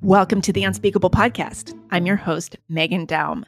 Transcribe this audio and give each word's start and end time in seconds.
Welcome 0.00 0.40
to 0.40 0.50
the 0.50 0.64
Unspeakable 0.64 1.10
Podcast. 1.10 1.78
I'm 1.90 2.06
your 2.06 2.16
host, 2.16 2.56
Meghan 2.70 3.06
Daum. 3.06 3.44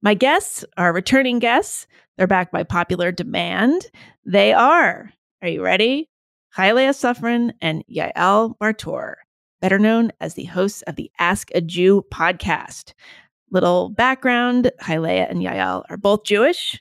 My 0.00 0.14
guests 0.14 0.64
are 0.78 0.94
returning 0.94 1.38
guests. 1.38 1.86
They're 2.16 2.26
back 2.26 2.50
by 2.50 2.62
popular 2.62 3.12
demand. 3.12 3.90
They 4.24 4.54
are, 4.54 5.12
are 5.42 5.48
you 5.48 5.62
ready? 5.62 6.08
ChayaLeah 6.56 6.94
Sufrin 6.94 7.52
and 7.60 7.84
Yael 7.94 8.56
Bar-tur, 8.58 9.18
better 9.60 9.78
known 9.78 10.10
as 10.22 10.32
the 10.32 10.44
hosts 10.44 10.80
of 10.86 10.96
the 10.96 11.10
Ask 11.18 11.50
a 11.54 11.60
Jew 11.60 12.06
podcast. 12.10 12.94
Little 13.50 13.90
background 13.90 14.72
ChayaLeah 14.80 15.30
and 15.30 15.42
Yael 15.42 15.84
are 15.90 15.98
both 15.98 16.24
Jewish, 16.24 16.80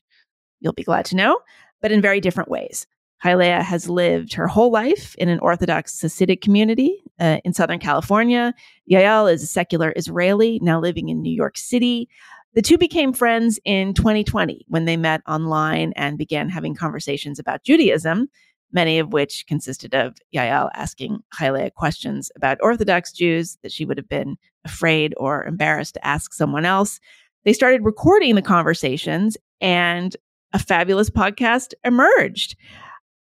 you'll 0.62 0.71
be 0.71 0.84
glad 0.84 1.04
to 1.07 1.18
know, 1.18 1.42
but 1.82 1.92
in 1.92 2.00
very 2.00 2.21
different 2.21 2.50
ways. 2.50 2.88
ChayaLeah 3.26 3.64
has 3.64 3.89
lived 3.89 4.34
her 4.34 4.48
whole 4.48 4.71
life 4.71 5.16
in 5.16 5.30
an 5.30 5.39
Orthodox 5.39 6.00
Hasidic 6.00 6.42
community 6.42 7.02
uh, 7.20 7.39
in 7.44 7.54
Southern 7.54 7.79
California. 7.79 8.54
Yael 8.89 9.34
is 9.34 9.42
a 9.42 9.48
secular 9.48 9.93
Israeli, 9.96 10.60
now 10.61 10.79
living 10.79 11.10
in 11.10 11.24
New 11.24 11.34
York 11.34 11.57
City. 11.57 12.07
The 12.54 12.61
two 12.61 12.78
became 12.78 13.14
friends 13.14 13.60
in 13.65 13.96
2020 13.96 14.65
when 14.68 14.86
they 14.86 14.96
met 14.96 15.21
online 15.28 15.92
and 15.96 16.20
began 16.20 16.50
having 16.50 16.75
conversations 16.75 17.39
about 17.39 17.64
Judaism, 17.64 18.28
many 18.71 19.00
of 19.00 19.11
which 19.11 19.48
consisted 19.48 19.96
of 19.96 20.18
Yael 20.34 20.70
asking 20.76 21.20
ChayaLeah 21.34 21.73
questions 21.73 22.32
about 22.36 22.60
Orthodox 22.62 23.12
Jews 23.12 23.57
that 23.64 23.71
she 23.71 23.86
would 23.86 23.98
have 23.98 24.07
been 24.07 24.37
afraid 24.65 25.15
or 25.18 25.43
embarrassed 25.46 25.96
to 25.96 26.06
ask 26.06 26.32
someone 26.32 26.64
else. 26.64 27.00
They 27.43 27.54
started 27.54 27.84
recording 27.84 28.36
the 28.36 28.43
conversations, 28.43 29.36
and 29.62 30.15
a 30.54 30.60
fabulous 30.60 31.10
podcast 31.10 31.73
emerged. 31.84 32.56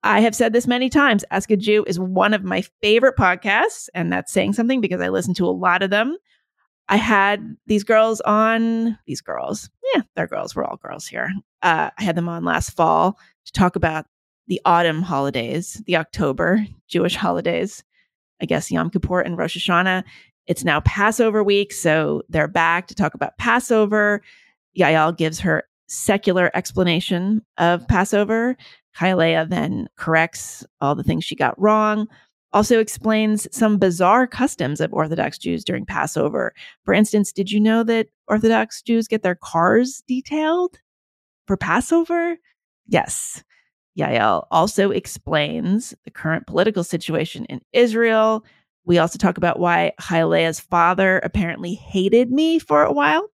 I 0.02 0.20
have 0.20 0.34
said 0.34 0.52
this 0.52 0.66
many 0.66 0.88
times. 0.88 1.24
Ask 1.30 1.50
a 1.50 1.56
Jew 1.56 1.84
is 1.86 2.00
one 2.00 2.32
of 2.32 2.42
my 2.42 2.62
favorite 2.82 3.16
podcasts, 3.16 3.88
and 3.94 4.12
that's 4.12 4.32
saying 4.32 4.54
something 4.54 4.80
because 4.80 5.00
I 5.00 5.08
listen 5.08 5.34
to 5.34 5.46
a 5.46 5.50
lot 5.50 5.82
of 5.82 5.90
them. 5.90 6.16
I 6.88 6.96
had 6.96 7.56
these 7.66 7.84
girls 7.84 8.20
on, 8.22 8.98
these 9.06 9.20
girls, 9.20 9.70
yeah, 9.94 10.02
they're 10.16 10.26
girls. 10.26 10.56
We're 10.56 10.64
all 10.64 10.80
girls 10.82 11.06
here. 11.06 11.30
Uh, 11.62 11.90
I 11.96 12.02
had 12.02 12.16
them 12.16 12.28
on 12.28 12.44
last 12.44 12.70
fall 12.70 13.18
to 13.44 13.52
talk 13.52 13.76
about 13.76 14.06
the 14.48 14.60
autumn 14.64 15.02
holidays, 15.02 15.80
the 15.86 15.96
October 15.96 16.66
Jewish 16.88 17.14
holidays. 17.14 17.84
I 18.42 18.46
guess 18.46 18.70
Yom 18.70 18.90
Kippur 18.90 19.20
and 19.20 19.38
Rosh 19.38 19.56
Hashanah. 19.56 20.02
It's 20.46 20.64
now 20.64 20.80
Passover 20.80 21.44
week, 21.44 21.72
so 21.72 22.22
they're 22.28 22.48
back 22.48 22.88
to 22.88 22.94
talk 22.94 23.14
about 23.14 23.38
Passover. 23.38 24.22
Yael 24.76 25.16
gives 25.16 25.38
her 25.40 25.64
secular 25.86 26.50
explanation 26.54 27.44
of 27.58 27.86
Passover. 27.86 28.56
ChayaLeah 28.98 29.48
then 29.48 29.88
corrects 29.96 30.64
all 30.80 30.94
the 30.94 31.02
things 31.02 31.24
she 31.24 31.36
got 31.36 31.60
wrong, 31.60 32.08
also 32.52 32.80
explains 32.80 33.46
some 33.56 33.78
bizarre 33.78 34.26
customs 34.26 34.80
of 34.80 34.92
Orthodox 34.92 35.38
Jews 35.38 35.64
during 35.64 35.86
Passover. 35.86 36.52
For 36.84 36.92
instance, 36.92 37.32
did 37.32 37.50
you 37.50 37.60
know 37.60 37.82
that 37.84 38.08
Orthodox 38.26 38.82
Jews 38.82 39.06
get 39.06 39.22
their 39.22 39.36
cars 39.36 40.02
detailed 40.08 40.78
for 41.46 41.56
Passover? 41.56 42.36
Yes. 42.86 43.44
Yael 43.98 44.46
also 44.50 44.90
explains 44.90 45.94
the 46.04 46.10
current 46.10 46.46
political 46.46 46.84
situation 46.84 47.44
in 47.46 47.60
Israel. 47.72 48.44
We 48.84 48.98
also 48.98 49.18
talk 49.18 49.36
about 49.36 49.60
why 49.60 49.92
ChayaLeah's 50.00 50.60
father 50.60 51.18
apparently 51.20 51.74
hated 51.74 52.30
me 52.30 52.58
for 52.58 52.82
a 52.82 52.92
while. 52.92 53.28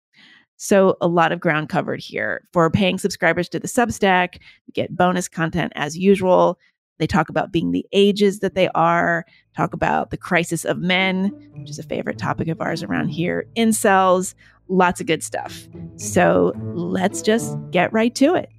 So, 0.58 0.95
a 1.02 1.08
lot 1.08 1.31
of 1.31 1.39
ground 1.39 1.70
covered 1.70 2.00
here. 2.00 2.48
For 2.53 2.70
paying 2.70 2.98
subscribers 2.98 3.50
to 3.50 3.59
the 3.59 3.67
Substack, 3.67 4.39
get 4.73 4.95
bonus 4.95 5.28
content 5.28 5.73
as 5.75 5.98
usual. 5.98 6.58
They 6.98 7.08
talk 7.08 7.30
about 7.30 7.52
being 7.52 7.72
the 7.72 7.86
ages 7.92 8.39
that 8.39 8.56
they 8.56 8.70
are, 8.73 9.26
talk 9.56 9.73
about 9.73 10.11
the 10.11 10.17
crisis 10.17 10.64
of 10.64 10.78
men, 10.78 11.33
which 11.59 11.70
is 11.72 11.80
a 11.80 11.83
favorite 11.83 12.17
topic 12.17 12.48
of 12.48 12.61
ours 12.61 12.83
around 12.83 13.09
here, 13.09 13.45
incels, 13.58 14.33
lots 14.70 15.02
of 15.02 15.08
good 15.08 15.23
stuff. 15.23 15.67
So, 15.98 16.53
let's 16.73 17.21
just 17.21 17.58
get 17.71 17.92
right 17.92 18.15
to 18.15 18.36
it. 18.36 18.49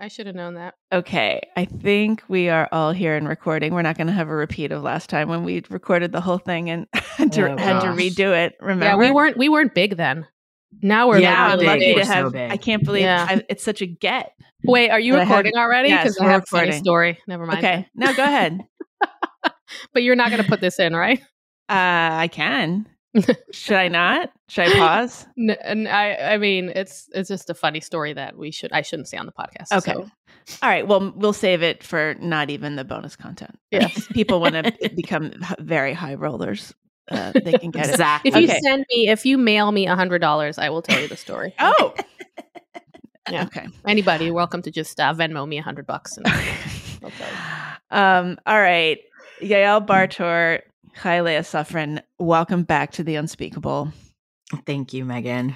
I 0.00 0.08
should 0.08 0.26
have 0.26 0.36
known 0.36 0.54
that. 0.54 0.74
Okay, 0.92 1.40
I 1.56 1.64
think 1.64 2.22
we 2.28 2.48
are 2.48 2.68
all 2.72 2.92
here 2.92 3.16
and 3.16 3.28
recording. 3.28 3.74
We're 3.74 3.82
not 3.82 3.96
going 3.96 4.06
to 4.06 4.12
have 4.12 4.28
a 4.28 4.34
repeat 4.34 4.72
of 4.72 4.82
last 4.82 5.10
time 5.10 5.28
when 5.28 5.44
we 5.44 5.62
recorded 5.70 6.12
the 6.12 6.20
whole 6.20 6.38
thing 6.38 6.70
and 6.70 6.86
had 6.94 7.32
to, 7.32 7.52
oh, 7.52 7.56
had 7.56 7.80
to 7.80 7.88
redo 7.88 8.32
it. 8.32 8.54
Remember? 8.60 8.84
Yeah, 8.84 8.96
we 8.96 9.10
weren't 9.10 9.36
we 9.36 9.48
weren't 9.48 9.74
big 9.74 9.96
then. 9.96 10.26
Now 10.80 11.08
we're 11.08 11.18
yeah, 11.18 11.54
like 11.54 11.66
lucky 11.66 11.94
to 11.94 12.04
have. 12.04 12.32
So 12.32 12.38
I 12.38 12.56
can't 12.56 12.84
believe 12.84 13.02
yeah. 13.02 13.26
I, 13.28 13.42
it's 13.48 13.62
such 13.62 13.82
a 13.82 13.86
get. 13.86 14.32
Wait, 14.64 14.90
are 14.90 15.00
you 15.00 15.16
recording 15.16 15.52
have, 15.56 15.64
already? 15.64 15.90
Because 15.90 16.16
yes, 16.16 16.20
I 16.20 16.30
have 16.30 16.42
recording. 16.42 16.74
a 16.74 16.78
story. 16.78 17.18
Never 17.26 17.46
mind. 17.46 17.58
Okay, 17.58 17.88
no, 17.94 18.14
go 18.14 18.24
ahead. 18.24 18.60
but 19.92 20.02
you're 20.02 20.16
not 20.16 20.30
going 20.30 20.42
to 20.42 20.48
put 20.48 20.60
this 20.60 20.78
in, 20.78 20.94
right? 20.94 21.20
Uh, 21.68 22.14
I 22.24 22.28
can. 22.30 22.86
Should 23.52 23.76
I 23.76 23.88
not? 23.88 24.32
Should 24.48 24.68
I 24.68 24.78
pause? 24.78 25.26
and 25.36 25.88
I, 25.88 26.14
I 26.14 26.38
mean, 26.38 26.72
it's 26.74 27.08
it's 27.14 27.28
just 27.28 27.50
a 27.50 27.54
funny 27.54 27.80
story 27.80 28.12
that 28.14 28.36
we 28.36 28.50
should 28.50 28.72
I 28.72 28.82
shouldn't 28.82 29.08
say 29.08 29.18
on 29.18 29.26
the 29.26 29.32
podcast. 29.32 29.72
Okay. 29.72 29.92
So. 29.92 30.10
All 30.62 30.68
right. 30.68 30.86
Well, 30.86 31.12
we'll 31.14 31.32
save 31.32 31.62
it 31.62 31.82
for 31.84 32.14
not 32.20 32.50
even 32.50 32.76
the 32.76 32.84
bonus 32.84 33.16
content. 33.16 33.58
Yes. 33.70 34.06
people 34.08 34.40
want 34.40 34.54
to 34.54 34.90
become 34.96 35.32
very 35.58 35.92
high 35.92 36.14
rollers. 36.14 36.74
Uh, 37.10 37.32
they 37.32 37.52
can 37.52 37.70
get 37.70 37.86
it. 37.86 37.90
exactly. 37.90 38.28
it. 38.28 38.34
If 38.34 38.44
okay. 38.44 38.54
you 38.54 38.60
send 38.62 38.86
me, 38.90 39.08
if 39.08 39.26
you 39.26 39.36
mail 39.36 39.72
me 39.72 39.86
a 39.86 39.94
hundred 39.94 40.20
dollars, 40.20 40.56
I 40.56 40.70
will 40.70 40.82
tell 40.82 41.00
you 41.00 41.08
the 41.08 41.16
story. 41.16 41.54
oh. 41.58 41.94
Yeah. 43.30 43.44
Okay. 43.44 43.68
Anybody, 43.86 44.30
welcome 44.30 44.62
to 44.62 44.70
just 44.70 44.98
uh, 44.98 45.12
Venmo 45.14 45.46
me 45.46 45.58
a 45.58 45.62
hundred 45.62 45.86
bucks. 45.86 46.16
And 46.16 46.26
um. 47.90 48.38
All 48.46 48.60
right. 48.60 48.98
Yael 49.42 49.84
Bar-tur 49.84 50.60
ChayaLeah 50.96 51.40
Sufrin, 51.40 52.02
welcome 52.18 52.62
back 52.64 52.92
to 52.92 53.04
the 53.04 53.16
Unspeakable. 53.16 53.92
Thank 54.66 54.92
you, 54.92 55.04
Meghan. 55.04 55.54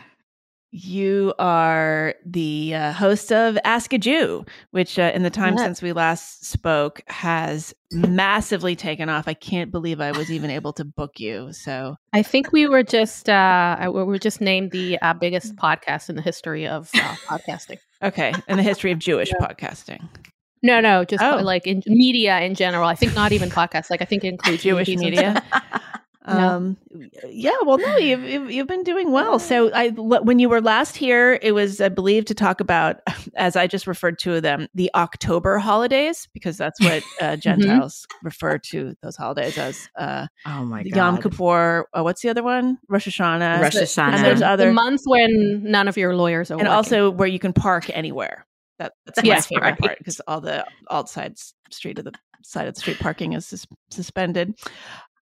You 0.72 1.32
are 1.38 2.14
the 2.26 2.74
uh, 2.74 2.92
host 2.92 3.32
of 3.32 3.56
Ask 3.64 3.92
a 3.92 3.98
Jew, 3.98 4.44
which 4.72 4.98
uh, 4.98 5.12
in 5.14 5.22
the 5.22 5.30
time 5.30 5.56
since 5.56 5.80
we 5.80 5.92
last 5.92 6.44
spoke 6.44 7.00
has 7.06 7.72
massively 7.92 8.76
taken 8.76 9.08
off. 9.08 9.28
I 9.28 9.32
can't 9.34 9.70
believe 9.70 10.00
I 10.00 10.12
was 10.12 10.30
even 10.30 10.50
able 10.50 10.72
to 10.75 10.84
book 10.84 11.19
you. 11.19 11.52
So 11.52 11.96
I 12.12 12.22
think 12.22 12.52
we 12.52 12.66
were 12.66 12.82
just 12.82 13.28
uh, 13.28 13.91
we 13.91 14.02
were 14.02 14.19
just 14.19 14.41
named 14.41 14.72
the 14.72 14.98
uh, 15.00 15.14
biggest 15.14 15.56
podcast 15.56 16.10
in 16.10 16.16
the 16.16 16.22
history 16.22 16.66
of 16.66 16.91
uh, 16.94 17.14
podcasting. 17.26 17.78
Okay, 18.02 18.34
in 18.48 18.56
the 18.56 18.62
history 18.62 18.92
of 18.92 18.98
Jewish 18.98 19.30
yeah. 19.30 19.46
podcasting. 19.46 20.06
No, 20.62 20.81
no, 20.81 21.05
just 21.05 21.22
oh. 21.22 21.37
like 21.37 21.67
in 21.67 21.83
media 21.87 22.41
in 22.41 22.55
general. 22.55 22.89
I 22.89 22.94
think 22.94 23.15
not 23.15 23.33
even 23.33 23.50
podcasts. 23.50 23.91
Like 23.91 24.03
I 24.03 24.05
think 24.05 24.25
it 24.25 24.28
includes 24.28 24.62
Jewish 24.62 24.89
media. 24.89 25.43
Um, 26.27 26.77
yeah, 27.28 27.55
well, 27.65 27.78
no, 27.78 27.97
you've, 27.97 28.25
you've, 28.25 28.50
you've 28.50 28.67
been 28.67 28.83
doing 28.83 29.12
well. 29.12 29.39
So, 29.39 29.71
I 29.72 29.91
when 29.91 30.41
you 30.41 30.49
were 30.49 30.61
last 30.61 30.97
here, 30.97 31.39
it 31.41 31.53
was, 31.53 31.81
I 31.81 31.89
believe, 31.89 32.25
to 32.27 32.34
talk 32.34 32.61
about, 32.61 33.00
as 33.37 33.55
I 33.55 33.69
just 33.69 33.87
referred 33.87 34.19
to 34.21 34.41
them, 34.41 34.67
the 34.75 34.91
October 34.94 35.59
holidays, 35.59 36.28
because 36.33 36.56
that's 36.56 36.81
what 36.81 37.03
uh, 37.21 37.25
mm-hmm. 37.25 37.41
Gentiles 37.41 38.06
mm-hmm. 38.11 38.27
refer 38.27 38.59
to 38.59 38.97
those 39.03 39.17
holidays 39.17 39.56
as. 39.56 39.88
Uh, 39.97 40.27
oh 40.47 40.65
my 40.65 40.83
God, 40.83 40.97
Yom 40.97 41.23
Kippur. 41.23 41.88
Uh, 41.93 42.03
what's 42.03 42.23
the 42.23 42.28
other 42.28 42.43
one? 42.43 42.78
Rosh 42.88 43.06
Hashanah. 43.06 43.61
Rosh 43.61 43.77
Hashanah. 43.77 44.15
And 44.15 44.25
there's 44.25 44.43
other 44.43 44.67
the 44.67 44.73
month 44.73 45.03
when 45.05 45.62
none 45.62 45.87
of 45.87 45.97
your 45.97 46.17
lawyers 46.17 46.50
are, 46.50 46.55
and 46.55 46.62
working. 46.62 46.73
also 46.73 47.11
where 47.11 47.28
you 47.28 47.38
can 47.38 47.53
park 47.53 47.88
anywhere. 47.91 48.47
That, 48.78 48.92
that's 49.04 49.22
my 49.22 49.26
yes, 49.26 49.47
favorite 49.47 49.70
right. 49.70 49.78
part 49.78 49.98
because 49.98 50.20
all 50.26 50.41
the 50.41 50.66
outside 50.91 51.37
street 51.70 51.98
of 51.98 52.04
the 52.04 52.12
side 52.42 52.69
of 52.69 52.75
the 52.75 52.81
street 52.81 52.98
parking 52.98 53.32
is 53.32 53.47
sus- 53.47 53.66
suspended. 53.91 54.54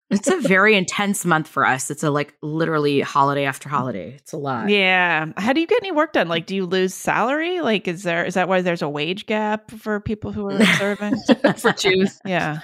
It's 0.10 0.28
a 0.28 0.40
very 0.40 0.76
intense 0.76 1.26
month 1.26 1.48
for 1.48 1.66
us. 1.66 1.90
It's 1.90 2.04
a 2.04 2.12
like 2.12 2.36
literally 2.42 3.02
holiday 3.02 3.46
after 3.46 3.68
mm. 3.68 3.72
holiday. 3.72 4.14
It's 4.16 4.34
a 4.34 4.38
lot. 4.38 4.70
Yeah. 4.70 5.28
How 5.38 5.54
do 5.54 5.62
you 5.62 5.68
get 5.68 5.82
any 5.82 5.92
work 5.92 6.14
done? 6.14 6.28
Mm. 6.28 6.32
Like, 6.32 6.46
do 6.46 6.56
you 6.56 6.66
lose 6.66 6.94
salary? 6.94 7.62
Like, 7.62 7.88
is 7.88 8.04
there 8.04 8.26
is 8.26 8.36
that 8.36 8.48
why 8.48 8.62
there's 8.62 8.82
a 8.82 8.90
wage 8.90 9.26
gap 9.26 9.72
for 9.72 10.00
people 10.00 10.32
who 10.32 10.48
are 10.48 10.56
observant 10.56 11.18
for 11.60 11.72
Jews? 11.72 12.20
Yeah. 12.26 12.60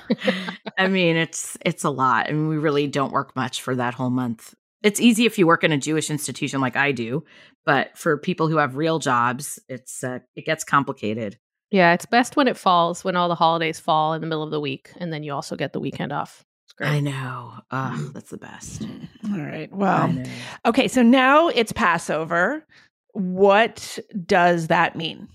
I 0.77 0.87
mean, 0.87 1.15
it's 1.15 1.57
it's 1.65 1.83
a 1.83 1.89
lot. 1.89 2.29
I 2.29 2.33
mean, 2.33 2.49
we 2.49 2.57
really 2.57 2.87
don't 2.87 3.11
work 3.11 3.35
much 3.35 3.61
for 3.61 3.75
that 3.75 3.95
whole 3.95 4.11
month. 4.11 4.53
It's 4.83 5.01
easy 5.01 5.25
if 5.25 5.37
you 5.37 5.45
work 5.45 5.63
in 5.63 5.71
a 5.71 5.77
Jewish 5.77 6.09
institution 6.09 6.61
like 6.61 6.77
I 6.77 6.93
do, 6.93 7.25
but 7.69 7.95
for 7.95 8.17
people 8.17 8.47
who 8.47 8.57
have 8.57 8.77
real 8.77 8.97
jobs, 8.97 9.59
it's 9.69 10.03
uh, 10.03 10.17
it 10.35 10.43
gets 10.43 10.63
complicated. 10.63 11.37
Yeah, 11.69 11.93
it's 11.93 12.07
best 12.07 12.35
when 12.35 12.47
it 12.47 12.57
falls 12.57 13.03
when 13.03 13.15
all 13.15 13.29
the 13.29 13.35
holidays 13.35 13.79
fall 13.79 14.13
in 14.13 14.21
the 14.21 14.27
middle 14.27 14.41
of 14.41 14.49
the 14.49 14.59
week, 14.59 14.91
and 14.97 15.13
then 15.13 15.21
you 15.21 15.31
also 15.33 15.55
get 15.55 15.71
the 15.71 15.79
weekend 15.79 16.11
off. 16.11 16.43
I 16.79 16.99
know. 16.99 17.53
Uh, 17.69 17.95
that's 18.11 18.31
the 18.31 18.37
best. 18.37 18.87
All 19.31 19.37
right. 19.37 19.71
Well, 19.71 20.11
okay. 20.65 20.87
So 20.87 21.03
now 21.03 21.49
it's 21.49 21.71
Passover. 21.71 22.65
What 23.11 23.99
does 24.25 24.69
that 24.69 24.95
mean? 24.95 25.27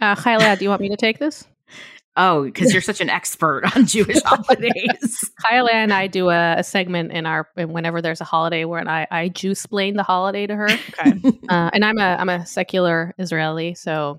Uh, 0.00 0.14
ChayaLeah, 0.14 0.58
do 0.58 0.64
you 0.64 0.70
want 0.70 0.80
me 0.80 0.88
to 0.88 0.96
take 0.96 1.18
this? 1.18 1.46
Oh, 2.16 2.44
because 2.44 2.72
you're 2.72 2.80
such 2.82 3.00
an 3.00 3.10
expert 3.10 3.64
on 3.74 3.86
Jewish 3.86 4.22
holidays. 4.22 5.30
Kyla 5.48 5.70
and 5.72 5.92
I 5.92 6.06
do 6.06 6.28
a, 6.30 6.58
a, 6.58 6.62
segment 6.62 7.10
in 7.10 7.26
our 7.26 7.48
whenever 7.56 8.00
there's 8.00 8.20
a 8.20 8.24
holiday 8.24 8.64
where 8.64 8.86
I 8.88 9.06
I 9.10 9.28
Jew 9.30 9.50
explain 9.50 9.96
the 9.96 10.04
holiday 10.04 10.46
to 10.46 10.54
her. 10.54 10.68
Okay. 10.70 11.14
Uh, 11.48 11.70
and 11.74 11.84
I'm 11.84 11.98
a 11.98 12.16
I'm 12.18 12.28
a 12.28 12.46
secular 12.46 13.14
Israeli, 13.18 13.74
so 13.74 14.18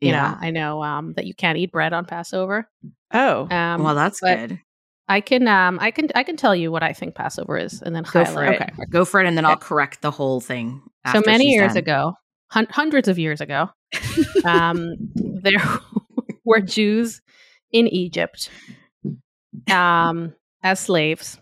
You 0.00 0.10
Yeah. 0.10 0.30
know, 0.30 0.38
I 0.40 0.50
know 0.50 0.82
um, 0.82 1.12
that 1.14 1.26
you 1.26 1.34
can't 1.34 1.58
eat 1.58 1.70
bread 1.72 1.92
on 1.92 2.06
Passover. 2.06 2.68
Oh, 3.12 3.48
Um, 3.50 3.82
well, 3.84 3.94
that's 3.94 4.20
good. 4.20 4.58
I 5.06 5.20
can 5.20 5.46
um, 5.46 5.78
I 5.82 5.90
can 5.90 6.08
I 6.14 6.22
can 6.22 6.36
tell 6.36 6.56
you 6.56 6.72
what 6.72 6.82
I 6.82 6.94
think 6.94 7.14
Passover 7.14 7.58
is, 7.58 7.82
and 7.82 7.94
then 7.94 8.04
Go 8.10 8.24
for 8.24 8.44
it. 8.44 8.60
Okay. 8.62 8.72
Go 8.90 9.04
for 9.04 9.20
it, 9.20 9.26
and 9.26 9.36
then 9.36 9.44
Okay. 9.44 9.52
I'll 9.52 9.58
correct 9.58 10.00
the 10.00 10.10
whole 10.10 10.40
thing. 10.40 10.80
So 11.12 11.22
many 11.26 11.50
years 11.52 11.74
done. 11.74 11.76
ago, 11.82 12.14
hun- 12.50 12.66
hundreds 12.70 13.08
of 13.08 13.18
years 13.18 13.42
ago, 13.42 13.68
um, 14.46 14.94
there 15.42 15.60
were 16.44 16.60
Jews 16.60 17.20
in 17.72 17.88
Egypt 17.88 18.50
um, 19.70 20.34
as 20.62 20.80
slaves. 20.80 21.38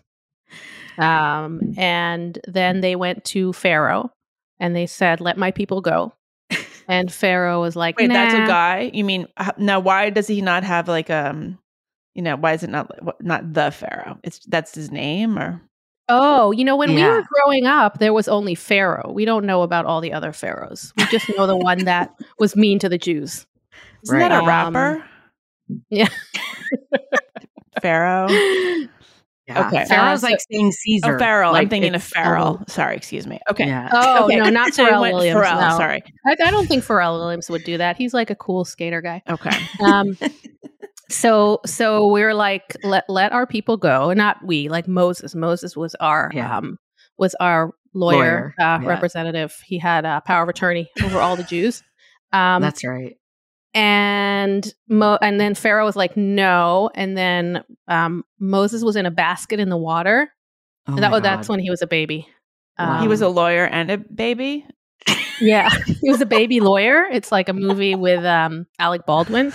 Um, 0.97 1.73
and 1.77 2.37
then 2.47 2.81
they 2.81 2.95
went 2.95 3.23
to 3.25 3.53
Pharaoh 3.53 4.11
and 4.59 4.75
they 4.75 4.85
said, 4.85 5.21
Let 5.21 5.37
my 5.37 5.51
people 5.51 5.81
go. 5.81 6.13
And 6.87 7.11
Pharaoh 7.11 7.61
was 7.61 7.75
like, 7.75 7.97
wait, 7.97 8.09
that's 8.09 8.33
a 8.33 8.45
guy. 8.45 8.91
You 8.93 9.03
mean 9.05 9.27
now? 9.57 9.79
Why 9.79 10.09
does 10.09 10.27
he 10.27 10.41
not 10.41 10.63
have 10.63 10.87
like 10.87 11.09
um, 11.09 11.57
you 12.13 12.21
know, 12.21 12.35
why 12.35 12.53
is 12.53 12.63
it 12.63 12.69
not 12.69 12.91
not 13.21 13.53
the 13.53 13.71
pharaoh? 13.71 14.19
It's 14.23 14.39
that's 14.47 14.75
his 14.75 14.91
name, 14.91 15.39
or 15.39 15.61
Oh, 16.09 16.51
you 16.51 16.65
know, 16.65 16.75
when 16.75 16.93
we 16.93 17.01
were 17.01 17.23
growing 17.41 17.65
up, 17.65 17.99
there 17.99 18.13
was 18.13 18.27
only 18.27 18.55
Pharaoh. 18.55 19.09
We 19.13 19.23
don't 19.23 19.45
know 19.45 19.61
about 19.61 19.85
all 19.85 20.01
the 20.01 20.11
other 20.11 20.33
pharaohs. 20.33 20.91
We 20.97 21.05
just 21.05 21.29
know 21.37 21.47
the 21.47 21.55
one 21.57 21.85
that 21.85 22.13
was 22.37 22.57
mean 22.57 22.77
to 22.79 22.89
the 22.89 22.97
Jews. 22.97 23.45
Isn't 24.03 24.19
that 24.19 24.31
a 24.31 24.39
Um, 24.39 24.47
rapper? 24.47 25.03
yeah. 25.89 26.07
Pharaoh. 27.81 28.27
Yeah. 28.29 29.67
Okay. 29.67 29.85
Pharaoh's 29.85 30.23
Uh, 30.23 30.27
like 30.27 30.39
saying 30.49 30.71
Caesar. 30.71 31.17
Oh, 31.17 31.19
Pharrell. 31.19 31.53
I'm 31.53 31.67
thinking 31.67 31.95
of 31.95 32.01
it's 32.01 32.13
Pharrell. 32.13 32.39
all- 32.39 32.63
Sorry, 32.67 32.95
excuse 32.95 33.27
me. 33.27 33.39
Okay. 33.49 33.65
Yeah. 33.65 33.89
Oh, 33.93 34.25
Okay. 34.25 34.37
no, 34.37 34.49
not 34.49 34.73
So 34.73 34.85
Pharrell 34.85 35.01
went 35.01 35.15
Williams. 35.15 35.41
Pharrell, 35.45 35.59
no. 35.69 35.77
Sorry. 35.77 36.01
I, 36.25 36.35
I 36.45 36.51
don't 36.51 36.67
think 36.67 36.83
Pharrell 36.83 37.17
Williams 37.19 37.49
would 37.49 37.63
do 37.65 37.77
that. 37.77 37.97
He's 37.97 38.13
like 38.13 38.29
a 38.29 38.35
cool 38.35 38.63
skater 38.63 39.01
guy. 39.01 39.21
Okay. 39.29 39.51
Um, 39.81 40.17
so 41.09 41.59
so 41.65 42.07
we're 42.07 42.33
like, 42.33 42.77
let 42.83 43.03
let 43.09 43.33
our 43.33 43.45
people 43.45 43.75
go. 43.75 44.13
Not 44.13 44.37
we, 44.45 44.69
like 44.69 44.87
Moses. 44.87 45.35
Moses 45.35 45.75
was 45.75 45.93
our 45.95 46.31
Yeah. 46.33 46.57
um 46.57 46.77
was 47.17 47.35
our 47.41 47.71
lawyer, 47.93 48.15
Lawyer, 48.17 48.55
uh, 48.59 48.79
yeah. 48.81 48.87
representative. 48.87 49.55
He 49.65 49.77
had 49.77 50.05
uh, 50.05 50.21
power 50.21 50.43
of 50.43 50.49
attorney 50.49 50.89
over 51.03 51.19
all 51.19 51.35
the 51.35 51.43
Jews. 51.43 51.83
Um, 52.31 52.61
That's 52.61 52.83
right. 52.85 53.17
And 53.73 54.73
Mo- 54.87 55.17
and 55.21 55.39
then 55.39 55.55
Pharaoh 55.55 55.85
was 55.85 55.95
like, 55.95 56.15
no. 56.15 56.89
And 56.95 57.17
then 57.17 57.63
um, 57.87 58.23
Moses 58.39 58.83
was 58.83 58.95
in 58.95 59.05
a 59.05 59.11
basket 59.11 59.59
in 59.59 59.69
the 59.69 59.77
water. 59.77 60.31
Oh 60.87 60.93
And 60.93 61.03
that 61.03 61.09
my 61.11 61.17
was 61.17 61.23
that's 61.23 61.49
when 61.49 61.59
he 61.59 61.69
was 61.69 61.81
a 61.81 61.87
baby. 61.87 62.27
Wow. 62.77 63.01
he 63.01 63.07
was 63.07 63.21
Um, 63.21 63.27
a 63.27 63.31
lawyer 63.31 63.65
and 63.65 63.89
a 63.91 63.97
baby. 63.97 64.65
Yeah, 65.41 65.69
he 66.01 66.09
was 66.09 66.21
a 66.21 66.25
baby 66.25 66.59
lawyer. 66.59 67.05
It's 67.11 67.31
like 67.31 67.49
a 67.49 67.53
movie 67.53 67.95
with 68.07 68.23
um, 68.23 68.65
Alec 68.79 69.05
Baldwin. 69.05 69.51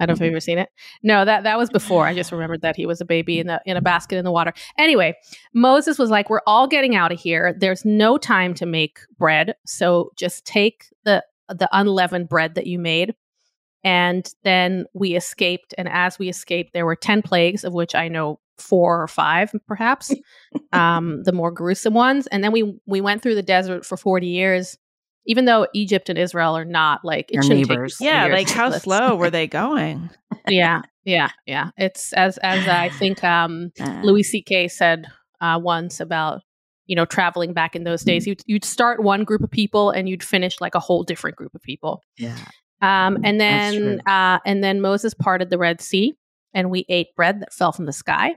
I 0.00 0.06
don't 0.06 0.08
know 0.08 0.12
if 0.14 0.20
you've 0.20 0.32
ever 0.32 0.40
seen 0.40 0.58
it. 0.58 0.68
No, 1.02 1.24
that 1.24 1.42
that 1.44 1.58
was 1.58 1.70
before. 1.70 2.06
I 2.06 2.14
just 2.14 2.32
remembered 2.32 2.62
that 2.62 2.76
he 2.76 2.86
was 2.86 3.00
a 3.00 3.04
baby 3.04 3.38
in 3.38 3.46
the 3.46 3.60
in 3.66 3.76
a 3.76 3.80
basket 3.82 4.16
in 4.16 4.24
the 4.24 4.32
water. 4.32 4.52
Anyway, 4.78 5.14
Moses 5.54 5.98
was 5.98 6.10
like, 6.10 6.30
"We're 6.30 6.40
all 6.46 6.66
getting 6.66 6.94
out 6.96 7.12
of 7.12 7.20
here. 7.20 7.54
There's 7.58 7.84
no 7.84 8.16
time 8.18 8.54
to 8.54 8.66
make 8.66 8.98
bread, 9.18 9.54
so 9.66 10.10
just 10.16 10.44
take 10.46 10.84
the 11.04 11.24
the 11.48 11.68
unleavened 11.72 12.28
bread 12.28 12.54
that 12.54 12.66
you 12.66 12.78
made." 12.78 13.14
And 13.84 14.28
then 14.42 14.86
we 14.92 15.14
escaped, 15.14 15.74
and 15.78 15.88
as 15.88 16.18
we 16.18 16.28
escaped, 16.28 16.72
there 16.72 16.86
were 16.86 16.96
ten 16.96 17.22
plagues, 17.22 17.64
of 17.64 17.72
which 17.72 17.94
I 17.94 18.08
know 18.08 18.40
four 18.58 19.00
or 19.00 19.06
five, 19.06 19.52
perhaps, 19.68 20.12
um, 20.72 21.22
the 21.22 21.32
more 21.32 21.52
gruesome 21.52 21.94
ones. 21.94 22.26
And 22.28 22.42
then 22.42 22.52
we 22.52 22.78
we 22.86 23.00
went 23.00 23.22
through 23.22 23.36
the 23.36 23.42
desert 23.42 23.86
for 23.86 23.96
forty 23.96 24.28
years 24.28 24.76
even 25.28 25.44
though 25.44 25.68
Egypt 25.74 26.08
and 26.08 26.18
Israel 26.18 26.56
are 26.56 26.64
not 26.64 27.04
like 27.04 27.26
it 27.30 27.34
They're 27.34 27.42
shouldn't 27.42 27.68
take 27.68 27.68
neighbors. 27.68 27.96
40 27.98 28.04
Yeah, 28.04 28.26
like 28.26 28.48
how 28.48 28.70
slow 28.70 29.14
were 29.14 29.30
they 29.30 29.46
going? 29.46 30.08
yeah, 30.48 30.80
yeah, 31.04 31.30
yeah. 31.46 31.70
It's 31.76 32.12
as 32.14 32.38
as 32.38 32.66
I 32.66 32.88
think 32.98 33.22
um, 33.22 33.70
Uh, 33.78 34.00
Louis 34.02 34.22
C.K. 34.22 34.68
said 34.68 35.06
uh, 35.40 35.60
once 35.62 36.00
about 36.00 36.40
you 36.86 36.96
know 36.96 37.04
traveling 37.04 37.52
back 37.52 37.76
in 37.76 37.84
those 37.84 38.02
days. 38.02 38.26
You'd 38.26 38.42
you'd 38.46 38.64
start 38.64 39.02
one 39.02 39.24
group 39.24 39.42
of 39.42 39.50
people 39.50 39.90
and 39.90 40.08
you'd 40.08 40.24
finish 40.24 40.60
like 40.60 40.74
a 40.74 40.80
whole 40.80 41.04
different 41.04 41.36
group 41.36 41.54
of 41.54 41.62
people. 41.62 42.02
yeah. 42.16 42.38
Um, 42.80 43.18
and 43.24 43.40
then 43.40 44.00
uh, 44.06 44.38
and 44.46 44.62
then 44.62 44.80
Moses 44.80 45.14
parted 45.14 45.50
the 45.50 45.58
Red 45.58 45.80
Sea, 45.80 46.14
and 46.54 46.70
we 46.70 46.84
ate 46.88 47.14
bread 47.16 47.40
that 47.40 47.52
fell 47.52 47.72
from 47.72 47.86
the 47.86 47.92
sky, 47.92 48.36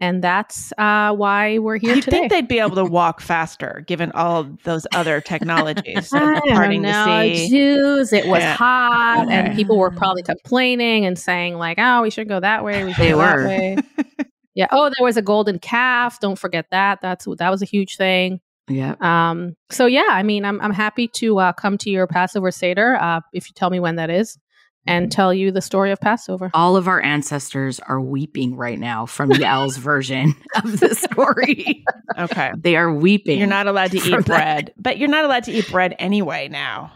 and 0.00 0.22
that's 0.22 0.72
uh, 0.78 1.14
why 1.14 1.58
we're 1.58 1.78
here 1.78 1.94
You'd 1.94 2.04
today. 2.04 2.18
think 2.18 2.30
they'd 2.32 2.48
be 2.48 2.58
able 2.58 2.76
to 2.76 2.84
walk 2.84 3.20
faster 3.20 3.82
given 3.86 4.12
all 4.12 4.44
those 4.64 4.86
other 4.94 5.20
technologies, 5.22 6.10
I 6.12 6.40
don't 6.68 6.82
know. 6.82 7.32
Jews. 7.48 8.12
It 8.12 8.26
was 8.26 8.40
Yeah. 8.40 8.54
hot, 8.56 9.24
Okay. 9.26 9.34
and 9.34 9.56
people 9.56 9.78
were 9.78 9.90
probably 9.90 10.22
complaining 10.22 11.06
and 11.06 11.18
saying 11.18 11.54
like, 11.56 11.78
"Oh, 11.80 12.02
we 12.02 12.10
should 12.10 12.28
go 12.28 12.40
that 12.40 12.64
way. 12.64 12.84
We 12.84 12.92
should 12.92 13.04
They 13.06 13.10
go 13.12 13.18
that 13.18 13.36
were. 13.36 13.46
way." 13.46 13.76
yeah. 14.54 14.66
Oh, 14.70 14.90
there 14.96 15.04
was 15.04 15.16
a 15.16 15.22
golden 15.22 15.58
calf. 15.58 16.20
Don't 16.20 16.38
forget 16.38 16.66
that. 16.72 17.00
That's 17.00 17.26
that 17.38 17.50
was 17.50 17.62
a 17.62 17.66
huge 17.66 17.96
thing. 17.96 18.40
Yeah. 18.68 18.94
Um. 19.00 19.54
So 19.70 19.86
yeah, 19.86 20.08
I 20.10 20.22
mean, 20.22 20.44
I'm 20.44 20.60
I'm 20.60 20.72
happy 20.72 21.08
to 21.16 21.38
uh, 21.38 21.52
come 21.52 21.78
to 21.78 21.90
your 21.90 22.06
Passover 22.06 22.50
Seder 22.50 22.96
uh, 22.96 23.20
if 23.32 23.48
you 23.48 23.54
tell 23.54 23.70
me 23.70 23.80
when 23.80 23.96
that 23.96 24.10
is, 24.10 24.38
and 24.86 25.12
tell 25.12 25.32
you 25.34 25.50
the 25.52 25.60
story 25.60 25.90
of 25.90 26.00
Passover. 26.00 26.50
All 26.54 26.76
of 26.76 26.88
our 26.88 27.00
ancestors 27.00 27.78
are 27.80 28.00
weeping 28.00 28.56
right 28.56 28.78
now 28.78 29.06
from 29.06 29.30
Yael's 29.30 29.76
version 29.78 30.34
of 30.56 30.80
the 30.80 30.94
story. 30.94 31.84
Okay. 32.18 32.52
they 32.58 32.76
are 32.76 32.92
weeping. 32.92 33.38
You're 33.38 33.48
not 33.48 33.66
allowed 33.66 33.90
to 33.92 34.00
from 34.10 34.20
eat 34.20 34.26
that. 34.26 34.26
bread, 34.26 34.74
but 34.78 34.98
you're 34.98 35.08
not 35.08 35.24
allowed 35.24 35.44
to 35.44 35.52
eat 35.52 35.70
bread 35.70 35.94
anyway 35.98 36.48
now. 36.48 36.92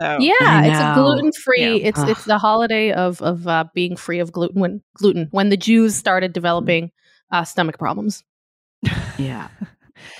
So 0.00 0.18
Yeah, 0.20 0.64
it's 0.64 0.78
a 0.80 1.00
gluten 1.00 1.32
free. 1.32 1.78
Yeah. 1.78 1.88
It's 1.88 2.00
Ugh. 2.00 2.08
it's 2.10 2.24
the 2.24 2.38
holiday 2.38 2.92
of 2.92 3.22
of 3.22 3.46
uh, 3.46 3.64
being 3.74 3.96
free 3.96 4.18
of 4.18 4.32
gluten 4.32 4.60
when 4.60 4.82
gluten 4.94 5.28
when 5.30 5.48
the 5.48 5.56
Jews 5.56 5.94
started 5.94 6.32
developing 6.32 6.90
uh, 7.30 7.44
stomach 7.44 7.78
problems. 7.78 8.24
Yeah. 9.18 9.48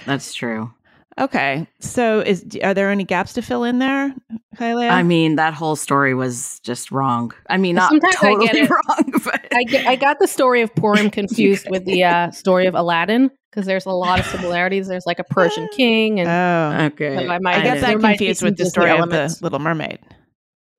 That's 0.06 0.32
true. 0.32 0.72
Okay. 1.18 1.66
So 1.80 2.20
is 2.20 2.44
are 2.62 2.74
there 2.74 2.90
any 2.90 3.04
gaps 3.04 3.32
to 3.34 3.42
fill 3.42 3.64
in 3.64 3.78
there, 3.78 4.14
Kylie? 4.56 4.90
I 4.90 5.02
mean, 5.02 5.36
that 5.36 5.54
whole 5.54 5.74
story 5.76 6.14
was 6.14 6.60
just 6.60 6.90
wrong. 6.92 7.32
I 7.48 7.56
mean, 7.56 7.74
not 7.76 7.90
Sometimes 7.90 8.16
I 8.16 8.18
totally 8.20 8.46
get 8.48 8.56
it. 8.56 8.70
wrong, 8.70 9.20
but 9.24 9.46
I, 9.54 9.62
get, 9.64 9.86
I 9.86 9.96
got 9.96 10.18
the 10.18 10.26
story 10.26 10.60
of 10.60 10.74
Purim 10.74 11.08
confused 11.20 11.68
with 11.70 11.86
the 11.86 12.04
uh, 12.04 12.30
story 12.32 12.66
of 12.66 12.74
Aladdin 12.74 13.30
because 13.50 13.64
there's 13.64 13.86
a 13.86 13.90
lot 13.92 14.20
of 14.20 14.26
similarities. 14.26 14.88
There's 14.88 15.06
like 15.06 15.18
a 15.18 15.24
Persian 15.24 15.68
king, 15.74 16.20
and 16.20 16.28
oh, 16.28 16.84
okay. 16.92 17.16
So 17.26 17.32
I 17.32 17.38
might- 17.38 17.56
I 17.56 17.62
get 17.62 17.80
there 17.80 17.80
that 17.92 18.00
might 18.02 18.18
be 18.18 18.26
confused 18.26 18.42
with 18.42 18.52
the 18.58 18.64
Disney 18.64 18.70
story 18.70 18.90
of 18.90 19.08
the 19.08 19.38
Little 19.40 19.58
Mermaid. 19.58 19.98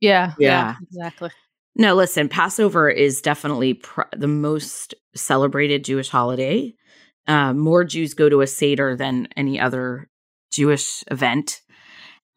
yeah, 0.02 0.34
Yeah. 0.38 0.76
exactly. 0.84 1.32
No, 1.76 1.94
listen, 1.96 2.28
Passover 2.30 2.90
is 2.90 3.22
definitely 3.22 3.76
pr- 3.76 4.02
the 4.16 4.28
most 4.28 4.94
celebrated 5.16 5.84
Jewish 5.84 6.10
holiday. 6.10 6.74
Uh, 7.28 7.54
more 7.54 7.84
Jews 7.84 8.14
go 8.14 8.30
to 8.30 8.42
a 8.42 8.48
Seder 8.48 8.96
than 8.96 9.28
any 9.36 9.60
other 9.60 10.08
Jewish 10.52 11.04
event. 11.10 11.62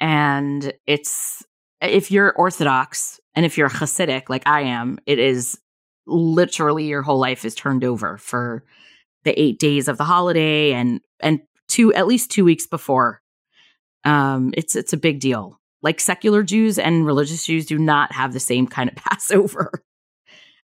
And 0.00 0.72
it's, 0.86 1.44
if 1.80 2.10
you're 2.10 2.32
Orthodox 2.32 3.20
and 3.34 3.46
if 3.46 3.56
you're 3.58 3.68
Hasidic 3.68 4.28
like 4.28 4.46
I 4.46 4.62
am, 4.62 4.98
it 5.06 5.18
is 5.18 5.58
literally 6.06 6.86
your 6.86 7.02
whole 7.02 7.18
life 7.18 7.44
is 7.44 7.54
turned 7.54 7.84
over 7.84 8.16
for 8.16 8.64
the 9.24 9.38
eight 9.40 9.58
days 9.58 9.88
of 9.88 9.98
the 9.98 10.04
holiday 10.04 10.72
and, 10.72 11.00
and 11.20 11.40
two, 11.68 11.92
at 11.94 12.06
least 12.06 12.30
two 12.30 12.44
weeks 12.44 12.66
before. 12.66 13.20
Um, 14.04 14.52
it's, 14.56 14.76
it's 14.76 14.94
a 14.94 14.96
big 14.96 15.20
deal 15.20 15.60
like 15.82 16.00
secular 16.00 16.42
Jews 16.42 16.78
and 16.78 17.06
religious 17.06 17.44
Jews 17.44 17.66
do 17.66 17.78
not 17.78 18.12
have 18.12 18.32
the 18.32 18.40
same 18.40 18.66
kind 18.66 18.90
of 18.90 18.96
Passover 18.96 19.82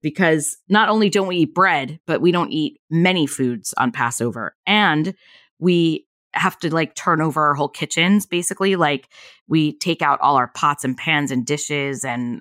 because 0.02 0.56
not 0.68 0.88
only 0.88 1.10
don't 1.10 1.26
we 1.26 1.36
eat 1.38 1.54
bread, 1.54 2.00
but 2.06 2.20
we 2.20 2.32
don't 2.32 2.52
eat 2.52 2.80
many 2.88 3.26
foods 3.26 3.74
on 3.76 3.92
Passover. 3.92 4.56
And 4.66 5.14
we 5.58 6.06
have 6.32 6.58
to 6.60 6.72
like 6.72 6.94
turn 6.94 7.20
over 7.20 7.42
our 7.42 7.54
whole 7.54 7.68
kitchens 7.68 8.26
basically. 8.26 8.76
Like 8.76 9.08
we 9.48 9.76
take 9.78 10.02
out 10.02 10.20
all 10.20 10.36
our 10.36 10.48
pots 10.48 10.84
and 10.84 10.96
pans 10.96 11.30
and 11.30 11.44
dishes 11.44 12.04
and 12.04 12.40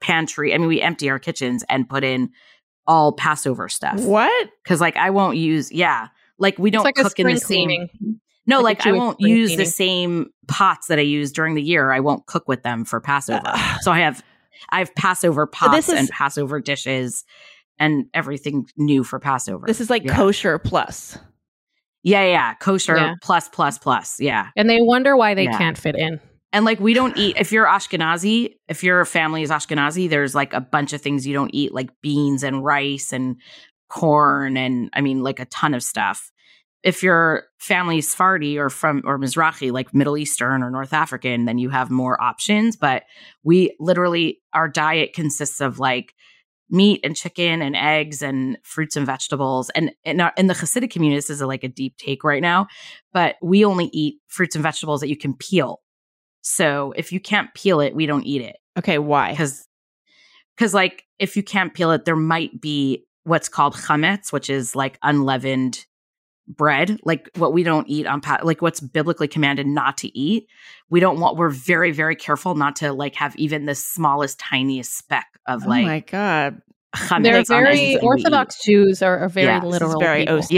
pantry. 0.00 0.54
I 0.54 0.58
mean, 0.58 0.68
we 0.68 0.80
empty 0.80 1.10
our 1.10 1.18
kitchens 1.18 1.64
and 1.68 1.88
put 1.88 2.04
in 2.04 2.30
all 2.86 3.12
Passover 3.12 3.68
stuff. 3.68 4.00
What? 4.00 4.50
Because 4.64 4.80
like 4.80 4.96
I 4.96 5.10
won't 5.10 5.36
use, 5.36 5.70
yeah. 5.70 6.08
Like 6.38 6.58
we 6.58 6.70
don't 6.70 6.84
like 6.84 6.94
cook 6.94 7.18
in 7.18 7.26
the 7.26 7.36
same. 7.36 7.88
No, 8.46 8.60
Like 8.60 8.78
like, 8.78 8.86
I 8.86 8.92
won't 8.92 9.20
use 9.20 9.54
the 9.56 9.66
same 9.66 10.30
pots 10.46 10.86
that 10.86 10.98
I 10.98 11.02
use 11.02 11.32
during 11.32 11.54
the 11.54 11.62
year. 11.62 11.92
I 11.92 12.00
won't 12.00 12.24
cook 12.26 12.48
with 12.48 12.62
them 12.62 12.86
for 12.86 12.98
Passover. 13.00 13.42
Ugh. 13.44 13.78
so 13.82 13.92
I 13.92 14.00
have 14.00 14.22
I 14.70 14.78
have 14.80 14.94
Passover 14.94 15.46
pots 15.46 15.88
is- 15.88 15.94
and 15.94 16.08
Passover 16.08 16.60
dishes 16.60 17.24
and 17.78 18.06
everything 18.14 18.66
new 18.76 19.04
for 19.04 19.18
Passover. 19.18 19.66
This 19.66 19.80
is 19.80 19.90
like 19.90 20.04
yeah. 20.04 20.16
kosher 20.16 20.58
plus. 20.58 21.18
Yeah, 22.08 22.24
yeah, 22.24 22.54
kosher 22.54 22.96
Yeah. 22.96 23.14
plus 23.22 23.48
plus 23.48 23.78
plus. 23.78 24.18
Yeah. 24.20 24.48
And 24.56 24.68
they 24.68 24.80
wonder 24.80 25.16
why 25.16 25.34
they 25.34 25.44
Yeah. 25.44 25.58
can't 25.58 25.78
fit 25.78 25.96
in. 25.96 26.20
And 26.52 26.64
like 26.64 26.80
we 26.80 26.94
don't 26.94 27.16
eat 27.18 27.36
if 27.38 27.52
you're 27.52 27.66
Ashkenazi, 27.66 28.54
if 28.68 28.82
your 28.82 29.04
family 29.04 29.42
is 29.42 29.50
Ashkenazi, 29.50 30.08
there's 30.08 30.34
like 30.34 30.52
a 30.54 30.60
bunch 30.60 30.92
of 30.94 31.00
things 31.02 31.26
you 31.26 31.34
don't 31.34 31.50
eat 31.52 31.74
like 31.74 31.90
beans 32.02 32.42
and 32.42 32.64
rice 32.64 33.12
and 33.12 33.36
corn 33.88 34.56
and 34.56 34.90
I 34.94 35.00
mean 35.00 35.22
like 35.22 35.40
a 35.40 35.44
ton 35.46 35.74
of 35.74 35.82
stuff. 35.82 36.30
if 36.84 37.02
your 37.02 37.42
family's 37.58 38.08
Sephardi 38.08 38.56
or 38.56 38.70
from 38.70 39.02
or 39.04 39.18
Mizrahi, 39.18 39.72
like 39.72 39.92
Middle 39.92 40.16
Eastern 40.16 40.62
or 40.62 40.70
North 40.70 40.92
African, 40.92 41.44
then 41.44 41.58
you 41.58 41.70
have 41.70 41.90
more 41.90 42.16
options. 42.22 42.76
But 42.76 43.02
we 43.42 43.74
literally 43.80 44.40
our 44.54 44.68
diet 44.68 45.12
consists 45.12 45.60
of 45.60 45.78
like 45.80 46.14
meat 46.70 47.00
and 47.02 47.16
chicken 47.16 47.62
and 47.62 47.76
eggs 47.76 48.22
and 48.22 48.58
fruits 48.62 48.96
and 48.96 49.06
vegetables. 49.06 49.70
And 49.70 49.92
in, 50.04 50.20
our, 50.20 50.32
in 50.36 50.46
the 50.46 50.54
Hasidic 50.54 50.90
community, 50.90 51.18
this 51.18 51.30
is 51.30 51.40
a, 51.40 51.46
like 51.46 51.64
a 51.64 51.68
deep 51.68 51.96
take 51.96 52.24
right 52.24 52.42
now, 52.42 52.66
but 53.12 53.36
we 53.42 53.64
only 53.64 53.90
eat 53.92 54.16
fruits 54.26 54.54
and 54.54 54.62
vegetables 54.62 55.00
that 55.00 55.08
you 55.08 55.16
can 55.16 55.34
peel. 55.34 55.80
So 56.42 56.92
if 56.96 57.12
you 57.12 57.20
can't 57.20 57.52
peel 57.54 57.80
it, 57.80 57.94
we 57.94 58.06
don't 58.06 58.24
eat 58.24 58.42
it. 58.42 58.56
Okay, 58.78 58.98
why? 58.98 59.30
Because 59.30 59.66
because 60.56 60.74
like 60.74 61.04
if 61.18 61.36
you 61.36 61.42
can't 61.42 61.74
peel 61.74 61.90
it, 61.92 62.04
there 62.04 62.16
might 62.16 62.60
be 62.60 63.04
what's 63.24 63.48
called 63.48 63.74
chametz, 63.74 64.32
which 64.32 64.50
is 64.50 64.74
like 64.74 64.98
unleavened 65.02 65.84
bread, 66.48 66.98
like 67.04 67.30
what 67.36 67.52
we 67.52 67.62
don't 67.62 67.88
eat 67.88 68.06
on 68.06 68.20
pa- 68.20 68.40
like 68.42 68.62
what's 68.62 68.80
biblically 68.80 69.28
commanded 69.28 69.66
not 69.66 69.98
to 69.98 70.18
eat. 70.18 70.46
We 70.90 71.00
don't 71.00 71.20
want. 71.20 71.36
We're 71.36 71.50
very 71.50 71.92
very 71.92 72.16
careful 72.16 72.54
not 72.54 72.76
to 72.76 72.92
like 72.92 73.14
have 73.16 73.36
even 73.36 73.66
the 73.66 73.74
smallest 73.74 74.38
tiniest 74.40 74.96
speck 74.96 75.26
of 75.46 75.66
like 75.66 75.84
oh 75.84 75.86
like. 75.86 75.86
my 75.86 76.00
god, 76.00 76.62
They're 77.22 77.44
very 77.44 77.98
Orthodox 77.98 78.62
Jews 78.64 79.02
are, 79.02 79.18
are 79.18 79.28
very 79.28 79.46
Yeah, 79.46 79.60
this 79.60 79.72
this 79.72 79.80
literal. 79.82 80.00
very 80.00 80.20
people. 80.20 80.38
OCD. 80.38 80.50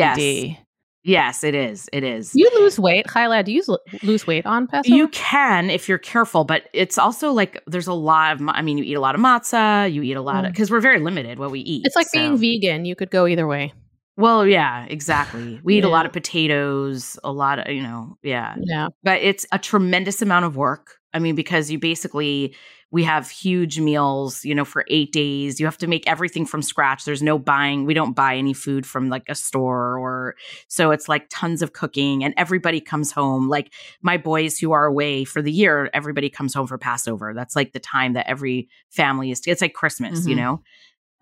Yes. 0.50 0.58
Yes, 1.02 1.44
it 1.44 1.54
is. 1.54 1.88
It 1.94 2.04
is. 2.04 2.32
You 2.34 2.50
lose 2.56 2.78
weight, 2.78 3.08
Hyla. 3.08 3.42
Do 3.42 3.52
you 3.52 3.62
lose 4.02 4.26
weight 4.26 4.44
on 4.44 4.66
Passover? 4.66 4.94
You 4.94 5.08
can 5.08 5.70
if 5.70 5.88
you're 5.88 5.96
careful, 5.96 6.44
but 6.44 6.64
it's 6.74 6.98
also 6.98 7.32
like 7.32 7.62
there's 7.66 7.86
a 7.86 7.94
lot 7.94 8.34
of. 8.38 8.46
I 8.48 8.60
mean, 8.60 8.76
you 8.76 8.84
eat 8.84 8.94
a 8.94 9.00
lot 9.00 9.14
of 9.14 9.20
matzah. 9.22 9.90
You 9.90 10.02
eat 10.02 10.12
a 10.12 10.20
lot 10.20 10.44
of 10.44 10.50
Mm. 10.50 10.52
because 10.52 10.70
we're 10.70 10.80
very 10.82 11.00
limited 11.00 11.38
what 11.38 11.50
we 11.50 11.60
eat. 11.60 11.86
it's 11.86 11.96
like 11.96 12.06
so- 12.08 12.18
being 12.18 12.36
vegan. 12.36 12.84
You 12.84 12.94
could 12.94 13.10
go 13.10 13.26
either 13.26 13.46
way. 13.46 13.72
Well, 14.20 14.46
yeah, 14.46 14.84
exactly. 14.88 15.60
We 15.64 15.78
eat 15.78 15.84
a 15.84 15.88
lot 15.88 16.04
of 16.06 16.12
potatoes, 16.12 17.18
a 17.24 17.32
lot 17.32 17.58
of 17.60 17.72
you 17.72 17.82
know, 17.82 18.18
yeah. 18.22 18.54
Yeah. 18.60 18.88
But 19.02 19.22
it's 19.22 19.46
a 19.52 19.58
tremendous 19.58 20.20
amount 20.22 20.44
of 20.44 20.56
work. 20.56 20.96
I 21.14 21.18
mean, 21.18 21.34
because 21.34 21.70
you 21.70 21.78
basically 21.78 22.54
we 22.92 23.04
have 23.04 23.30
huge 23.30 23.78
meals, 23.80 24.44
you 24.44 24.54
know, 24.54 24.64
for 24.64 24.84
eight 24.88 25.12
days. 25.12 25.60
You 25.60 25.66
have 25.66 25.78
to 25.78 25.86
make 25.86 26.06
everything 26.08 26.44
from 26.44 26.60
scratch. 26.60 27.04
There's 27.04 27.22
no 27.22 27.38
buying. 27.38 27.86
We 27.86 27.94
don't 27.94 28.14
buy 28.14 28.36
any 28.36 28.52
food 28.52 28.84
from 28.84 29.08
like 29.08 29.22
a 29.28 29.34
store 29.34 29.96
or 29.98 30.34
so 30.68 30.90
it's 30.90 31.08
like 31.08 31.26
tons 31.30 31.62
of 31.62 31.72
cooking 31.72 32.22
and 32.24 32.34
everybody 32.36 32.80
comes 32.80 33.12
home. 33.12 33.48
Like 33.48 33.72
my 34.02 34.16
boys 34.18 34.58
who 34.58 34.72
are 34.72 34.86
away 34.86 35.24
for 35.24 35.40
the 35.40 35.52
year, 35.52 35.88
everybody 35.94 36.28
comes 36.28 36.52
home 36.52 36.66
for 36.66 36.78
Passover. 36.78 37.32
That's 37.34 37.56
like 37.56 37.72
the 37.72 37.80
time 37.80 38.12
that 38.14 38.28
every 38.28 38.68
family 38.90 39.30
is 39.30 39.40
it's 39.46 39.62
like 39.62 39.72
Christmas, 39.74 40.26
you 40.26 40.34
Mhm. 40.34 40.38
know, 40.38 40.62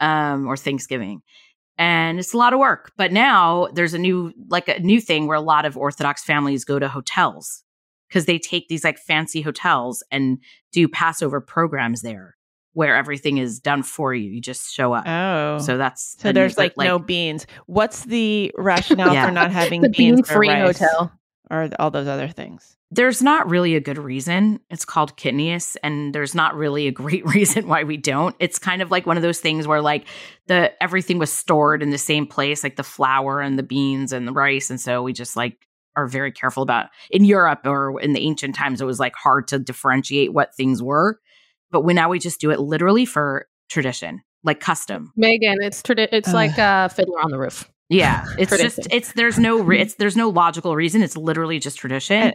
um, 0.01 0.47
or 0.47 0.57
Thanksgiving. 0.57 1.23
And 1.79 2.19
it's 2.19 2.35
a 2.35 2.37
lot 2.37 2.53
of 2.53 2.59
work. 2.59 2.93
But 2.97 3.13
now 3.13 3.69
there's 3.73 3.95
a 3.95 3.99
new 3.99 4.33
like 4.49 4.69
a 4.69 4.81
new 4.81 5.01
thing 5.01 5.27
where 5.27 5.37
a 5.37 5.41
lot 5.41 5.65
of 5.65 5.77
Orthodox 5.77 6.25
families 6.25 6.65
go 6.65 6.79
to 6.79 6.89
hotels 6.89 7.63
because 8.09 8.27
they 8.27 8.39
take 8.39 8.69
these 8.69 8.85
like 8.85 8.99
fancy 8.99 9.41
hotels 9.41 10.03
and 10.11 10.39
do 10.73 10.89
Passover 10.89 11.41
programs 11.41 12.03
there 12.03 12.37
where 12.75 12.95
everything 12.97 13.39
is 13.39 13.59
done 13.59 13.83
for 13.83 14.15
you. 14.15 14.31
You 14.31 14.41
just 14.41 14.73
show 14.73 14.93
up. 14.93 15.05
Oh, 15.07 15.59
So 15.59 15.77
that's 15.79 16.17
so 16.19 16.33
there's 16.33 16.55
but, 16.55 16.77
like, 16.77 16.87
no 16.87 16.99
beans. 16.99 17.47
What's 17.67 18.05
the 18.05 18.53
rationale 18.57 19.13
Yeah. 19.15 19.27
for 19.27 19.33
not 19.33 19.51
having 19.53 19.81
The 19.81 19.89
beans 19.89 20.21
bean 20.21 20.25
free 20.25 20.49
rice 20.49 20.79
hotel. 20.79 21.13
Or 21.51 21.69
all 21.79 21.91
those 21.91 22.09
other 22.09 22.29
things? 22.29 22.79
there's 22.91 23.23
not 23.23 23.49
really 23.49 23.75
a 23.75 23.81
good 23.81 23.99
reason. 23.99 24.61
It's 24.71 24.85
called 24.85 25.17
kidneys, 25.17 25.77
and 25.83 26.15
there's 26.15 26.35
not 26.35 26.55
really 26.55 26.87
a 26.87 26.93
great 26.93 27.25
reason 27.27 27.69
why 27.69 27.85
we 27.85 27.97
don't. 27.97 28.35
It's 28.39 28.59
kind 28.59 28.83
of 28.83 28.91
like 28.91 29.07
one 29.07 29.17
of 29.17 29.23
those 29.23 29.41
things 29.41 29.67
where 29.67 29.83
like 29.83 30.07
the 30.47 30.73
everything 30.83 31.19
was 31.19 31.33
stored 31.33 31.83
in 31.83 31.91
the 31.91 31.99
same 31.99 32.27
place, 32.27 32.63
like 32.63 32.77
the 32.77 32.83
flour 32.83 33.41
and 33.41 33.59
the 33.59 33.63
beans 33.63 34.13
and 34.13 34.27
the 34.27 34.33
rice, 34.33 34.71
and 34.71 34.81
so 34.81 35.03
we 35.03 35.13
just 35.13 35.37
like 35.37 35.67
are 35.97 36.07
very 36.07 36.31
careful 36.31 36.63
about 36.63 36.87
in 37.11 37.25
Europe 37.25 37.61
or 37.65 38.01
in 38.01 38.13
the 38.13 38.21
ancient 38.21 38.55
times 38.55 38.81
it 38.81 38.85
was 38.85 39.01
like 39.01 39.17
hard 39.17 39.49
to 39.49 39.59
differentiate 39.59 40.33
what 40.33 40.55
things 40.55 40.83
were. 40.83 41.19
But 41.71 41.83
when 41.83 41.97
now 41.97 42.09
we 42.09 42.19
just 42.19 42.41
do 42.41 42.51
it 42.51 42.61
literally 42.61 43.05
for 43.05 43.47
tradition, 43.69 44.23
like 44.45 44.61
custom. 44.61 45.13
Meghan, 45.19 45.57
it's 45.61 45.83
tradi- 45.83 46.09
it's 46.13 46.29
Ugh. 46.29 46.35
like 46.35 46.57
a 46.57 46.89
Fiddler 46.89 47.21
on 47.21 47.31
the 47.31 47.39
Roof. 47.39 47.71
Yeah, 47.89 48.25
it's 48.39 48.57
just 48.57 48.87
it's 48.91 49.13
there's 49.13 49.39
no 49.39 49.61
re- 49.63 49.81
it's 49.81 49.95
there's 49.95 50.17
no 50.17 50.29
logical 50.29 50.77
reason. 50.77 51.03
It's 51.03 51.17
literally 51.17 51.59
just 51.59 51.79
tradition. 51.79 52.35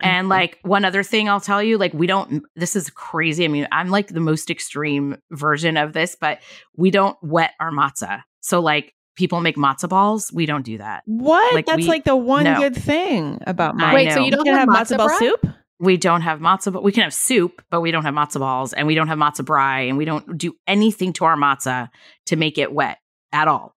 And 0.00 0.28
like 0.28 0.58
one 0.62 0.84
other 0.84 1.04
thing 1.04 1.28
I'll 1.28 1.40
tell 1.40 1.62
you, 1.62 1.78
like 1.78 1.94
we 1.94 2.06
don't 2.06 2.42
this 2.56 2.74
is 2.74 2.90
crazy. 2.90 3.44
I 3.44 3.48
mean, 3.48 3.68
I'm 3.70 3.88
like 3.88 4.08
the 4.08 4.20
most 4.20 4.50
extreme 4.50 5.16
version 5.30 5.76
of 5.76 5.92
this, 5.92 6.16
but 6.20 6.40
we 6.76 6.90
don't 6.90 7.16
wet 7.22 7.52
our 7.60 7.70
matzah. 7.70 8.22
So 8.40 8.60
like 8.60 8.94
people 9.14 9.40
make 9.40 9.56
matzah 9.56 9.88
balls, 9.88 10.32
we 10.32 10.46
don't 10.46 10.64
do 10.64 10.78
that. 10.78 11.02
What? 11.06 11.54
Like, 11.54 11.66
That's 11.66 11.78
we- 11.78 11.86
like 11.88 12.04
the 12.04 12.16
one 12.16 12.44
no. 12.44 12.58
good 12.58 12.74
thing 12.74 13.38
about 13.46 13.74
I 13.74 13.78
my. 13.78 13.94
Wait, 13.94 14.12
so 14.12 14.24
you 14.24 14.32
don't 14.32 14.44
can 14.44 14.56
have 14.56 14.68
have 14.68 14.88
matzo 14.88 14.94
matzo 14.94 14.98
ball 14.98 15.18
soup? 15.18 15.46
We 15.78 15.96
don't 15.96 16.22
have 16.22 16.38
matzah, 16.38 16.72
but 16.72 16.84
we 16.84 16.92
can 16.92 17.02
have 17.02 17.14
soup, 17.14 17.60
but 17.70 17.80
we 17.80 17.90
don't 17.90 18.04
have 18.04 18.14
matzah 18.14 18.38
balls 18.38 18.72
and 18.72 18.86
we 18.86 18.94
don't 18.94 19.08
have 19.08 19.18
matzah 19.18 19.44
brie 19.44 19.88
and 19.88 19.98
we 19.98 20.04
don't 20.04 20.38
do 20.38 20.54
anything 20.66 21.12
to 21.14 21.24
our 21.24 21.36
matzah 21.36 21.88
to 22.26 22.36
make 22.36 22.56
it 22.56 22.72
wet 22.72 22.98
at 23.32 23.48
all. 23.48 23.74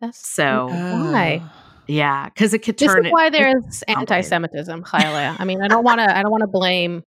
That's 0.00 0.28
So 0.28 0.68
Why? 0.68 1.42
Yeah, 1.86 2.28
because 2.28 2.54
it 2.54 2.60
could 2.60 2.78
turn. 2.78 3.02
This 3.02 3.06
is 3.08 3.12
why 3.12 3.30
there's 3.30 3.82
anti-Semitism, 3.88 4.82
Hyla. 4.82 5.36
I 5.38 5.44
mean, 5.44 5.62
I 5.62 5.68
don't 5.68 5.84
want 5.84 6.00
to. 6.00 6.16
I 6.16 6.22
don't 6.22 6.30
want 6.30 6.42
to 6.42 6.46
blame. 6.46 7.02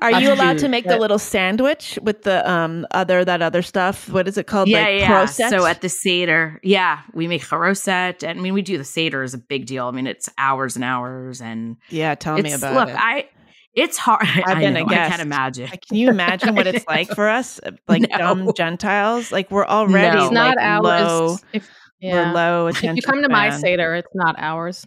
Are 0.00 0.20
you 0.20 0.32
allowed 0.32 0.54
to 0.54 0.60
Jews, 0.60 0.70
make 0.70 0.86
the 0.86 0.98
little 0.98 1.18
sandwich 1.18 1.98
with 2.02 2.22
the 2.22 2.48
um 2.50 2.86
other 2.90 3.24
that 3.24 3.40
other 3.40 3.62
stuff? 3.62 4.08
What 4.08 4.28
is 4.28 4.36
it 4.36 4.46
called? 4.46 4.68
yeah, 4.68 4.82
like 4.82 5.00
yeah. 5.00 5.06
croissant? 5.06 5.50
So 5.50 5.64
at 5.64 5.80
the 5.80 5.88
Seder, 5.88 6.60
yeah, 6.62 7.00
we 7.14 7.28
make 7.28 7.42
haroset. 7.42 8.22
And 8.22 8.38
I 8.38 8.42
mean, 8.42 8.52
we 8.52 8.62
do 8.62 8.76
the 8.76 8.84
Seder 8.84 9.22
is 9.22 9.34
a 9.34 9.38
big 9.38 9.66
deal. 9.66 9.86
I 9.86 9.90
mean, 9.92 10.06
it's 10.06 10.28
hours 10.36 10.76
and 10.76 10.84
hours. 10.84 11.40
And 11.40 11.76
yeah, 11.88 12.14
tell 12.14 12.36
me 12.36 12.52
it's, 12.52 12.62
about 12.62 12.74
look, 12.74 12.88
it. 12.90 12.96
I, 12.98 13.28
it's 13.76 13.96
hard. 13.98 14.22
I've 14.26 14.44
I 14.46 14.54
been 14.60 14.76
a 14.76 14.80
know, 14.80 14.86
I 14.86 14.88
guest. 14.88 15.10
can't 15.10 15.22
imagine. 15.22 15.68
Like, 15.70 15.86
Can 15.86 15.96
you 15.98 16.08
imagine 16.08 16.54
what 16.56 16.66
it's 16.66 16.84
like 16.88 17.08
for 17.14 17.28
us, 17.28 17.60
like 17.86 18.02
No. 18.10 18.18
dumb 18.18 18.50
Gentiles? 18.56 19.30
Like 19.30 19.50
we're 19.50 19.66
already 19.66 20.16
No. 20.16 20.24
It's 20.24 20.32
not 20.32 20.56
like, 20.56 20.64
ours. 20.64 20.82
low. 20.82 21.36
If, 21.52 21.68
We're 22.02 22.08
yeah. 22.10 22.32
low 22.32 22.66
If 22.68 22.82
you 22.82 22.94
come 23.02 23.22
to 23.22 23.28
my 23.28 23.50
span. 23.50 23.60
seder, 23.60 23.94
it's 23.94 24.08
not 24.14 24.34
ours. 24.38 24.86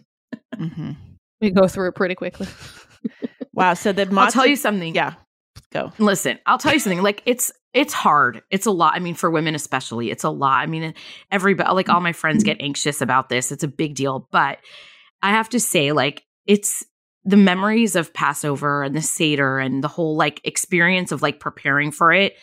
Mhm. 0.56 0.96
We 1.40 1.50
go 1.50 1.66
through 1.68 1.88
it 1.88 1.94
pretty 1.94 2.14
quickly. 2.16 2.46
Wow. 3.54 3.74
So 3.74 3.92
the 3.92 4.06
I'll 4.16 4.30
tell 4.30 4.46
you 4.46 4.56
something. 4.56 4.94
Yeah, 4.94 5.14
go. 5.72 5.92
Listen, 5.98 6.38
I'll 6.46 6.58
tell 6.58 6.72
you 6.74 6.78
something. 6.80 7.02
Like 7.02 7.22
it's 7.26 7.50
it's 7.72 7.92
hard. 7.94 8.42
It's 8.50 8.66
a 8.66 8.70
lot. 8.70 8.94
I 8.94 8.98
mean, 8.98 9.14
for 9.14 9.30
women 9.30 9.54
especially, 9.54 10.10
it's 10.10 10.24
a 10.24 10.30
lot. 10.30 10.58
I 10.62 10.66
mean, 10.66 10.92
everybody 11.30 11.70
like 11.72 11.88
all 11.88 12.00
my 12.00 12.12
friends 12.12 12.42
get 12.44 12.58
anxious 12.60 13.00
about 13.00 13.28
this. 13.28 13.52
It's 13.52 13.62
a 13.64 13.68
big 13.68 13.94
deal. 13.94 14.28
But 14.32 14.58
I 15.22 15.30
have 15.30 15.48
to 15.50 15.60
say, 15.60 15.92
like, 15.92 16.24
it's 16.46 16.84
the 17.24 17.36
memories 17.36 17.96
of 17.96 18.14
Passover 18.14 18.82
and 18.82 18.94
the 18.94 19.02
Seder 19.02 19.58
and 19.58 19.84
the 19.84 19.88
whole 19.88 20.16
like 20.16 20.40
experience 20.44 21.12
of 21.12 21.22
like 21.22 21.40
preparing 21.40 21.90
for 21.90 22.12
it 22.12 22.34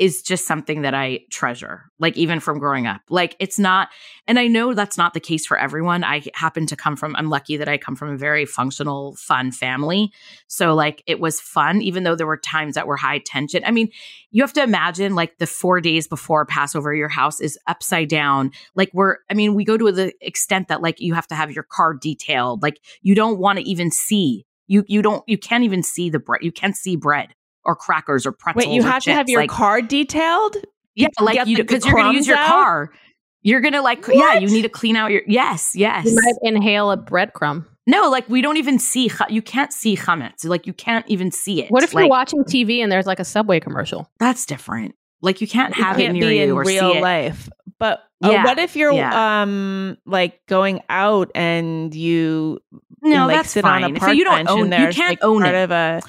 is 0.00 0.22
just 0.22 0.46
something 0.46 0.80
that 0.80 0.94
I 0.94 1.20
treasure, 1.30 1.84
like 1.98 2.16
even 2.16 2.40
from 2.40 2.58
growing 2.58 2.86
up. 2.86 3.02
Like 3.10 3.36
it's 3.38 3.58
not, 3.58 3.90
and 4.26 4.38
I 4.38 4.46
know 4.46 4.72
that's 4.72 4.96
not 4.96 5.12
the 5.12 5.20
case 5.20 5.44
for 5.44 5.58
everyone. 5.58 6.04
I 6.04 6.22
happen 6.32 6.64
to 6.68 6.74
come 6.74 6.96
from, 6.96 7.14
I'm 7.16 7.28
lucky 7.28 7.58
that 7.58 7.68
I 7.68 7.76
come 7.76 7.94
from 7.94 8.08
a 8.08 8.16
very 8.16 8.46
functional, 8.46 9.14
fun 9.16 9.52
family. 9.52 10.10
So 10.48 10.72
like 10.72 11.02
it 11.06 11.20
was 11.20 11.38
fun, 11.38 11.82
even 11.82 12.04
though 12.04 12.14
there 12.14 12.26
were 12.26 12.38
times 12.38 12.76
that 12.76 12.86
were 12.86 12.96
high 12.96 13.18
tension. 13.18 13.62
I 13.66 13.72
mean, 13.72 13.90
you 14.30 14.42
have 14.42 14.54
to 14.54 14.62
imagine 14.62 15.14
like 15.14 15.36
the 15.36 15.46
four 15.46 15.82
days 15.82 16.08
before 16.08 16.46
Passover, 16.46 16.94
your 16.94 17.10
house 17.10 17.38
is 17.38 17.58
upside 17.66 18.08
down. 18.08 18.52
Like 18.74 18.90
we're, 18.94 19.18
I 19.30 19.34
mean, 19.34 19.54
we 19.54 19.66
go 19.66 19.76
to 19.76 19.92
the 19.92 20.14
extent 20.22 20.68
that 20.68 20.80
like 20.80 20.98
you 20.98 21.12
have 21.12 21.26
to 21.26 21.34
have 21.34 21.52
your 21.52 21.64
car 21.64 21.92
detailed. 21.92 22.62
Like 22.62 22.80
you 23.02 23.14
don't 23.14 23.38
want 23.38 23.58
to 23.58 23.68
even 23.68 23.90
see. 23.90 24.46
You 24.66 24.82
you 24.86 25.02
don't 25.02 25.24
you 25.26 25.36
can't 25.36 25.64
even 25.64 25.82
see 25.82 26.08
the 26.08 26.20
bread. 26.20 26.42
You 26.42 26.52
can't 26.52 26.76
see 26.76 26.96
bread 26.96 27.34
or 27.64 27.76
crackers 27.76 28.26
or 28.26 28.32
pretzels. 28.32 28.66
Wait, 28.66 28.74
you 28.74 28.82
have 28.82 29.02
to 29.04 29.12
have 29.12 29.28
your 29.28 29.42
like, 29.42 29.50
car 29.50 29.80
detailed? 29.82 30.56
yeah, 30.94 31.08
like 31.20 31.46
you 31.46 31.56
because 31.56 31.84
you're 31.84 31.94
going 31.94 32.10
to 32.12 32.16
use 32.16 32.26
your 32.26 32.36
out? 32.36 32.48
car. 32.48 32.90
You're 33.42 33.60
going 33.60 33.72
to 33.72 33.80
like 33.82 34.06
yeah, 34.06 34.34
you 34.34 34.48
need 34.48 34.62
to 34.62 34.68
clean 34.68 34.96
out 34.96 35.10
your 35.10 35.22
yes, 35.26 35.74
yes. 35.74 36.04
You 36.06 36.14
might 36.14 36.34
inhale 36.42 36.90
a 36.90 36.98
breadcrumb. 36.98 37.64
No, 37.86 38.10
like 38.10 38.28
we 38.28 38.42
don't 38.42 38.58
even 38.58 38.78
see 38.78 39.10
you 39.30 39.40
can't 39.42 39.72
see 39.72 39.96
chametz. 39.96 40.44
Like 40.44 40.66
you 40.66 40.72
can't 40.74 41.08
even 41.08 41.30
see 41.32 41.62
it. 41.62 41.70
What 41.70 41.82
if 41.82 41.92
you're 41.94 42.08
watching 42.08 42.44
TV 42.44 42.78
and 42.82 42.92
there's 42.92 43.06
like 43.06 43.18
a 43.18 43.24
Subway 43.24 43.58
commercial? 43.58 44.10
That's 44.18 44.44
different. 44.44 44.94
Like 45.22 45.40
you 45.40 45.48
can't 45.48 45.74
have 45.74 45.96
can't 45.96 46.10
it 46.16 46.20
near 46.20 46.28
be 46.28 46.36
you 46.36 46.42
in 46.44 46.50
or 46.50 46.62
real 46.64 46.92
see 46.92 46.98
it. 46.98 47.02
life. 47.02 47.48
But 47.78 48.00
uh, 48.22 48.30
Yeah, 48.30 48.44
what 48.44 48.58
if 48.58 48.76
you're 48.76 48.92
yeah. 48.92 49.42
um 49.42 49.96
like 50.04 50.44
going 50.46 50.82
out 50.90 51.30
and 51.34 51.94
you 51.94 52.60
No, 53.02 53.26
like 53.26 53.36
that's 53.36 53.50
sit 53.50 53.62
fine. 53.62 53.84
on 53.84 53.96
a 53.96 53.98
park 53.98 54.14
you 54.14 54.24
don't 54.24 54.48
own, 54.48 54.66
you 54.66 54.88
can't 54.88 54.98
like 54.98 55.18
own 55.24 55.40
part 55.42 55.54
it. 55.54 55.62
of 55.64 55.70
a, 55.70 56.02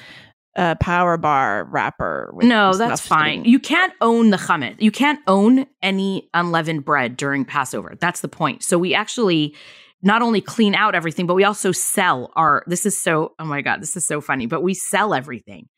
a 0.54 0.76
power 0.76 1.16
bar 1.16 1.64
wrapper. 1.70 2.32
No, 2.36 2.74
that's 2.74 3.00
fine. 3.00 3.44
You 3.44 3.58
can't 3.58 3.92
own 4.00 4.30
the 4.30 4.36
chametz. 4.36 4.80
You 4.80 4.90
can't 4.90 5.20
own 5.26 5.66
any 5.82 6.28
unleavened 6.34 6.84
bread 6.84 7.16
during 7.16 7.44
Passover. 7.44 7.94
That's 8.00 8.20
the 8.20 8.28
point. 8.28 8.62
So 8.62 8.78
we 8.78 8.94
actually 8.94 9.54
not 10.02 10.20
only 10.20 10.40
clean 10.40 10.74
out 10.74 10.94
everything, 10.94 11.26
but 11.26 11.34
we 11.34 11.44
also 11.44 11.72
sell 11.72 12.32
our. 12.36 12.64
This 12.66 12.84
is 12.84 13.00
so. 13.00 13.34
Oh 13.38 13.44
my 13.44 13.62
god, 13.62 13.80
this 13.80 13.96
is 13.96 14.06
so 14.06 14.20
funny. 14.20 14.46
But 14.46 14.62
we 14.62 14.74
sell 14.74 15.14
everything. 15.14 15.68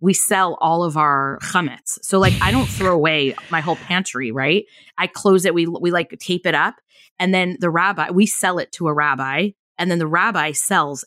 We 0.00 0.14
sell 0.14 0.58
all 0.60 0.82
of 0.82 0.96
our 0.96 1.38
chametz. 1.42 1.98
So 2.02 2.18
like, 2.18 2.34
I 2.40 2.50
don't 2.50 2.66
throw 2.66 2.94
away 2.94 3.34
my 3.50 3.60
whole 3.60 3.76
pantry. 3.76 4.32
Right? 4.32 4.64
I 4.98 5.06
close 5.06 5.44
it. 5.44 5.54
We 5.54 5.66
we 5.66 5.90
like 5.90 6.10
tape 6.18 6.46
it 6.46 6.54
up, 6.54 6.76
and 7.18 7.32
then 7.32 7.56
the 7.60 7.70
rabbi 7.70 8.10
we 8.10 8.26
sell 8.26 8.58
it 8.58 8.72
to 8.72 8.88
a 8.88 8.92
rabbi 8.92 9.50
and 9.78 9.90
then 9.90 9.98
the 9.98 10.06
rabbi 10.06 10.52
sells 10.52 11.04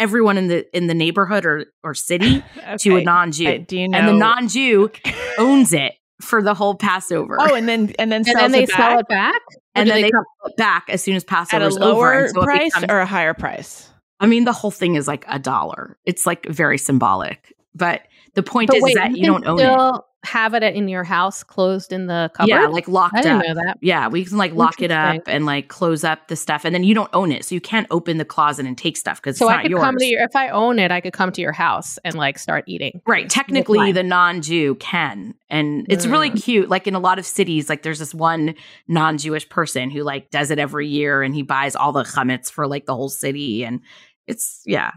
everyone 0.00 0.36
in 0.36 0.48
the 0.48 0.76
in 0.76 0.88
the 0.88 0.94
neighborhood 0.94 1.46
or 1.46 1.66
or 1.84 1.94
city 1.94 2.42
to 2.80 2.96
a 2.96 3.04
non-Jew. 3.04 3.48
Uh, 3.48 3.58
do 3.58 3.78
you 3.78 3.88
know? 3.88 3.96
and 3.98 4.08
the 4.08 4.12
non-Jew 4.14 4.90
owns 5.38 5.72
it 5.72 5.92
for 6.20 6.42
the 6.42 6.54
whole 6.54 6.74
Passover. 6.74 7.36
Oh, 7.38 7.54
and 7.54 7.68
then 7.68 7.94
and 7.98 8.10
then 8.10 8.24
And 8.26 8.36
then 8.38 8.50
they 8.52 8.64
it 8.64 8.70
sell 8.70 8.98
it 8.98 9.06
back? 9.08 9.40
And 9.76 9.88
then 9.88 10.02
they 10.02 10.10
come- 10.10 10.24
back 10.56 10.86
as 10.88 11.02
soon 11.02 11.14
as 11.14 11.22
Passover 11.22 11.66
is 11.68 11.78
over. 11.78 12.28
so 12.28 12.42
price 12.42 12.74
becomes- 12.74 12.86
or 12.92 12.98
a 12.98 13.06
higher 13.06 13.34
price. 13.34 13.88
I 14.18 14.26
mean, 14.26 14.44
the 14.44 14.52
whole 14.52 14.70
thing 14.70 14.96
is 14.96 15.06
like 15.08 15.24
a 15.28 15.38
dollar. 15.38 15.96
It's 16.04 16.26
like 16.26 16.44
very 16.46 16.76
symbolic. 16.76 17.54
But 17.74 18.02
the 18.34 18.42
point 18.42 18.68
But 18.68 18.76
is, 18.78 18.82
wait, 18.82 18.90
is 18.90 18.94
that 18.96 19.10
you, 19.12 19.24
can 19.32 19.42
don't 19.42 19.46
own 19.46 19.60
it. 19.60 20.00
Have 20.24 20.52
it 20.52 20.62
in 20.62 20.86
your 20.88 21.02
house 21.02 21.42
closed 21.42 21.92
in 21.92 22.06
the 22.06 22.30
cupboard? 22.34 22.50
Yeah, 22.50 22.66
like 22.66 22.86
locked 22.88 23.16
I 23.16 23.30
up. 23.30 23.42
know 23.46 23.54
that. 23.54 23.78
Yeah, 23.80 24.08
we 24.08 24.24
can 24.24 24.36
like 24.36 24.52
lock 24.52 24.82
it 24.82 24.90
up 24.90 25.22
and 25.26 25.46
like 25.46 25.68
close 25.68 26.04
up 26.04 26.28
the 26.28 26.36
stuff, 26.36 26.64
and 26.66 26.74
then 26.74 26.84
you 26.84 26.94
don't 26.94 27.08
own 27.14 27.32
it, 27.32 27.44
so 27.44 27.54
you 27.54 27.60
can't 27.60 27.86
open 27.90 28.18
the 28.18 28.24
closet 28.24 28.66
and 28.66 28.76
take 28.76 28.96
stuff 28.96 29.20
because 29.22 29.38
So 29.38 29.48
it's 29.48 29.56
I 29.58 29.62
could 29.62 29.70
yours. 29.70 29.82
come 29.82 29.96
to 29.96 30.04
your 30.04 30.22
if 30.22 30.36
I 30.36 30.48
own 30.50 30.78
it, 30.78 30.90
I 30.90 31.00
could 31.00 31.14
come 31.14 31.32
to 31.32 31.40
your 31.40 31.52
house 31.52 31.98
and 32.04 32.14
like 32.16 32.38
start 32.38 32.64
eating. 32.66 33.00
Right. 33.06 33.30
Technically, 33.30 33.92
the 33.92 34.02
non 34.02 34.42
Jew 34.42 34.74
can. 34.74 35.34
And 35.48 35.86
it's 35.88 36.06
really 36.06 36.30
Mm. 36.30 36.42
cute. 36.42 36.68
Like 36.68 36.86
in 36.86 36.94
a 36.94 37.00
lot 37.00 37.18
of 37.18 37.24
cities, 37.26 37.68
like 37.68 37.82
there's 37.82 37.98
this 37.98 38.14
one 38.14 38.54
non 38.88 39.16
Jewish 39.18 39.48
person 39.48 39.90
who 39.90 40.02
like 40.02 40.30
does 40.30 40.50
it 40.50 40.58
every 40.58 40.86
year 40.86 41.22
and 41.22 41.34
he 41.34 41.42
buys 41.42 41.74
all 41.74 41.92
the 41.92 42.04
chametz 42.04 42.50
for 42.50 42.66
like 42.66 42.86
the 42.86 42.94
whole 42.94 43.08
city. 43.08 43.64
And 43.64 43.80
it's, 44.26 44.62
yeah. 44.66 44.92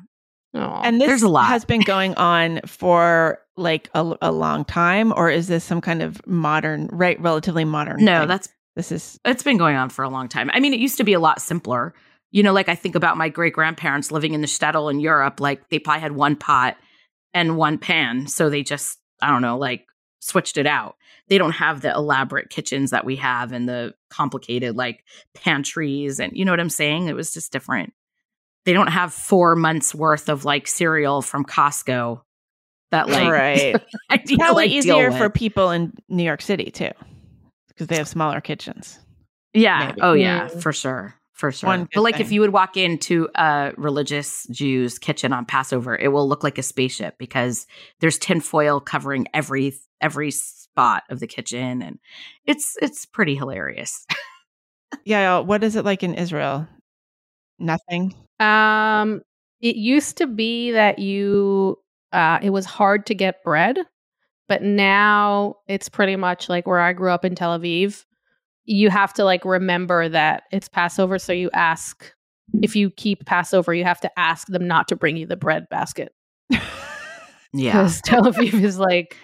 Aw. 0.55 0.81
And 0.83 1.01
this 1.01 1.07
There's 1.07 1.23
a 1.23 1.29
lot. 1.29 1.47
has 1.47 1.65
been 1.65 1.81
going 1.81 2.13
on 2.15 2.61
for 2.65 3.39
like 3.57 3.89
a, 3.93 4.15
a 4.21 4.31
long 4.31 4.65
time, 4.65 5.13
or 5.15 5.29
is 5.29 5.47
this 5.47 5.63
some 5.63 5.81
kind 5.81 6.01
of 6.01 6.25
modern, 6.27 6.89
right? 6.91 7.19
Relatively 7.19 7.65
modern. 7.65 8.03
No, 8.03 8.21
thing? 8.21 8.27
that's, 8.27 8.49
this 8.75 8.91
is 8.91 9.19
it's 9.25 9.43
been 9.43 9.57
going 9.57 9.75
on 9.75 9.89
for 9.89 10.03
a 10.03 10.09
long 10.09 10.27
time. 10.27 10.49
I 10.53 10.59
mean, 10.59 10.73
it 10.73 10.79
used 10.79 10.97
to 10.97 11.03
be 11.03 11.13
a 11.13 11.19
lot 11.19 11.41
simpler. 11.41 11.93
You 12.31 12.41
know, 12.41 12.53
like 12.53 12.69
I 12.69 12.75
think 12.75 12.95
about 12.95 13.17
my 13.17 13.29
great 13.29 13.53
grandparents 13.53 14.11
living 14.11 14.33
in 14.33 14.41
the 14.41 14.47
shtetl 14.47 14.89
in 14.89 14.99
Europe, 14.99 15.39
like 15.39 15.69
they 15.69 15.77
probably 15.77 16.01
had 16.01 16.13
one 16.13 16.35
pot 16.35 16.77
and 17.33 17.57
one 17.57 17.77
pan. 17.77 18.27
So 18.27 18.49
they 18.49 18.63
just, 18.63 18.97
I 19.21 19.29
don't 19.29 19.43
know, 19.43 19.57
like 19.57 19.85
switched 20.19 20.57
it 20.57 20.65
out. 20.65 20.95
They 21.27 21.37
don't 21.37 21.51
have 21.51 21.81
the 21.81 21.93
elaborate 21.93 22.49
kitchens 22.49 22.91
that 22.91 23.05
we 23.05 23.17
have 23.17 23.51
and 23.51 23.69
the 23.69 23.93
complicated 24.09 24.75
like 24.75 25.03
pantries. 25.35 26.19
And 26.19 26.35
you 26.35 26.43
know 26.43 26.51
what 26.51 26.59
I'm 26.59 26.69
saying? 26.69 27.07
It 27.07 27.15
was 27.15 27.33
just 27.33 27.51
different. 27.51 27.93
They 28.65 28.73
don't 28.73 28.87
have 28.87 29.13
four 29.13 29.55
months 29.55 29.93
worth 29.93 30.29
of 30.29 30.45
like 30.45 30.67
cereal 30.67 31.21
from 31.21 31.43
Costco 31.45 32.21
that 32.91 33.09
like 33.09 33.29
right. 33.31 33.75
I 34.09 34.17
Probably 34.17 34.63
like, 34.63 34.69
deal 34.69 34.77
easier 34.77 35.09
with. 35.09 35.17
for 35.17 35.29
people 35.29 35.71
in 35.71 35.93
New 36.09 36.23
York 36.23 36.41
City 36.41 36.71
too, 36.71 36.91
because 37.69 37.87
they 37.87 37.97
have 37.97 38.07
smaller 38.07 38.39
kitchens. 38.41 38.99
Yeah. 39.53 39.87
Maybe. 39.87 40.01
Oh, 40.01 40.13
yeah, 40.13 40.47
Mm. 40.49 40.61
for 40.61 40.71
sure. 40.71 41.15
For 41.33 41.51
sure. 41.51 41.67
One 41.67 41.89
but 41.93 42.01
like 42.01 42.19
if 42.19 42.31
you 42.31 42.41
would 42.41 42.53
walk 42.53 42.77
into 42.77 43.27
a 43.35 43.71
religious 43.75 44.45
Jew's 44.51 44.97
kitchen 44.99 45.33
on 45.33 45.45
Passover, 45.45 45.95
it 45.97 46.09
will 46.09 46.29
look 46.29 46.43
like 46.43 46.57
a 46.59 46.63
spaceship 46.63 47.17
because 47.17 47.65
there's 47.99 48.17
tinfoil 48.19 48.79
covering 48.79 49.27
every 49.33 49.73
every 49.99 50.29
spot 50.31 51.03
of 51.09 51.19
the 51.19 51.27
kitchen 51.27 51.81
and 51.81 51.97
it's 52.45 52.77
it's 52.81 53.05
pretty 53.05 53.35
hilarious. 53.35 54.05
Yeah. 55.05 55.39
What 55.39 55.63
is 55.63 55.75
it 55.75 55.85
like 55.85 56.03
in 56.03 56.13
Israel? 56.13 56.67
Nothing. 57.63 58.13
Um, 58.39 59.21
it 59.61 59.75
used 59.77 60.17
to 60.17 60.27
be 60.27 60.71
that 60.71 60.99
you, 60.99 61.79
uh, 62.11 62.39
it 62.41 62.49
was 62.49 62.65
hard 62.65 63.05
to 63.07 63.15
get 63.15 63.43
bread, 63.43 63.77
but 64.47 64.61
now 64.61 65.55
it's 65.67 65.87
pretty 65.89 66.15
much 66.17 66.49
like 66.49 66.67
where 66.67 66.79
I 66.81 66.93
grew 66.93 67.09
up 67.09 67.23
in 67.25 67.35
Tel 67.35 67.57
Aviv. 67.57 68.03
You 68.65 68.89
have 68.89 69.13
to 69.13 69.23
like 69.23 69.45
remember 69.45 70.09
that 70.09 70.43
it's 70.51 70.67
Passover, 70.67 71.17
so 71.17 71.31
you 71.33 71.49
ask 71.53 72.13
if 72.61 72.75
you 72.75 72.89
keep 72.89 73.25
Passover, 73.25 73.73
you 73.73 73.85
have 73.85 74.01
to 74.01 74.19
ask 74.19 74.47
them 74.47 74.67
not 74.67 74.89
to 74.89 74.95
bring 74.95 75.15
you 75.17 75.25
the 75.25 75.37
bread 75.37 75.67
basket 75.69 76.13
Yeah. 76.49 77.71
because 77.71 78.01
Tel 78.01 78.23
Aviv 78.23 78.61
is 78.61 78.77
like 78.77 79.15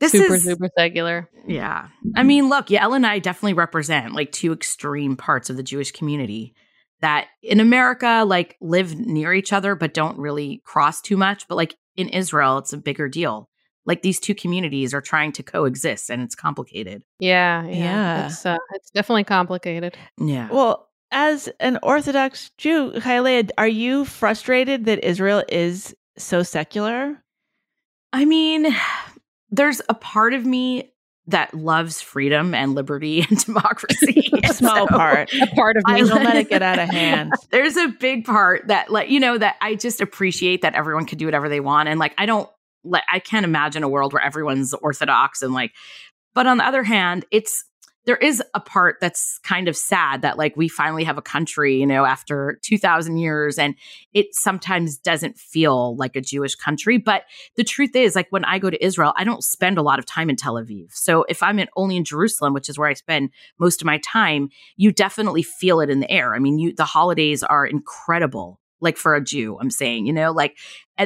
This 0.00 0.12
super 0.12 0.34
is 0.34 0.44
super 0.44 0.68
secular. 0.78 1.28
Yeah. 1.46 1.88
I 2.14 2.22
mean, 2.22 2.48
look, 2.48 2.68
Yael 2.68 2.94
and 2.94 3.06
I 3.06 3.18
definitely 3.18 3.54
represent 3.54 4.14
like 4.14 4.30
two 4.32 4.52
extreme 4.52 5.16
parts 5.16 5.50
of 5.50 5.56
the 5.56 5.62
Jewish 5.62 5.90
community 5.92 6.54
that 7.00 7.28
in 7.42 7.60
America, 7.60 8.24
like 8.26 8.56
live 8.60 8.98
near 8.98 9.32
each 9.32 9.52
other, 9.52 9.74
but 9.74 9.94
don't 9.94 10.18
really 10.18 10.62
cross 10.64 11.00
too 11.00 11.16
much. 11.16 11.46
But 11.48 11.56
like 11.56 11.76
in 11.96 12.08
Israel, 12.08 12.58
it's 12.58 12.72
a 12.72 12.78
bigger 12.78 13.08
deal. 13.08 13.48
Like 13.86 14.02
these 14.02 14.20
two 14.20 14.34
communities 14.34 14.92
are 14.92 15.00
trying 15.00 15.32
to 15.32 15.42
coexist 15.42 16.10
and 16.10 16.22
it's 16.22 16.34
complicated. 16.34 17.02
Yeah, 17.20 17.64
yeah, 17.66 17.74
Yeah. 17.74 18.26
It's 18.26 18.44
uh, 18.44 18.58
it's 18.74 18.90
definitely 18.90 19.24
complicated. 19.24 19.96
Yeah. 20.18 20.48
Well, 20.50 20.88
as 21.10 21.48
an 21.60 21.78
Orthodox 21.82 22.50
Jew, 22.58 23.00
Haile, 23.00 23.48
are 23.56 23.68
you 23.68 24.04
frustrated 24.04 24.84
that 24.84 25.04
Israel 25.04 25.42
is 25.48 25.96
so 26.18 26.42
secular? 26.42 27.22
I 28.12 28.24
mean, 28.24 28.66
there's 29.50 29.80
a 29.88 29.94
part 29.94 30.34
of 30.34 30.44
me 30.44 30.92
that 31.28 31.54
loves 31.54 32.00
freedom 32.00 32.54
and 32.54 32.74
liberty 32.74 33.20
and 33.20 33.38
democracy. 33.44 34.30
A 34.44 34.52
small 34.52 34.74
So- 34.74 34.86
part. 34.88 35.30
A 35.40 35.46
part 35.54 35.76
of 35.76 35.84
me. 35.86 35.92
I 35.94 36.02
me. 36.02 36.08
Don't 36.08 36.24
let 36.24 36.36
it 36.36 36.48
get 36.48 36.62
out 36.62 36.78
of 36.78 36.88
hand. 36.90 37.32
There's 37.50 37.76
a 37.76 37.88
big 37.88 38.24
part 38.24 38.66
that 38.68 38.90
like 38.90 39.10
you 39.10 39.20
know 39.20 39.38
that 39.38 39.56
I 39.60 39.74
just 39.74 40.00
appreciate 40.00 40.62
that 40.62 40.74
everyone 40.74 41.04
can 41.06 41.18
do 41.18 41.26
whatever 41.26 41.48
they 41.48 41.60
want 41.60 41.88
and 41.88 42.00
like 42.00 42.14
I 42.18 42.26
don't 42.26 42.48
like 42.84 43.04
I 43.12 43.18
can't 43.18 43.44
imagine 43.44 43.82
a 43.82 43.88
world 43.88 44.12
where 44.12 44.22
everyone's 44.22 44.72
orthodox 44.74 45.42
and 45.42 45.52
like 45.52 45.72
but 46.34 46.46
on 46.46 46.56
the 46.58 46.64
other 46.66 46.82
hand 46.82 47.24
it's 47.30 47.64
there 48.08 48.16
is 48.16 48.42
a 48.54 48.60
part 48.60 48.96
that's 49.00 49.38
kind 49.44 49.68
of 49.68 49.76
sad 49.76 50.22
that 50.22 50.36
like 50.36 50.56
we 50.56 50.68
finally 50.68 51.04
have 51.04 51.18
a 51.18 51.22
country 51.22 51.76
you 51.76 51.86
know 51.86 52.04
after 52.04 52.58
2000 52.62 53.18
years 53.18 53.58
and 53.58 53.74
it 54.12 54.26
sometimes 54.32 54.98
doesn't 54.98 55.38
feel 55.38 55.96
like 55.96 56.16
a 56.16 56.20
Jewish 56.20 56.54
country 56.56 56.98
but 56.98 57.22
the 57.56 57.64
truth 57.64 57.94
is 57.94 58.16
like 58.16 58.26
when 58.30 58.44
I 58.44 58.58
go 58.58 58.70
to 58.70 58.84
Israel 58.84 59.12
I 59.16 59.24
don't 59.24 59.44
spend 59.44 59.78
a 59.78 59.82
lot 59.82 59.98
of 59.98 60.06
time 60.06 60.28
in 60.28 60.36
Tel 60.36 60.54
Aviv 60.54 60.92
so 60.92 61.24
if 61.28 61.42
I'm 61.42 61.58
in, 61.58 61.68
only 61.76 61.96
in 61.96 62.04
Jerusalem 62.04 62.52
which 62.54 62.68
is 62.68 62.78
where 62.78 62.88
I 62.88 62.94
spend 62.94 63.30
most 63.58 63.80
of 63.82 63.86
my 63.86 63.98
time 63.98 64.48
you 64.76 64.92
definitely 64.92 65.42
feel 65.42 65.80
it 65.80 65.90
in 65.90 66.00
the 66.00 66.10
air. 66.10 66.34
I 66.34 66.38
mean, 66.38 66.58
you 66.58 66.74
the 66.74 66.84
holidays 66.84 67.42
are 67.42 67.66
incredible. 67.66 68.60
Like 68.80 68.96
for 68.96 69.16
a 69.16 69.20
Jew, 69.20 69.58
I'm 69.60 69.72
saying, 69.72 70.06
you 70.06 70.12
know, 70.12 70.30
like 70.30 70.56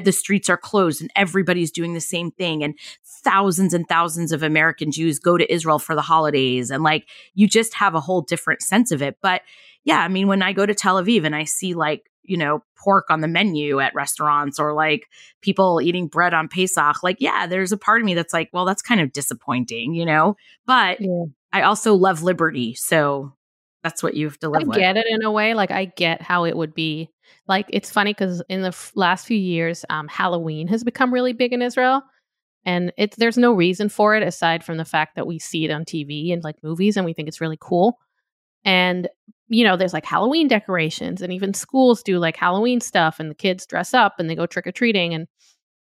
the 0.05 0.13
streets 0.13 0.51
are 0.51 0.59
closed 0.59 1.01
and 1.01 1.11
everybody's 1.17 1.71
doing 1.71 1.95
the 1.95 2.03
same 2.03 2.31
thing. 2.31 2.63
And 2.63 2.79
thousands 3.25 3.73
and 3.75 3.87
thousands 3.89 4.33
of 4.33 4.43
American 4.43 4.91
Jews 4.91 5.19
go 5.19 5.37
to 5.37 5.53
Israel 5.53 5.79
for 5.79 5.95
the 5.95 6.03
holidays. 6.03 6.71
And 6.71 6.83
like 6.83 7.09
you 7.35 7.47
just 7.49 7.75
have 7.75 7.95
a 7.95 8.01
whole 8.01 8.23
different 8.23 8.63
sense 8.63 8.91
of 8.91 9.03
it. 9.03 9.17
But 9.23 9.43
yeah, 9.85 9.99
I 10.01 10.09
mean, 10.09 10.29
when 10.29 10.43
I 10.43 10.53
go 10.53 10.67
to 10.67 10.75
Tel 10.75 11.03
Aviv 11.03 11.25
and 11.25 11.35
I 11.35 11.45
see 11.45 11.75
like, 11.75 12.09
you 12.25 12.37
know, 12.37 12.63
pork 12.77 13.07
on 13.11 13.21
the 13.21 13.29
menu 13.29 13.81
at 13.81 13.95
restaurants 13.95 14.61
or 14.61 14.75
like 14.75 15.07
people 15.41 15.81
eating 15.83 16.07
bread 16.07 16.33
on 16.35 16.49
Pesach, 16.49 17.03
like, 17.03 17.17
yeah, 17.21 17.47
there's 17.47 17.73
a 17.73 17.77
part 17.77 18.01
of 18.01 18.05
me 18.05 18.15
that's 18.15 18.33
like, 18.33 18.49
well, 18.53 18.65
that's 18.65 18.83
kind 18.83 19.01
of 19.01 19.13
disappointing, 19.13 19.95
you 19.95 20.05
know? 20.07 20.37
But 20.67 20.99
Yeah. 21.01 21.25
I 21.53 21.63
also 21.63 21.95
love 21.95 22.23
liberty. 22.23 22.75
So 22.75 23.33
that's 23.83 24.03
what 24.03 24.15
you 24.15 24.27
have 24.27 24.39
to 24.39 24.47
I 24.55 24.59
live 24.59 24.69
with. 24.69 24.79
get 24.79 24.97
it 24.97 25.07
in 25.09 25.23
a 25.25 25.31
way. 25.33 25.55
Like 25.55 25.73
I 25.73 25.87
get 25.87 26.23
how 26.23 26.45
it 26.45 26.57
would 26.57 26.75
be. 26.75 27.11
Like 27.49 27.67
it's 27.71 27.91
funny 27.91 28.13
because 28.13 28.41
in 28.49 28.63
the 28.63 28.69
f- 28.69 28.93
last 28.95 29.27
few 29.27 29.37
years, 29.37 29.85
um, 29.91 30.07
Halloween 30.07 30.69
has 30.69 30.85
become 30.85 31.13
really 31.13 31.33
big 31.33 31.53
in 31.53 31.61
Israel, 31.61 32.03
and 32.65 32.93
it's 32.97 33.17
there's 33.17 33.39
no 33.39 33.53
reason 33.53 33.89
for 33.89 34.15
it 34.15 34.23
aside 34.23 34.65
from 34.65 34.77
the 34.77 34.85
fact 34.85 35.17
that 35.17 35.27
we 35.27 35.39
see 35.39 35.65
it 35.65 35.71
on 35.71 35.85
TV 35.85 36.33
and 36.33 36.45
like 36.45 36.57
movies, 36.63 36.97
and 36.97 37.05
we 37.07 37.13
think 37.15 37.29
it's 37.29 37.41
really 37.41 37.59
cool. 37.61 37.99
And 38.65 39.09
you 39.49 39.65
know, 39.65 39.77
there's 39.77 39.93
like 39.93 40.07
Halloween 40.07 40.49
decorations, 40.49 41.23
and 41.23 41.33
even 41.33 41.55
schools 41.55 42.03
do 42.03 42.19
like 42.19 42.37
Halloween 42.37 42.81
stuff, 42.81 43.21
and 43.21 43.31
the 43.31 43.35
kids 43.35 43.67
dress 43.67 43.95
up 43.95 44.15
and 44.19 44.29
they 44.31 44.35
go 44.35 44.47
trick 44.47 44.67
or 44.67 44.73
treating. 44.73 45.15
And 45.15 45.27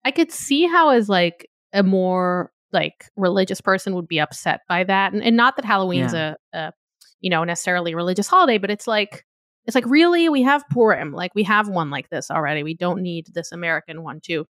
I 0.05 0.11
could 0.11 0.31
see 0.31 0.67
how 0.67 0.89
as 0.89 1.09
like 1.09 1.49
a 1.73 1.83
more 1.83 2.51
like 2.73 3.05
religious 3.17 3.61
person 3.61 3.95
would 3.95 4.07
be 4.07 4.19
upset 4.19 4.61
by 4.69 4.83
that, 4.85 5.13
and, 5.13 5.23
and 5.23 5.37
not 5.37 5.55
that 5.57 5.65
Halloween's 5.65 6.13
a, 6.13 6.37
a 6.53 6.73
you 7.21 7.29
know 7.29 7.43
necessarily 7.43 7.95
religious 7.95 8.27
holiday, 8.27 8.57
but 8.57 8.71
it's 8.71 8.87
like 8.87 9.25
it's 9.65 9.75
like 9.75 9.85
really 9.87 10.29
we 10.29 10.43
have 10.43 10.63
Purim, 10.71 11.11
like 11.13 11.33
we 11.35 11.43
have 11.43 11.67
one 11.69 11.89
like 11.91 12.09
this 12.09 12.31
already. 12.31 12.63
We 12.63 12.75
don't 12.75 13.01
need 13.01 13.27
this 13.33 13.51
American 13.51 14.03
one 14.03 14.19
too. 14.21 14.45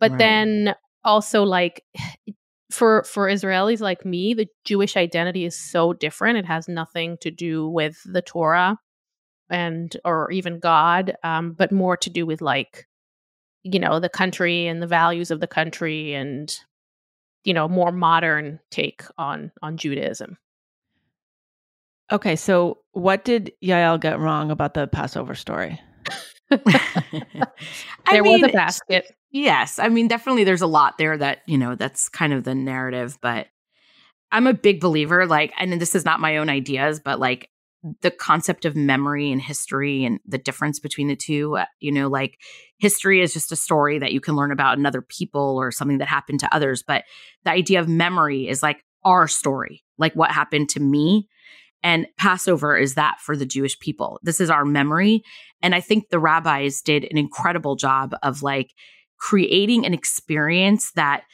But 0.00 0.12
Right. 0.12 0.18
then 0.18 0.74
also 1.06 1.44
like 1.44 1.82
for 2.70 3.04
for 3.04 3.28
Israelis 3.28 3.80
like 3.80 4.04
me, 4.04 4.34
the 4.34 4.48
Jewish 4.64 4.96
identity 4.96 5.44
is 5.46 5.58
so 5.58 5.92
different. 5.94 6.38
It 6.38 6.46
has 6.46 6.68
nothing 6.68 7.16
to 7.22 7.30
do 7.30 7.68
with 7.68 7.98
the 8.04 8.22
Torah 8.22 8.78
and 9.48 9.96
or 10.04 10.30
even 10.32 10.58
God, 10.58 11.14
um, 11.22 11.52
but 11.52 11.72
more 11.72 11.96
to 11.98 12.10
do 12.10 12.26
with 12.26 12.42
like 12.42 12.86
you 13.62 13.78
know 13.78 14.00
the 14.00 14.08
country 14.08 14.66
and 14.66 14.82
the 14.82 14.86
values 14.86 15.30
of 15.30 15.40
the 15.40 15.46
country 15.46 16.14
and 16.14 16.54
you 17.44 17.54
know 17.54 17.68
more 17.68 17.92
modern 17.92 18.60
take 18.70 19.04
on 19.16 19.52
on 19.62 19.76
Judaism. 19.76 20.36
Okay, 22.12 22.36
so 22.36 22.78
what 22.92 23.24
did 23.24 23.52
Yael 23.62 24.00
get 24.00 24.20
wrong 24.20 24.50
about 24.50 24.74
the 24.74 24.86
Passover 24.86 25.34
story? 25.34 25.80
I 26.50 27.48
There 28.10 28.22
mean, 28.22 28.42
was 28.42 28.50
a 28.50 28.52
basket. 28.52 29.12
Yes. 29.36 29.78
I 29.78 29.90
mean, 29.90 30.08
definitely 30.08 30.44
there's 30.44 30.62
a 30.62 30.66
lot 30.66 30.96
there 30.96 31.18
that, 31.18 31.40
you 31.44 31.58
know, 31.58 31.74
that's 31.74 32.08
kind 32.08 32.32
of 32.32 32.44
the 32.44 32.54
narrative, 32.54 33.18
but 33.20 33.48
I'm 34.32 34.46
a 34.46 34.54
big 34.54 34.80
believer, 34.80 35.26
like, 35.26 35.52
and 35.58 35.78
this 35.78 35.94
is 35.94 36.06
not 36.06 36.20
my 36.20 36.38
own 36.38 36.48
ideas, 36.48 37.00
but 37.00 37.20
like 37.20 37.50
the 38.00 38.10
concept 38.10 38.64
of 38.64 38.74
memory 38.74 39.30
and 39.30 39.42
history 39.42 40.06
and 40.06 40.20
the 40.24 40.38
difference 40.38 40.80
between 40.80 41.08
the 41.08 41.16
two. 41.16 41.58
Uh, 41.58 41.66
you 41.80 41.92
know, 41.92 42.08
like 42.08 42.38
history 42.78 43.20
is 43.20 43.34
just 43.34 43.52
a 43.52 43.56
story 43.56 43.98
that 43.98 44.14
you 44.14 44.22
can 44.22 44.36
learn 44.36 44.52
about 44.52 44.78
in 44.78 44.86
other 44.86 45.02
people 45.02 45.58
or 45.60 45.70
something 45.70 45.98
that 45.98 46.08
happened 46.08 46.40
to 46.40 46.54
others. 46.54 46.82
But 46.82 47.04
the 47.44 47.50
idea 47.50 47.78
of 47.78 47.88
memory 47.90 48.48
is 48.48 48.62
like 48.62 48.82
our 49.04 49.28
story, 49.28 49.84
like 49.98 50.14
what 50.14 50.30
happened 50.30 50.70
to 50.70 50.80
me. 50.80 51.28
And 51.82 52.06
Passover 52.16 52.74
is 52.74 52.94
that 52.94 53.20
for 53.20 53.36
the 53.36 53.44
Jewish 53.44 53.78
people. 53.80 54.18
This 54.22 54.40
is 54.40 54.48
our 54.48 54.64
memory. 54.64 55.22
And 55.60 55.74
I 55.74 55.82
think 55.82 56.08
the 56.08 56.18
rabbis 56.18 56.80
did 56.80 57.04
an 57.10 57.18
incredible 57.18 57.76
job 57.76 58.14
of 58.22 58.42
like 58.42 58.70
creating 59.18 59.86
an 59.86 59.94
experience 59.94 60.92
that 60.92 61.24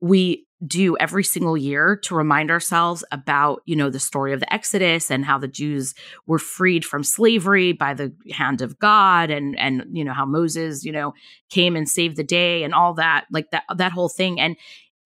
we 0.00 0.46
do 0.66 0.96
every 0.98 1.24
single 1.24 1.56
year 1.56 1.96
to 1.96 2.14
remind 2.14 2.50
ourselves 2.50 3.02
about 3.12 3.62
you 3.64 3.74
know 3.74 3.88
the 3.88 3.98
story 3.98 4.32
of 4.34 4.40
the 4.40 4.52
exodus 4.52 5.10
and 5.10 5.24
how 5.24 5.38
the 5.38 5.48
jews 5.48 5.94
were 6.26 6.38
freed 6.38 6.84
from 6.84 7.02
slavery 7.02 7.72
by 7.72 7.94
the 7.94 8.12
hand 8.30 8.60
of 8.60 8.78
god 8.78 9.30
and 9.30 9.58
and 9.58 9.84
you 9.92 10.04
know 10.04 10.12
how 10.12 10.26
moses 10.26 10.84
you 10.84 10.92
know 10.92 11.14
came 11.48 11.76
and 11.76 11.88
saved 11.88 12.16
the 12.16 12.24
day 12.24 12.62
and 12.62 12.74
all 12.74 12.92
that 12.92 13.24
like 13.32 13.50
that 13.52 13.64
that 13.74 13.92
whole 13.92 14.10
thing. 14.10 14.38
And 14.38 14.56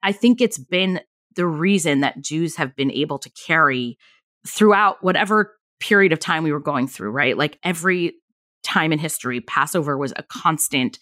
i 0.03 0.11
think 0.11 0.41
it's 0.41 0.59
been 0.59 1.01
the 1.37 1.47
reason 1.47 2.01
that 2.01 2.21
jews 2.21 2.57
have 2.57 2.75
been 2.75 2.91
able 2.91 3.19
to 3.19 3.31
carry 3.31 3.97
throughout 4.47 5.03
whatever 5.05 5.57
period 5.79 6.13
of 6.13 6.19
time 6.19 6.43
we 6.43 6.53
were 6.53 6.61
going 6.61 6.89
through 6.89 7.11
right? 7.11 7.37
Like 7.37 7.59
every 7.63 8.15
time 8.63 8.93
in 8.93 8.99
history 8.99 9.41
passover 9.41 9.97
was 9.97 10.13
a 10.17 10.23
constant 10.23 10.99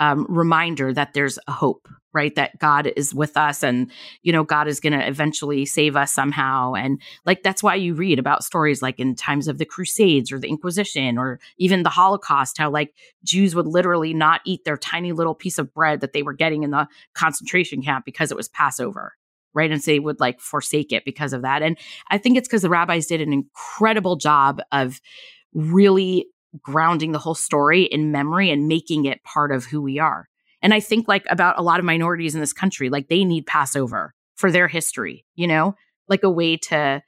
um, 0.00 0.26
reminder 0.28 0.92
that 0.92 1.14
there's 1.14 1.38
a 1.46 1.52
hope, 1.52 1.88
right? 2.12 2.34
That 2.34 2.58
God 2.58 2.92
is 2.96 3.14
with 3.14 3.36
us 3.36 3.62
and, 3.62 3.90
you 4.22 4.32
know, 4.32 4.44
God 4.44 4.68
is 4.68 4.80
going 4.80 4.92
to 4.92 5.06
eventually 5.06 5.64
save 5.64 5.96
us 5.96 6.12
somehow. 6.12 6.74
And 6.74 7.00
like, 7.24 7.42
that's 7.42 7.62
why 7.62 7.76
you 7.76 7.94
read 7.94 8.18
about 8.18 8.44
stories 8.44 8.82
like 8.82 8.98
in 8.98 9.14
times 9.14 9.48
of 9.48 9.58
the 9.58 9.64
Crusades 9.64 10.32
or 10.32 10.38
the 10.38 10.48
Inquisition 10.48 11.18
or 11.18 11.38
even 11.58 11.82
the 11.82 11.90
Holocaust, 11.90 12.58
how 12.58 12.70
like 12.70 12.94
Jews 13.24 13.54
would 13.54 13.66
literally 13.66 14.12
not 14.12 14.40
eat 14.44 14.64
their 14.64 14.76
tiny 14.76 15.12
little 15.12 15.34
piece 15.34 15.58
of 15.58 15.72
bread 15.72 16.00
that 16.00 16.12
they 16.12 16.22
were 16.22 16.32
getting 16.32 16.62
in 16.62 16.70
the 16.70 16.88
concentration 17.14 17.82
camp 17.82 18.04
because 18.04 18.30
it 18.30 18.36
was 18.36 18.48
Passover. 18.48 19.14
Right. 19.54 19.70
And 19.70 19.82
they 19.82 19.98
would 19.98 20.18
like 20.18 20.40
forsake 20.40 20.92
it 20.92 21.04
because 21.04 21.34
of 21.34 21.42
that. 21.42 21.62
And 21.62 21.76
I 22.10 22.16
think 22.16 22.38
it's 22.38 22.48
because 22.48 22.62
the 22.62 22.70
rabbis 22.70 23.06
did 23.06 23.20
an 23.20 23.34
incredible 23.34 24.16
job 24.16 24.62
of 24.72 24.98
really 25.52 26.26
grounding 26.60 27.12
the 27.12 27.18
whole 27.18 27.34
story 27.34 27.84
in 27.84 28.12
memory 28.12 28.50
and 28.50 28.68
making 28.68 29.04
it 29.04 29.22
part 29.24 29.52
of 29.52 29.64
who 29.64 29.80
we 29.80 29.98
are. 29.98 30.28
And 30.60 30.74
I 30.74 30.80
think 30.80 31.08
like 31.08 31.24
about 31.28 31.58
a 31.58 31.62
lot 31.62 31.78
of 31.78 31.84
minorities 31.84 32.34
in 32.34 32.40
this 32.40 32.52
country, 32.52 32.88
like 32.88 33.08
they 33.08 33.24
need 33.24 33.46
Passover 33.46 34.14
for 34.36 34.50
their 34.50 34.68
history, 34.68 35.24
you 35.34 35.46
know, 35.46 35.74
like 36.08 36.22
a 36.22 36.30
way 36.30 36.56
to 36.56 37.02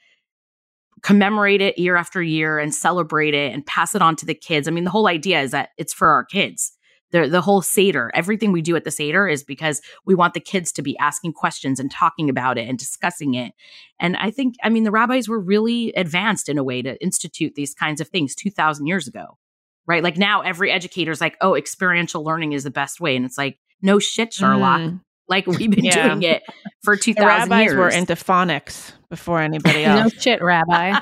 commemorate 1.02 1.60
it 1.60 1.78
year 1.78 1.96
after 1.96 2.22
year 2.22 2.58
and 2.58 2.74
celebrate 2.74 3.34
it 3.34 3.52
and 3.52 3.66
pass 3.66 3.94
it 3.94 4.02
on 4.02 4.16
to 4.16 4.26
the 4.26 4.34
kids. 4.34 4.66
I 4.66 4.70
mean, 4.70 4.84
the 4.84 4.90
whole 4.90 5.06
idea 5.06 5.42
is 5.42 5.50
that 5.50 5.70
it's 5.76 5.92
for 5.92 6.08
our 6.08 6.24
kids. 6.24 6.72
The, 7.14 7.28
the 7.28 7.40
whole 7.40 7.62
Seder, 7.62 8.10
everything 8.12 8.50
we 8.50 8.60
do 8.60 8.74
at 8.74 8.82
the 8.82 8.90
Seder 8.90 9.28
is 9.28 9.44
because 9.44 9.80
we 10.04 10.16
want 10.16 10.34
the 10.34 10.40
kids 10.40 10.72
to 10.72 10.82
be 10.82 10.98
asking 10.98 11.34
questions 11.34 11.78
and 11.78 11.88
talking 11.88 12.28
about 12.28 12.58
it 12.58 12.68
and 12.68 12.76
discussing 12.76 13.34
it. 13.34 13.52
And 14.00 14.16
I 14.16 14.32
think, 14.32 14.56
I 14.64 14.68
mean, 14.68 14.82
the 14.82 14.90
rabbis 14.90 15.28
were 15.28 15.38
really 15.38 15.92
advanced 15.92 16.48
in 16.48 16.58
a 16.58 16.64
way 16.64 16.82
to 16.82 17.00
institute 17.00 17.54
these 17.54 17.72
kinds 17.72 18.00
of 18.00 18.08
things 18.08 18.34
2,000 18.34 18.88
years 18.88 19.06
ago, 19.06 19.38
right? 19.86 20.02
Like 20.02 20.16
now 20.16 20.40
every 20.40 20.72
educator's 20.72 21.20
like, 21.20 21.36
oh, 21.40 21.54
experiential 21.54 22.24
learning 22.24 22.50
is 22.50 22.64
the 22.64 22.72
best 22.72 23.00
way. 23.00 23.14
And 23.14 23.24
it's 23.24 23.38
like, 23.38 23.60
no 23.80 24.00
shit, 24.00 24.32
Sherlock. 24.32 24.80
Mm. 24.80 25.00
Like 25.28 25.46
we've 25.46 25.70
been 25.70 25.84
yeah. 25.84 26.08
doing 26.08 26.22
it 26.24 26.42
for 26.82 26.96
2,000 26.96 27.22
years. 27.22 27.48
rabbis 27.48 27.74
were 27.76 27.90
into 27.90 28.14
phonics 28.14 28.90
before 29.08 29.38
anybody 29.38 29.84
else. 29.84 30.12
no 30.12 30.18
shit, 30.18 30.42
rabbi. 30.42 30.98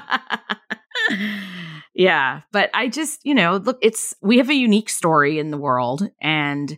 yeah. 1.94 2.42
But 2.52 2.70
I 2.74 2.88
just, 2.88 3.20
you 3.24 3.34
know, 3.34 3.56
look, 3.56 3.78
it's, 3.82 4.14
we 4.22 4.38
have 4.38 4.50
a 4.50 4.54
unique 4.54 4.90
story 4.90 5.38
in 5.38 5.50
the 5.50 5.58
world. 5.58 6.08
And 6.20 6.76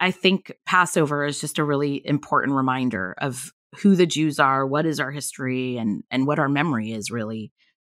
I 0.00 0.10
think 0.10 0.52
Passover 0.66 1.24
is 1.24 1.40
just 1.40 1.58
a 1.58 1.64
really 1.64 2.00
important 2.06 2.56
reminder 2.56 3.14
of 3.18 3.52
who 3.76 3.94
the 3.94 4.06
Jews 4.06 4.38
are, 4.38 4.66
what 4.66 4.86
is 4.86 4.98
our 4.98 5.10
history, 5.10 5.76
and 5.76 6.02
and 6.10 6.26
what 6.26 6.38
our 6.38 6.48
memory 6.48 6.92
is 6.92 7.10
really 7.10 7.52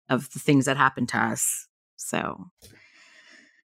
of 0.09 0.31
the 0.31 0.39
things 0.39 0.65
that 0.65 0.77
happened 0.77 1.09
to 1.09 1.17
us. 1.17 1.67
So 1.97 2.45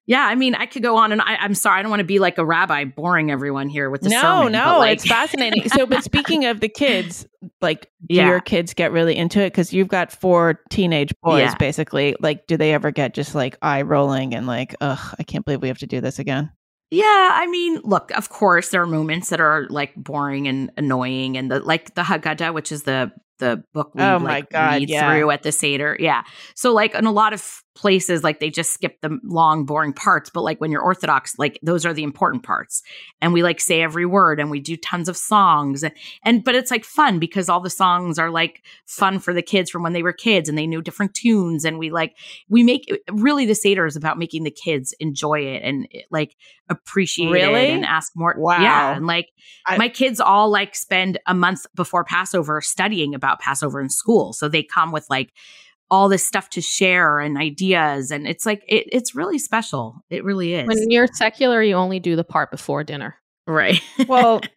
yeah, 0.06 0.26
I 0.26 0.34
mean, 0.34 0.54
I 0.56 0.66
could 0.66 0.82
go 0.82 0.96
on, 0.96 1.12
and 1.12 1.20
I, 1.20 1.44
am 1.44 1.54
sorry, 1.54 1.78
I 1.78 1.82
don't 1.82 1.90
want 1.90 2.00
to 2.00 2.04
be 2.04 2.18
like 2.18 2.36
a 2.36 2.44
rabbi, 2.44 2.84
boring 2.84 3.30
everyone 3.30 3.68
here 3.68 3.88
with 3.88 4.00
the 4.00 4.08
no, 4.08 4.20
sermon, 4.20 4.52
no, 4.52 4.78
like- 4.78 4.94
it's 4.94 5.06
fascinating. 5.06 5.68
so, 5.68 5.86
but 5.86 6.02
speaking 6.02 6.44
of 6.44 6.60
the 6.60 6.68
kids, 6.68 7.26
like, 7.60 7.82
do 8.08 8.16
yeah. 8.16 8.28
your 8.28 8.40
kids 8.40 8.74
get 8.74 8.90
really 8.90 9.16
into 9.16 9.40
it? 9.40 9.50
Because 9.50 9.72
you've 9.72 9.88
got 9.88 10.10
four 10.10 10.60
teenage 10.70 11.14
boys, 11.22 11.42
yeah. 11.42 11.54
basically. 11.56 12.16
Like, 12.20 12.46
do 12.48 12.56
they 12.56 12.72
ever 12.72 12.90
get 12.90 13.14
just 13.14 13.34
like 13.34 13.56
eye 13.62 13.82
rolling 13.82 14.34
and 14.34 14.46
like, 14.46 14.74
ugh, 14.80 15.14
I 15.18 15.22
can't 15.22 15.44
believe 15.44 15.62
we 15.62 15.68
have 15.68 15.78
to 15.78 15.86
do 15.86 16.00
this 16.00 16.18
again? 16.18 16.50
Yeah, 16.90 17.30
I 17.32 17.46
mean, 17.46 17.80
look, 17.84 18.10
of 18.10 18.28
course, 18.28 18.68
there 18.68 18.82
are 18.82 18.86
moments 18.86 19.30
that 19.30 19.40
are 19.40 19.66
like 19.70 19.94
boring 19.94 20.46
and 20.46 20.70
annoying, 20.76 21.38
and 21.38 21.50
the 21.50 21.60
like 21.60 21.94
the 21.94 22.02
Haggadah, 22.02 22.52
which 22.52 22.70
is 22.70 22.82
the 22.82 23.10
the 23.42 23.64
book 23.72 23.92
we 23.94 24.02
oh 24.02 24.18
like 24.18 24.50
God, 24.50 24.74
read 24.74 24.88
yeah. 24.88 25.12
through 25.12 25.32
at 25.32 25.42
the 25.42 25.50
Seder. 25.50 25.96
Yeah. 25.98 26.22
So 26.54 26.72
like 26.72 26.94
in 26.94 27.06
a 27.06 27.12
lot 27.12 27.32
of 27.32 27.62
places 27.74 28.22
like 28.22 28.38
they 28.38 28.50
just 28.50 28.74
skip 28.74 29.00
the 29.00 29.18
long 29.24 29.64
boring 29.64 29.94
parts 29.94 30.28
but 30.28 30.42
like 30.42 30.60
when 30.60 30.70
you're 30.70 30.82
orthodox 30.82 31.38
like 31.38 31.58
those 31.62 31.86
are 31.86 31.94
the 31.94 32.02
important 32.02 32.42
parts 32.42 32.82
and 33.22 33.32
we 33.32 33.42
like 33.42 33.60
say 33.60 33.80
every 33.80 34.04
word 34.04 34.38
and 34.38 34.50
we 34.50 34.60
do 34.60 34.76
tons 34.76 35.08
of 35.08 35.16
songs 35.16 35.82
and, 35.82 35.94
and 36.22 36.44
but 36.44 36.54
it's 36.54 36.70
like 36.70 36.84
fun 36.84 37.18
because 37.18 37.48
all 37.48 37.60
the 37.60 37.70
songs 37.70 38.18
are 38.18 38.30
like 38.30 38.62
fun 38.84 39.18
for 39.18 39.32
the 39.32 39.40
kids 39.40 39.70
from 39.70 39.82
when 39.82 39.94
they 39.94 40.02
were 40.02 40.12
kids 40.12 40.50
and 40.50 40.58
they 40.58 40.66
knew 40.66 40.82
different 40.82 41.14
tunes 41.14 41.64
and 41.64 41.78
we 41.78 41.90
like 41.90 42.14
we 42.50 42.62
make 42.62 42.86
really 43.10 43.46
the 43.46 43.54
seder 43.54 43.86
is 43.86 43.96
about 43.96 44.18
making 44.18 44.42
the 44.42 44.50
kids 44.50 44.94
enjoy 45.00 45.40
it 45.40 45.62
and 45.62 45.88
like 46.10 46.36
appreciate 46.68 47.30
really? 47.30 47.68
it 47.68 47.70
and 47.70 47.86
ask 47.86 48.12
more 48.14 48.34
wow 48.36 48.60
yeah 48.60 48.96
and 48.96 49.06
like 49.06 49.28
I, 49.66 49.78
my 49.78 49.88
kids 49.88 50.20
all 50.20 50.50
like 50.50 50.74
spend 50.74 51.18
a 51.26 51.34
month 51.34 51.66
before 51.74 52.04
passover 52.04 52.60
studying 52.60 53.14
about 53.14 53.31
passover 53.40 53.80
in 53.80 53.90
school. 53.90 54.32
So 54.32 54.48
they 54.48 54.62
come 54.62 54.92
with 54.92 55.06
like 55.10 55.32
all 55.90 56.08
this 56.08 56.26
stuff 56.26 56.48
to 56.50 56.60
share 56.60 57.20
and 57.20 57.36
ideas 57.36 58.10
and 58.10 58.26
it's 58.26 58.46
like 58.46 58.64
it, 58.66 58.86
it's 58.90 59.14
really 59.14 59.38
special. 59.38 60.02
It 60.10 60.24
really 60.24 60.54
is. 60.54 60.66
When 60.66 60.90
you're 60.90 61.06
secular 61.06 61.62
you 61.62 61.74
only 61.74 62.00
do 62.00 62.16
the 62.16 62.24
part 62.24 62.50
before 62.50 62.84
dinner. 62.84 63.16
Right. 63.46 63.80
Well 64.08 64.40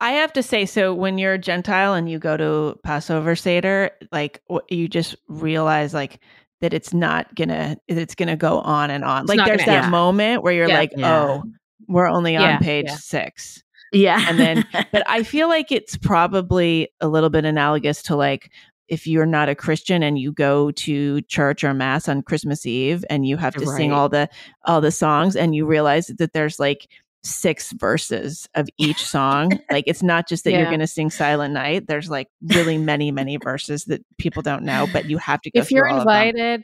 i 0.00 0.12
have 0.12 0.32
to 0.32 0.42
say 0.42 0.64
so 0.66 0.94
when 0.94 1.18
you're 1.18 1.34
a 1.34 1.38
gentile 1.38 1.94
and 1.94 2.10
you 2.10 2.18
go 2.18 2.36
to 2.36 2.78
passover 2.82 3.36
seder 3.36 3.90
like 4.10 4.42
you 4.70 4.88
just 4.88 5.14
realize 5.28 5.92
like 5.92 6.20
that 6.60 6.74
it's 6.74 6.92
not 6.92 7.34
gonna 7.34 7.76
it's 7.88 8.14
gonna 8.14 8.36
go 8.36 8.60
on 8.60 8.90
and 8.90 9.04
on. 9.04 9.22
It's 9.22 9.28
like 9.28 9.46
there's 9.46 9.64
gonna, 9.64 9.78
that 9.78 9.84
yeah. 9.84 9.90
moment 9.90 10.42
where 10.42 10.52
you're 10.52 10.68
yeah, 10.68 10.78
like 10.78 10.92
yeah. 10.96 11.18
oh 11.18 11.42
we're 11.88 12.08
only 12.08 12.36
on 12.36 12.42
Yeah, 12.42 12.58
page 12.58 12.86
yeah. 12.88 12.96
six 12.96 13.62
yeah. 13.92 14.24
And 14.28 14.38
then 14.38 14.64
but 14.92 15.02
i 15.08 15.22
feel 15.22 15.48
like 15.48 15.72
it's 15.72 15.96
probably 15.96 16.88
a 17.00 17.08
little 17.08 17.30
bit 17.30 17.44
analogous 17.44 18.02
to 18.02 18.16
like 18.16 18.50
if 18.88 19.06
you're 19.06 19.26
not 19.26 19.48
a 19.48 19.54
christian 19.54 20.02
and 20.02 20.18
you 20.18 20.32
go 20.32 20.70
to 20.72 21.20
church 21.22 21.64
or 21.64 21.72
mass 21.74 22.08
on 22.08 22.22
christmas 22.22 22.66
eve 22.66 23.04
and 23.08 23.26
you 23.26 23.36
have 23.36 23.54
to 23.54 23.66
sing 23.66 23.92
all 23.92 24.08
the 24.08 24.28
all 24.64 24.80
the 24.80 24.90
songs 24.90 25.36
and 25.36 25.54
you 25.54 25.66
realize 25.66 26.08
that 26.18 26.32
there's 26.32 26.58
like 26.58 26.88
six 27.22 27.72
verses 27.72 28.48
of 28.54 28.68
each 28.78 29.04
song 29.04 29.58
like 29.70 29.84
it's 29.86 30.02
not 30.02 30.26
just 30.26 30.44
that 30.44 30.52
you're 30.52 30.64
going 30.64 30.80
to 30.80 30.86
sing 30.86 31.10
silent 31.10 31.52
night 31.52 31.86
there's 31.86 32.08
like 32.08 32.28
really 32.54 32.78
many 32.78 33.10
many 33.10 33.36
verses 33.36 33.84
that 33.84 34.00
people 34.18 34.42
don't 34.42 34.62
know 34.62 34.86
but 34.92 35.08
you 35.08 35.18
have 35.18 35.40
to 35.42 35.50
go 35.50 35.60
if 35.60 35.68
through 35.68 35.76
you're 35.76 35.88
all 35.88 36.00
of 36.00 36.06
them. 36.06 36.28
invited 36.28 36.62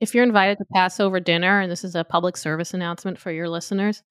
if 0.00 0.14
you're 0.14 0.24
invited 0.24 0.58
to 0.58 0.64
passover 0.74 1.20
dinner 1.20 1.60
and 1.60 1.72
this 1.72 1.84
is 1.84 1.94
a 1.94 2.04
public 2.04 2.36
service 2.36 2.74
announcement 2.74 3.18
for 3.18 3.32
your 3.32 3.48
listeners 3.48 4.02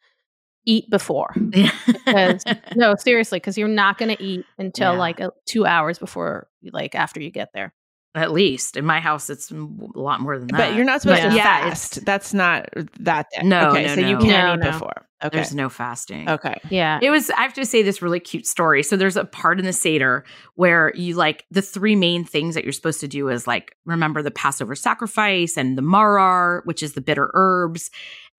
eat 0.65 0.89
before. 0.89 1.33
Because 1.35 2.43
no 2.75 2.95
seriously 2.95 3.37
because 3.39 3.57
you're 3.57 3.67
not 3.67 3.97
going 3.97 4.15
to 4.15 4.23
eat 4.23 4.45
until 4.57 4.93
Yeah. 4.93 4.99
like 4.99 5.21
uh, 5.21 5.31
two 5.45 5.65
hours 5.65 5.99
before 5.99 6.47
like 6.71 6.95
after 6.95 7.21
you 7.21 7.29
get 7.31 7.49
there. 7.53 7.73
At 8.15 8.31
least. 8.31 8.77
In 8.77 8.85
my 8.85 8.99
house 8.99 9.29
it's 9.29 9.51
a 9.51 9.55
lot 9.95 10.19
more 10.21 10.37
than 10.37 10.47
that 10.49 10.57
but 10.57 10.75
you're 10.75 10.85
not 10.85 11.01
supposed 11.01 11.23
Yeah. 11.23 11.29
to 11.29 11.35
Yeah, 11.35 11.43
fast. 11.69 11.97
It's- 11.97 12.05
that's 12.05 12.33
not 12.33 12.69
that 12.99 13.27
day. 13.35 13.41
No, 13.45 13.69
okay 13.71 13.87
no, 13.87 13.95
so 13.95 14.01
you 14.01 14.17
can't 14.19 14.47
No, 14.47 14.53
eat 14.53 14.59
no. 14.65 14.71
before. 14.71 15.07
Okay. 15.25 15.37
there's 15.37 15.55
no 15.55 15.69
fasting. 15.69 16.29
Okay. 16.29 16.59
Yeah. 16.69 16.99
It 17.01 17.09
was, 17.09 17.29
I 17.29 17.43
have 17.43 17.53
to 17.53 17.65
say 17.65 17.81
this 17.81 18.01
really 18.01 18.19
cute 18.19 18.45
story. 18.45 18.83
So 18.83 18.97
there's 18.97 19.15
a 19.15 19.23
part 19.23 19.57
in 19.57 19.63
the 19.65 19.71
Seder 19.71 20.25
where 20.55 20.91
you 20.95 21.15
like 21.15 21.45
the 21.49 21.61
three 21.61 21.95
main 21.95 22.25
things 22.25 22.55
that 22.55 22.65
you're 22.65 22.73
supposed 22.73 22.99
to 22.99 23.07
do 23.07 23.29
is 23.29 23.47
like 23.47 23.73
remember 23.85 24.21
the 24.21 24.31
Passover 24.31 24.75
sacrifice 24.75 25.55
and 25.55 25.77
the 25.77 25.81
marar, 25.81 26.61
which 26.65 26.83
is 26.83 26.91
the 26.91 26.99
bitter 26.99 27.31
herbs. 27.35 27.89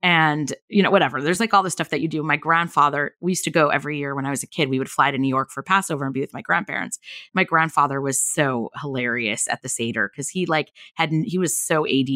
And 0.04 0.52
you 0.68 0.82
know 0.82 0.90
whatever. 0.90 1.22
There's 1.22 1.40
like 1.40 1.54
all 1.54 1.62
the 1.62 1.70
stuff 1.70 1.88
that 1.88 2.02
you 2.02 2.08
do. 2.08 2.22
My 2.22 2.36
grandfather 2.36 3.14
we 3.22 3.32
used 3.32 3.44
to 3.44 3.50
go 3.50 3.68
every 3.68 3.96
year 3.96 4.14
when 4.14 4.26
i 4.26 4.30
was 4.30 4.42
a 4.42 4.46
kid 4.46 4.68
we 4.68 4.78
would 4.78 4.90
fly 4.90 5.10
to 5.10 5.16
new 5.16 5.28
york 5.28 5.50
for 5.50 5.62
passover 5.62 6.04
and 6.04 6.12
be 6.12 6.20
with 6.20 6.34
my 6.34 6.42
grandparents. 6.42 6.98
My 7.32 7.42
grandfather 7.42 8.02
was 8.02 8.20
so 8.20 8.70
hilarious 8.80 9.48
at 9.48 9.62
the 9.62 9.68
seder 9.68 10.10
because 10.12 10.28
he 10.28 10.44
like 10.44 10.72
had 10.94 11.10
he 11.10 11.38
was 11.38 11.58
so 11.58 11.86
add 11.86 12.10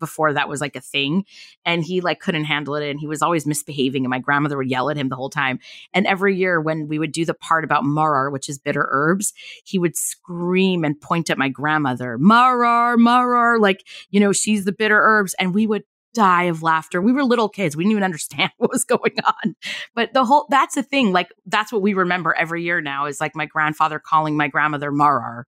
before 0.00 0.32
that 0.32 0.48
was 0.48 0.62
like 0.62 0.74
a 0.74 0.80
thing 0.80 1.26
and 1.66 1.84
he 1.84 2.00
like 2.00 2.18
couldn't 2.18 2.44
handle 2.44 2.76
it 2.76 2.88
and 2.88 2.98
he 2.98 3.06
was 3.06 3.20
always 3.20 3.46
misbehaving 3.46 4.04
and 4.04 4.10
my 4.10 4.18
grandmother 4.18 4.56
would 4.56 4.70
yell 4.70 4.88
at 4.88 4.96
him 4.96 5.10
the 5.10 5.16
whole 5.16 5.30
time. 5.30 5.58
And 5.92 6.06
every 6.06 6.34
year 6.34 6.62
when 6.62 6.88
we 6.88 6.98
would 6.98 7.12
do 7.12 7.26
the 7.26 7.34
part 7.34 7.62
about 7.62 7.84
marar 7.84 8.30
which 8.30 8.48
is 8.48 8.58
bitter 8.58 8.88
herbs 8.90 9.34
he 9.64 9.78
would 9.78 9.98
scream 9.98 10.82
and 10.82 10.98
point 10.98 11.28
at 11.28 11.36
my 11.36 11.50
grandmother 11.50 12.16
marar 12.16 12.96
marar 12.96 13.58
like 13.60 13.86
you 14.10 14.18
know 14.18 14.32
she's 14.32 14.64
the 14.64 14.72
bitter 14.72 14.98
herbs 14.98 15.34
and 15.38 15.52
we 15.52 15.66
would 15.66 15.84
die 16.14 16.44
of 16.44 16.62
laughter. 16.62 17.02
We 17.02 17.12
were 17.12 17.24
little 17.24 17.48
kids. 17.48 17.76
We 17.76 17.84
didn't 17.84 17.92
even 17.92 18.04
understand 18.04 18.50
what 18.58 18.70
was 18.70 18.84
going 18.84 19.16
on. 19.24 19.56
But 19.94 20.12
the 20.14 20.24
whole 20.24 20.46
that's 20.48 20.74
the 20.74 20.82
thing. 20.82 21.12
Like 21.12 21.28
that's 21.46 21.72
what 21.72 21.82
we 21.82 21.94
remember 21.94 22.34
every 22.34 22.62
year 22.62 22.80
now 22.80 23.06
is 23.06 23.20
like 23.20 23.36
my 23.36 23.46
grandfather 23.46 23.98
calling 23.98 24.36
my 24.36 24.48
grandmother 24.48 24.90
Marar 24.90 25.46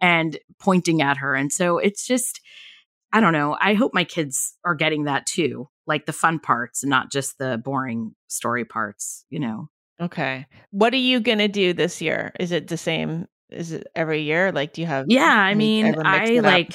and 0.00 0.38
pointing 0.58 1.00
at 1.00 1.18
her. 1.18 1.34
And 1.34 1.52
so 1.52 1.78
it's 1.78 2.06
just 2.06 2.40
I 3.12 3.20
don't 3.20 3.32
know. 3.32 3.56
I 3.58 3.72
hope 3.72 3.94
my 3.94 4.04
kids 4.04 4.54
are 4.64 4.74
getting 4.74 5.04
that 5.04 5.24
too. 5.24 5.68
Like 5.86 6.04
the 6.04 6.12
fun 6.12 6.38
parts, 6.38 6.84
not 6.84 7.10
just 7.10 7.38
the 7.38 7.56
boring 7.56 8.14
story 8.26 8.66
parts, 8.66 9.24
you 9.30 9.40
know. 9.40 9.70
Okay. 10.00 10.46
What 10.70 10.92
are 10.92 10.98
you 10.98 11.18
going 11.20 11.38
to 11.38 11.48
do 11.48 11.72
this 11.72 12.02
year? 12.02 12.32
Is 12.38 12.52
it 12.52 12.68
the 12.68 12.76
same 12.76 13.26
is 13.50 13.72
it 13.72 13.86
every 13.94 14.22
year? 14.22 14.52
Like 14.52 14.74
do 14.74 14.82
you 14.82 14.86
have 14.86 15.06
Yeah, 15.08 15.24
I 15.24 15.54
mean, 15.54 15.94
I 16.04 16.40
like 16.40 16.74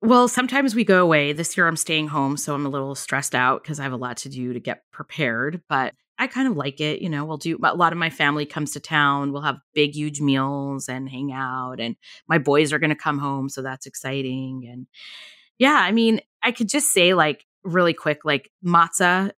well, 0.00 0.28
sometimes 0.28 0.74
we 0.74 0.84
go 0.84 1.02
away. 1.02 1.32
This 1.32 1.56
year 1.56 1.66
I'm 1.66 1.76
staying 1.76 2.08
home, 2.08 2.36
so 2.36 2.54
I'm 2.54 2.66
a 2.66 2.70
little 2.70 2.94
stressed 2.94 3.34
out 3.34 3.62
because 3.62 3.80
I 3.80 3.82
have 3.82 3.92
a 3.92 3.96
lot 3.96 4.18
to 4.18 4.28
do 4.28 4.52
to 4.52 4.60
get 4.60 4.82
prepared, 4.92 5.62
but 5.68 5.94
I 6.18 6.28
kind 6.28 6.46
of 6.48 6.56
like 6.56 6.80
it. 6.80 7.02
You 7.02 7.08
know, 7.08 7.24
we'll 7.24 7.36
do 7.36 7.58
a 7.62 7.74
lot 7.74 7.92
of 7.92 7.98
my 7.98 8.10
family 8.10 8.46
comes 8.46 8.72
to 8.72 8.80
town. 8.80 9.32
We'll 9.32 9.42
have 9.42 9.58
big, 9.74 9.94
huge 9.94 10.20
meals 10.20 10.88
and 10.88 11.08
hang 11.08 11.32
out, 11.32 11.80
and 11.80 11.96
my 12.28 12.38
boys 12.38 12.72
are 12.72 12.78
going 12.78 12.90
to 12.90 12.96
come 12.96 13.18
home, 13.18 13.48
so 13.48 13.60
that's 13.62 13.86
exciting. 13.86 14.68
And 14.70 14.86
yeah, 15.58 15.80
I 15.80 15.90
mean, 15.90 16.20
I 16.42 16.52
could 16.52 16.68
just 16.68 16.92
say 16.92 17.14
like 17.14 17.44
really 17.64 17.94
quick, 17.94 18.20
like 18.24 18.50
matzah. 18.64 19.32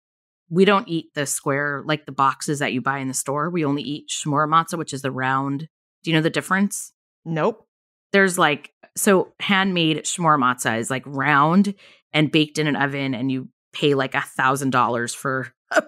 We 0.49 0.65
don't 0.65 0.87
eat 0.87 1.13
the 1.13 1.25
square 1.25 1.83
like 1.85 2.05
the 2.05 2.11
boxes 2.11 2.59
that 2.59 2.73
you 2.73 2.81
buy 2.81 2.97
in 2.97 3.07
the 3.07 3.13
store. 3.13 3.49
We 3.49 3.63
only 3.63 3.83
eat 3.83 4.09
shmura 4.09 4.49
matzah, 4.49 4.77
which 4.77 4.93
is 4.93 5.03
the 5.03 5.11
round. 5.11 5.69
Do 6.03 6.11
you 6.11 6.17
know 6.17 6.23
the 6.23 6.29
difference? 6.29 6.91
Nope. 7.23 7.68
There's 8.13 8.37
like 8.37 8.71
so 8.95 9.33
handmade 9.39 9.97
shmura 10.03 10.37
matzah 10.39 10.79
is 10.79 10.89
like 10.89 11.03
round 11.05 11.73
and 12.13 12.31
baked 12.31 12.57
in 12.57 12.67
an 12.67 12.75
oven, 12.75 13.13
and 13.13 13.31
you 13.31 13.49
pay 13.73 13.93
like 13.93 14.15
a 14.15 14.21
thousand 14.21 14.71
dollars 14.71 15.13
for 15.13 15.47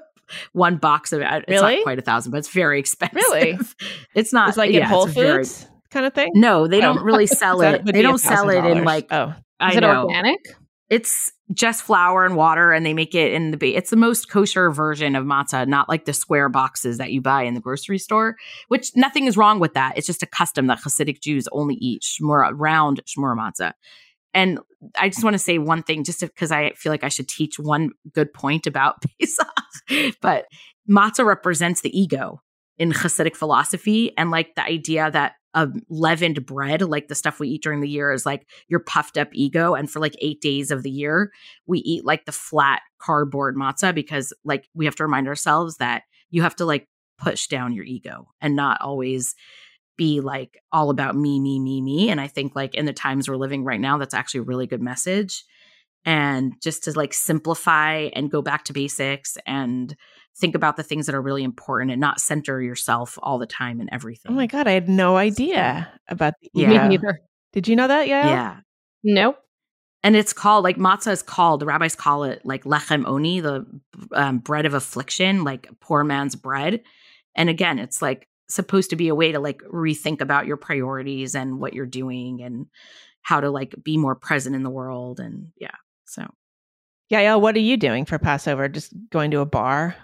one 0.54 0.78
box 0.78 1.12
of 1.14 1.22
it. 1.22 1.28
It's 1.48 1.50
really? 1.50 1.78
not 1.78 1.84
quite 1.84 2.00
a 2.00 2.04
thousand, 2.04 2.32
but 2.32 2.38
it's 2.40 2.50
very 2.50 2.80
expensive. 2.80 3.16
Really? 3.16 3.58
It's 4.16 4.34
not. 4.34 4.50
It's 4.50 4.58
like 4.58 4.72
yeah, 4.72 4.82
in 4.82 4.86
Whole 4.86 5.08
Foods 5.08 5.64
very, 5.64 5.72
kind 5.90 6.06
of 6.06 6.14
thing. 6.14 6.32
No, 6.36 6.68
they 6.68 6.78
Oh. 6.80 6.94
don't 6.94 7.04
really 7.04 7.28
sell 7.42 7.62
it. 7.62 7.84
They 7.86 8.02
don't 8.02 8.18
sell 8.20 8.50
it 8.50 8.64
in 8.66 8.84
like. 8.84 9.08
oh 9.12 9.34
I 9.60 9.72
Is 9.72 9.78
it 9.78 9.82
know 9.82 10.04
organic? 10.08 10.40
it's 10.90 11.32
just 11.54 11.84
flour 11.84 12.26
and 12.26 12.36
water, 12.36 12.72
and 12.72 12.86
they 12.86 12.94
make 12.94 13.16
it 13.16 13.34
in 13.34 13.52
the. 13.52 13.76
It's 13.76 13.90
the 13.90 13.96
most 13.96 14.30
kosher 14.30 14.72
version 14.72 15.16
of 15.16 15.26
matzah, 15.26 15.68
not 15.68 15.90
like 15.90 16.06
the 16.06 16.14
square 16.14 16.50
boxes 16.50 16.98
that 16.98 17.12
you 17.12 17.22
buy 17.22 17.44
in 17.44 17.54
the 17.54 17.60
grocery 17.60 17.98
store. 17.98 18.36
Which 18.68 18.92
nothing 18.96 19.28
is 19.28 19.38
wrong 19.38 19.60
with 19.60 19.74
that. 19.74 19.98
It's 19.98 20.08
just 20.08 20.24
a 20.24 20.28
custom 20.28 20.68
that 20.68 20.80
Hasidic 20.80 21.22
Jews 21.22 21.48
only 21.52 21.76
eat 21.76 22.04
shmura, 22.04 22.52
round 22.54 23.02
shmura 23.06 23.38
matzah. 23.38 23.74
And 24.34 24.60
I 24.98 25.10
just 25.10 25.24
want 25.24 25.34
to 25.34 25.40
say 25.40 25.58
one 25.58 25.84
thing, 25.84 26.04
just 26.04 26.22
because 26.22 26.52
I 26.52 26.72
feel 26.72 26.92
like 26.92 27.04
I 27.04 27.10
should 27.10 27.28
teach 27.28 27.60
one 27.60 27.92
good 28.14 28.34
point 28.34 28.68
about 28.68 29.04
Pesach. 29.20 29.48
but 30.22 30.46
matzah 30.90 31.26
represents 31.26 31.82
the 31.82 31.98
ego 32.00 32.42
in 32.78 32.92
Hasidic 32.92 33.36
philosophy, 33.36 34.16
and 34.18 34.32
like 34.32 34.56
the 34.56 34.64
idea 34.64 35.12
that 35.12 35.34
of 35.54 35.74
leavened 35.90 36.46
bread, 36.46 36.82
like 36.82 37.08
the 37.08 37.16
stuff 37.16 37.40
we 37.40 37.50
eat 37.50 37.64
during 37.64 37.82
the 37.82 37.90
year, 37.90 38.12
is 38.12 38.26
like 38.26 38.48
your 38.68 38.80
puffed 38.80 39.18
up 39.18 39.30
ego. 39.34 39.76
And 39.76 39.90
for 39.90 40.00
like 40.00 40.16
eight 40.20 40.42
days 40.42 40.72
of 40.72 40.84
the 40.84 40.92
year, 40.92 41.32
we 41.68 41.80
eat 41.80 42.06
like 42.06 42.26
the 42.26 42.32
flat 42.32 42.82
cardboard 43.00 43.56
matzah 43.56 43.94
because 43.94 44.34
like 44.46 44.68
we 44.74 44.86
have 44.86 44.96
to 44.96 45.04
remind 45.04 45.28
ourselves 45.28 45.78
that 45.78 46.04
you 46.30 46.42
have 46.44 46.56
to 46.58 46.66
like 46.66 46.88
push 47.18 47.48
down 47.48 47.74
your 47.74 47.86
ego 47.86 48.30
and 48.40 48.56
not 48.56 48.82
always 48.82 49.36
be 49.98 50.22
like 50.22 50.58
all 50.72 50.90
about 50.90 51.16
me, 51.16 51.40
me, 51.40 51.60
me, 51.60 51.82
me. 51.82 52.10
And 52.10 52.20
I 52.20 52.28
think 52.28 52.56
like 52.56 52.74
in 52.74 52.86
the 52.86 52.94
times 52.94 53.28
we're 53.28 53.36
living 53.36 53.64
right 53.64 53.80
now, 53.80 53.98
that's 53.98 54.14
actually 54.14 54.40
a 54.40 54.44
really 54.44 54.68
good 54.68 54.82
message. 54.82 55.44
And 56.06 56.54
just 56.62 56.86
to 56.86 56.92
like 56.94 57.14
simplify 57.14 58.10
and 58.14 58.32
go 58.32 58.42
back 58.42 58.64
to 58.66 58.74
basics 58.74 59.38
and 59.46 59.96
think 60.38 60.56
about 60.56 60.78
the 60.78 60.84
things 60.84 61.06
that 61.06 61.16
are 61.16 61.22
really 61.22 61.44
important 61.44 61.92
and 61.92 62.00
not 62.00 62.20
center 62.20 62.62
yourself 62.62 63.18
all 63.22 63.38
the 63.38 63.46
time 63.46 63.80
and 63.80 63.90
everything. 63.92 64.32
Oh 64.32 64.36
my 64.36 64.48
god, 64.48 64.68
I 64.68 64.72
had 64.72 64.90
no 64.90 65.18
idea 65.18 65.92
about 66.08 66.34
the 66.42 66.50
Yeah. 66.54 66.88
Me 66.88 66.98
neither. 66.98 67.22
Did 67.54 67.68
you 67.68 67.76
know 67.76 67.88
that? 67.88 68.08
Yeah. 68.08 68.28
Yeah. 68.28 68.60
Nope. 69.04 69.38
And 70.04 70.16
it's 70.16 70.34
called 70.34 70.64
like 70.64 70.78
matzah 70.78 71.12
is 71.12 71.22
called. 71.22 71.60
The 71.60 71.66
rabbis 71.66 71.96
call 71.96 72.24
it 72.24 72.42
like 72.44 72.64
lechem 72.64 73.06
oni, 73.06 73.40
the 73.40 73.66
um, 74.14 74.40
bread 74.40 74.66
of 74.66 74.74
affliction, 74.74 75.44
like 75.44 75.70
poor 75.80 76.04
man's 76.04 76.36
bread. 76.36 76.82
And 77.36 77.50
again, 77.50 77.78
it's 77.78 78.02
like 78.02 78.28
supposed 78.50 78.90
to 78.90 78.96
be 78.96 79.10
a 79.10 79.16
way 79.16 79.32
to 79.32 79.40
like 79.40 79.62
rethink 79.64 80.22
about 80.22 80.48
your 80.48 80.58
priorities 80.58 81.36
and 81.36 81.60
what 81.60 81.74
you're 81.74 81.86
doing 81.86 82.42
and 82.42 82.66
how 83.22 83.40
to 83.40 83.50
like 83.52 83.76
be 83.84 83.98
more 83.98 84.16
present 84.16 84.56
in 84.56 84.64
the 84.64 84.70
world. 84.70 85.20
And 85.20 85.50
yeah, 85.58 85.76
so 86.06 86.26
Yeah, 87.10 87.22
yeah. 87.22 87.36
What 87.36 87.56
are 87.56 87.60
you 87.60 87.78
doing 87.78 88.06
for 88.06 88.18
Passover? 88.18 88.68
Just 88.68 88.94
going 89.12 89.32
to 89.32 89.40
a 89.40 89.46
bar? 89.46 89.96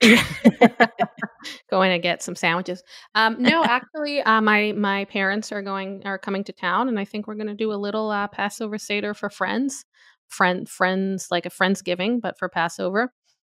going 1.70 1.90
to 1.90 1.98
get 1.98 2.22
some 2.22 2.36
sandwiches. 2.36 2.82
Um, 3.14 3.40
no, 3.40 3.64
actually, 3.64 4.20
uh, 4.20 4.40
my 4.40 4.72
my 4.72 5.04
parents 5.06 5.52
are 5.52 5.62
going 5.62 6.02
are 6.04 6.18
coming 6.18 6.44
to 6.44 6.52
town, 6.52 6.88
and 6.88 6.98
I 6.98 7.04
think 7.04 7.26
we're 7.26 7.34
going 7.34 7.46
to 7.46 7.54
do 7.54 7.72
a 7.72 7.74
little 7.74 8.10
uh, 8.10 8.28
Passover 8.28 8.78
seder 8.78 9.14
for 9.14 9.30
friends, 9.30 9.84
friend 10.28 10.68
friends 10.68 11.28
like 11.30 11.46
a 11.46 11.50
friendsgiving, 11.50 12.20
but 12.20 12.38
for 12.38 12.48
Passover. 12.48 13.12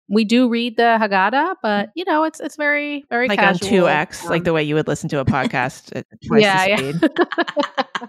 We 0.10 0.26
do 0.26 0.50
read 0.50 0.76
the 0.76 0.98
Haggadah, 1.00 1.56
but 1.62 1.90
you 1.96 2.04
know 2.06 2.24
it's 2.24 2.40
it's 2.40 2.58
very 2.58 3.06
very 3.10 3.30
Like 3.30 3.40
casual. 3.40 3.68
on 3.68 3.74
two 3.74 3.88
X, 3.88 4.26
like 4.26 4.40
Um, 4.40 4.44
the 4.44 4.54
way 4.54 4.64
you 4.64 4.76
would 4.76 4.88
listen 4.88 5.08
to 5.10 5.20
a 5.20 5.26
podcast 5.26 5.92
at 5.96 6.06
twice 6.28 6.42
yeah, 6.42 6.76
the 6.76 6.94
speed. 6.94 7.10
Oh, 7.20 8.08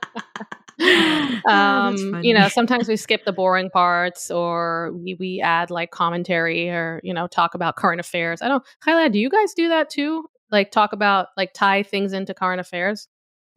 um, 1.48 2.10
that's 2.12 2.24
you 2.24 2.34
know, 2.34 2.48
sometimes 2.52 2.88
we 2.88 2.96
skip 2.96 3.24
the 3.24 3.32
boring 3.32 3.70
parts, 3.70 4.30
or 4.30 4.92
we, 4.94 5.14
we 5.18 5.40
add 5.40 5.70
like 5.70 5.90
commentary, 5.90 6.68
or 6.68 7.00
you 7.02 7.14
know, 7.14 7.26
talk 7.26 7.54
about 7.54 7.76
current 7.76 8.00
affairs. 8.00 8.42
I 8.42 8.48
don't, 8.48 8.64
Kyla, 8.80 9.10
do 9.10 9.18
you 9.18 9.30
guys 9.30 9.54
do 9.54 9.68
that 9.68 9.90
too? 9.90 10.24
Like 10.50 10.70
talk 10.70 10.92
about 10.92 11.28
like 11.36 11.52
tie 11.54 11.82
things 11.82 12.12
into 12.12 12.34
current 12.34 12.60
affairs? 12.60 13.08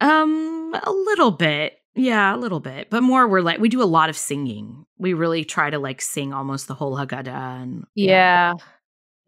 um 0.02 0.76
a 0.84 0.92
little 0.92 1.32
bit. 1.32 1.78
Yeah, 1.96 2.36
a 2.36 2.38
little 2.38 2.60
bit. 2.60 2.90
But 2.90 3.02
more 3.02 3.28
we're 3.28 3.40
like 3.42 3.60
we 3.60 3.70
do 3.70 3.82
a 3.82 3.86
lot 3.86 4.10
of 4.10 4.18
singing. 4.18 4.86
We 4.98 5.14
really 5.14 5.46
try 5.46 5.70
to 5.70 5.80
like 5.80 6.02
sing 6.02 6.34
almost 6.34 6.68
the 6.68 6.74
whole 6.74 6.98
Haggadah 6.98 7.62
and 7.64 7.86
Yeah, 7.96 8.54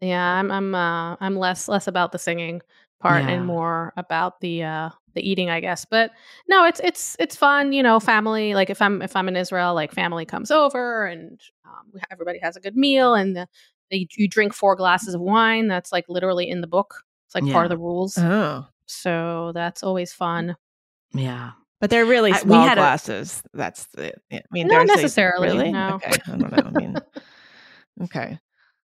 yeah. 0.02 0.22
I'm 0.22 0.50
I'm 0.50 0.74
uh, 0.74 1.16
I'm 1.20 1.36
less 1.36 1.68
less 1.68 1.86
about 1.88 2.12
the 2.12 2.18
singing 2.18 2.60
part 3.00 3.22
Yeah. 3.22 3.30
and 3.30 3.46
more 3.46 3.92
about 3.96 4.40
the 4.40 4.62
uh 4.64 4.90
the 5.18 5.28
eating, 5.28 5.50
I 5.50 5.60
guess. 5.60 5.84
But 5.84 6.12
no, 6.48 6.64
it's 6.64 6.80
it's 6.84 7.16
it's 7.18 7.36
fun. 7.36 7.72
You 7.72 7.82
know, 7.82 7.98
family. 8.00 8.54
Like 8.54 8.70
if 8.70 8.80
I'm 8.80 9.02
if 9.02 9.14
I'm 9.16 9.28
in 9.28 9.36
Israel, 9.36 9.74
like 9.74 9.92
family 9.92 10.24
comes 10.24 10.50
over 10.50 11.06
and 11.06 11.40
um, 11.66 12.00
everybody 12.10 12.38
has 12.42 12.56
a 12.56 12.60
good 12.60 12.76
meal 12.76 13.14
and 13.14 13.36
the, 13.36 13.46
they, 13.90 14.06
you 14.16 14.28
drink 14.28 14.52
four 14.54 14.76
glasses 14.76 15.14
of 15.14 15.20
wine. 15.20 15.66
That's 15.68 15.92
like 15.92 16.04
literally 16.08 16.48
in 16.48 16.60
the 16.60 16.66
book. 16.66 17.02
It's 17.26 17.34
like 17.34 17.50
part 17.52 17.66
of 17.66 17.70
the 17.70 17.78
rules. 17.78 18.16
Oh, 18.18 18.66
So 18.86 19.52
that's 19.54 19.82
always 19.82 20.12
fun. 20.12 20.56
yeah. 21.12 21.50
but 21.80 21.90
they're 21.90 22.06
really 22.06 22.32
I- 22.32 22.36
we 22.36 22.40
small 22.40 22.66
had 22.66 22.78
a- 22.78 22.80
glasses. 22.80 23.42
That's 23.54 23.86
the. 23.94 24.12
I 24.32 24.40
mean, 24.50 24.66
Not 24.66 24.86
they're- 24.86 24.86
they- 24.86 25.02
necessarily, 25.02 25.48
Really? 25.48 25.72
no. 25.72 25.94
Okay. 25.96 26.12
I 26.26 26.30
don't 26.36 26.50
know. 26.52 26.62
I 26.66 26.70
mean, 26.70 26.96
okay. 28.04 28.38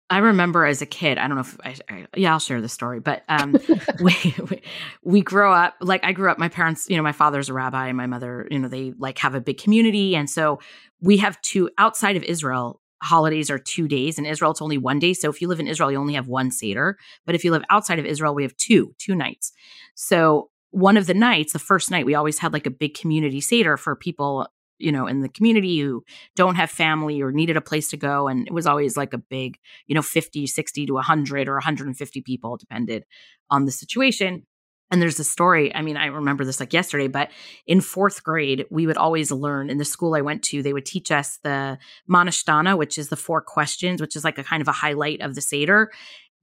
I 0.10 0.20
remember 0.20 0.66
as 0.66 0.82
a 0.82 0.86
kid, 0.86 1.18
I 1.18 1.28
don't 1.28 1.36
know 1.36 1.42
if 1.42 1.58
I, 1.64 1.76
I 1.90 2.08
yeah, 2.16 2.34
I'll 2.34 2.40
share 2.40 2.62
the 2.62 2.70
story, 2.70 3.00
but 3.00 3.24
um, 3.28 3.58
we, 4.02 4.36
we 4.50 4.62
we 5.04 5.22
grow 5.22 5.52
up 5.52 5.76
like 5.82 6.04
I 6.04 6.12
grew 6.12 6.30
up. 6.30 6.38
My 6.38 6.50
parents, 6.50 6.88
you 6.90 6.98
know, 6.98 7.04
my 7.04 7.12
father's 7.12 7.50
a 7.50 7.54
rabbi, 7.54 7.88
and 7.88 7.98
my 7.98 8.06
mother, 8.06 8.48
you 8.52 8.60
know, 8.60 8.68
they 8.68 8.94
like 8.98 9.18
have 9.20 9.34
a 9.34 9.42
big 9.42 9.58
community, 9.58 10.16
and 10.16 10.30
so 10.30 10.60
we 11.02 11.18
have 11.18 11.42
two 11.42 11.70
outside 11.78 12.16
of 12.16 12.24
Israel. 12.24 12.82
Holidays 13.02 13.50
are 13.50 13.60
two 13.60 13.88
days. 13.88 14.18
In 14.18 14.26
Israel, 14.26 14.52
it's 14.52 14.62
only 14.62 14.78
one 14.78 15.00
day. 15.00 15.14
So 15.14 15.30
if 15.30 15.42
you 15.42 15.48
live 15.48 15.60
in 15.60 15.68
Israel, 15.68 15.92
you 15.92 15.98
only 15.98 16.14
have 16.14 16.28
one 16.28 16.50
seder. 16.50 16.98
But 17.26 17.36
if 17.36 17.44
you 17.44 17.52
live 17.52 17.64
outside 17.70 18.00
of 18.00 18.06
Israel, 18.06 18.34
we 18.34 18.44
have 18.44 18.56
two, 18.58 18.96
two 18.98 19.16
nights. 19.16 19.52
So 19.96 20.50
one 20.72 20.98
of 20.98 21.06
the 21.06 21.14
nights, 21.14 21.54
the 21.54 21.60
first 21.60 21.92
night, 21.92 22.06
we 22.06 22.16
always 22.16 22.40
had 22.40 22.52
like 22.52 22.66
a 22.66 22.72
big 22.72 22.96
community 22.96 23.42
seder 23.42 23.78
for 23.78 23.96
people, 23.96 24.48
you 24.78 24.92
know, 24.92 25.08
in 25.08 25.22
the 25.22 25.30
community 25.30 25.80
who 25.80 26.04
don't 26.36 26.56
have 26.56 26.70
family 26.70 27.22
or 27.22 27.32
needed 27.32 27.58
a 27.58 27.62
place 27.62 27.90
to 27.90 27.98
go. 27.98 28.28
And 28.28 28.48
it 28.48 28.54
was 28.54 28.68
always 28.68 28.98
like 28.98 29.14
a 29.14 29.18
big, 29.18 29.58
you 29.88 29.96
know, 29.96 30.02
50, 30.02 30.48
60 30.48 30.86
to 30.86 30.94
100 30.94 31.48
or 31.48 31.54
150 31.54 32.22
people, 32.22 32.58
depended 32.58 33.04
on 33.50 33.66
the 33.66 33.72
situation. 33.72 34.44
And 34.92 35.02
there's 35.02 35.20
a 35.20 35.24
story, 35.24 35.74
I 35.74 35.82
mean, 35.82 35.98
I 35.98 36.06
remember 36.06 36.46
this 36.46 36.60
like 36.60 36.72
yesterday, 36.72 37.08
but 37.08 37.32
in 37.66 37.82
fourth 37.82 38.24
grade, 38.24 38.66
we 38.70 38.86
would 38.86 38.98
always 38.98 39.32
learn 39.32 39.72
in 39.72 39.80
the 39.80 39.86
school 39.86 40.14
I 40.14 40.22
went 40.22 40.44
to, 40.44 40.62
they 40.62 40.74
would 40.74 40.86
teach 40.86 41.10
us 41.12 41.40
the 41.44 41.80
Manashtana, 42.08 42.78
which 42.78 43.00
is 43.00 43.10
the 43.10 43.16
four 43.16 43.42
questions, 43.42 44.00
which 44.00 44.16
is 44.16 44.24
like 44.24 44.38
a 44.38 44.44
kind 44.44 44.62
of 44.62 44.68
a 44.68 44.74
highlight 44.74 45.22
of 45.22 45.34
the 45.34 45.42
Seder 45.42 45.90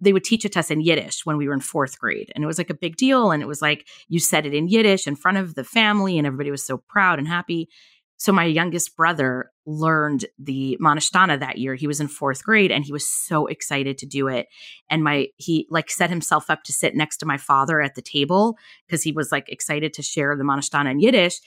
they 0.03 0.13
would 0.13 0.25
teach 0.25 0.45
it 0.45 0.53
to 0.53 0.59
us 0.59 0.71
in 0.71 0.81
Yiddish 0.81 1.25
when 1.25 1.37
we 1.37 1.47
were 1.47 1.55
in 1.55 1.61
fourth 1.61 1.99
grade. 1.99 2.33
And 2.35 2.43
it 2.43 2.47
was 2.47 2.59
like 2.59 2.71
a 2.71 2.75
big 2.75 2.97
deal. 2.97 3.31
And 3.31 3.41
it 3.41 3.47
was 3.47 3.63
like 3.63 3.87
you 4.09 4.19
said 4.19 4.45
it 4.45 4.53
in 4.53 4.67
Yiddish 4.67 5.07
in 5.07 5.15
front 5.15 5.39
of 5.39 5.55
the 5.55 5.65
family, 5.65 6.19
and 6.19 6.27
everybody 6.27 6.51
was 6.51 6.67
so 6.67 6.77
proud 6.77 7.19
and 7.19 7.29
happy. 7.29 7.69
So 8.23 8.31
my 8.31 8.45
youngest 8.45 8.97
brother 8.97 9.51
learned 9.67 10.27
the 10.39 10.79
Manashtana 10.81 11.41
that 11.41 11.59
year. 11.59 11.75
He 11.75 11.89
was 11.89 11.99
in 11.99 12.07
fourth 12.07 12.45
grade 12.45 12.71
and 12.71 12.85
he 12.85 12.93
was 12.93 13.09
so 13.09 13.49
excited 13.49 13.99
to 13.99 14.07
do 14.07 14.29
it. 14.29 14.47
And 14.89 15.03
my 15.03 15.27
he 15.39 15.67
like 15.71 15.91
set 15.91 16.09
himself 16.09 16.49
up 16.49 16.63
to 16.67 16.73
sit 16.73 16.95
next 16.95 17.17
to 17.17 17.27
my 17.27 17.37
father 17.37 17.81
at 17.81 17.97
the 17.97 18.01
table 18.01 18.57
because 18.87 19.03
he 19.03 19.11
was 19.11 19.33
like 19.33 19.49
excited 19.49 19.93
to 19.95 20.03
share 20.03 20.37
the 20.37 20.45
Manashtana 20.45 20.93
in 20.93 21.01
Yiddish. 21.01 21.41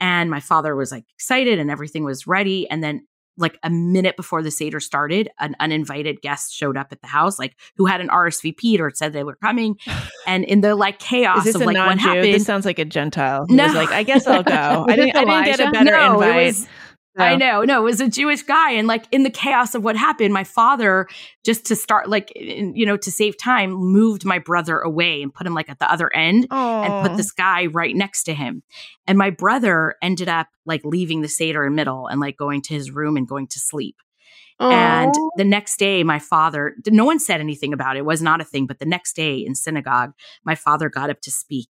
And 0.00 0.30
my 0.30 0.40
father 0.40 0.76
was 0.76 0.92
like 0.92 1.04
excited 1.14 1.58
and 1.58 1.70
everything 1.70 2.04
was 2.04 2.26
ready. 2.26 2.68
And 2.68 2.84
then 2.84 3.06
like 3.38 3.58
a 3.62 3.70
minute 3.70 4.16
before 4.16 4.42
the 4.42 4.50
Seder 4.50 4.80
started, 4.80 5.30
an 5.38 5.54
uninvited 5.60 6.20
guest 6.20 6.52
showed 6.52 6.76
up 6.76 6.88
at 6.92 7.00
the 7.00 7.06
house, 7.06 7.38
like 7.38 7.56
who 7.76 7.86
had 7.86 8.00
an 8.00 8.08
RSVP 8.08 8.78
or 8.80 8.90
said 8.94 9.12
they 9.12 9.24
were 9.24 9.36
coming. 9.36 9.76
And 10.26 10.44
in 10.44 10.60
the 10.60 10.76
like 10.76 10.98
chaos 10.98 11.46
of 11.46 11.54
like 11.56 11.64
what 11.64 11.72
non-Jew? 11.72 12.06
happened, 12.06 12.34
This 12.34 12.44
sounds 12.44 12.66
like 12.66 12.78
a 12.78 12.84
Gentile. 12.84 13.46
No. 13.48 13.64
was 13.64 13.74
like, 13.74 13.88
I 13.88 14.02
guess 14.02 14.26
I'll 14.26 14.42
go. 14.42 14.52
I 14.88 14.94
didn't, 14.94 15.16
I 15.16 15.24
didn't 15.24 15.44
get 15.44 15.60
a 15.60 15.70
better 15.70 15.84
No, 15.90 16.20
it 16.20 16.48
invite. 16.48 16.68
I 17.18 17.36
know, 17.36 17.62
no, 17.62 17.80
it 17.80 17.84
was 17.84 18.00
a 18.00 18.08
Jewish 18.08 18.42
guy, 18.42 18.72
and 18.72 18.86
like 18.86 19.06
in 19.10 19.22
the 19.22 19.30
chaos 19.30 19.74
of 19.74 19.82
what 19.84 19.96
happened, 19.96 20.32
my 20.32 20.44
father 20.44 21.06
just 21.44 21.66
to 21.66 21.76
start 21.76 22.08
like 22.08 22.30
in- 22.32 22.74
you 22.76 22.86
know 22.86 22.96
to 22.96 23.10
save 23.10 23.36
time 23.38 23.72
moved 23.72 24.24
my 24.24 24.38
brother 24.38 24.78
away 24.78 25.22
and 25.22 25.32
put 25.32 25.46
him 25.46 25.54
like 25.54 25.68
at 25.68 25.78
the 25.78 25.90
other 25.90 26.14
end 26.14 26.46
and 26.50 27.08
put 27.08 27.16
this 27.16 27.32
guy 27.32 27.66
right 27.66 27.94
next 27.94 28.24
to 28.24 28.34
him. 28.34 28.62
And 29.06 29.18
my 29.18 29.30
brother 29.30 29.96
ended 30.02 30.28
up 30.28 30.48
like 30.66 30.82
leaving 30.84 31.22
the 31.22 31.28
Seder 31.28 31.64
in 31.64 31.74
middle 31.74 32.06
and 32.06 32.20
like 32.20 32.36
going 32.36 32.62
to 32.62 32.74
his 32.74 32.90
room 32.90 33.16
and 33.16 33.26
going 33.26 33.46
to 33.48 33.58
sleep. 33.58 33.96
And 34.72 35.14
the 35.36 35.44
next 35.44 35.78
day, 35.78 36.02
my 36.02 36.18
father, 36.18 36.74
no 36.88 37.04
one 37.04 37.20
said 37.20 37.40
anything 37.40 37.72
about 37.72 37.94
it. 37.96 38.00
It 38.00 38.04
was 38.04 38.20
not 38.20 38.40
a 38.40 38.44
thing. 38.44 38.66
But 38.66 38.80
the 38.80 38.86
next 38.86 39.14
day 39.14 39.36
in 39.38 39.54
synagogue, 39.54 40.12
my 40.44 40.56
father 40.56 40.88
got 40.88 41.10
up 41.10 41.20
to 41.22 41.30
speak. 41.30 41.68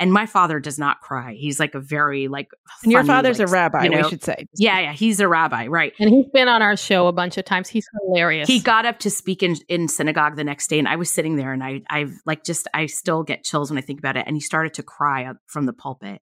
And 0.00 0.12
my 0.12 0.26
father 0.26 0.58
does 0.58 0.78
not 0.80 1.00
cry. 1.00 1.34
He's 1.34 1.60
like 1.60 1.74
a 1.76 1.80
very 1.80 2.26
like. 2.26 2.48
and 2.82 2.90
your 2.90 3.04
father's 3.04 3.38
like, 3.38 3.48
a 3.48 3.50
rabbi, 3.52 3.84
you 3.84 3.90
know- 3.90 3.98
we 3.98 4.08
should 4.08 4.24
say. 4.24 4.46
Yeah, 4.56 4.80
yeah, 4.80 4.92
he's 4.92 5.20
a 5.20 5.28
rabbi, 5.28 5.68
right? 5.68 5.92
and 6.00 6.10
he's 6.10 6.26
been 6.32 6.48
on 6.48 6.60
our 6.60 6.76
show 6.76 7.06
a 7.06 7.12
bunch 7.12 7.38
of 7.38 7.44
times. 7.44 7.68
He's 7.68 7.86
hilarious. 8.00 8.48
He 8.48 8.58
got 8.58 8.84
up 8.84 8.98
to 9.00 9.10
speak 9.10 9.42
in, 9.44 9.56
in 9.68 9.86
synagogue 9.88 10.34
the 10.36 10.44
next 10.44 10.68
day, 10.68 10.78
and 10.80 10.88
I 10.88 10.96
was 10.96 11.12
sitting 11.12 11.36
there, 11.36 11.52
and 11.52 11.62
I, 11.62 11.82
I've 11.88 12.14
like 12.26 12.42
just, 12.42 12.66
I 12.74 12.86
still 12.86 13.22
get 13.22 13.44
chills 13.44 13.70
when 13.70 13.78
I 13.78 13.82
think 13.82 14.00
about 14.00 14.16
it. 14.16 14.24
And 14.26 14.34
he 14.36 14.40
started 14.40 14.74
to 14.74 14.82
cry 14.82 15.30
from 15.46 15.66
the 15.66 15.72
pulpit, 15.72 16.20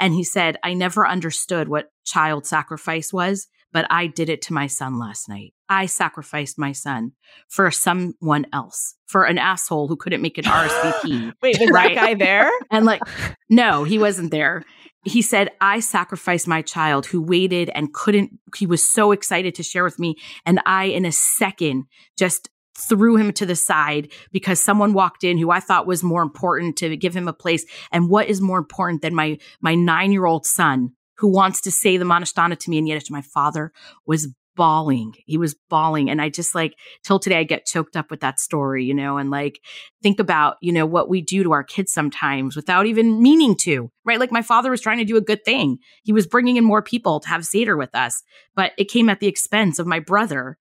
and 0.00 0.12
he 0.14 0.24
said, 0.24 0.56
"I 0.64 0.74
never 0.74 1.06
understood 1.06 1.68
what 1.68 1.92
child 2.04 2.44
sacrifice 2.46 3.12
was, 3.12 3.46
but 3.72 3.86
I 3.90 4.06
did 4.06 4.28
it 4.28 4.42
to 4.42 4.52
my 4.52 4.66
son 4.66 4.98
last 4.98 5.28
night. 5.28 5.54
I 5.68 5.86
sacrificed 5.86 6.58
my 6.58 6.72
son 6.72 7.12
for 7.48 7.70
someone 7.70 8.46
else, 8.52 8.94
for 9.06 9.24
an 9.24 9.38
asshole 9.38 9.88
who 9.88 9.96
couldn't 9.96 10.20
make 10.22 10.38
an 10.38 10.44
RSVP, 10.44 11.32
Wait, 11.42 11.58
was 11.58 11.70
Right. 11.70 11.94
that 11.94 12.00
guy 12.00 12.14
there? 12.14 12.50
and 12.70 12.84
like, 12.84 13.02
no, 13.48 13.84
he 13.84 13.98
wasn't 13.98 14.30
there." 14.30 14.64
He 15.04 15.20
said, 15.20 15.50
I 15.60 15.80
sacrificed 15.80 16.46
my 16.46 16.62
child 16.62 17.06
who 17.06 17.20
waited 17.20 17.70
and 17.74 17.92
couldn't, 17.92 18.38
he 18.56 18.66
was 18.66 18.88
so 18.88 19.10
excited 19.10 19.52
to 19.56 19.64
share 19.64 19.82
with 19.82 19.98
me. 19.98 20.14
And 20.46 20.60
I, 20.64 20.84
in 20.84 21.04
a 21.04 21.10
second, 21.10 21.86
just 22.16 22.48
threw 22.78 23.16
him 23.16 23.32
to 23.32 23.44
the 23.44 23.56
side 23.56 24.12
because 24.30 24.62
someone 24.62 24.92
walked 24.92 25.24
in 25.24 25.38
who 25.38 25.50
I 25.50 25.58
thought 25.58 25.88
was 25.88 26.04
more 26.04 26.22
important 26.22 26.76
to 26.76 26.96
give 26.96 27.16
him 27.16 27.26
a 27.26 27.32
place. 27.32 27.66
And 27.90 28.08
what 28.08 28.28
is 28.28 28.40
more 28.40 28.58
important 28.58 29.02
than 29.02 29.12
my, 29.12 29.38
my 29.60 29.74
nine 29.74 30.12
year 30.12 30.24
old 30.24 30.46
son 30.46 30.92
who 31.22 31.32
wants 31.32 31.60
to 31.62 31.70
say 31.70 31.96
the 31.96 32.04
Ma 32.04 32.18
Nishtana 32.18 32.58
to 32.58 32.68
me 32.70 32.78
in 32.78 32.86
Yiddish? 32.86 33.08
My 33.10 33.22
father 33.22 33.72
was 34.06 34.28
bawling. 34.56 35.14
He 35.24 35.38
was 35.38 35.54
bawling. 35.70 36.10
And 36.10 36.20
I 36.20 36.28
just 36.28 36.54
like, 36.54 36.74
till 37.04 37.18
today, 37.20 37.38
I 37.38 37.44
get 37.44 37.64
choked 37.64 37.96
up 37.96 38.10
with 38.10 38.20
that 38.20 38.40
story, 38.40 38.84
you 38.84 38.92
know, 38.92 39.16
and 39.16 39.30
like 39.30 39.60
think 40.02 40.18
about, 40.20 40.56
you 40.60 40.72
know, 40.72 40.84
what 40.84 41.08
we 41.08 41.22
do 41.22 41.44
to 41.44 41.52
our 41.52 41.62
kids 41.64 41.92
sometimes 41.92 42.56
without 42.56 42.86
even 42.86 43.22
meaning 43.22 43.56
to, 43.58 43.90
right? 44.04 44.18
Like 44.20 44.32
my 44.32 44.42
father 44.42 44.70
was 44.70 44.80
trying 44.80 44.98
to 44.98 45.04
do 45.04 45.16
a 45.16 45.22
good 45.22 45.44
thing. 45.44 45.78
He 46.02 46.12
was 46.12 46.26
bringing 46.26 46.56
in 46.56 46.64
more 46.64 46.82
people 46.82 47.20
to 47.20 47.28
have 47.28 47.46
Seder 47.46 47.76
with 47.76 47.94
us, 47.94 48.22
but 48.54 48.72
it 48.76 48.90
came 48.90 49.08
at 49.08 49.20
the 49.20 49.28
expense 49.28 49.78
of 49.78 49.86
my 49.86 50.00
brother. 50.00 50.58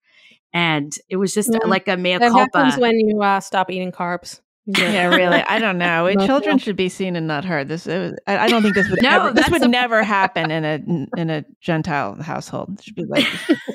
And 0.53 0.93
it 1.09 1.17
was 1.17 1.33
just 1.33 1.49
Yeah. 1.51 1.67
like 1.67 1.87
a 1.87 1.97
mea 1.97 2.17
that 2.17 2.31
culpa. 2.31 2.57
happens 2.59 2.79
when 2.79 2.97
you 2.99 3.21
uh, 3.21 3.39
stop 3.39 3.69
eating 3.71 3.91
carbs. 3.91 4.39
Yeah, 4.67 5.07
really. 5.15 5.37
I 5.41 5.57
don't 5.59 5.77
know. 5.79 6.07
No, 6.13 6.25
Children 6.27 6.55
no. 6.55 6.57
should 6.59 6.75
be 6.75 6.87
seen 6.87 7.15
and 7.15 7.25
not 7.27 7.43
heard. 7.45 7.67
This, 7.67 7.87
it 7.87 7.97
was, 7.99 8.13
I 8.27 8.37
I 8.45 8.47
don't 8.47 8.61
think 8.61 8.75
this 8.75 8.89
would 8.89 9.01
No, 9.03 9.09
ever, 9.27 9.33
this 9.33 9.49
would 9.49 9.61
the- 9.63 9.67
never 9.67 10.03
happen 10.17 10.51
in 10.51 10.63
a 10.65 11.19
in 11.19 11.29
a 11.31 11.43
Gentile 11.61 12.21
household. 12.21 12.77
It 12.79 12.83
should 12.83 12.95
be 12.95 13.05
like, 13.05 13.25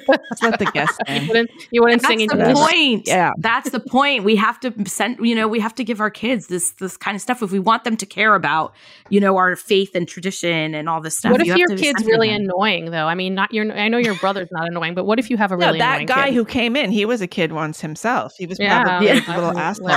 let's 0.06 0.42
let 0.42 0.58
the 0.60 0.66
guests 0.66 0.96
you 1.08 1.26
wouldn't, 1.28 1.50
you 1.72 1.82
wouldn't 1.82 2.02
sing 2.02 2.20
in 2.20 2.28
the 2.28 2.48
English. 2.50 2.56
point. 2.70 3.02
Yeah. 3.06 3.32
That's 3.38 3.70
the 3.70 3.80
point. 3.80 4.22
We 4.24 4.36
have 4.36 4.60
to 4.60 4.72
send, 4.86 5.18
you 5.20 5.34
know, 5.34 5.48
we 5.48 5.58
have 5.60 5.74
to 5.76 5.84
give 5.84 6.00
our 6.00 6.10
kids 6.10 6.46
this 6.46 6.70
this 6.72 6.96
kind 6.96 7.14
of 7.16 7.20
stuff 7.20 7.42
if 7.42 7.50
we 7.50 7.58
want 7.58 7.82
them 7.84 7.96
to 7.96 8.06
care 8.06 8.34
about, 8.34 8.72
you 9.10 9.18
know, 9.20 9.36
our 9.36 9.56
faith 9.56 9.94
and 9.96 10.06
tradition 10.06 10.74
and 10.74 10.88
all 10.88 11.00
this 11.00 11.18
stuff. 11.18 11.32
What 11.32 11.40
if 11.40 11.46
You 11.48 11.52
have 11.54 11.58
your 11.58 11.68
to 11.70 11.76
kid's 11.76 12.04
really 12.04 12.28
them. 12.28 12.42
annoying 12.42 12.90
though? 12.92 13.06
I 13.06 13.14
mean, 13.16 13.34
not 13.34 13.52
your. 13.52 13.70
I 13.72 13.88
know 13.88 13.98
your 13.98 14.14
brother's 14.16 14.48
not 14.52 14.68
annoying, 14.68 14.94
but 14.94 15.04
what 15.04 15.18
if 15.18 15.30
you 15.30 15.36
have 15.36 15.50
a 15.52 15.56
really 15.56 15.66
No, 15.66 15.72
really 15.72 15.78
that 15.80 15.94
annoying 16.02 16.06
guy 16.06 16.26
kid? 16.26 16.34
who 16.34 16.44
came 16.44 16.76
in, 16.76 16.92
he 16.92 17.04
was 17.04 17.20
a 17.20 17.26
kid 17.26 17.50
once 17.52 17.80
himself. 17.80 18.34
He 18.38 18.46
was 18.46 18.58
yeah, 18.60 18.82
probably 18.84 19.08
Yeah. 19.08 19.20
a 19.26 19.32
I 19.32 19.34
little 19.36 19.58
asshole. 19.58 19.88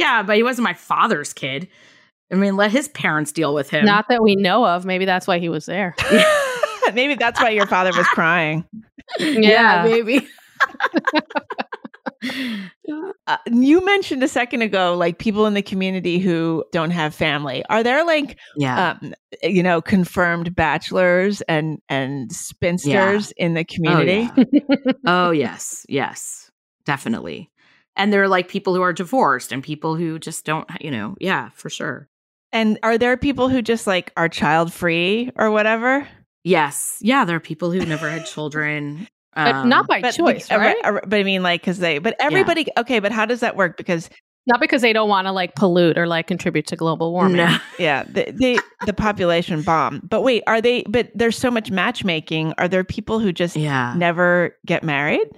Let 0.00 0.06
him 0.06 0.06
sing. 0.06 0.06
Yeah, 0.06 0.22
but 0.22 0.36
he 0.36 0.42
wasn't 0.42 0.64
my 0.64 0.74
father's 0.74 1.32
kid. 1.32 1.68
I 2.32 2.36
mean, 2.36 2.56
let 2.56 2.70
his 2.70 2.88
parents 2.88 3.32
deal 3.32 3.54
with 3.54 3.70
him. 3.70 3.84
Not 3.84 4.08
that 4.08 4.22
we 4.22 4.36
know 4.36 4.64
of. 4.64 4.84
Maybe 4.84 5.04
that's 5.04 5.26
why 5.26 5.38
he 5.38 5.48
was 5.48 5.66
there. 5.66 5.94
Maybe 6.94 7.14
that's 7.14 7.40
why 7.40 7.50
your 7.50 7.66
father 7.66 7.90
was 7.96 8.06
crying. 8.08 8.64
Yeah. 9.18 9.84
maybe. 9.88 10.26
Uh, 13.26 13.36
you 13.46 13.84
mentioned 13.84 14.22
a 14.22 14.28
second 14.28 14.62
ago, 14.62 14.94
like 14.96 15.18
people 15.18 15.46
in 15.46 15.54
the 15.54 15.62
community 15.62 16.18
who 16.18 16.64
don't 16.72 16.90
have 16.90 17.14
family. 17.14 17.64
Are 17.70 17.82
there 17.82 18.04
like, 18.04 18.38
yeah. 18.56 18.96
um, 19.00 19.14
you 19.42 19.62
know, 19.62 19.80
confirmed 19.80 20.54
bachelors 20.54 21.40
and 21.42 21.80
and 21.88 22.32
spinsters 22.32 23.32
in 23.36 23.54
the 23.54 23.64
community? 23.64 24.28
yeah. 24.52 24.92
oh, 25.06 25.30
yes. 25.30 25.86
Yes. 25.88 26.50
Definitely. 26.84 27.50
And 28.00 28.12
there 28.14 28.22
are 28.22 28.28
like 28.28 28.48
people 28.48 28.74
who 28.74 28.80
are 28.80 28.94
divorced 28.94 29.52
and 29.52 29.62
people 29.62 29.94
who 29.94 30.18
just 30.18 30.46
don't, 30.46 30.66
you 30.80 30.90
know, 30.90 31.16
yeah, 31.20 31.50
for 31.50 31.68
sure. 31.68 32.08
And 32.50 32.78
are 32.82 32.96
there 32.96 33.16
people 33.18 33.50
who 33.50 33.60
just 33.60 33.86
like 33.86 34.10
are 34.16 34.26
child 34.28 34.72
free 34.72 35.30
or 35.36 35.50
whatever? 35.50 36.08
Yes. 36.42 36.96
Yeah. 37.02 37.26
There 37.26 37.36
are 37.36 37.40
people 37.40 37.70
who 37.70 37.84
never 37.84 38.08
had 38.08 38.24
children. 38.26 39.06
But 39.32 39.54
um, 39.54 39.68
not 39.68 39.86
by 39.86 40.00
But 40.00 40.10
choice, 40.14 40.50
uh, 40.50 40.56
right? 40.58 40.76
But 40.82 41.14
I 41.14 41.22
mean, 41.22 41.44
like, 41.44 41.60
because 41.60 41.78
they, 41.78 41.98
but 41.98 42.16
everybody. 42.18 42.66
Okay, 42.76 42.98
but 42.98 43.12
how 43.12 43.26
does 43.26 43.40
that 43.40 43.54
work? 43.54 43.76
Because 43.76 44.10
Not 44.46 44.58
because 44.60 44.82
they 44.82 44.92
don't 44.92 45.08
want 45.08 45.28
to 45.28 45.32
like 45.32 45.54
pollute 45.54 45.96
or 45.96 46.08
like 46.08 46.26
contribute 46.26 46.66
to 46.66 46.76
global 46.76 47.12
warming. 47.12 47.36
No. 47.36 47.56
yeah, 47.78 48.02
the 48.02 48.32
the, 48.32 48.60
the 48.86 48.92
population 48.92 49.62
bomb. 49.62 50.00
But 50.02 50.22
wait, 50.22 50.42
are 50.48 50.60
they? 50.60 50.82
But 50.82 51.12
there's 51.14 51.38
so 51.38 51.48
much 51.48 51.70
matchmaking. 51.70 52.54
Are 52.58 52.66
there 52.66 52.82
people 52.82 53.20
who 53.20 53.32
just 53.32 53.54
Yeah. 53.54 53.94
never 53.96 54.56
get 54.66 54.82
married? 54.82 55.28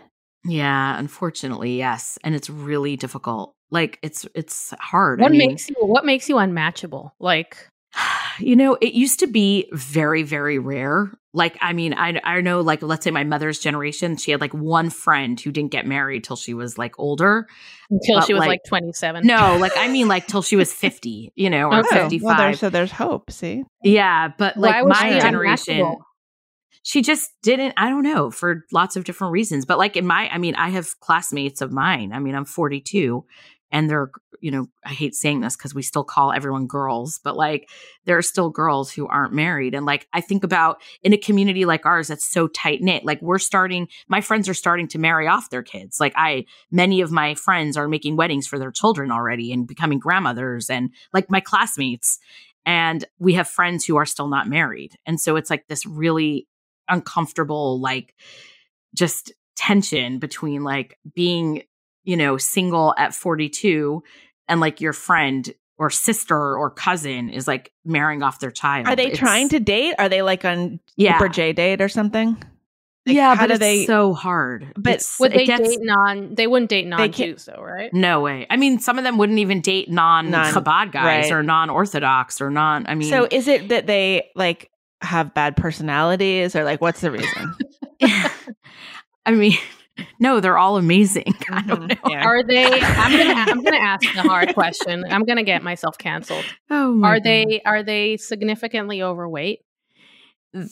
Yeah. 0.44 0.98
Unfortunately, 0.98 1.78
yes. 1.78 2.18
And 2.24 2.34
it's 2.34 2.50
really 2.50 2.96
difficult. 2.96 3.54
Like 3.70 3.98
it's 4.02 4.26
it's 4.34 4.74
hard. 4.80 5.20
I 5.20 5.24
What 5.24 5.32
mean, 5.32 5.48
makes 5.48 5.68
you 5.68 5.76
what 5.80 6.04
makes 6.04 6.28
you 6.28 6.38
unmatchable? 6.38 7.14
Like 7.18 7.56
you 8.38 8.56
know, 8.56 8.76
it 8.80 8.94
used 8.94 9.20
to 9.20 9.26
be 9.26 9.68
very, 9.72 10.22
very 10.22 10.58
rare. 10.58 11.10
Like, 11.34 11.56
I 11.62 11.72
mean, 11.72 11.94
I 11.94 12.20
I 12.22 12.40
know, 12.42 12.60
like, 12.60 12.82
let's 12.82 13.04
say 13.04 13.10
my 13.10 13.24
mother's 13.24 13.58
generation, 13.58 14.16
she 14.16 14.30
had 14.32 14.40
like 14.42 14.52
one 14.52 14.90
friend 14.90 15.40
who 15.40 15.50
didn't 15.50 15.70
get 15.70 15.86
married 15.86 16.24
till 16.24 16.36
she 16.36 16.52
was 16.52 16.76
like 16.76 16.98
older. 16.98 17.46
until 17.90 18.16
But, 18.16 18.26
she 18.26 18.34
was 18.34 18.40
like, 18.40 18.48
like, 18.48 18.60
27. 18.68 19.26
No, 19.26 19.56
like 19.58 19.72
I 19.76 19.88
mean, 19.88 20.08
like 20.08 20.26
till 20.28 20.42
she 20.42 20.56
was 20.56 20.72
fifty, 20.72 21.32
you 21.34 21.48
know, 21.48 21.70
or. 21.70 21.80
Oh, 21.80 21.82
fifty 21.84 22.20
well, 22.20 22.36
there's, 22.36 22.60
so 22.60 22.68
there's 22.68 22.92
hope. 22.92 23.30
See, 23.30 23.64
yeah, 23.82 24.28
but 24.36 24.58
like 24.58 24.84
my 24.84 25.18
generation? 25.18 25.96
She 26.82 27.02
just 27.02 27.30
didn't. 27.42 27.74
I 27.76 27.88
don't 27.88 28.02
know 28.02 28.30
for 28.30 28.64
lots 28.72 28.96
of 28.96 29.04
different 29.04 29.32
reasons. 29.32 29.64
But 29.64 29.78
like 29.78 29.96
in 29.96 30.06
my, 30.06 30.28
I 30.28 30.38
mean, 30.38 30.54
I 30.56 30.70
have 30.70 30.98
classmates 31.00 31.60
of 31.60 31.72
mine. 31.72 32.12
I 32.12 32.18
mean, 32.18 32.34
I'm 32.34 32.44
42, 32.44 33.24
and 33.70 33.88
they're, 33.88 34.10
you 34.40 34.50
know, 34.50 34.66
I 34.84 34.90
hate 34.90 35.14
saying 35.14 35.40
this 35.40 35.56
because 35.56 35.74
we 35.74 35.82
still 35.82 36.02
call 36.02 36.32
everyone 36.32 36.66
girls, 36.66 37.20
but 37.22 37.36
like 37.36 37.70
there 38.04 38.18
are 38.18 38.22
still 38.22 38.50
girls 38.50 38.90
who 38.90 39.06
aren't 39.06 39.32
married. 39.32 39.74
And 39.74 39.86
like 39.86 40.08
I 40.12 40.20
think 40.20 40.42
about 40.42 40.82
in 41.02 41.12
a 41.12 41.16
community 41.16 41.64
like 41.64 41.86
ours 41.86 42.08
that's 42.08 42.26
so 42.26 42.48
tight 42.48 42.82
knit, 42.82 43.04
like 43.04 43.22
we're 43.22 43.38
starting, 43.38 43.86
my 44.08 44.20
friends 44.20 44.48
are 44.48 44.54
starting 44.54 44.88
to 44.88 44.98
marry 44.98 45.28
off 45.28 45.50
their 45.50 45.62
kids. 45.62 46.00
Like 46.00 46.12
I, 46.16 46.44
many 46.72 47.00
of 47.00 47.12
my 47.12 47.36
friends 47.36 47.76
are 47.76 47.88
making 47.88 48.16
weddings 48.16 48.48
for 48.48 48.58
their 48.58 48.72
children 48.72 49.12
already 49.12 49.52
and 49.52 49.66
becoming 49.66 50.00
grandmothers, 50.00 50.68
and 50.68 50.90
like 51.12 51.30
my 51.30 51.40
classmates. 51.40 52.18
And 52.66 53.04
we 53.18 53.34
have 53.34 53.48
friends 53.48 53.84
who 53.84 53.96
are 53.96 54.06
still 54.06 54.28
not 54.28 54.48
married. 54.48 54.92
And 55.06 55.20
so 55.20 55.36
it's 55.36 55.50
like 55.50 55.66
this 55.66 55.84
really 55.86 56.46
uncomfortable, 56.88 57.80
like 57.80 58.14
just 58.94 59.32
tension 59.56 60.18
between 60.18 60.64
like 60.64 60.98
being, 61.14 61.62
you 62.04 62.16
know, 62.16 62.36
single 62.36 62.94
at 62.98 63.14
42 63.14 64.02
and 64.48 64.60
like 64.60 64.80
your 64.80 64.92
friend 64.92 65.52
or 65.78 65.90
sister 65.90 66.36
or 66.56 66.70
cousin 66.70 67.30
is 67.30 67.48
like 67.48 67.72
marrying 67.84 68.22
off 68.22 68.38
their 68.40 68.50
child. 68.50 68.86
Are 68.86 68.96
they 68.96 69.06
It's- 69.06 69.18
trying 69.18 69.48
to 69.50 69.60
date? 69.60 69.94
Are 69.98 70.08
they 70.08 70.22
like 70.22 70.44
on 70.44 70.80
Yeah. 70.96 71.18
Super 71.18 71.28
J 71.28 71.52
date 71.52 71.80
or 71.80 71.88
something? 71.88 72.36
Like, 73.04 73.16
yeah, 73.16 73.34
but 73.34 73.46
do 73.48 73.52
it's 73.54 73.58
they- 73.58 73.84
so 73.86 74.14
hard. 74.14 74.72
But 74.76 74.90
It's- 74.94 75.18
Would 75.18 75.32
they 75.32 75.44
gets- 75.44 75.68
date 75.70 75.78
non? 75.82 76.34
They 76.36 76.46
wouldn't 76.46 76.70
date 76.70 76.84
They 76.84 76.90
non 76.90 76.98
can't- 76.98 77.14
Jews, 77.14 77.46
though, 77.46 77.60
right? 77.60 77.92
No 77.92 78.20
way. 78.20 78.46
I 78.48 78.56
mean, 78.56 78.78
some 78.78 78.96
of 78.96 79.02
them 79.02 79.18
wouldn't 79.18 79.40
even 79.40 79.60
date 79.60 79.90
non 79.90 80.30
Non- 80.30 80.52
Chabad 80.52 80.92
guys 80.92 81.24
right. 81.24 81.32
or 81.32 81.42
non 81.42 81.68
Orthodox 81.68 82.40
or 82.40 82.48
non. 82.50 82.86
I 82.86 82.94
mean, 82.94 83.10
so 83.10 83.26
is 83.28 83.48
it 83.48 83.70
that 83.70 83.88
they 83.88 84.30
like 84.36 84.70
have 85.02 85.34
bad 85.34 85.56
personalities 85.56 86.54
or 86.56 86.64
like 86.64 86.80
what's 86.80 87.00
the 87.00 87.10
reason? 87.10 87.54
I 89.26 89.30
mean, 89.32 89.56
no, 90.18 90.40
they're 90.40 90.58
all 90.58 90.76
amazing. 90.76 91.34
I 91.50 91.62
don't 91.62 91.82
Mhm. 91.82 91.88
know. 92.04 92.10
Yeah. 92.10 92.24
Are 92.24 92.42
they? 92.42 92.64
I'm 92.80 93.12
gonna. 93.16 93.34
I'm 93.50 93.62
gonna 93.62 93.76
ask 93.80 94.02
the 94.14 94.22
hard 94.22 94.54
question. 94.54 95.04
I'm 95.08 95.24
gonna 95.24 95.44
get 95.44 95.62
myself 95.62 95.98
canceled. 95.98 96.44
Oh 96.70 96.92
my 96.92 97.08
Are 97.08 97.14
God. 97.16 97.24
they? 97.24 97.62
Are 97.64 97.82
they 97.82 98.16
significantly 98.16 99.02
overweight? 99.02 99.60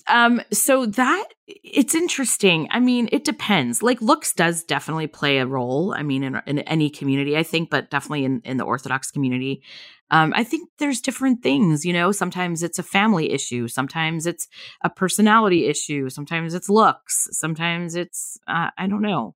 Um, 0.09 0.43
so 0.53 0.85
that 0.85 1.25
it's 1.47 1.95
interesting. 1.95 2.69
I 2.71 2.81
mean, 2.81 3.09
it 3.13 3.25
depends. 3.25 3.83
Like 3.83 4.03
looks 4.03 4.35
does 4.35 4.63
definitely 4.63 5.07
play 5.07 5.39
a 5.39 5.47
role. 5.47 5.95
I 5.97 6.03
mean, 6.03 6.23
in, 6.23 6.41
in 6.47 6.59
any 6.61 6.91
community, 6.91 7.35
I 7.37 7.43
think, 7.43 7.71
but 7.71 7.89
definitely 7.91 8.27
in, 8.27 8.43
in 8.45 8.59
the 8.59 8.65
Orthodox 8.65 9.11
community. 9.11 9.63
Um, 10.11 10.33
I 10.35 10.43
think 10.45 10.69
there's 10.79 11.01
different 11.01 11.43
things, 11.43 11.85
you 11.85 11.93
know, 11.93 12.11
sometimes 12.13 12.63
it's 12.63 12.79
a 12.79 12.83
family 12.83 13.31
issue. 13.33 13.69
Sometimes 13.69 14.27
it's 14.27 14.49
a 14.83 14.91
personality 14.91 15.67
issue. 15.67 16.09
Sometimes 16.09 16.53
it's 16.55 16.69
looks. 16.69 17.29
Sometimes 17.33 17.95
it's, 17.95 18.37
uh, 18.49 18.71
I 18.77 18.87
don't 18.89 19.03
know. 19.03 19.35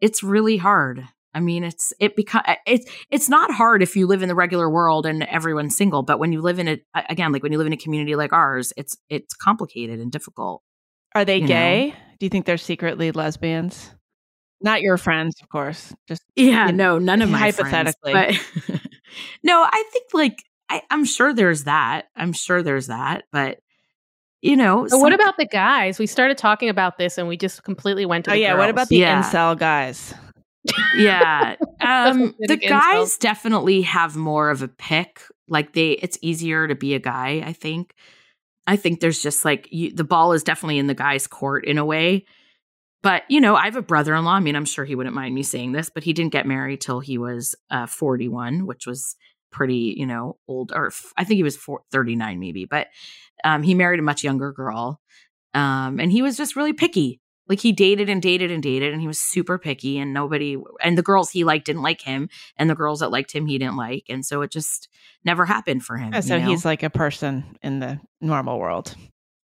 It's 0.00 0.22
really 0.22 0.58
hard. 0.58 1.04
I 1.34 1.40
mean, 1.40 1.64
it's, 1.64 1.92
it 2.00 2.16
become, 2.16 2.42
it's, 2.66 2.90
it's 3.10 3.28
not 3.28 3.50
hard 3.50 3.82
if 3.82 3.96
you 3.96 4.06
live 4.06 4.22
in 4.22 4.28
the 4.28 4.34
regular 4.34 4.70
world 4.70 5.04
and 5.06 5.22
everyone's 5.24 5.76
single, 5.76 6.02
but 6.02 6.18
when 6.18 6.32
you 6.32 6.40
live 6.40 6.58
in 6.58 6.68
a, 6.68 6.78
again, 7.10 7.32
like 7.32 7.42
when 7.42 7.52
you 7.52 7.58
live 7.58 7.66
in 7.66 7.72
a 7.74 7.76
community 7.76 8.14
like 8.16 8.32
ours, 8.32 8.72
it's, 8.76 8.96
it's 9.10 9.34
complicated 9.34 10.00
and 10.00 10.10
difficult. 10.12 10.62
Are 11.14 11.24
they 11.24 11.36
You 11.36 11.42
know. 11.42 11.46
gay? 11.48 11.94
Do 12.18 12.26
you 12.26 12.30
think 12.30 12.46
they're 12.46 12.56
secretly 12.56 13.10
lesbians? 13.10 13.90
Not 14.62 14.80
your 14.80 14.96
friends, 14.96 15.34
of 15.42 15.48
course. 15.50 15.92
Just 16.08 16.22
Yeah, 16.36 16.68
You- 16.68 16.72
no, 16.72 16.98
none 16.98 17.20
of 17.22 17.28
my 17.30 17.38
hypothetically. 17.38 18.12
Friends, 18.12 18.38
but 18.68 18.80
no, 19.42 19.62
I 19.68 19.84
think 19.92 20.06
like 20.14 20.42
I, 20.68 20.82
I'm 20.90 21.04
sure 21.04 21.32
there's 21.32 21.64
that. 21.64 22.06
I'm 22.16 22.32
sure 22.32 22.62
there's 22.62 22.88
that, 22.88 23.24
but 23.32 23.58
you 24.42 24.56
know, 24.56 24.86
But 24.88 24.98
what 25.00 25.12
about 25.12 25.36
the 25.38 25.46
guys? 25.46 25.98
We 25.98 26.06
started 26.06 26.38
talking 26.38 26.68
about 26.68 26.98
this, 26.98 27.18
and 27.18 27.26
we 27.26 27.36
just 27.36 27.62
completely 27.64 28.06
went 28.06 28.26
to. 28.26 28.32
Oh 28.32 28.34
the 28.34 28.40
yeah, 28.40 28.54
what 28.56 28.68
about 28.70 28.88
the 28.88 28.96
Yeah. 28.98 29.22
incel 29.22 29.58
guys? 29.58 30.14
yeah? 30.96 31.56
Um, 31.80 32.34
the 32.40 32.56
guys 32.56 33.14
incels. 33.14 33.18
definitely 33.20 33.82
have 33.82 34.16
more 34.16 34.50
of 34.50 34.62
a 34.62 34.68
pick. 34.68 35.20
Like 35.46 35.72
they, 35.74 35.92
it's 35.92 36.18
easier 36.22 36.66
to 36.66 36.74
be 36.74 36.94
a 36.94 36.98
guy. 36.98 37.42
I 37.44 37.52
think. 37.52 37.94
I 38.66 38.74
think 38.76 38.98
there's 38.98 39.22
just 39.22 39.44
like 39.44 39.68
you, 39.70 39.92
the 39.92 40.02
ball 40.02 40.32
is 40.32 40.42
definitely 40.42 40.78
in 40.78 40.88
the 40.88 40.94
guy's 40.94 41.28
court 41.28 41.64
in 41.66 41.78
a 41.78 41.84
way. 41.84 42.24
But 43.06 43.22
you 43.28 43.40
know, 43.40 43.54
I 43.54 43.66
have 43.66 43.76
a 43.76 43.82
brother-in-law. 43.82 44.32
I 44.32 44.40
mean, 44.40 44.56
I'm 44.56 44.64
sure 44.64 44.84
he 44.84 44.96
wouldn't 44.96 45.14
mind 45.14 45.32
me 45.32 45.44
saying 45.44 45.70
this, 45.70 45.88
but 45.88 46.02
he 46.02 46.12
didn't 46.12 46.32
get 46.32 46.44
married 46.44 46.80
till 46.80 46.98
he 46.98 47.18
was 47.18 47.54
uh, 47.70 47.86
41, 47.86 48.66
which 48.66 48.84
was 48.84 49.14
pretty, 49.52 49.94
you 49.96 50.06
know, 50.06 50.38
old. 50.48 50.72
Or 50.74 50.88
f- 50.88 51.12
I 51.16 51.22
think 51.22 51.36
he 51.36 51.44
was 51.44 51.56
four, 51.56 51.82
39 51.92 52.40
maybe. 52.40 52.64
But 52.64 52.88
um, 53.44 53.62
he 53.62 53.74
married 53.74 54.00
a 54.00 54.02
much 54.02 54.24
younger 54.24 54.50
girl, 54.50 55.00
um, 55.54 56.00
and 56.00 56.10
he 56.10 56.20
was 56.20 56.36
just 56.36 56.56
really 56.56 56.72
picky. 56.72 57.20
Like 57.48 57.60
he 57.60 57.70
dated 57.70 58.08
and 58.08 58.20
dated 58.20 58.50
and 58.50 58.60
dated, 58.60 58.92
and 58.92 59.00
he 59.00 59.06
was 59.06 59.20
super 59.20 59.56
picky, 59.56 60.00
and 60.00 60.12
nobody 60.12 60.56
and 60.82 60.98
the 60.98 61.02
girls 61.02 61.30
he 61.30 61.44
liked 61.44 61.66
didn't 61.66 61.82
like 61.82 62.00
him, 62.00 62.28
and 62.56 62.68
the 62.68 62.74
girls 62.74 62.98
that 62.98 63.12
liked 63.12 63.30
him 63.30 63.46
he 63.46 63.56
didn't 63.56 63.76
like, 63.76 64.06
and 64.08 64.26
so 64.26 64.42
it 64.42 64.50
just 64.50 64.88
never 65.24 65.46
happened 65.46 65.84
for 65.84 65.96
him. 65.96 66.10
Oh, 66.12 66.20
so 66.20 66.34
you 66.34 66.42
know? 66.42 66.48
he's 66.48 66.64
like 66.64 66.82
a 66.82 66.90
person 66.90 67.56
in 67.62 67.78
the 67.78 68.00
normal 68.20 68.58
world. 68.58 68.96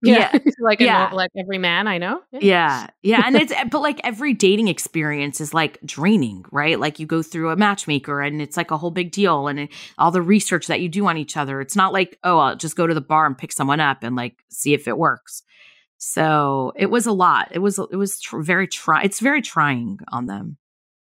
Yeah, 0.03 0.37
like 0.61 0.81
Yeah. 0.81 1.11
like 1.13 1.31
every 1.37 1.59
man 1.59 1.87
I 1.87 1.99
know. 1.99 2.21
yeah. 2.33 2.89
Yeah. 3.03 3.23
And 3.25 3.37
it's 3.37 3.53
but 3.71 3.81
like 3.81 4.01
every 4.05 4.35
dating 4.35 4.69
experience 4.69 5.41
is 5.41 5.55
like 5.55 5.79
draining 5.85 6.45
right? 6.51 6.79
Like 6.79 6.99
you 6.99 7.07
go 7.07 7.23
through 7.23 7.51
a 7.51 7.57
matchmaker 7.57 8.21
and 8.21 8.43
it's 8.43 8.57
like 8.57 8.71
a 8.71 8.77
whole 8.77 8.91
big 8.91 9.13
deal 9.13 9.49
and 9.49 9.61
it, 9.61 9.71
all 9.99 10.11
the 10.11 10.23
research 10.23 10.67
that 10.67 10.81
you 10.81 10.89
do 10.89 11.07
on 11.07 11.17
each 11.17 11.37
other. 11.37 11.61
It's 11.61 11.77
not 11.77 11.93
like 11.93 12.19
oh 12.25 12.39
i'll 12.39 12.57
just 12.57 12.77
go 12.77 12.87
to 12.87 12.95
the 12.95 13.01
bar 13.01 13.27
and 13.27 13.39
pick 13.39 13.53
someone 13.53 13.81
up 13.81 14.03
and 14.03 14.17
like 14.17 14.37
see 14.51 14.75
if 14.75 14.89
it 14.89 14.99
works. 14.99 15.43
So 15.99 16.73
it 16.77 16.91
was 16.91 17.07
a 17.07 17.13
lot. 17.13 17.49
It 17.53 17.61
was 17.61 17.79
it 17.79 17.97
was 17.97 18.21
tr- 18.21 18.41
very 18.41 18.67
try 18.67 19.03
it's 19.03 19.21
very 19.21 19.41
trying 19.43 19.99
on 20.09 20.27
them 20.27 20.57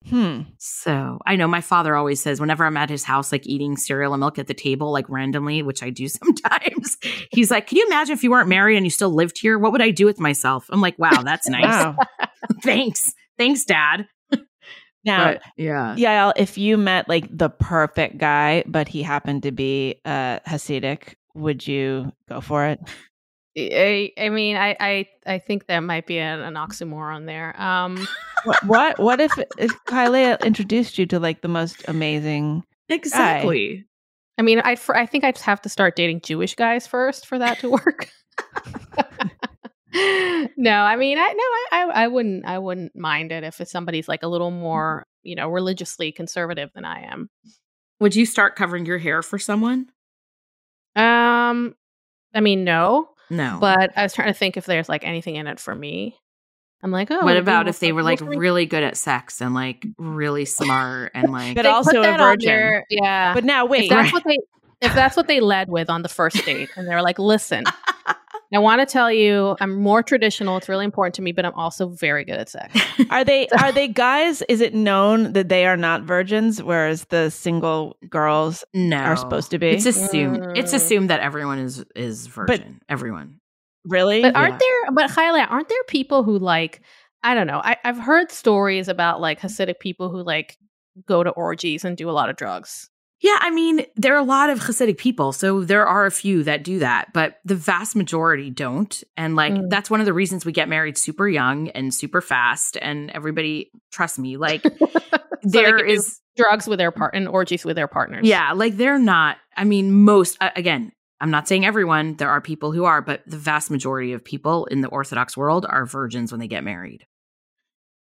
Hmm. 0.08 0.44
so 0.58 1.20
I 1.26 1.36
know 1.36 1.48
my 1.48 1.60
father 1.60 1.94
always 1.96 2.22
says 2.22 2.40
whenever 2.40 2.66
I'm 2.66 2.78
at 2.78 2.90
his 2.90 3.04
house, 3.04 3.32
like 3.34 3.46
eating 3.46 3.76
cereal 3.76 4.14
and 4.14 4.22
milk 4.22 4.40
at 4.40 4.48
the 4.48 4.54
table, 4.54 4.92
like 4.94 5.10
randomly, 5.10 5.62
which 5.62 5.84
I 5.84 5.90
do 5.90 6.08
sometimes, 6.08 6.98
he's 7.32 7.52
like, 7.52 7.68
Can 7.68 7.78
you 7.78 7.86
imagine 7.88 8.14
if 8.14 8.24
you 8.24 8.32
weren't 8.32 8.48
married 8.50 8.78
and 8.78 8.86
you 8.86 8.90
still 8.92 9.14
lived 9.14 9.38
here? 9.40 9.60
What 9.60 9.74
would 9.74 9.82
I 9.82 9.92
do 9.92 10.06
with 10.06 10.20
myself? 10.20 10.66
I'm 10.70 10.82
like, 10.82 10.98
Wow, 10.98 11.22
that's 11.24 11.48
nice. 11.50 11.64
Wow. 11.64 11.98
Thanks. 12.64 13.14
Thanks, 13.38 13.66
Dad. 13.66 14.08
Now, 15.06 15.34
But, 15.34 15.42
yeah. 15.56 15.96
yeah, 15.98 16.32
if 16.36 16.58
you 16.58 16.78
met 16.78 17.08
like 17.08 17.26
the 17.30 17.50
perfect 17.50 18.18
guy, 18.18 18.64
but 18.68 18.88
he 18.90 19.02
happened 19.02 19.44
to 19.44 19.52
be 19.52 20.02
uh, 20.04 20.40
Hasidic, 20.42 21.16
would 21.36 21.66
you 21.66 22.12
go 22.28 22.42
for 22.42 22.66
it? 22.66 22.80
I, 23.72 24.12
I 24.18 24.30
mean, 24.30 24.56
I, 24.56 24.76
I 24.80 25.06
I 25.26 25.40
think 25.40 25.68
that 25.68 25.80
might 25.80 26.08
be 26.08 26.18
an, 26.18 26.40
an 26.40 26.54
oxymoron 26.56 27.26
there. 27.26 27.60
Um, 27.62 28.08
what, 28.44 28.64
what? 28.66 29.00
What 29.00 29.22
if 29.22 29.32
if 29.58 29.72
ChayaLeah 29.86 30.44
introduced 30.44 30.98
you 30.98 31.06
to 31.08 31.20
like 31.20 31.42
the 31.42 31.48
most 31.48 31.84
amazing? 31.88 32.64
Exactly. 32.88 33.86
I 34.38 34.42
mean, 34.42 34.62
I 34.64 34.78
I 34.90 35.06
think 35.06 35.24
I'd 35.24 35.38
have 35.40 35.62
to 35.62 35.70
start 35.70 35.96
dating 35.96 36.22
Jewish 36.22 36.56
guys 36.56 36.88
first 36.88 37.26
for 37.28 37.38
that 37.40 37.60
to 37.60 37.70
work. 37.70 38.10
no, 40.58 40.72
I 40.72 40.96
mean, 40.96 41.18
I 41.18 41.28
no, 41.28 41.44
I, 41.44 41.68
I 41.72 42.04
I 42.04 42.08
wouldn't 42.08 42.46
I 42.46 42.58
wouldn't 42.58 42.96
mind 42.96 43.32
it 43.32 43.44
if 43.44 43.60
it's 43.60 43.72
somebody's 43.72 44.08
like 44.08 44.24
a 44.24 44.28
little 44.28 44.52
more 44.52 45.06
you 45.24 45.36
know 45.36 45.50
religiously 45.50 46.12
conservative 46.12 46.72
than 46.74 46.86
I 46.86 47.02
am. 47.04 47.30
Would 48.00 48.16
you 48.16 48.26
start 48.26 48.56
covering 48.56 48.86
your 48.86 48.98
hair 48.98 49.22
for 49.22 49.38
someone? 49.38 49.88
Um, 50.96 51.76
I 52.34 52.40
mean, 52.42 52.64
no, 52.64 53.10
No. 53.30 53.58
but 53.62 53.92
I 53.96 54.04
was 54.04 54.14
trying 54.14 54.28
to 54.30 54.34
think 54.34 54.58
if 54.58 54.66
there's 54.66 54.90
like 54.90 55.06
anything 55.06 55.36
in 55.36 55.48
it 55.48 55.60
for 55.60 55.74
me. 55.76 56.16
I'm 56.82 56.92
like, 56.92 57.12
oh, 57.12 57.16
what 57.18 57.26
would 57.26 57.32
it 57.36 57.40
be 57.40 57.42
about 57.42 57.68
if 57.68 57.80
they 57.80 57.92
were 57.92 58.04
like 58.04 58.20
comfortable 58.20 58.36
for 58.36 58.40
me? 58.40 58.42
really 58.42 58.66
good 58.66 58.84
at 58.84 58.96
sex 58.96 59.42
and 59.42 59.54
like 59.54 59.86
really 59.98 60.46
smart 60.46 61.12
and 61.14 61.30
like 61.32 61.56
But 61.56 61.66
also 61.66 62.00
a 62.02 62.18
virgin. 62.18 62.48
their- 62.48 62.86
yeah. 62.90 63.34
But 63.34 63.44
now 63.44 63.66
if 63.66 63.72
wait, 63.72 63.90
that's 63.90 64.14
what 64.14 64.24
they 64.26 64.38
if 64.82 64.94
that's 64.96 65.18
what 65.18 65.28
they 65.28 65.42
led 65.42 65.68
with 65.70 65.90
on 65.90 66.04
the 66.04 66.10
first 66.10 66.46
date 66.46 66.70
and 66.78 66.88
they're 66.88 67.02
like 67.02 67.20
listen 67.20 67.66
i 68.54 68.60
want 68.60 68.80
to 68.82 68.86
tell 68.86 69.12
you 69.12 69.56
i'm 69.62 69.76
more 69.76 70.02
traditional 70.04 70.58
it's 70.58 70.68
really 70.70 70.86
important 70.86 71.14
to 71.16 71.22
me 71.22 71.32
but 71.32 71.46
i'm 71.46 71.54
also 71.54 71.88
very 71.90 72.24
good 72.26 72.38
at 72.40 72.50
sex 72.50 72.74
are 73.10 73.24
they 73.24 73.48
are 73.50 73.72
they 73.72 73.88
guys? 73.88 74.42
Is 74.50 74.62
it 74.62 74.74
known 74.74 75.34
that 75.34 75.50
they 75.50 75.66
are 75.66 75.78
not 75.78 76.04
virgins, 76.04 76.62
whereas 76.62 77.06
the 77.06 77.30
single 77.30 77.96
girls 78.10 78.64
no 78.74 78.98
are 78.98 79.16
supposed 79.16 79.52
to 79.52 79.60
be? 79.60 79.68
It's 79.70 79.86
assumed. 79.86 80.58
It's 80.58 80.72
Mm. 80.74 80.76
assumed 80.76 81.10
that 81.10 81.20
everyone 81.22 81.60
is 81.60 81.84
is 81.96 82.28
virgin. 82.28 82.80
But, 82.80 82.94
everyone. 82.94 83.40
really? 83.86 84.22
but 84.22 84.36
aren't 84.36 84.54
Yeah. 84.54 84.60
there 84.60 84.92
but 84.92 85.10
highlight 85.10 85.50
aren't 85.50 85.70
there 85.70 85.84
people 85.88 86.24
who 86.24 86.38
like 86.38 86.82
i 87.24 87.34
don't 87.34 87.48
know 87.48 87.62
I, 87.64 87.78
i've 87.84 87.98
heard 87.98 88.32
stories 88.32 88.88
about 88.90 89.22
like 89.22 89.40
hasidic 89.40 89.80
people 89.80 90.10
who 90.10 90.22
like 90.22 90.58
go 91.08 91.24
to 91.24 91.30
orgies 91.30 91.86
and 91.86 91.96
do 91.96 92.10
a 92.10 92.12
lot 92.20 92.30
of 92.30 92.36
drugs 92.36 92.90
Yeah, 93.22 93.36
I 93.40 93.50
mean, 93.52 93.86
there 93.98 94.14
are 94.16 94.20
a 94.20 94.24
lot 94.24 94.50
of 94.50 94.60
Hasidic 94.62 94.98
people, 94.98 95.34
so 95.34 95.62
there 95.62 95.86
are 95.86 96.06
a 96.06 96.12
few 96.12 96.44
that 96.44 96.64
do 96.64 96.80
that, 96.80 97.12
but 97.14 97.40
the 97.44 97.56
vast 97.56 97.96
majority 97.96 98.50
don't. 98.50 99.04
And 99.18 99.36
like 99.36 99.54
Mm. 99.54 99.70
that's 99.70 99.90
one 99.90 100.00
of 100.00 100.06
the 100.06 100.14
reasons 100.14 100.46
we 100.46 100.54
get 100.54 100.70
married 100.70 100.98
super 100.98 101.28
young 101.28 101.68
and 101.70 101.94
super 101.94 102.22
fast. 102.22 102.78
And 102.82 103.10
everybody, 103.12 103.72
trust 103.92 104.20
me, 104.20 104.38
like 104.38 104.64
there 105.44 105.84
is, 105.84 106.20
drugs 106.38 106.68
with 106.68 106.80
their 106.80 106.92
part 106.92 107.14
and 107.14 107.28
orgies 107.28 107.66
with 107.66 107.76
their 107.76 107.88
partners 107.90 108.26
yeah, 108.26 108.54
like 108.54 108.78
they're 108.78 108.98
not. 108.98 109.36
I 109.58 109.66
mean, 109.66 109.92
most 109.92 110.38
uh, 110.40 110.52
again. 110.56 110.94
I'm 111.22 111.32
not 111.32 111.50
saying 111.50 111.66
everyone. 111.66 112.16
There 112.16 112.30
are 112.30 112.40
people 112.40 112.72
who 112.72 112.86
are, 112.86 113.02
but 113.02 113.24
the 113.28 113.36
vast 113.38 113.70
majority 113.70 114.14
of 114.14 114.24
people 114.24 114.64
in 114.68 114.80
the 114.80 114.88
Orthodox 114.88 115.36
world 115.36 115.66
are 115.68 115.86
virgins 115.86 116.32
when 116.32 116.40
they 116.40 116.48
get 116.48 116.64
married. 116.64 117.06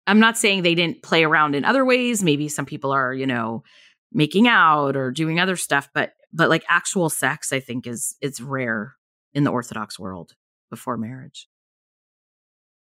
I'm 0.07 0.21
not 0.21 0.37
saying 0.37 0.61
they 0.63 0.73
didn't 0.73 1.03
play 1.03 1.25
around 1.25 1.53
in 1.53 1.65
other 1.65 1.83
ways. 1.83 2.23
Maybe 2.23 2.47
some 2.47 2.65
people 2.65 2.91
are, 2.93 3.13
you 3.13 3.27
know, 3.27 3.63
making 4.11 4.47
out 4.47 4.95
or 4.95 5.11
doing 5.11 5.39
other 5.39 5.55
stuff, 5.55 5.89
but 5.93 6.13
but 6.33 6.49
like 6.49 6.63
actual 6.69 7.09
sex, 7.09 7.51
I 7.53 7.59
think 7.59 7.87
is 7.87 8.15
it's 8.21 8.39
rare 8.41 8.95
in 9.33 9.43
the 9.43 9.51
Orthodox 9.51 9.99
world 9.99 10.33
before 10.69 10.97
marriage. 10.97 11.47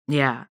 Yeah. 0.07 0.45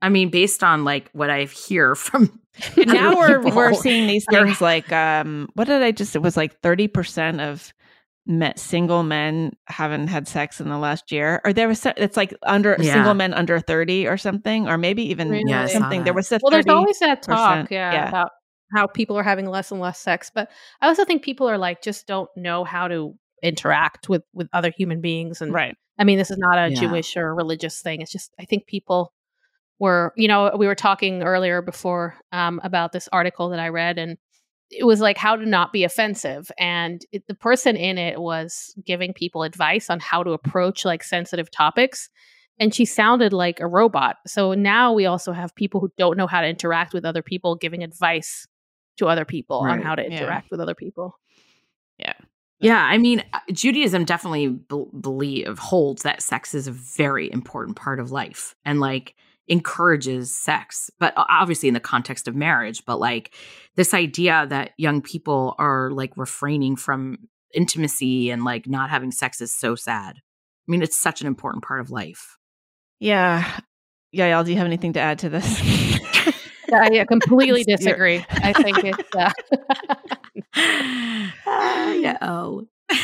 I 0.00 0.08
mean, 0.08 0.30
based 0.30 0.64
on 0.64 0.84
like 0.84 1.10
what 1.12 1.30
I 1.30 1.44
hear 1.44 1.94
from 1.96 2.40
now 2.76 3.12
other 3.12 3.16
we're 3.16 3.42
people, 3.42 3.56
we're 3.56 3.74
seeing 3.74 4.06
these 4.06 4.26
things 4.28 4.60
like 4.60 4.92
um 4.92 5.48
what 5.54 5.68
did 5.68 5.82
I 5.82 5.90
just 5.92 6.14
it 6.16 6.22
was 6.22 6.36
like 6.36 6.60
30% 6.60 7.40
of 7.40 7.72
met 8.26 8.58
single 8.58 9.02
men 9.02 9.52
haven't 9.66 10.06
had 10.06 10.28
sex 10.28 10.60
in 10.60 10.68
the 10.68 10.78
last 10.78 11.10
year 11.10 11.40
or 11.44 11.52
there 11.52 11.66
was 11.66 11.80
so- 11.80 11.92
it's 11.96 12.16
like 12.16 12.32
under 12.44 12.76
Yeah. 12.78 12.94
single 12.94 13.14
men 13.14 13.34
under 13.34 13.58
30 13.58 14.06
or 14.06 14.16
something 14.16 14.68
or 14.68 14.78
maybe 14.78 15.02
even 15.10 15.28
Really? 15.30 15.44
Yeah, 15.50 15.66
something 15.66 16.04
there 16.04 16.12
was 16.14 16.30
a 16.30 16.38
well 16.42 16.50
there's 16.52 16.64
30 16.66 16.76
always 16.76 16.98
that 17.00 17.22
talk 17.22 17.70
yeah, 17.70 17.92
yeah. 17.92 18.08
about 18.08 18.30
how 18.74 18.86
people 18.86 19.16
are 19.18 19.22
having 19.22 19.46
less 19.46 19.70
and 19.70 19.80
less 19.80 19.98
sex. 19.98 20.30
But 20.34 20.50
I 20.80 20.88
also 20.88 21.04
think 21.04 21.22
people 21.22 21.48
are 21.48 21.58
like 21.58 21.82
just 21.82 22.06
don't 22.06 22.30
know 22.36 22.64
how 22.64 22.88
to 22.88 23.14
interact 23.42 24.08
with 24.08 24.22
with 24.32 24.48
other 24.52 24.70
human 24.70 25.00
beings. 25.00 25.40
And 25.42 25.52
Right. 25.52 25.76
I 25.98 26.04
mean, 26.04 26.18
this 26.18 26.30
is 26.30 26.38
not 26.38 26.58
a 26.58 26.70
Yeah. 26.70 26.80
Jewish 26.80 27.16
or 27.16 27.34
religious 27.34 27.80
thing. 27.82 28.00
It's 28.00 28.12
just 28.12 28.32
I 28.38 28.44
think 28.44 28.66
people 28.66 29.12
were, 29.78 30.12
you 30.16 30.28
know, 30.28 30.54
we 30.56 30.66
were 30.66 30.74
talking 30.74 31.22
earlier 31.22 31.60
before 31.60 32.14
um, 32.30 32.60
about 32.62 32.92
this 32.92 33.08
article 33.12 33.48
that 33.50 33.58
I 33.58 33.68
read, 33.68 33.98
and 33.98 34.16
it 34.70 34.84
was 34.84 35.00
like 35.00 35.18
how 35.18 35.36
to 35.36 35.44
not 35.44 35.72
be 35.72 35.84
offensive. 35.84 36.50
And 36.58 37.04
it, 37.12 37.26
the 37.26 37.34
person 37.34 37.76
in 37.76 37.98
it 37.98 38.20
was 38.20 38.74
giving 38.86 39.12
people 39.12 39.42
advice 39.42 39.90
on 39.90 40.00
how 40.00 40.22
to 40.22 40.30
approach 40.30 40.84
like 40.84 41.02
sensitive 41.02 41.50
topics. 41.50 42.08
And 42.58 42.74
she 42.74 42.84
sounded 42.84 43.32
like 43.32 43.60
a 43.60 43.66
robot. 43.66 44.16
So 44.26 44.54
now 44.54 44.92
we 44.92 45.04
also 45.04 45.32
have 45.32 45.54
people 45.56 45.80
who 45.80 45.90
don't 45.98 46.16
know 46.16 46.26
how 46.26 46.40
to 46.42 46.46
interact 46.46 46.94
with 46.94 47.04
other 47.04 47.22
people 47.22 47.56
giving 47.56 47.82
advice 47.82 48.46
to 48.98 49.06
other 49.06 49.24
people 49.24 49.58
on 49.58 49.80
how 49.82 49.94
to 49.94 50.02
Yeah. 50.02 50.08
interact 50.20 50.50
with 50.50 50.60
other 50.60 50.74
people. 50.74 51.18
Yeah, 51.98 52.14
Yeah, 52.60 52.78
I 52.82 52.98
mean, 52.98 53.22
uh, 53.32 53.40
Judaism 53.52 54.04
definitely 54.04 54.48
b- 54.48 54.86
believe 55.00 55.58
holds 55.58 56.02
that 56.02 56.22
sex 56.22 56.54
is 56.54 56.66
a 56.68 56.72
very 56.72 57.30
important 57.32 57.76
part 57.76 57.98
of 58.00 58.10
life 58.12 58.54
and 58.64 58.78
like 58.80 59.14
encourages 59.48 60.36
sex, 60.36 60.90
but 61.00 61.12
obviously 61.16 61.68
in 61.68 61.74
the 61.74 61.80
context 61.80 62.28
of 62.28 62.34
marriage. 62.36 62.84
But 62.86 62.98
like 63.00 63.34
this 63.76 63.92
idea 63.94 64.46
that 64.48 64.70
young 64.78 65.02
people 65.02 65.54
are 65.58 65.90
like 65.90 66.16
refraining 66.16 66.76
from 66.76 67.18
intimacy 67.54 68.30
and 68.30 68.44
like 68.44 68.66
not 68.68 68.90
having 68.90 69.10
sex 69.12 69.40
is 69.40 69.52
so 69.52 69.74
sad. 69.74 70.16
I 70.18 70.70
mean, 70.70 70.82
it's 70.82 70.96
such 70.98 71.20
an 71.20 71.26
important 71.26 71.64
part 71.64 71.80
of 71.80 71.90
life. 71.90 72.38
Yeah, 73.00 73.44
yeah. 74.12 74.28
Yael, 74.40 74.44
do 74.44 74.52
you 74.52 74.56
have 74.58 74.66
anything 74.66 74.92
to 74.94 75.00
add 75.00 75.18
to 75.20 75.28
this? 75.28 75.60
Yeah, 76.90 77.04
completely 77.08 77.64
disagree. 77.64 78.24
I 78.30 78.52
think 78.52 78.78
it's 78.84 79.14
uh, 79.16 79.30
Ah, 80.54 81.92
yeah. 81.92 82.18
Oh. 82.22 82.66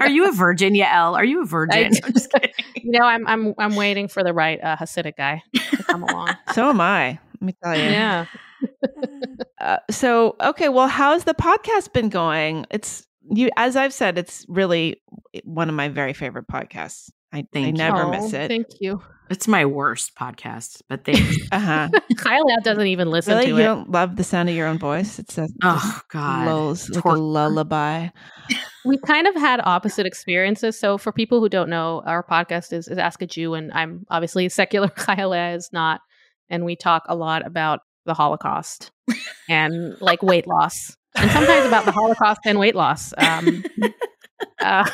Are 0.00 0.08
you 0.08 0.28
a 0.28 0.32
virgin, 0.32 0.74
Yael? 0.74 1.14
Are 1.14 1.24
you 1.24 1.42
a 1.42 1.46
virgin? 1.46 1.92
I- 1.94 2.00
I'm 2.06 2.12
just 2.12 2.30
kidding. 2.32 2.50
you 2.76 2.90
know 2.90 3.04
I'm 3.04 3.26
I'm 3.26 3.54
I'm 3.58 3.76
waiting 3.76 4.08
for 4.08 4.22
the 4.22 4.32
right 4.32 4.58
uh, 4.62 4.76
Hasidic 4.76 5.16
guy 5.16 5.42
to 5.54 5.82
come 5.84 6.02
along. 6.02 6.34
so 6.52 6.68
am 6.70 6.80
I. 6.80 7.18
Let 7.40 7.42
me 7.42 7.54
tell 7.62 7.76
you. 7.76 7.82
yeah. 7.84 8.26
Uh, 9.60 9.78
so 9.90 10.36
okay, 10.40 10.68
well, 10.68 10.88
how's 10.88 11.24
the 11.24 11.34
podcast 11.34 11.92
been 11.92 12.08
going? 12.08 12.66
It's 12.70 13.06
you, 13.30 13.50
as 13.56 13.76
I've 13.76 13.92
said, 13.94 14.18
it's 14.18 14.44
really 14.48 15.00
one 15.44 15.68
of 15.68 15.74
my 15.74 15.88
very 15.88 16.12
favorite 16.12 16.46
podcasts. 16.46 17.10
I, 17.32 17.44
I 17.54 17.70
never 17.70 18.02
Oh, 18.04 18.10
miss 18.10 18.32
it. 18.32 18.48
Thank 18.48 18.66
you. 18.80 19.02
It's 19.30 19.48
my 19.48 19.64
worst 19.64 20.14
podcast, 20.14 20.82
but 20.88 21.04
they 21.04 21.14
Uh 21.52 21.58
huh. 21.58 21.88
Kyle 22.18 22.44
doesn't 22.62 22.86
even 22.86 23.10
listen 23.10 23.34
really, 23.34 23.46
to 23.46 23.48
you 23.50 23.56
it. 23.56 23.60
You 23.60 23.66
don't 23.66 23.90
love 23.90 24.16
the 24.16 24.24
sound 24.24 24.48
of 24.48 24.54
your 24.54 24.66
own 24.66 24.78
voice? 24.78 25.18
It's 25.18 25.38
a 25.38 25.48
oh 25.62 26.00
God. 26.10 26.46
lulls, 26.46 26.90
like 26.90 27.04
a 27.04 27.08
lullaby. 27.08 28.08
we 28.84 28.98
kind 28.98 29.26
of 29.26 29.34
had 29.34 29.60
opposite 29.64 30.04
experiences. 30.04 30.78
So 30.78 30.98
for 30.98 31.10
people 31.10 31.40
who 31.40 31.48
don't 31.48 31.70
know, 31.70 32.02
our 32.04 32.22
podcast 32.22 32.72
is, 32.72 32.86
is 32.88 32.98
Ask 32.98 33.22
a 33.22 33.26
Jew, 33.26 33.54
and 33.54 33.72
I'm 33.72 34.04
obviously 34.10 34.48
secular. 34.50 34.88
Kyle 34.96 35.32
is 35.32 35.70
not, 35.72 36.00
and 36.50 36.64
we 36.64 36.76
talk 36.76 37.04
a 37.08 37.16
lot 37.16 37.46
about 37.46 37.80
the 38.04 38.14
Holocaust 38.14 38.92
and 39.48 39.96
like 40.00 40.22
weight 40.22 40.46
loss, 40.46 40.96
and 41.16 41.30
sometimes 41.30 41.66
about 41.66 41.86
the 41.86 41.92
Holocaust 41.92 42.40
and 42.44 42.58
weight 42.58 42.74
loss. 42.74 43.14
Um, 43.16 43.64
uh, 44.60 44.88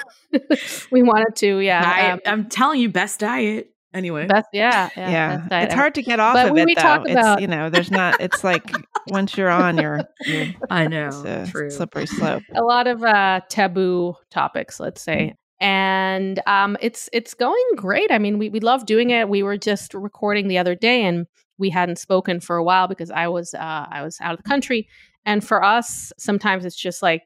we 0.93 1.03
wanted 1.03 1.35
to, 1.37 1.59
yeah, 1.59 1.83
I, 1.85 2.11
um, 2.13 2.21
I'm 2.25 2.49
telling 2.49 2.81
you, 2.81 2.89
best 2.89 3.19
diet. 3.19 3.71
Anyway. 3.93 4.27
best, 4.27 4.49
yeah, 4.53 4.89
yeah. 4.97 5.11
Yeah, 5.11 5.37
best 5.49 5.65
it's 5.67 5.75
hard 5.75 5.95
to 5.97 6.03
get 6.03 6.21
off 6.21 6.35
But 6.35 6.47
of 6.47 6.53
when 6.53 6.63
it 6.63 6.67
we 6.67 6.75
though. 6.77 6.81
talk 6.83 7.03
it's 7.03 7.13
about- 7.13 7.41
you 7.41 7.47
know, 7.49 7.71
there's 7.71 7.91
not. 7.91 8.21
It's 8.21 8.45
like 8.45 8.63
once 9.09 9.37
you're 9.37 9.51
on, 9.51 9.79
you're, 9.79 10.01
you're 10.27 10.47
I 10.71 10.87
know. 10.87 11.09
it's 11.09 11.25
a 11.25 11.47
True. 11.51 11.71
slippery 11.71 12.07
slope. 12.07 12.43
a 12.55 12.63
lot 12.63 12.87
of 12.87 13.03
uh, 13.03 13.41
taboo 13.49 14.15
topics, 14.31 14.79
let's 14.79 15.03
say. 15.03 15.35
And 15.59 16.41
um, 16.47 16.77
it's 16.81 17.09
it's 17.13 17.35
going 17.35 17.63
great. 17.77 18.11
I 18.11 18.19
mean, 18.19 18.39
we 18.39 18.49
we 18.49 18.61
love 18.61 18.87
doing 18.87 19.11
it. 19.11 19.29
We 19.29 19.43
were 19.43 19.59
just 19.59 19.93
recording 19.93 20.49
the 20.49 20.57
other 20.59 20.75
day, 20.75 21.05
and 21.05 21.27
we 21.59 21.69
hadn't 21.69 21.99
spoken 21.99 22.41
for 22.41 22.57
a 22.57 22.65
while 22.65 22.89
because 22.89 23.11
I 23.11 23.29
was 23.29 23.53
uh, 23.55 23.87
I 23.91 24.03
was 24.03 24.17
out 24.23 24.33
of 24.33 24.43
the 24.43 24.49
country. 24.49 24.89
And 25.27 25.47
for 25.47 25.63
us, 25.63 26.13
sometimes 26.19 26.65
it's 26.65 26.77
just 26.77 27.03
like 27.03 27.23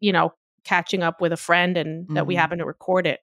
you 0.00 0.12
know 0.12 0.32
catching 0.64 1.02
up 1.04 1.20
with 1.20 1.32
a 1.32 1.36
friend, 1.36 1.76
and 1.76 2.08
that 2.16 2.26
we 2.26 2.34
Mhm. 2.34 2.38
happen 2.38 2.58
to 2.58 2.64
record 2.64 3.06
it, 3.06 3.20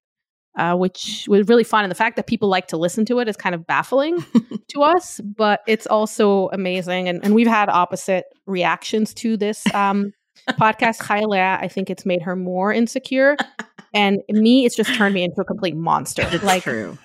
uh, 0.58 0.76
which 0.76 1.26
was 1.28 1.48
really 1.48 1.64
fun. 1.64 1.84
And 1.84 1.92
the 1.92 1.96
fact 1.96 2.16
that 2.16 2.28
people 2.28 2.50
like 2.50 2.68
to 2.68 2.78
listen 2.78 3.06
to 3.06 3.20
it 3.20 3.28
is 3.28 3.36
kind 3.36 3.54
of 3.56 3.66
baffling 3.68 4.24
to 4.70 4.84
us, 4.84 5.20
but 5.22 5.62
it's 5.68 5.88
also 5.88 6.50
amazing. 6.54 7.10
And, 7.10 7.24
and 7.24 7.36
we've 7.36 7.48
had 7.48 7.70
opposite 7.70 8.26
reactions 8.46 9.14
to 9.16 9.38
this 9.38 9.66
um, 9.74 10.14
podcast. 10.52 11.02
ChayaLeah, 11.02 11.62
I 11.62 11.68
think 11.68 11.90
it's 11.90 12.06
made 12.06 12.22
her 12.22 12.36
more 12.36 12.72
insecure. 12.72 13.38
And 13.94 14.22
me, 14.30 14.66
it's 14.66 14.76
just 14.76 14.94
turned 14.96 15.14
me 15.14 15.24
into 15.24 15.42
a 15.42 15.46
complete 15.46 15.76
monster. 15.76 16.24
It's 16.32 16.44
like 16.44 16.64
true. 16.64 16.98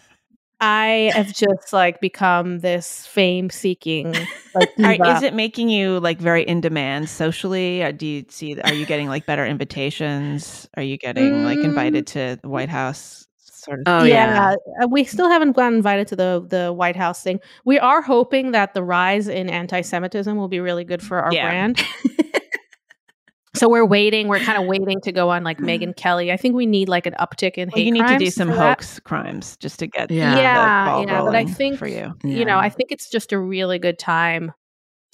I 0.63 1.11
have 1.15 1.33
just 1.33 1.73
like 1.73 2.03
become 2.03 2.59
this 2.59 3.07
fame 3.07 3.49
seeking 3.49 4.13
like 4.55 4.69
is 4.79 5.23
it 5.23 5.33
making 5.33 5.71
you 5.71 5.99
like 6.01 6.19
very 6.19 6.43
in 6.43 6.61
demand 6.61 7.09
socially? 7.09 7.83
Or 7.83 7.93
do 7.93 8.07
you 8.07 8.25
see? 8.29 8.61
Are 8.61 8.75
you 8.75 8.85
getting 8.85 9.09
like 9.09 9.25
better 9.25 9.47
invitations? 9.47 10.69
Are 10.77 10.83
you 10.83 10.99
getting 10.99 11.45
like 11.45 11.61
Mm. 11.61 11.65
invited 11.65 12.07
to 12.09 12.39
the 12.43 12.49
White 12.51 12.69
House? 12.69 13.27
Sort 13.65 13.81
of. 13.81 13.85
Oh 13.87 14.05
yeah. 14.05 14.55
uh, 14.83 14.89
we 14.89 15.05
still 15.05 15.29
haven't 15.29 15.53
gotten 15.53 15.75
invited 15.77 16.09
to 16.09 16.17
the 16.17 16.45
the 16.49 16.73
White 16.73 16.97
House 16.97 17.23
thing. 17.23 17.41
We 17.65 17.79
are 17.79 18.01
hoping 18.03 18.53
that 18.53 18.75
the 18.75 18.83
rise 18.83 19.29
in 19.29 19.49
anti-Semitism 19.51 20.37
will 20.37 20.49
be 20.49 20.61
really 20.61 20.85
good 20.85 21.03
for 21.03 21.19
our 21.21 21.33
Yeah. 21.33 21.47
brand. 21.49 21.83
so 23.55 23.69
we're 23.69 23.85
waiting. 23.85 24.29
We're 24.29 24.39
kind 24.39 24.61
of 24.63 24.67
waiting 24.69 25.01
to 25.03 25.13
go 25.13 25.29
on 25.31 25.43
like 25.45 25.59
Megyn 25.59 25.97
Kelly. 25.97 26.31
I 26.33 26.37
think 26.37 26.55
we 26.55 26.67
need 26.67 26.89
like 26.89 27.07
an 27.07 27.15
uptick 27.19 27.55
in 27.59 27.69
Well, 27.69 27.77
hate 27.77 27.87
you 27.87 27.93
need 27.93 28.07
to 28.07 28.17
do 28.19 28.31
some 28.31 28.49
for 28.49 28.55
that. 28.55 28.69
hoax 28.79 29.01
crimes 29.01 29.57
just 29.59 29.79
to 29.81 29.87
get 29.89 30.11
Yeah. 30.11 30.35
the 30.35 30.41
Yeah, 30.41 30.85
ball 30.87 31.07
yeah, 31.07 31.23
but 31.23 31.35
I 31.35 31.45
think- 31.45 31.77
for 31.79 31.87
you. 31.89 32.13
You 32.25 32.45
know, 32.45 32.59
I 32.59 32.69
think 32.71 32.93
it's 32.93 33.11
just 33.11 33.33
a 33.33 33.39
really 33.39 33.79
good 33.79 33.99
time 33.99 34.53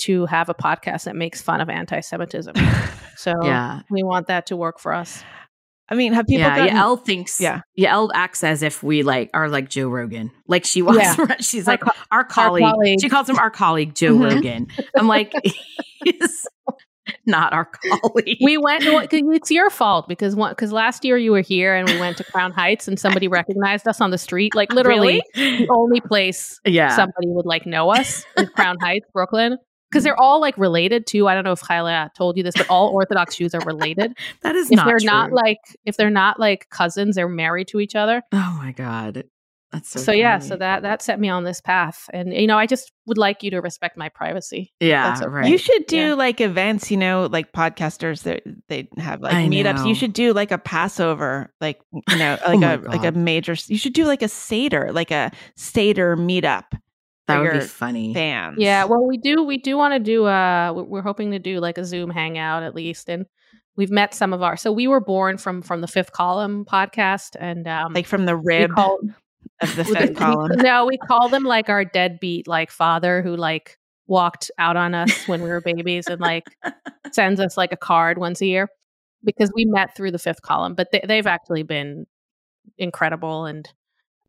to 0.01 0.27
have 0.27 0.51
a 0.51 0.55
podcast 0.55 1.05
that 1.05 1.17
makes 1.17 1.41
fun 1.41 1.61
of 1.61 1.69
anti-Semitism. 1.71 2.55
So 3.19 3.33
Yeah. 3.43 3.81
we 3.91 4.03
want 4.03 4.27
that 4.27 4.45
to 4.49 4.57
work 4.59 4.79
for 4.79 4.93
us. 4.93 5.25
I 5.89 5.95
mean, 5.95 6.13
have 6.15 6.27
people 6.27 6.41
yeah, 6.47 6.57
gotten? 6.57 6.77
Yael 6.77 7.05
thinks 7.05 7.41
Yeah. 7.41 7.61
Yael 7.79 8.11
acts 8.15 8.43
as 8.43 8.63
if 8.63 8.83
we 8.83 9.03
like 9.03 9.31
are 9.35 9.49
like 9.49 9.69
Joe 9.69 9.89
Rogan. 9.89 10.31
Like 10.49 10.65
she 10.65 10.83
wants 10.83 11.01
Yeah. 11.19 11.37
she's 11.41 11.69
Our 11.69 11.73
like 11.75 11.81
co- 11.81 11.91
our 12.11 12.25
colleague. 12.25 12.65
colleague. 12.65 13.01
She 13.01 13.09
calls 13.09 13.29
him 13.29 13.39
our 13.39 13.51
colleague 13.51 13.95
Joe 13.95 14.15
Mhm. 14.15 14.35
Rogan. 14.35 14.67
I'm 14.97 15.07
like 15.07 15.33
he's 16.05 16.47
not 17.25 17.53
our 17.53 17.67
colleague. 17.67 18.39
We 18.43 18.59
went. 18.59 18.83
no, 18.85 18.99
'cause 19.01 19.09
It's 19.13 19.51
your 19.53 19.71
fault 19.71 20.09
because 20.09 20.35
one 20.35 20.51
because 20.51 20.73
last 20.73 21.05
year 21.05 21.17
you 21.17 21.31
were 21.31 21.41
here 21.41 21.75
and 21.77 21.89
we 21.89 21.99
went 22.01 22.17
to 22.17 22.25
Crown 22.25 22.51
Heights 22.51 22.89
and 22.89 22.99
somebody 22.99 23.29
recognized 23.29 23.87
us 23.87 24.01
on 24.01 24.11
the 24.11 24.19
street. 24.19 24.57
Like 24.57 24.73
literally, 24.73 25.23
the 25.35 25.69
only 25.71 26.01
place 26.01 26.61
yeah. 26.65 26.89
somebody 26.97 27.29
would 27.29 27.47
like 27.47 27.65
know 27.65 27.91
us 27.91 28.25
is 28.37 28.49
Crown 28.51 28.77
Heights, 28.81 29.07
Brooklyn. 29.13 29.57
Because 29.97 30.05
they're 30.05 30.21
all 30.21 30.41
like 30.41 30.57
related 30.59 31.07
too. 31.07 31.27
I 31.27 31.35
don't 31.35 31.45
know 31.45 31.53
if 31.53 31.61
ChayaLeah 31.61 32.13
told 32.15 32.37
you 32.37 32.43
this, 32.43 32.55
but 32.57 32.69
all 32.69 32.89
Orthodox 32.91 33.37
Jews 33.37 33.55
are 33.55 33.61
related. 33.65 34.17
that 34.43 34.55
is 34.55 34.71
if 34.71 34.77
not 34.77 34.87
they're 34.87 34.99
true. 34.99 35.07
not 35.07 35.33
like 35.33 35.59
if 35.87 35.97
they're 35.97 36.11
not 36.11 36.39
like 36.39 36.69
cousins, 36.71 37.17
they're 37.17 37.29
married 37.29 37.69
to 37.69 37.81
each 37.81 37.95
other. 37.95 38.23
Oh 38.33 38.57
my 38.63 38.73
god. 38.73 39.25
That's 39.73 39.91
so 39.91 39.99
So, 39.99 40.13
yeah, 40.13 40.39
so 40.39 40.57
that 40.57 40.83
that 40.83 41.03
set 41.03 41.19
me 41.19 41.29
on 41.29 41.43
this 41.43 41.61
path, 41.61 42.09
and 42.13 42.33
you 42.33 42.47
know, 42.47 42.57
I 42.57 42.67
just 42.67 42.93
would 43.07 43.19
like 43.19 43.43
you 43.43 43.51
to 43.51 43.61
respect 43.61 43.97
my 43.97 44.09
privacy. 44.09 44.73
Yeah, 44.79 45.09
that's 45.09 45.23
okay. 45.23 45.31
right. 45.31 45.51
You 45.51 45.59
should 45.59 45.87
do 45.87 45.97
Yeah. 45.97 46.15
like 46.15 46.41
events, 46.41 46.89
you 46.91 46.97
know, 46.97 47.27
like 47.33 47.51
podcasters 47.53 48.23
that 48.23 48.43
they 48.69 48.89
have 48.99 49.21
like 49.23 49.35
I 49.35 49.49
meetups. 49.49 49.79
know. 49.79 49.85
You 49.87 49.95
should 49.97 50.13
do 50.13 50.33
like 50.33 50.53
a 50.53 50.59
Passover, 50.59 51.53
like 51.61 51.81
you 51.93 52.17
know, 52.17 52.39
Oh 52.47 52.51
like 52.53 52.61
my 52.61 52.73
a 52.75 52.79
like 52.79 53.05
a 53.05 53.13
major. 53.13 53.57
You 53.67 53.77
should 53.77 53.93
do 53.93 54.05
like 54.05 54.23
a 54.23 54.29
Seder, 54.29 54.93
like 54.93 55.11
a 55.11 55.33
Seder 55.57 56.17
meetup 56.17 56.65
that 57.27 57.41
would 57.41 57.51
be 57.51 57.57
your 57.59 57.65
funny. 57.67 58.15
fans. 58.15 58.57
Yeah, 58.59 58.85
well, 58.85 59.07
we 59.07 59.17
do 59.19 59.43
we 59.43 59.59
do 59.59 59.77
want 59.77 59.95
to 59.95 60.01
do. 60.01 60.25
Uh, 60.27 60.73
we- 60.75 60.83
we're 60.83 61.03
hoping 61.03 61.31
to 61.33 61.39
do 61.39 61.59
like 61.61 61.79
a 61.79 61.85
Zoom 61.85 62.11
hangout 62.11 62.63
at 62.63 62.75
least, 62.75 63.09
and 63.09 63.27
we've 63.77 63.91
met 63.91 64.15
some 64.15 64.33
of 64.33 64.43
our. 64.43 64.57
So 64.57 64.73
we 64.73 64.87
were 64.87 65.01
born 65.01 65.39
from 65.39 65.63
from 65.63 65.81
the 65.81 65.89
Fifth 65.89 66.13
Column 66.13 66.65
podcast, 66.65 67.37
and 67.39 67.67
um, 67.67 67.93
like 67.93 68.07
from 68.07 68.27
the 68.27 68.37
we 68.37 68.43
rib 68.45 68.71
call, 68.73 68.99
of 69.61 69.77
the 69.77 69.85
fifth 69.85 70.09
we- 70.11 70.15
column. 70.15 70.53
No, 70.57 70.87
we 70.87 70.99
call 70.99 71.29
them 71.29 71.43
like 71.45 71.69
our 71.69 71.85
deadbeat 71.85 72.47
like 72.47 72.71
father 72.71 73.23
who 73.23 73.37
like 73.37 73.77
walked 74.09 74.51
out 74.59 74.77
on 74.77 74.95
us 74.95 75.27
when 75.27 75.43
we 75.43 75.49
were 75.49 75.61
babies 75.61 76.07
and 76.07 76.21
like 76.21 76.45
sends 77.13 77.41
us 77.41 77.57
like 77.57 77.73
a 77.73 77.77
card 77.77 78.19
once 78.19 78.41
a 78.41 78.47
year 78.47 78.69
because 79.25 79.51
we 79.53 79.65
met 79.65 79.97
through 79.97 80.13
the 80.13 80.19
Fifth 80.19 80.43
Column, 80.43 80.77
but 80.77 80.87
they, 80.93 81.01
they've 81.09 81.27
actually 81.27 81.65
been 81.65 82.07
incredible 82.79 83.47
and 83.47 83.69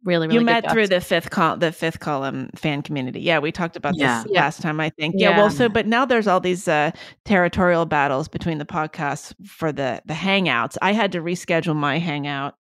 really 0.07 0.25
really 0.27 0.33
you 0.35 0.39
good 0.39 0.45
met 0.45 0.63
guys. 0.63 0.73
through 0.73 0.87
the 0.87 1.01
fifth 1.01 1.29
col- 1.29 1.57
the 1.57 1.71
fifth 1.71 1.99
column 1.99 2.49
fan 2.55 2.81
community. 2.81 3.19
Yeah, 3.21 3.37
we 3.39 3.51
talked 3.51 3.75
about 3.75 3.95
Yeah. 3.95 4.23
this 4.23 4.31
Yeah. 4.33 4.41
last 4.41 4.61
time, 4.61 4.79
I 4.79 4.89
think. 4.89 5.13
Yeah, 5.17 5.31
Yeah. 5.31 5.37
well, 5.37 5.49
so 5.51 5.69
but 5.69 5.85
now 5.85 6.05
there's 6.05 6.27
all 6.27 6.39
these 6.39 6.67
uh, 6.67 6.91
territorial 7.25 7.85
battles 7.85 8.27
between 8.27 8.57
the 8.57 8.65
podcasts 8.65 9.33
for 9.45 9.71
the 9.71 10.01
the 10.05 10.15
hangouts. 10.15 10.77
I 10.81 10.93
had 10.93 11.11
to 11.11 11.19
reschedule 11.21 11.75
my 11.75 11.99
hangout 11.99 12.55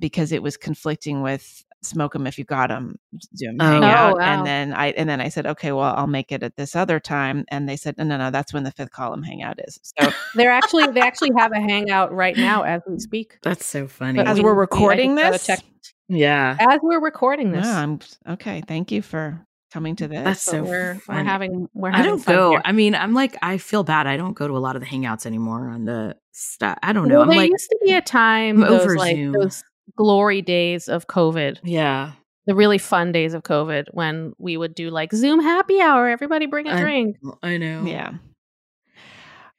because 0.00 0.32
it 0.32 0.42
was 0.42 0.56
conflicting 0.56 1.22
with 1.22 1.62
smoke 1.80 2.12
them 2.12 2.26
if 2.26 2.36
you 2.38 2.44
got 2.44 2.70
them 2.70 2.96
Zoom 3.36 3.56
Oh. 3.60 3.64
hangout. 3.64 4.14
Oh, 4.14 4.16
wow. 4.16 4.20
And 4.38 4.44
then 4.46 4.72
I 4.74 4.88
and 4.90 5.08
then 5.08 5.20
I 5.20 5.28
said, 5.28 5.46
okay, 5.46 5.70
well, 5.70 5.94
I'll 5.96 6.08
make 6.08 6.32
it 6.32 6.42
at 6.42 6.56
this 6.56 6.74
other 6.74 6.98
time. 6.98 7.44
And 7.48 7.68
they 7.68 7.76
said, 7.76 7.96
no, 7.98 8.04
no, 8.04 8.16
no, 8.16 8.30
that's 8.32 8.52
when 8.52 8.64
the 8.64 8.72
fifth 8.72 8.90
column 8.90 9.22
hangout 9.22 9.60
is. 9.64 9.78
So 9.82 10.10
They're 10.34 10.50
actually 10.50 10.88
they 10.88 11.00
actually 11.00 11.30
have 11.38 11.52
a 11.52 11.60
hangout 11.60 12.12
right 12.12 12.36
now 12.36 12.62
as 12.62 12.82
we 12.88 12.98
speak. 12.98 13.38
That's 13.42 13.64
so 13.64 13.86
funny. 13.86 14.16
But 14.16 14.26
as 14.26 14.38
we- 14.38 14.44
we're 14.44 14.54
recording 14.54 15.16
just 15.16 15.32
this, 15.32 15.46
check- 15.46 15.64
yeah. 16.08 16.56
As 16.58 16.80
we're 16.82 17.00
recording 17.00 17.52
this, 17.52 17.64
Yeah, 17.66 17.78
I'm 17.80 18.00
okay. 18.28 18.62
Thank 18.66 18.90
you 18.92 19.02
for 19.02 19.44
coming 19.72 19.96
to 19.96 20.08
this. 20.08 20.24
That's 20.24 20.42
so 20.42 20.62
we're 20.62 21.00
we're 21.08 21.22
having 21.24 21.68
we're 21.74 21.90
I 21.92 22.02
don't 22.02 22.24
go. 22.24 22.50
here. 22.52 22.62
I 22.64 22.72
mean, 22.72 22.94
I'm 22.94 23.12
like, 23.14 23.36
I 23.42 23.58
feel 23.58 23.84
bad. 23.84 24.06
I 24.06 24.16
don't 24.16 24.32
go 24.34 24.48
to 24.48 24.56
a 24.56 24.58
lot 24.58 24.76
of 24.76 24.80
the 24.82 24.86
hangouts 24.88 25.26
anymore 25.26 25.68
on 25.68 25.84
the 25.84 26.16
stuff. 26.32 26.78
I 26.82 26.92
don't 26.92 27.08
know. 27.08 27.16
Well, 27.16 27.22
I'm 27.24 27.28
there 27.28 27.38
like, 27.38 27.50
used 27.50 27.68
to 27.70 27.78
be 27.84 27.92
a 27.92 28.00
time 28.00 28.62
I'm 28.62 28.70
those 28.70 28.80
over 28.82 28.96
like 28.96 29.16
Zoom. 29.16 29.32
those 29.32 29.62
glory 29.96 30.40
days 30.42 30.88
of 30.88 31.06
COVID, 31.06 31.58
yeah. 31.64 32.12
the 32.46 32.54
really 32.54 32.78
fun 32.78 33.12
days 33.12 33.34
of 33.34 33.42
COVID 33.42 33.86
when 33.92 34.32
we 34.38 34.56
would 34.56 34.74
do 34.74 34.90
like 34.90 35.12
Zoom 35.12 35.40
happy 35.40 35.80
hour. 35.80 36.08
Everybody 36.08 36.46
bring 36.46 36.66
a 36.66 36.72
I- 36.72 36.80
drink. 36.80 37.16
I 37.42 37.56
know. 37.58 37.84
yeah. 37.84 38.12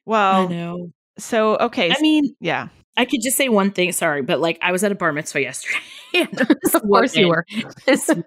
Well, 0.06 0.48
I 0.48 0.48
know. 0.48 0.92
so 1.20 1.56
okay. 1.58 1.92
I 1.92 2.00
mean, 2.02 2.36
yeah. 2.40 2.70
I 3.00 3.06
could 3.06 3.22
just 3.22 3.38
say 3.38 3.48
one 3.48 3.72
thing. 3.72 3.94
Sorry, 3.94 4.22
but 4.22 4.42
like 4.42 4.60
I 4.62 4.74
was 4.74 4.84
at 4.84 4.92
a 4.92 4.96
bar 4.96 5.14
mitzvah 5.14 5.42
yesterday. 5.42 5.80
and 6.14 6.42
Of 6.74 6.82
course 6.82 7.16
you 7.16 7.30
were. 7.30 7.46
This 7.86 8.10
woman 8.10 8.24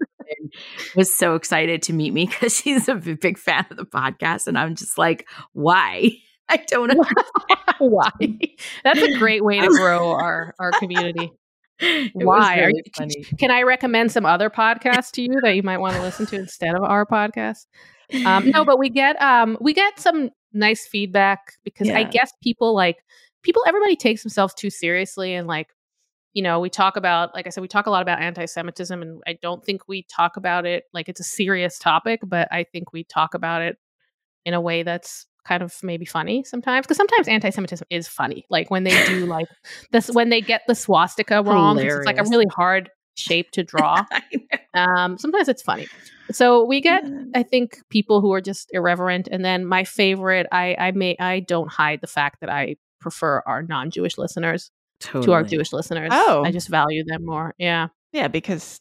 was 0.97 1.12
so 1.12 1.35
excited 1.35 1.83
to 1.83 1.93
meet 1.93 2.14
me 2.14 2.25
because 2.25 2.57
she's 2.57 2.89
a 2.89 2.95
big 2.95 3.37
fan 3.37 3.66
of 3.70 3.77
the 3.77 3.85
podcast, 3.85 4.47
and 4.47 4.57
I'm 4.57 4.75
just 4.75 4.97
like, 4.97 5.29
why? 5.53 6.12
I 6.49 6.57
don't 6.68 6.89
know. 6.89 7.05
Why? 7.79 8.11
That's 8.85 9.01
a 9.01 9.16
great 9.18 9.45
way 9.45 9.61
to 9.61 9.68
grow 9.68 10.11
our 10.11 10.55
our 10.59 10.70
community. 10.73 11.31
It 11.79 12.11
Why? 12.14 12.61
Really 12.61 12.83
you- 12.85 12.93
funny. 12.97 13.25
Can 13.39 13.51
I 13.51 13.62
recommend 13.62 14.11
some 14.12 14.27
other 14.27 14.51
podcasts 14.51 15.11
to 15.12 15.23
you 15.23 15.41
that 15.43 15.55
you 15.55 15.62
might 15.62 15.79
want 15.79 15.97
to 15.97 16.03
listen 16.03 16.27
to 16.27 16.37
instead 16.37 16.75
of 16.75 16.83
our 16.83 17.07
podcast? 17.07 17.66
Um, 18.27 18.51
no, 18.51 18.64
but 18.64 18.79
we 18.79 18.89
get 18.91 19.20
um, 19.23 19.57
we 19.61 19.73
get 19.73 19.99
some 19.99 20.31
nice 20.53 20.87
feedback 20.87 21.53
because 21.64 21.89
I 21.89 22.05
guess 22.05 22.33
people 22.43 22.75
like 22.75 22.99
people. 23.43 23.62
Everybody 23.66 23.97
takes 23.97 24.22
themselves 24.22 24.55
too 24.55 24.70
seriously, 24.70 25.34
and 25.34 25.47
like 25.47 25.68
you 26.34 26.43
know, 26.43 26.61
we 26.61 26.70
talk 26.70 26.97
about 26.97 27.34
like 27.34 27.47
I 27.47 27.51
said, 27.51 27.61
we 27.61 27.68
talk 27.68 27.86
a 27.86 27.90
lot 27.90 28.03
about 28.03 28.20
anti-Semitism, 28.20 29.03
and 29.03 29.22
I 29.26 29.38
don't 29.43 29.64
think 29.64 29.86
we 29.88 30.05
talk 30.05 30.36
about 30.36 30.64
it 30.66 30.84
like 30.93 31.09
it's 31.09 31.20
a 31.20 31.24
serious 31.24 31.78
topic, 31.78 32.20
but 32.26 32.49
I 32.51 32.64
think 32.64 32.93
we 32.93 33.05
talk 33.05 33.34
about 33.34 33.62
it 33.62 33.76
in 34.45 34.55
a 34.55 34.61
way 34.61 34.82
that's 34.82 35.26
kind 35.47 35.62
of 35.62 35.74
maybe 35.82 36.05
funny 36.05 36.45
sometimes 36.45 36.86
because 36.86 36.97
sometimes 36.97 37.26
anti-Semitism 37.26 37.86
is 37.90 38.09
funny. 38.09 38.47
Like 38.49 38.70
when 38.70 38.84
they 38.84 39.07
do 39.07 39.26
like 39.26 39.49
this 39.93 40.09
when 40.09 40.30
they 40.30 40.40
get 40.40 40.62
the 40.66 40.74
swastika 40.74 41.43
wrong 41.43 41.78
it's 41.78 42.07
like 42.07 42.18
a 42.18 42.24
really 42.24 42.47
hard 42.47 42.90
shape 43.14 43.51
to 43.53 43.62
draw. 43.64 44.05
Um, 44.74 45.18
sometimes 45.18 45.49
it's 45.49 45.62
funny. 45.62 45.86
So 46.30 46.64
we 46.64 46.80
get, 46.80 47.05
I 47.34 47.43
think, 47.43 47.78
people 47.90 48.20
who 48.20 48.32
are 48.32 48.40
just 48.40 48.70
irreverent. 48.72 49.28
And 49.30 49.45
then 49.45 49.66
my 49.66 49.84
favorite, 49.84 50.47
I 50.51 50.76
I 50.78 50.90
may 50.93 51.16
I 51.18 51.40
don't 51.40 51.70
hide 51.70 52.01
the 52.01 52.07
fact 52.07 52.40
that 52.40 52.49
I 52.49 52.76
prefer 53.03 53.42
our 53.46 53.62
non-Jewish 53.62 54.16
listeners 54.18 54.70
to 55.00 55.32
our 55.32 55.42
Jewish 55.42 55.72
listeners. 55.72 56.11
Oh. 56.12 56.44
I 56.44 56.53
just 56.53 56.68
value 56.68 57.05
them 57.05 57.24
more. 57.26 57.55
Yeah. 57.59 57.88
Yeah, 58.12 58.28
because 58.28 58.80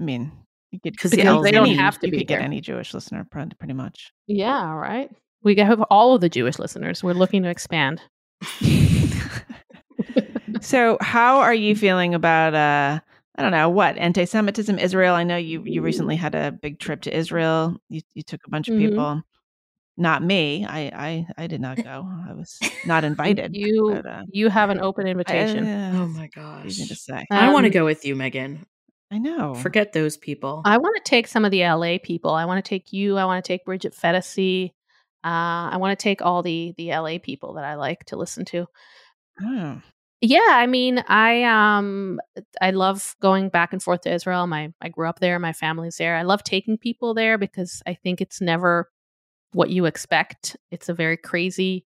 I 0.00 0.04
mean, 0.04 0.32
you 0.72 0.80
could 0.80 0.98
'Cause 0.98 1.12
you 1.12 1.18
the 1.18 1.22
get 1.44 1.52
don't 1.52 1.68
have 1.74 1.98
to 2.00 2.06
you 2.06 2.12
be 2.12 2.18
could 2.18 2.28
get 2.28 2.40
any 2.42 2.60
Jewish 2.60 2.94
listener, 2.94 3.26
pretty 3.30 3.54
pretty 3.56 3.74
much. 3.74 4.12
Yeah. 4.26 4.72
right. 4.72 5.10
We 5.42 5.54
have 5.56 5.80
all 5.82 6.14
of 6.14 6.20
the 6.20 6.28
Jewish 6.28 6.58
listeners. 6.58 7.02
We're 7.04 7.12
looking 7.14 7.42
to 7.44 7.48
expand. 7.48 8.00
so, 10.60 10.98
how 11.00 11.38
are 11.40 11.54
you 11.54 11.74
feeling 11.76 12.14
about 12.14 12.54
uh 12.54 13.00
I 13.36 13.42
don't 13.42 13.52
know 13.52 13.68
what 13.68 13.96
anti-Semitism, 13.98 14.78
Israel? 14.78 15.14
I 15.14 15.22
know 15.24 15.36
you 15.36 15.62
you 15.64 15.82
recently 15.82 16.16
had 16.16 16.34
a 16.34 16.50
big 16.52 16.78
trip 16.78 17.02
to 17.02 17.16
Israel. 17.16 17.76
You 17.88 18.00
you 18.14 18.22
took 18.22 18.40
a 18.46 18.50
bunch 18.50 18.68
of 18.68 18.74
Mhm. 18.74 18.88
people. 18.88 19.22
Not 20.00 20.22
me. 20.22 20.64
I 20.64 20.80
I 20.94 21.26
I 21.36 21.46
did 21.48 21.60
not 21.60 21.76
go. 21.82 22.06
I 22.28 22.32
was 22.32 22.58
not 22.86 23.02
invited. 23.12 23.56
You 23.56 23.90
but, 23.96 24.06
uh, 24.06 24.22
you 24.30 24.48
have 24.48 24.70
an 24.70 24.80
open 24.80 25.06
I- 25.06 25.10
invitation. 25.10 25.66
uh, 25.66 25.92
Oh 25.96 26.06
my 26.06 26.28
gosh. 26.28 26.76
to 26.76 26.94
say. 26.94 27.26
I 27.30 27.52
want 27.52 27.64
to 27.64 27.68
Um, 27.70 27.72
go 27.74 27.84
with 27.84 28.04
you, 28.04 28.14
Meghan. 28.14 28.60
I 29.10 29.18
know. 29.18 29.54
Forget 29.54 29.92
those 29.92 30.16
people. 30.16 30.62
I 30.64 30.76
want 30.78 30.96
to 30.96 31.02
take 31.02 31.26
some 31.26 31.44
of 31.44 31.50
the 31.50 31.62
LA 31.64 31.98
people. 32.02 32.30
I 32.32 32.44
want 32.44 32.64
to 32.64 32.68
take 32.68 32.92
you. 32.92 33.16
I 33.16 33.24
want 33.24 33.44
to 33.44 33.48
take 33.48 33.64
Bridget 33.64 33.94
Phetasy. 33.94 34.72
Uh, 35.24 35.72
I 35.74 35.78
want 35.78 35.98
to 35.98 36.02
take 36.02 36.22
all 36.22 36.42
the 36.42 36.74
the 36.76 36.90
LA 36.90 37.18
people 37.18 37.54
that 37.54 37.64
I 37.64 37.74
like 37.74 38.04
to 38.06 38.16
listen 38.16 38.44
to. 38.46 38.66
Oh. 39.42 39.82
Yeah, 40.20 40.46
I 40.48 40.66
mean, 40.66 40.98
I 41.08 41.44
um 41.44 42.20
I 42.60 42.70
love 42.70 43.14
going 43.20 43.48
back 43.50 43.72
and 43.72 43.82
forth 43.82 44.02
to 44.02 44.12
Israel. 44.12 44.46
My 44.46 44.72
I 44.80 44.88
grew 44.90 45.08
up 45.08 45.20
there, 45.20 45.38
my 45.38 45.52
family's 45.52 45.96
there. 45.96 46.16
I 46.16 46.22
love 46.22 46.42
taking 46.44 46.76
people 46.76 47.14
there 47.14 47.38
because 47.38 47.82
I 47.86 47.94
think 47.94 48.20
it's 48.20 48.40
never 48.40 48.90
what 49.52 49.70
you 49.70 49.84
expect. 49.86 50.56
It's 50.70 50.88
a 50.88 50.94
very 50.94 51.16
crazy 51.16 51.86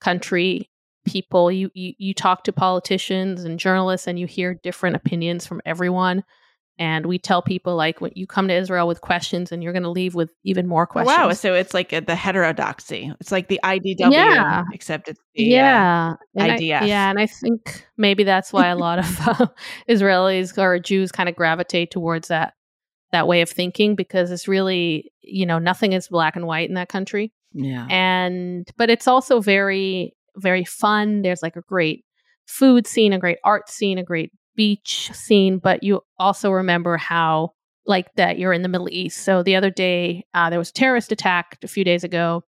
country. 0.00 0.70
People 1.06 1.50
you 1.50 1.70
you, 1.74 1.94
you 1.98 2.14
talk 2.14 2.44
to 2.44 2.52
politicians 2.52 3.44
and 3.44 3.58
journalists 3.58 4.06
and 4.06 4.18
you 4.18 4.26
hear 4.26 4.54
different 4.62 4.96
opinions 4.96 5.46
from 5.46 5.60
everyone. 5.64 6.22
And 6.80 7.06
we 7.06 7.18
tell 7.18 7.42
people 7.42 7.74
like 7.74 8.00
when 8.00 8.12
you 8.14 8.24
come 8.28 8.46
to 8.48 8.54
Israel 8.54 8.86
with 8.86 9.00
questions 9.00 9.50
and 9.50 9.64
you're 9.64 9.72
going 9.72 9.82
to 9.82 9.88
leave 9.90 10.14
with 10.14 10.30
even 10.44 10.68
more 10.68 10.84
Oh, 10.84 10.92
questions. 10.92 11.18
Wow. 11.18 11.32
So 11.32 11.54
it's 11.54 11.74
like 11.74 11.92
a, 11.92 12.00
the 12.00 12.14
heterodoxy. 12.14 13.12
It's 13.20 13.32
like 13.32 13.48
the 13.48 13.58
IDW, 13.64 14.12
Yeah. 14.12 14.62
except 14.72 15.08
it's 15.08 15.18
the, 15.34 15.44
uh, 15.44 15.56
yeah 15.56 16.14
and 16.36 16.52
I- 16.52 16.56
IDF. 16.58 16.86
yeah 16.86 17.10
and 17.10 17.18
i 17.18 17.26
think 17.26 17.84
maybe 17.96 18.22
that's 18.24 18.52
why 18.52 18.68
a 18.68 18.76
lot 18.76 18.98
of 19.00 19.20
uh, 19.28 19.46
israelis 19.88 20.56
or 20.58 20.78
jews 20.78 21.10
kind 21.12 21.28
of 21.28 21.34
gravitate 21.36 21.90
towards 21.90 22.28
that 22.28 22.54
that 23.12 23.26
way 23.26 23.40
of 23.40 23.48
thinking 23.48 23.94
because 23.94 24.30
it's 24.30 24.48
really 24.48 25.10
you 25.22 25.46
know 25.46 25.58
nothing 25.58 25.92
is 25.92 26.08
black 26.08 26.36
and 26.36 26.46
white 26.46 26.68
in 26.68 26.74
that 26.74 26.88
country. 26.88 27.32
Yeah. 27.52 27.86
and 27.90 28.68
but 28.76 28.90
it's 28.90 29.08
also 29.08 29.40
very 29.40 30.14
very 30.36 30.64
fun. 30.64 31.22
There's 31.22 31.42
like 31.42 31.56
a 31.56 31.62
great 31.62 32.04
food 32.46 32.86
scene 32.86 33.12
a 33.12 33.18
great 33.18 33.38
art 33.44 33.68
scene 33.68 33.98
a 33.98 34.02
great 34.02 34.32
beach 34.56 35.10
scene 35.12 35.58
but 35.58 35.82
you 35.82 36.00
also 36.18 36.50
remember 36.50 36.96
how 36.96 37.50
like 37.86 38.12
that 38.16 38.38
you're 38.38 38.52
in 38.52 38.62
the 38.62 38.68
middle 38.68 38.88
east. 38.90 39.24
So 39.24 39.42
the 39.42 39.56
other 39.56 39.70
day 39.70 40.24
uh, 40.34 40.50
there 40.50 40.58
was 40.58 40.70
a 40.70 40.74
terrorist 40.74 41.12
attack 41.12 41.58
a 41.62 41.68
few 41.68 41.84
days 41.84 42.04
ago 42.04 42.42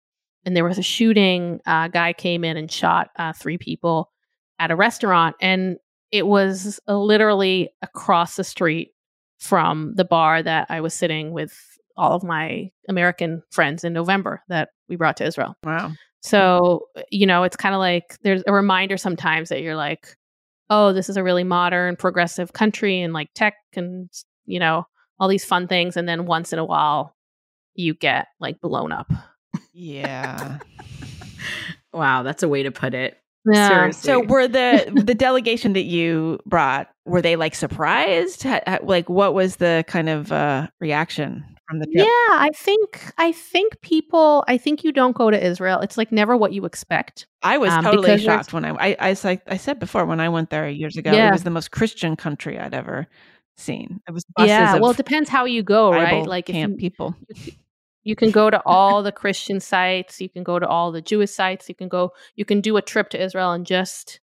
and 0.45 0.57
there 0.57 0.65
was 0.65 0.79
a 0.79 0.83
shooting 0.83 1.61
a 1.67 1.89
guy 1.93 2.13
came 2.13 2.45
in 2.45 2.57
and 2.57 2.71
shot 2.71 3.09
uh, 3.19 3.33
three 3.33 3.59
people 3.59 4.11
at 4.59 4.71
a 4.71 4.77
restaurant 4.77 5.37
and 5.41 5.77
it 6.11 6.27
was 6.27 6.81
uh, 6.89 6.97
literally 6.97 7.71
across 7.83 8.37
the 8.37 8.45
street 8.45 8.93
from 9.41 9.95
the 9.97 10.05
bar 10.05 10.43
that 10.43 10.67
i 10.71 10.81
was 10.81 10.95
sitting 10.95 11.33
with 11.33 11.59
all 11.97 12.13
of 12.13 12.23
my 12.23 12.71
american 12.89 13.43
friends 13.51 13.83
in 13.85 13.93
november 13.93 14.43
that 14.49 14.71
we 14.89 14.97
brought 14.97 15.17
to 15.17 15.25
israel 15.25 15.57
Wow. 15.65 15.93
so, 16.23 16.87
you 17.11 17.27
know, 17.27 17.43
it's 17.45 17.57
kind 17.57 17.75
of 17.75 17.79
like 17.79 18.19
there's 18.23 18.43
a 18.47 18.53
reminder 18.53 18.97
sometimes 18.99 19.49
that 19.49 19.63
you're 19.63 19.77
like, 19.77 20.17
oh, 20.69 20.93
this 20.93 21.09
is 21.09 21.17
a 21.17 21.23
really 21.23 21.45
modern, 21.45 21.97
progressive 21.97 22.53
country 22.53 23.01
and 23.01 23.13
like 23.15 23.31
tech 23.35 23.55
and, 23.75 24.11
you 24.45 24.61
know, 24.61 24.87
all 25.19 25.29
these 25.29 25.45
fun 25.45 25.67
things. 25.67 25.97
And 25.97 26.07
then 26.09 26.27
once 26.27 26.53
in 26.53 26.59
a 26.59 26.65
while, 26.65 27.17
you 27.75 27.95
get 27.95 28.29
like 28.39 28.61
blown 28.61 28.93
up. 28.93 29.11
Yeah. 29.73 30.59
wow, 31.93 32.23
that's 32.23 32.43
a 32.43 32.49
way 32.49 32.63
to 32.65 32.71
put 32.71 32.95
it. 32.95 33.17
Yeah. 33.51 33.69
Seriously. 33.69 34.07
so 34.13 34.21
were 34.25 34.47
the 34.49 35.03
the 35.05 35.15
delegation 35.15 35.73
that 35.73 35.85
you 35.85 36.39
brought 36.47 36.89
were 37.07 37.23
they 37.23 37.37
like 37.37 37.55
surprised? 37.55 38.45
Like 38.83 39.09
what 39.09 39.35
was 39.35 39.57
the 39.57 39.85
kind 39.89 40.09
of 40.09 40.31
uh 40.33 40.69
reaction 40.81 41.45
from 41.69 41.79
the 41.79 41.87
trip? 41.87 42.07
Yeah. 42.07 42.33
I 42.33 42.51
think 42.55 43.13
I 43.19 43.33
think 43.33 43.81
people 43.81 44.45
I 44.47 44.59
think 44.59 44.85
you 44.85 44.93
don't 44.93 45.17
go 45.17 45.31
to 45.31 45.43
Israel. 45.47 45.81
It's 45.81 45.97
like 45.97 46.13
never 46.13 46.37
what 46.37 46.53
you 46.53 46.65
expect. 46.67 47.27
I 47.43 47.57
was 47.59 47.73
Um, 47.73 47.85
totally 47.85 48.19
shocked 48.19 48.53
when 48.53 48.65
I, 48.65 48.71
I 48.91 48.97
I 49.01 49.11
s- 49.13 49.25
I 49.25 49.57
said 49.57 49.79
before 49.79 50.05
when 50.05 50.21
I 50.21 50.29
went 50.29 50.51
there 50.51 50.69
years 50.69 50.97
ago. 50.97 51.11
It 51.29 51.33
was 51.33 51.43
the 51.45 51.51
most 51.51 51.71
Christian 51.71 52.17
country 52.17 52.59
I'd 52.59 52.75
ever 52.75 53.07
seen. 53.57 54.01
It 54.09 54.13
was 54.13 54.25
buses 54.37 54.49
yeah, 54.49 54.77
well, 54.77 54.91
it 54.91 54.97
depends 54.97 55.29
how 55.31 55.45
you 55.47 55.63
go, 55.63 55.91
right? 55.93 56.27
Like 56.27 56.49
if 56.51 56.55
camp 56.55 56.73
you, 56.73 56.77
people. 56.79 57.15
You 58.05 58.17
can 58.17 58.31
go 58.31 58.51
to 58.51 58.61
all 58.67 59.03
the 59.03 59.13
Christian 59.13 59.61
sites, 59.61 60.21
you 60.21 60.29
can 60.29 60.43
go 60.43 60.59
to 60.59 60.67
all 60.67 60.91
the 60.93 61.03
Jewish 61.03 61.31
sites, 61.31 61.69
you 61.69 61.75
can 61.75 61.89
go 61.89 62.13
you 62.37 62.45
can 62.45 62.61
do 62.61 62.77
a 62.77 62.83
trip 62.83 63.09
to 63.11 63.23
Israel 63.23 63.53
and 63.53 63.67
just 63.67 64.21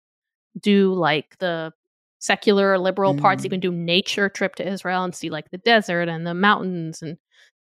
do 0.61 0.93
like 0.95 1.37
the 1.39 1.73
secular 2.19 2.79
liberal 2.79 3.15
parts. 3.15 3.45
You 3.45 3.51
Mm. 3.51 3.53
can 3.53 3.61
do 3.61 3.73
nature 3.73 4.29
trip 4.29 4.55
to 4.57 4.67
Israel 4.67 5.05
and 5.05 5.15
see 5.15 5.29
like 5.31 5.51
the 5.51 5.59
desert 5.59 6.09
and 6.09 6.27
the 6.27 6.35
mountains 6.35 7.03
and 7.03 7.19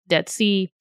Dead 0.08 0.28
Sea. 0.28 0.72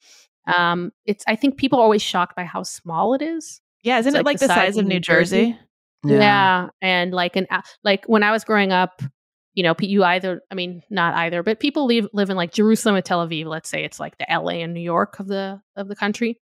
Um, 0.48 0.92
it's 1.06 1.24
I 1.28 1.36
think 1.36 1.58
people 1.58 1.80
are 1.80 1.84
always 1.84 2.02
shocked 2.02 2.36
by 2.36 2.44
how 2.46 2.64
small 2.64 3.14
it 3.14 3.22
is. 3.22 3.62
Yeah, 3.84 4.00
isn't 4.00 4.10
It's 4.10 4.16
it 4.16 4.26
like 4.26 4.26
like 4.26 4.40
the 4.40 4.48
size 4.48 4.56
size 4.56 4.78
of 4.78 4.86
New 4.86 4.96
New 4.96 5.00
Jersey? 5.02 5.58
Yeah. 6.06 6.70
and 6.82 7.14
like 7.14 7.36
an 7.36 7.48
like 7.84 8.06
when 8.06 8.24
I 8.24 8.32
was 8.32 8.44
growing 8.44 8.72
up, 8.72 9.02
you 9.56 9.64
know, 9.64 9.74
you 9.80 10.04
either 10.04 10.42
I 10.52 10.56
mean 10.56 10.82
not 10.90 11.16
either, 11.16 11.42
but 11.42 11.60
people 11.60 11.86
live 11.86 12.08
live 12.14 12.30
in 12.30 12.38
like 12.38 12.52
Jerusalem 12.52 12.96
and 12.96 13.06
Tel 13.06 13.26
Aviv. 13.26 13.46
Let's 13.46 13.70
say 13.70 13.84
it's 13.84 14.00
like 14.00 14.18
the 14.18 14.30
L.A. 14.32 14.62
and 14.62 14.74
New 14.74 14.82
York 14.82 15.20
of 15.20 15.28
the 15.28 15.62
of 15.76 15.88
the 15.88 15.96
country, 15.96 16.40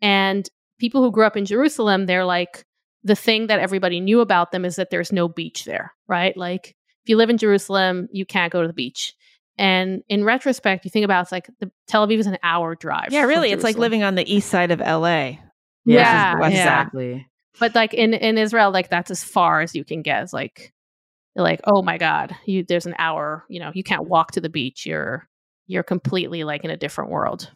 and 0.00 0.48
people 0.78 1.02
who 1.02 1.10
grew 1.10 1.26
up 1.26 1.36
in 1.36 1.44
Jerusalem, 1.44 2.06
they're 2.06 2.24
like 2.24 2.64
the 3.02 3.16
thing 3.16 3.48
that 3.48 3.60
everybody 3.60 4.00
knew 4.00 4.20
about 4.20 4.52
them 4.52 4.64
is 4.64 4.76
that 4.76 4.90
there's 4.90 5.12
no 5.12 5.28
beach 5.28 5.64
there, 5.64 5.92
right? 6.08 6.36
Like 6.36 6.68
if 7.04 7.08
you 7.08 7.16
live 7.16 7.28
in 7.28 7.38
Jerusalem, 7.38 8.08
you 8.12 8.24
can't 8.24 8.52
go 8.52 8.62
to 8.62 8.68
the 8.68 8.74
beach. 8.74 9.14
And 9.58 10.02
in 10.08 10.24
retrospect, 10.24 10.84
you 10.84 10.90
think 10.90 11.04
about 11.04 11.22
it's 11.22 11.32
like 11.32 11.48
the 11.60 11.70
Tel 11.86 12.06
Aviv 12.06 12.18
is 12.18 12.26
an 12.26 12.38
hour 12.42 12.74
drive. 12.74 13.08
Yeah, 13.10 13.24
really. 13.24 13.50
It's 13.50 13.62
like 13.62 13.76
living 13.76 14.02
on 14.02 14.14
the 14.14 14.32
east 14.32 14.48
side 14.48 14.70
of 14.70 14.80
LA. 14.80 15.36
Yeah, 15.84 16.38
West 16.38 16.54
yeah. 16.54 16.62
exactly. 16.62 17.26
But 17.60 17.74
like 17.74 17.94
in 17.94 18.14
in 18.14 18.38
Israel, 18.38 18.72
like 18.72 18.90
that's 18.90 19.10
as 19.10 19.22
far 19.22 19.60
as 19.60 19.74
you 19.74 19.84
can 19.84 20.02
get. 20.02 20.22
It's 20.22 20.32
like 20.32 20.72
you're 20.72 20.73
like, 21.42 21.60
oh 21.64 21.82
my 21.82 21.98
god, 21.98 22.34
you 22.46 22.62
there's 22.62 22.86
an 22.86 22.94
hour. 22.98 23.44
You 23.48 23.60
know, 23.60 23.72
you 23.74 23.82
can't 23.82 24.08
walk 24.08 24.32
to 24.32 24.40
the 24.40 24.48
beach. 24.48 24.86
You're 24.86 25.26
you're 25.66 25.82
completely 25.82 26.44
like 26.44 26.64
in 26.64 26.70
a 26.70 26.76
different 26.76 27.10
world. 27.10 27.50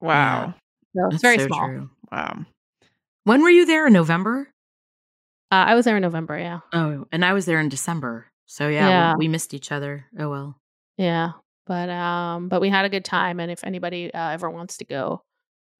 Wow. 0.00 0.54
So 0.96 1.06
it's 1.06 1.12
That's 1.14 1.22
very 1.22 1.38
so 1.38 1.46
small. 1.46 1.66
true. 1.66 1.90
Wow. 2.10 2.44
When 3.24 3.42
were 3.42 3.50
you 3.50 3.64
there 3.66 3.86
in 3.86 3.92
November? 3.92 4.48
Uh, 5.50 5.64
I 5.68 5.74
was 5.74 5.84
there 5.84 5.96
in 5.96 6.02
November. 6.02 6.38
Yeah, 6.38 6.60
Oh, 6.72 7.06
and 7.12 7.24
I 7.24 7.32
was 7.34 7.46
there 7.46 7.60
in 7.60 7.68
December. 7.68 8.26
So 8.46 8.68
yeah, 8.68 8.88
Yeah. 8.88 9.12
We, 9.16 9.26
we 9.26 9.28
missed 9.28 9.54
each 9.54 9.70
other. 9.72 10.06
Oh 10.18 10.28
well. 10.30 10.56
yeah. 10.96 11.32
But 11.66 11.88
um, 11.90 12.48
but 12.48 12.60
we 12.60 12.68
had 12.70 12.84
a 12.84 12.88
good 12.88 13.04
time. 13.04 13.38
And 13.38 13.50
if 13.50 13.62
anybody 13.62 14.12
uh, 14.12 14.30
ever 14.30 14.50
wants 14.50 14.78
to 14.78 14.84
go, 14.84 15.22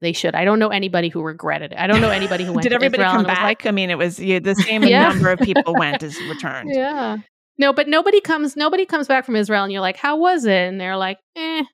they 0.00 0.12
should. 0.12 0.34
I 0.36 0.44
don't 0.44 0.60
know 0.60 0.68
anybody 0.68 1.08
who 1.08 1.22
regretted 1.22 1.72
it. 1.72 1.78
I 1.78 1.88
don't 1.88 2.00
know 2.00 2.10
anybody 2.10 2.44
who 2.44 2.52
went. 2.54 2.62
Did 2.62 2.68
to 2.70 2.74
everybody 2.76 3.02
Israel 3.02 3.16
come 3.16 3.26
back? 3.26 3.42
like, 3.42 3.66
I 3.66 3.72
mean, 3.72 3.90
it 3.90 3.98
was 3.98 4.20
yeah, 4.20 4.38
the 4.38 4.54
same 4.68 4.84
Yeah. 4.84 5.08
number 5.08 5.30
of 5.32 5.40
people 5.40 5.74
went 5.76 6.02
as 6.04 6.16
returned. 6.22 6.70
Yeah. 6.72 7.18
No, 7.58 7.72
but 7.72 7.88
nobody 7.88 8.20
comes. 8.20 8.56
Nobody 8.56 8.86
comes 8.86 9.06
back 9.08 9.24
from 9.24 9.36
Israel, 9.36 9.62
and 9.64 9.72
you're 9.72 9.80
like, 9.82 9.96
"How 9.96 10.16
was 10.16 10.44
it?" 10.44 10.52
And 10.68 10.80
they're 10.80 10.96
like, 10.96 11.18
"Eh." 11.36 11.64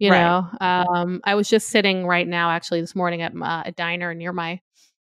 You 0.00 0.10
Right. 0.10 0.20
know. 0.20 0.46
Um, 0.60 1.20
I 1.24 1.34
was 1.34 1.48
just 1.48 1.68
sitting 1.68 2.06
right 2.06 2.26
now, 2.28 2.50
actually, 2.50 2.80
this 2.82 2.94
morning 2.94 3.22
at 3.22 3.34
my, 3.34 3.62
a 3.64 3.72
diner 3.72 4.12
near 4.14 4.32
my 4.32 4.60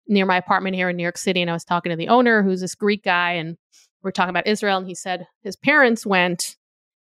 near 0.08 0.26
my 0.26 0.38
apartment 0.38 0.76
here 0.76 0.90
in 0.90 0.98
New 0.98 1.04
York 1.04 1.18
City, 1.18 1.42
and 1.42 1.50
I 1.50 1.54
was 1.54 1.66
talking 1.66 1.90
to 1.92 1.96
the 1.96 2.10
owner, 2.10 2.44
who's 2.44 2.62
this 2.62 2.76
Greek 2.76 3.04
guy, 3.04 3.34
and 3.34 3.58
we're 4.04 4.12
talking 4.12 4.32
about 4.32 4.48
Israel, 4.48 4.78
and 4.78 4.88
he 4.88 4.96
said 4.96 5.28
his 5.44 5.56
parents 5.56 6.06
went, 6.06 6.58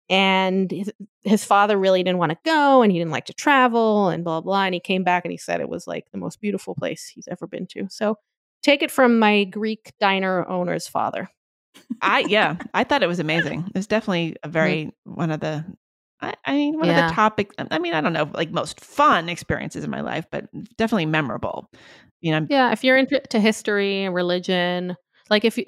and 0.10 0.72
his, 0.72 0.92
his 1.24 1.46
father 1.46 1.78
really 1.78 2.04
didn't 2.04 2.20
want 2.20 2.32
to 2.32 2.40
go, 2.46 2.82
and 2.84 2.92
he 2.92 3.00
didn't 3.00 3.12
like 3.12 3.26
to 3.28 3.34
travel, 3.34 4.10
and 4.10 4.24
blah 4.24 4.42
blah. 4.42 4.66
And 4.66 4.74
he 4.76 4.80
came 4.82 5.04
back 5.04 5.26
and 5.26 5.32
he 5.32 5.38
said 5.38 5.62
it 5.62 5.70
was 5.70 5.88
like 5.88 6.06
the 6.12 6.18
most 6.20 6.42
beautiful 6.42 6.76
place 6.76 7.08
he's 7.14 7.28
ever 7.30 7.48
been 7.48 7.68
to. 7.68 7.88
So 7.90 8.18
take 8.64 8.84
it 8.84 8.92
from 8.92 9.20
my 9.20 9.46
Greek 9.46 9.94
diner 10.00 10.48
owner's 10.50 10.88
father. 10.88 11.30
I 12.02 12.20
yeah, 12.22 12.58
I 12.74 12.84
thought 12.84 13.04
it 13.04 13.08
was 13.08 13.20
amazing. 13.20 13.66
It 13.68 13.76
was 13.78 13.88
definitely 13.88 14.36
a 14.44 14.48
very 14.50 14.92
one 15.06 15.32
of 15.32 15.40
the. 15.40 15.66
I, 16.22 16.34
I 16.46 16.54
mean, 16.54 16.78
one 16.80 16.90
of 16.90 16.96
the 16.96 17.14
topic. 17.14 17.52
I 17.58 17.80
mean, 17.80 17.94
I 17.94 18.00
don't 18.02 18.14
know, 18.14 18.30
like 18.34 18.52
most 18.52 18.80
fun 18.80 19.28
experiences 19.28 19.84
in 19.84 19.90
my 19.90 20.02
life, 20.02 20.26
but 20.32 20.46
definitely 20.78 21.06
memorable. 21.06 21.70
You 22.22 22.32
know, 22.40 22.48
Yeah, 22.50 22.72
if 22.72 22.84
you're 22.84 22.98
into 22.98 23.22
history 23.40 24.04
and 24.06 24.16
religion, 24.16 24.96
like 25.30 25.44
if 25.44 25.58
you, 25.58 25.66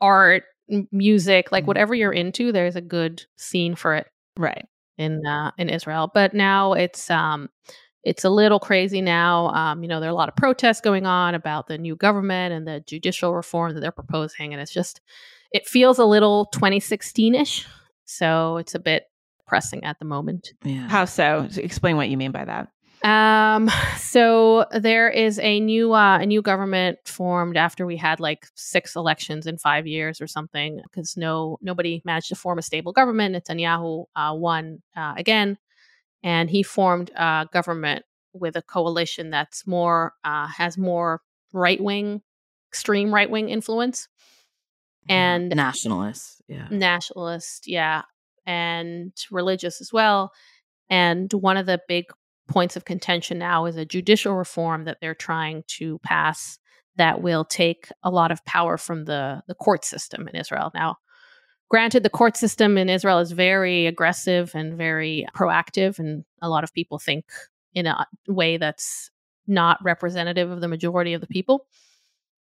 art, 0.00 0.44
music, 0.92 1.50
like 1.52 1.64
Mhm. 1.64 1.68
whatever 1.68 1.94
you're 1.94 2.12
into, 2.12 2.52
there's 2.52 2.76
a 2.76 2.80
good 2.80 3.24
scene 3.36 3.74
for 3.74 3.94
it 3.94 4.06
right? 4.36 4.66
in 4.98 5.24
uh, 5.26 5.50
in 5.58 5.68
Israel. 5.68 6.10
But 6.12 6.34
now 6.34 6.72
it's 6.74 7.10
um 7.10 7.48
it's 8.04 8.24
a 8.24 8.30
little 8.30 8.60
crazy 8.60 9.00
now. 9.00 9.48
Um, 9.48 9.82
you 9.82 9.88
know, 9.88 9.98
there 9.98 10.08
are 10.08 10.12
a 10.12 10.16
lot 10.16 10.28
of 10.28 10.36
protests 10.36 10.80
going 10.80 11.06
on 11.06 11.34
about 11.34 11.66
the 11.66 11.78
new 11.78 11.96
government 11.96 12.54
and 12.54 12.66
the 12.66 12.80
judicial 12.86 13.34
reform 13.34 13.74
that 13.74 13.80
they're 13.80 13.90
proposing, 13.92 14.52
and 14.52 14.60
it's 14.62 14.72
just 14.72 15.00
it 15.52 15.66
feels 15.66 15.98
a 15.98 16.04
little 16.04 16.48
2016ish. 16.54 17.66
So 18.04 18.56
it's 18.58 18.74
a 18.74 18.78
bit 18.78 19.04
pressing 19.46 19.84
at 19.84 19.98
the 19.98 20.04
moment. 20.04 20.52
Yeah. 20.64 20.88
How 20.88 21.04
so? 21.04 21.48
Explain 21.56 21.96
what 21.96 22.08
you 22.08 22.16
mean 22.16 22.32
by 22.32 22.44
that. 22.44 22.68
Um, 23.02 23.70
so 23.98 24.66
there 24.72 25.08
is 25.08 25.38
a 25.38 25.60
new 25.60 25.92
uh, 25.92 26.18
a 26.18 26.26
new 26.26 26.42
government 26.42 26.98
formed 27.04 27.56
after 27.56 27.86
we 27.86 27.96
had 27.96 28.20
like 28.20 28.46
six 28.54 28.96
elections 28.96 29.46
in 29.46 29.58
five 29.58 29.86
years 29.86 30.20
or 30.20 30.26
something 30.26 30.80
because 30.82 31.16
no 31.16 31.58
nobody 31.60 32.02
managed 32.04 32.28
to 32.30 32.34
form 32.34 32.58
a 32.58 32.62
stable 32.62 32.92
government. 32.92 33.34
Netanyahu 33.34 34.06
uh, 34.16 34.32
won 34.34 34.82
uh, 34.96 35.14
again, 35.16 35.58
and 36.22 36.50
he 36.50 36.62
formed 36.62 37.10
a 37.14 37.46
government 37.52 38.04
with 38.32 38.56
a 38.56 38.62
coalition 38.62 39.30
that's 39.30 39.66
more 39.66 40.14
uh, 40.24 40.46
has 40.46 40.78
more 40.78 41.20
right 41.52 41.80
wing, 41.80 42.22
extreme 42.70 43.14
right 43.14 43.30
wing 43.30 43.50
influence 43.50 44.08
Mm-hmm. 45.08 45.12
and 45.12 45.48
nationalists. 45.50 46.42
Yeah. 46.48 46.68
nationalist, 46.70 47.66
yeah, 47.66 48.02
and 48.46 49.12
religious 49.30 49.80
as 49.80 49.92
well. 49.92 50.32
And 50.88 51.32
one 51.32 51.56
of 51.56 51.66
the 51.66 51.80
big 51.88 52.04
points 52.48 52.76
of 52.76 52.84
contention 52.84 53.38
now 53.38 53.66
is 53.66 53.76
a 53.76 53.84
judicial 53.84 54.34
reform 54.34 54.84
that 54.84 54.98
they're 55.00 55.14
trying 55.14 55.64
to 55.66 55.98
pass 56.00 56.58
that 56.96 57.20
will 57.20 57.44
take 57.44 57.88
a 58.02 58.10
lot 58.10 58.30
of 58.30 58.44
power 58.44 58.76
from 58.76 59.04
the 59.04 59.42
the 59.48 59.54
court 59.54 59.84
system 59.84 60.28
in 60.28 60.36
Israel. 60.36 60.70
Now, 60.74 60.96
granted, 61.68 62.02
the 62.02 62.10
court 62.10 62.36
system 62.36 62.78
in 62.78 62.88
Israel 62.88 63.18
is 63.18 63.32
very 63.32 63.86
aggressive 63.86 64.52
and 64.54 64.76
very 64.76 65.26
proactive, 65.34 65.98
and 65.98 66.24
a 66.40 66.48
lot 66.48 66.64
of 66.64 66.72
people 66.72 66.98
think 66.98 67.26
in 67.74 67.86
a 67.86 68.06
way 68.28 68.56
that's 68.56 69.10
not 69.46 69.78
representative 69.82 70.50
of 70.50 70.60
the 70.60 70.68
majority 70.68 71.12
of 71.12 71.20
the 71.20 71.26
people. 71.26 71.66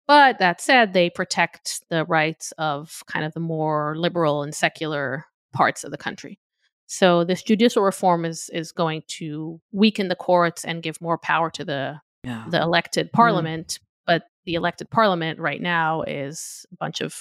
But 0.07 0.39
that 0.39 0.61
said, 0.61 0.93
they 0.93 1.09
protect 1.09 1.81
the 1.89 2.05
rights 2.05 2.53
of 2.57 3.03
kind 3.07 3.25
of 3.25 3.33
the 3.33 3.39
more 3.39 3.95
liberal 3.97 4.41
and 4.43 4.55
secular 4.55 5.25
parts 5.53 5.83
of 5.83 5.91
the 5.91 5.97
country. 5.97 6.39
So 6.87 7.25
this 7.25 7.43
judicial 7.43 7.83
reform 7.83 8.23
is 8.23 8.49
is 8.53 8.71
going 8.71 9.03
to 9.19 9.59
weaken 9.73 10.07
the 10.07 10.15
courts 10.15 10.63
and 10.63 10.81
give 10.81 11.01
more 11.01 11.17
power 11.17 11.49
to 11.51 11.65
the 11.65 11.99
Yeah. 12.23 12.45
the 12.49 12.61
elected 12.61 13.11
parliament. 13.11 13.79
But 14.05 14.23
the 14.45 14.53
elected 14.55 14.89
parliament 14.89 15.39
right 15.39 15.61
now 15.61 16.03
is 16.03 16.65
a 16.71 16.75
bunch 16.77 17.01
of 17.01 17.13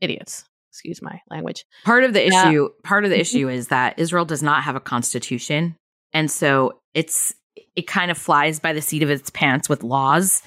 idiots. 0.00 0.44
Excuse 0.70 1.02
my 1.02 1.20
language. 1.30 1.66
Part 1.84 2.04
of 2.04 2.14
the 2.14 2.26
Yeah. 2.26 2.48
issue, 2.48 2.68
part 2.82 3.04
of 3.04 3.10
the 3.10 3.16
Mhm. 3.16 3.20
issue 3.20 3.48
is 3.50 3.68
that 3.68 3.98
Israel 3.98 4.24
does 4.24 4.42
not 4.42 4.62
have 4.64 4.74
a 4.74 4.80
constitution. 4.80 5.76
And 6.14 6.30
so 6.30 6.80
it's 6.94 7.34
it 7.76 7.86
kind 7.86 8.10
of 8.10 8.16
flies 8.16 8.58
by 8.60 8.72
the 8.72 8.80
seat 8.80 9.02
of 9.02 9.10
its 9.10 9.28
pants 9.28 9.68
with 9.68 9.82
laws. 9.82 10.42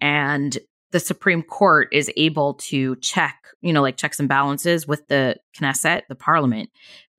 And 0.00 0.56
the 0.92 1.00
Supreme 1.00 1.42
Court 1.42 1.88
is 1.92 2.10
able 2.16 2.54
to 2.54 2.96
check, 2.96 3.46
you 3.60 3.72
know, 3.72 3.82
like 3.82 3.96
checks 3.96 4.18
and 4.18 4.28
balances 4.28 4.86
with 4.86 5.06
the 5.08 5.36
Knesset, 5.56 6.02
the 6.08 6.14
parliament. 6.14 6.70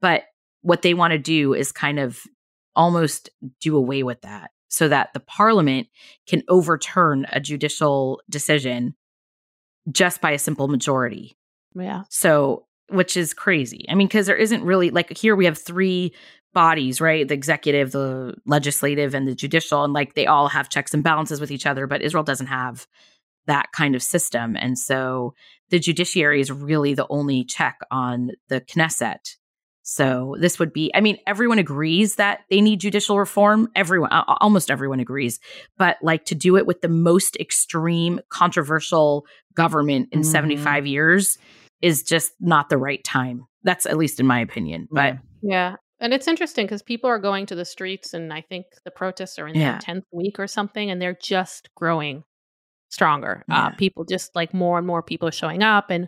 But 0.01 0.23
what 0.61 0.81
they 0.81 0.93
want 0.93 1.11
to 1.11 1.17
do 1.17 1.53
is 1.53 1.71
kind 1.71 1.99
of 1.99 2.21
almost 2.75 3.29
do 3.59 3.75
away 3.75 4.03
with 4.03 4.21
that 4.21 4.51
so 4.67 4.87
that 4.87 5.13
the 5.13 5.19
parliament 5.19 5.87
can 6.27 6.43
overturn 6.47 7.25
a 7.31 7.39
judicial 7.39 8.21
decision 8.29 8.95
just 9.91 10.21
by 10.21 10.31
a 10.31 10.39
simple 10.39 10.67
majority. 10.67 11.37
Yeah. 11.75 12.03
So, 12.09 12.65
which 12.89 13.15
is 13.17 13.33
crazy. 13.33 13.85
I 13.89 13.95
mean, 13.95 14.07
because 14.07 14.27
there 14.27 14.35
isn't 14.35 14.63
really 14.63 14.89
like 14.89 15.17
here 15.17 15.35
we 15.35 15.45
have 15.45 15.57
three 15.57 16.13
bodies, 16.53 16.99
right? 16.99 17.27
The 17.27 17.33
executive, 17.33 17.91
the 17.91 18.35
legislative, 18.45 19.13
and 19.13 19.27
the 19.27 19.35
judicial, 19.35 19.83
and 19.83 19.93
like 19.93 20.13
they 20.13 20.27
all 20.27 20.49
have 20.49 20.69
checks 20.69 20.93
and 20.93 21.03
balances 21.03 21.39
with 21.39 21.51
each 21.51 21.65
other, 21.65 21.87
but 21.87 22.01
Israel 22.01 22.23
doesn't 22.23 22.47
have 22.47 22.87
that 23.47 23.71
kind 23.73 23.95
of 23.95 24.03
system. 24.03 24.55
And 24.55 24.77
so 24.77 25.33
the 25.69 25.79
judiciary 25.79 26.41
is 26.41 26.51
really 26.51 26.93
the 26.93 27.07
only 27.09 27.43
check 27.43 27.79
on 27.89 28.31
the 28.49 28.61
Knesset. 28.61 29.35
So 29.83 30.35
this 30.39 30.59
would 30.59 30.71
be, 30.73 30.91
I 30.93 31.01
mean, 31.01 31.17
everyone 31.25 31.57
agrees 31.57 32.15
that 32.15 32.41
they 32.49 32.61
need 32.61 32.79
judicial 32.79 33.17
reform. 33.17 33.67
Everyone, 33.75 34.09
almost 34.11 34.69
everyone 34.69 34.99
agrees. 34.99 35.39
But 35.77 35.97
like 36.03 36.25
to 36.25 36.35
do 36.35 36.55
it 36.55 36.67
with 36.67 36.81
the 36.81 36.87
most 36.87 37.35
extreme, 37.37 38.19
controversial 38.29 39.25
government 39.55 40.09
in 40.11 40.21
Mhm. 40.21 40.25
75 40.25 40.85
years 40.85 41.37
is 41.81 42.03
just 42.03 42.31
not 42.39 42.69
the 42.69 42.77
right 42.77 43.03
time. 43.03 43.45
That's 43.63 43.87
at 43.87 43.97
least 43.97 44.19
in 44.19 44.27
my 44.27 44.39
opinion. 44.39 44.87
But 44.91 45.17
Yeah. 45.41 45.77
And 45.99 46.13
it's 46.13 46.27
interesting 46.27 46.65
because 46.65 46.81
people 46.83 47.09
are 47.09 47.19
going 47.19 47.45
to 47.47 47.55
the 47.55 47.65
streets, 47.65 48.13
and 48.13 48.33
I 48.33 48.41
think 48.41 48.65
the 48.85 48.91
protests 48.91 49.37
are 49.39 49.47
in 49.47 49.55
Yeah. 49.55 49.71
their 49.73 49.79
10th 49.79 50.05
week 50.11 50.39
or 50.39 50.47
something, 50.47 50.89
and 50.89 51.01
they're 51.01 51.17
just 51.21 51.69
growing 51.75 52.23
stronger. 52.91 53.43
Uh, 53.49 53.71
people 53.77 54.05
just 54.05 54.35
like 54.35 54.53
more 54.53 54.77
and 54.77 54.85
more 54.85 55.01
people 55.01 55.27
are 55.27 55.31
showing 55.33 55.63
up, 55.63 55.89
and 55.89 56.07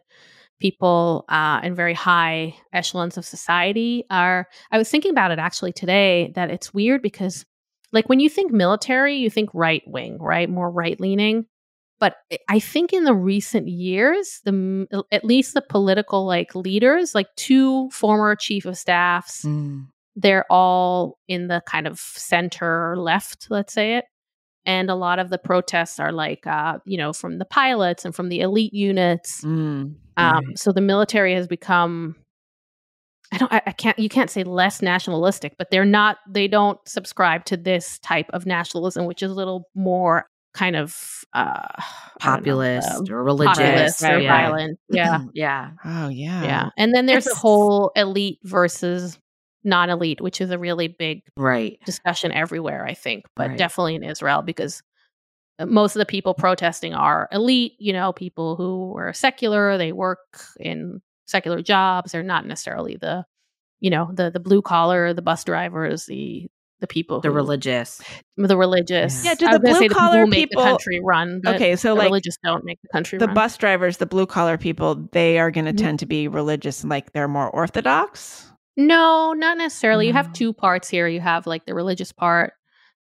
people 0.59 1.25
uh, 1.29 1.59
in 1.63 1.73
very 1.75 1.93
high 1.95 2.55
echelons 2.71 3.17
of 3.17 3.25
society 3.25 4.05
are. 4.11 4.47
I 4.71 4.77
was 4.77 4.89
thinking 4.89 5.11
about 5.11 5.31
it 5.31 5.39
actually 5.39 5.73
today 5.73 6.31
that 6.35 6.51
it's 6.51 6.73
weird 6.73 7.01
because, 7.01 7.45
like, 7.91 8.07
when 8.07 8.19
you 8.19 8.29
think 8.29 8.51
military, 8.51 9.15
you 9.15 9.29
think 9.29 9.49
right 9.53 9.83
wing, 9.87 10.17
right? 10.19 10.49
More 10.49 10.69
right 10.69 10.99
leaning. 10.99 11.45
But 11.99 12.15
I- 12.31 12.37
I 12.49 12.59
think 12.59 12.91
in 12.91 13.05
the 13.05 13.13
recent 13.15 13.67
years, 13.69 14.41
the 14.43 15.05
at 15.11 15.23
least 15.23 15.53
the 15.53 15.61
political 15.61 16.25
like 16.25 16.53
leaders, 16.53 17.15
like 17.15 17.27
two 17.37 17.89
former 17.91 18.35
chief 18.35 18.65
of 18.65 18.77
staffs, 18.77 19.43
mm, 19.45 19.87
they're 20.15 20.45
all 20.51 21.17
in 21.27 21.47
the 21.47 21.61
kind 21.65 21.87
of 21.87 21.97
center 21.99 22.95
left, 22.97 23.47
let's 23.49 23.73
say 23.73 23.97
it. 23.97 24.05
And 24.65 24.89
a 24.89 24.95
lot 24.95 25.19
of 25.19 25.29
the 25.29 25.37
protests 25.37 25.99
are 25.99 26.11
like, 26.11 26.47
uh, 26.47 26.79
you 26.85 26.97
know, 26.97 27.13
from 27.13 27.37
the 27.37 27.45
pilots 27.45 28.05
and 28.05 28.15
from 28.15 28.29
the 28.29 28.39
elite 28.39 28.73
units. 28.73 29.41
Mm. 29.41 29.95
Um, 30.17 30.45
Right. 30.45 30.59
So 30.59 30.71
the 30.71 30.81
military 30.81 31.33
has 31.33 31.47
become, 31.47 32.15
I 33.31 33.37
don't, 33.37 33.51
I, 33.51 33.61
I 33.65 33.71
can't, 33.71 33.97
you 33.97 34.09
can't 34.09 34.29
say 34.29 34.43
less 34.43 34.81
nationalistic, 34.81 35.55
but 35.57 35.71
they're 35.71 35.85
not, 35.85 36.17
they 36.29 36.47
don't 36.47 36.79
subscribe 36.87 37.45
to 37.45 37.57
this 37.57 37.99
type 37.99 38.27
of 38.31 38.45
nationalism, 38.45 39.05
which 39.05 39.23
is 39.23 39.31
a 39.31 39.33
little 39.33 39.69
more 39.75 40.27
kind 40.53 40.75
of 40.75 40.95
uh, 41.33 41.39
I 41.39 41.83
don't 42.25 42.35
know, 42.35 42.35
populist 42.37 42.89
uh, 42.89 43.13
or 43.13 43.23
religious. 43.23 43.57
populist 43.57 44.03
or 44.03 44.19
yeah. 44.19 44.29
violent. 44.29 44.79
Yeah. 44.89 45.23
yeah. 45.33 45.71
Oh 45.83 46.07
yeah. 46.09 46.43
Yeah. 46.43 46.69
And 46.77 46.93
then 46.93 47.05
there's 47.05 47.25
the 47.25 47.35
whole 47.35 47.91
elite 47.95 48.39
versus 48.43 49.17
non 49.63 49.89
elite, 49.89 50.21
which 50.21 50.41
is 50.41 50.51
a 50.51 50.57
really 50.57 50.87
big 50.87 51.21
right 51.37 51.79
discussion 51.85 52.31
everywhere, 52.31 52.85
I 52.85 52.93
think, 52.93 53.25
but 53.35 53.49
Right. 53.49 53.57
definitely 53.57 53.95
in 53.95 54.03
Israel 54.03 54.41
because 54.41 54.81
uh, 55.59 55.65
most 55.65 55.95
of 55.95 55.99
the 55.99 56.05
people 56.05 56.33
protesting 56.33 56.93
are 56.93 57.27
elite, 57.31 57.73
you 57.79 57.93
know, 57.93 58.11
people 58.13 58.55
who 58.55 58.95
are 58.97 59.13
secular, 59.13 59.77
they 59.77 59.91
work 59.91 60.19
in 60.59 61.01
secular 61.27 61.61
jobs, 61.61 62.11
they're 62.11 62.23
not 62.23 62.45
necessarily 62.45 62.97
the 62.97 63.25
you 63.79 63.89
know, 63.89 64.09
the 64.13 64.31
the 64.31 64.39
blue 64.39 64.61
collar, 64.61 65.13
the 65.13 65.21
bus 65.21 65.43
drivers, 65.43 66.05
the 66.05 66.47
the 66.79 66.87
people 66.87 67.19
the 67.21 67.29
who, 67.29 67.33
religious 67.35 68.01
the 68.37 68.57
religious. 68.57 69.23
Yeah, 69.25 69.35
do 69.35 69.45
the 69.45 69.59
gonna 69.59 69.59
the 69.59 69.79
people 69.79 69.87
blue-collar 69.95 70.19
who 70.21 70.27
make 70.27 70.49
people- 70.49 70.63
the 70.63 70.69
country 70.69 70.99
run. 71.03 71.41
Okay, 71.45 71.75
so 71.75 71.89
the 71.89 71.95
like 71.99 72.05
religious 72.05 72.37
don't 72.43 72.63
make 72.65 72.79
the 72.81 72.87
country 72.89 73.19
the 73.19 73.25
run. 73.27 73.35
bus 73.35 73.57
drivers, 73.57 73.97
the 73.97 74.05
blue 74.05 74.25
collar 74.25 74.57
people, 74.57 75.07
they 75.11 75.37
are 75.39 75.51
going 75.51 75.65
to 75.65 75.73
Mhm. 75.73 75.77
tend 75.77 75.99
to 75.99 76.05
be 76.05 76.27
religious, 76.27 76.83
like 76.83 77.11
they're 77.13 77.27
more 77.27 77.49
orthodox. 77.49 78.52
No, 78.75 79.33
not 79.33 79.57
necessarily. 79.57 80.07
You 80.07 80.13
have 80.13 80.33
two 80.33 80.53
parts 80.53 80.89
here. 80.89 81.07
You 81.07 81.21
have 81.21 81.45
like 81.45 81.65
the 81.65 81.75
religious 81.75 82.11
part, 82.11 82.53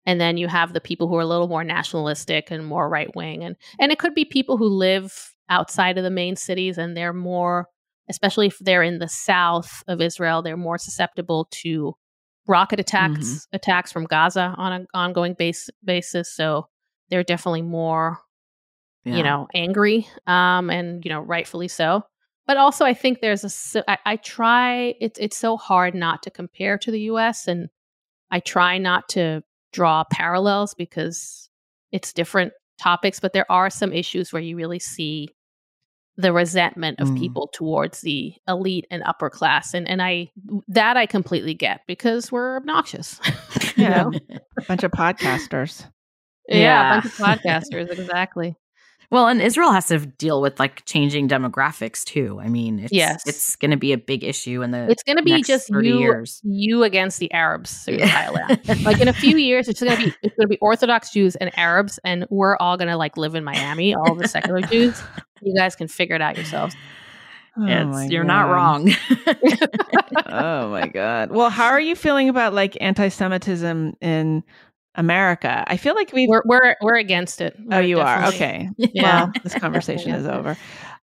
and 0.05 0.21
then 0.21 0.37
you 0.37 0.47
have 0.47 0.73
the 0.73 0.81
people 0.81 1.07
who 1.07 1.15
are 1.15 1.21
a 1.21 1.25
little 1.25 1.47
more 1.47 1.63
nationalistic 1.63 2.51
and 2.51 2.65
more 2.65 2.87
right 2.89 3.13
wing, 3.15 3.43
and 3.43 3.55
and 3.79 3.91
it 3.91 3.99
could 3.99 4.13
be 4.13 4.25
people 4.25 4.57
who 4.57 4.67
live 4.67 5.33
outside 5.49 5.97
of 5.97 6.03
the 6.03 6.09
main 6.11 6.35
cities, 6.35 6.77
and 6.77 6.95
they're 6.95 7.13
more, 7.13 7.67
especially 8.09 8.47
if 8.47 8.57
they're 8.59 8.83
in 8.83 8.99
the 8.99 9.07
south 9.07 9.83
of 9.87 10.01
Israel, 10.01 10.41
they're 10.41 10.57
more 10.57 10.77
susceptible 10.77 11.47
to 11.51 11.95
rocket 12.47 12.79
attacks 12.79 13.47
attacks 13.53 13.91
from 13.91 14.05
Gaza 14.05 14.53
on 14.57 14.71
an 14.71 14.87
ongoing 14.93 15.33
base 15.33 15.69
basis. 15.83 16.31
So 16.31 16.67
they're 17.09 17.23
definitely 17.23 17.63
more 17.63 18.19
Yeah. 19.03 19.17
you 19.17 19.23
know 19.23 19.47
angry 19.53 20.07
um 20.27 20.69
and 20.69 21.03
you 21.05 21.09
know 21.09 21.21
rightfully 21.21 21.67
so 21.67 22.03
but 22.47 22.57
also 22.57 22.85
i 22.85 22.93
think 22.93 23.21
there's 23.21 23.43
a 23.43 23.47
s- 23.47 23.75
I, 23.87 23.97
I 24.05 24.15
try 24.17 24.95
it's 25.01 25.19
it's 25.19 25.37
so 25.37 25.57
hard 25.57 25.95
not 25.95 26.23
to 26.23 26.31
compare 26.31 26.77
to 26.79 26.91
the 26.91 26.99
us 27.01 27.47
and 27.47 27.69
i 28.31 28.39
try 28.39 28.77
not 28.77 29.09
to 29.09 29.43
draw 29.73 30.03
parallels 30.11 30.73
because 30.73 31.49
it's 31.91 32.13
different 32.13 32.53
topics 32.79 33.19
but 33.19 33.33
there 33.33 33.49
are 33.51 33.69
some 33.69 33.91
issues 33.93 34.31
where 34.33 34.41
you 34.41 34.55
really 34.57 34.79
see 34.79 35.29
the 36.17 36.31
resentment 36.31 36.99
of 37.01 37.09
Mm. 37.09 37.19
people 37.19 37.49
towards 37.53 37.99
the 38.01 38.33
elite 38.47 38.87
and 38.89 39.03
upper 39.03 39.29
class 39.29 39.73
and 39.73 39.87
and 39.87 40.01
i 40.01 40.29
that 40.69 40.95
i 40.97 41.05
completely 41.05 41.53
get 41.53 41.81
because 41.87 42.31
we're 42.31 42.55
obnoxious 42.57 43.19
you 43.75 43.83
Yeah. 43.83 44.03
know? 44.03 44.11
A 44.57 44.61
bunch 44.67 44.83
of 44.83 44.91
podcasters. 44.91 45.85
yeah, 46.47 46.57
Yeah. 46.57 46.87
a 46.87 46.93
bunch 47.01 47.05
of 47.05 47.11
podcasters 47.19 47.89
exactly 47.91 48.55
Well, 49.11 49.27
and 49.27 49.41
Israel 49.41 49.71
has 49.71 49.87
to 49.87 49.99
deal 49.99 50.41
with 50.41 50.59
like 50.59 50.83
changing 50.85 51.27
demographics 51.29 52.03
too. 52.03 52.39
I 52.41 52.49
mean, 52.49 52.79
it's, 52.79 52.91
Yes. 52.93 53.25
it's 53.27 53.55
going 53.55 53.71
to 53.71 53.77
be 53.77 53.93
a 53.93 53.97
big 53.97 54.23
issue 54.23 54.61
in 54.61 54.71
the 54.71 54.89
it's 54.89 55.03
going 55.03 55.17
to 55.17 55.23
be 55.23 55.41
just 55.43 55.69
30 55.71 55.87
you 55.87 55.99
years. 55.99 56.41
you 56.43 56.83
against 56.83 57.19
the 57.19 57.31
Arabs 57.31 57.83
through 57.85 57.97
Yeah. 57.97 58.07
Thailand. 58.27 58.83
Like 58.83 58.99
in 58.99 59.07
a 59.07 59.13
few 59.13 59.37
years, 59.37 59.67
it's 59.67 59.81
gonna 59.81 59.97
be 59.97 60.13
it's 60.23 60.35
gonna 60.35 60.47
be 60.47 60.57
Orthodox 60.59 61.11
Jews 61.11 61.35
and 61.35 61.51
Arabs, 61.57 61.99
and 62.03 62.25
we're 62.29 62.57
all 62.57 62.77
gonna 62.77 62.97
like 62.97 63.15
live 63.17 63.35
in 63.35 63.43
Miami. 63.43 63.93
All 63.95 64.15
the 64.15 64.27
secular 64.27 64.61
Jews. 64.61 65.01
You 65.41 65.53
guys 65.55 65.75
can 65.75 65.87
figure 65.87 66.15
it 66.15 66.21
out 66.21 66.35
yourselves. 66.35 66.75
Oh 67.57 67.65
It's- 67.65 68.09
you're 68.11 68.23
not 68.25 68.49
wrong. 68.49 68.91
oh 70.25 70.69
my 70.69 70.87
god. 70.87 71.31
Well, 71.31 71.49
how 71.49 71.67
are 71.67 71.79
you 71.79 71.95
feeling 71.95 72.29
about 72.29 72.53
like 72.53 72.77
anti-Semitism 72.81 73.95
in 74.01 74.43
America? 74.97 75.63
I 75.67 75.77
feel 75.77 75.95
like 75.95 76.11
we've. 76.13 76.29
We're 76.29 76.43
we're 76.45 76.75
we're 76.81 76.97
against 76.97 77.41
it. 77.41 77.55
oh, 77.59 77.63
We're 77.77 77.81
you 77.81 77.99
are 77.99 78.25
okay. 78.27 78.69
Yeah. 78.77 79.25
Well, 79.25 79.31
this 79.43 79.55
conversation 79.55 80.11
is 80.15 80.25
over. 80.25 80.57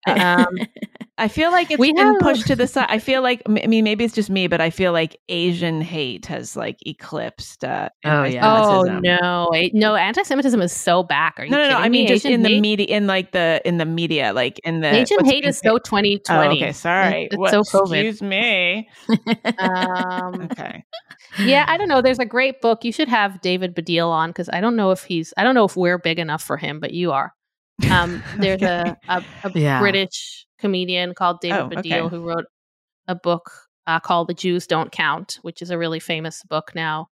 Um, 0.06 0.48
I 1.20 1.28
feel 1.30 1.50
like 1.50 1.72
it's 1.72 1.80
We 1.80 1.94
been 1.94 2.06
have- 2.06 2.20
pushed 2.20 2.46
to 2.46 2.56
the 2.56 2.68
side. 2.68 2.86
I 2.90 3.00
feel 3.00 3.24
like, 3.24 3.42
I 3.48 3.66
mean, 3.66 3.84
maybe 3.84 4.04
it's 4.04 4.14
just 4.14 4.30
me, 4.30 4.46
but 4.46 4.62
I 4.62 4.70
feel 4.70 4.92
like 4.94 5.18
Asian 5.30 5.82
hate 5.82 6.28
has 6.28 6.56
like 6.56 6.78
eclipsed. 6.86 7.64
Uh, 7.64 7.90
Oh, 8.06 8.24
yeah. 8.24 8.42
oh 8.46 8.86
anti-Semitism. 8.86 9.02
no, 9.02 9.50
no! 9.74 9.96
Anti-Semitism 9.96 10.62
is 10.62 10.72
so 10.72 11.02
back. 11.02 11.40
Are 11.40 11.46
you 11.46 11.50
no, 11.50 11.58
no, 11.58 11.64
no. 11.64 11.70
kidding 11.70 11.84
I 11.86 11.90
mean, 11.90 12.04
me? 12.04 12.08
just 12.08 12.24
Asian 12.26 12.34
in 12.36 12.44
the 12.44 12.62
media, 12.62 12.86
in 12.86 13.08
like 13.08 13.32
the 13.32 13.60
in 13.66 13.78
the 13.80 13.86
media, 13.86 14.32
like 14.32 14.60
in 14.60 14.82
the 14.82 14.94
Asian 14.94 15.26
hate 15.26 15.44
is 15.44 15.58
so 15.58 15.78
fa- 15.78 15.84
2020. 15.86 16.48
Oh, 16.48 16.52
okay, 16.66 16.72
sorry. 16.72 17.24
It's 17.32 17.36
What- 17.36 17.50
so 17.50 17.62
COVID. 17.64 17.94
Excuse 18.06 18.22
me. 18.22 18.88
Um, 19.58 20.42
Okay. 20.52 20.84
yeah, 21.40 21.66
I 21.68 21.78
don't 21.78 21.88
know. 21.88 22.02
There's 22.04 22.20
a 22.20 22.26
great 22.26 22.62
book. 22.62 22.84
You 22.86 22.92
should 22.92 23.10
have 23.10 23.42
David 23.42 23.76
Baddiel 23.76 24.10
on 24.10 24.30
because 24.30 24.50
I 24.54 24.62
don't 24.62 24.76
know 24.76 24.92
if 24.92 25.04
he's. 25.04 25.34
I 25.36 25.44
don't 25.44 25.56
know 25.56 25.66
if 25.66 25.76
we're 25.76 25.98
big 25.98 26.20
enough 26.20 26.44
for 26.44 26.58
him, 26.58 26.80
but 26.80 26.94
you 26.94 27.12
are. 27.12 27.34
Um, 27.90 28.24
there's 28.34 28.62
Okay. 28.64 28.68
a 28.68 28.98
a, 29.08 29.24
a 29.44 29.52
Yeah. 29.56 29.80
British 29.80 30.46
comedian 30.60 31.14
called 31.14 31.40
David 31.42 31.62
Oh, 31.62 31.70
Baddiel 31.70 31.80
okay. 31.80 32.16
who 32.16 32.28
wrote 32.28 32.46
a 33.08 33.16
book 33.16 33.52
uh, 33.88 34.00
called 34.00 34.28
"The 34.30 34.34
Jews 34.34 34.68
Don't 34.68 34.92
Count," 34.92 35.40
which 35.44 35.62
is 35.62 35.70
a 35.72 35.78
really 35.78 36.00
famous 36.00 36.44
book 36.44 36.74
now, 36.76 37.10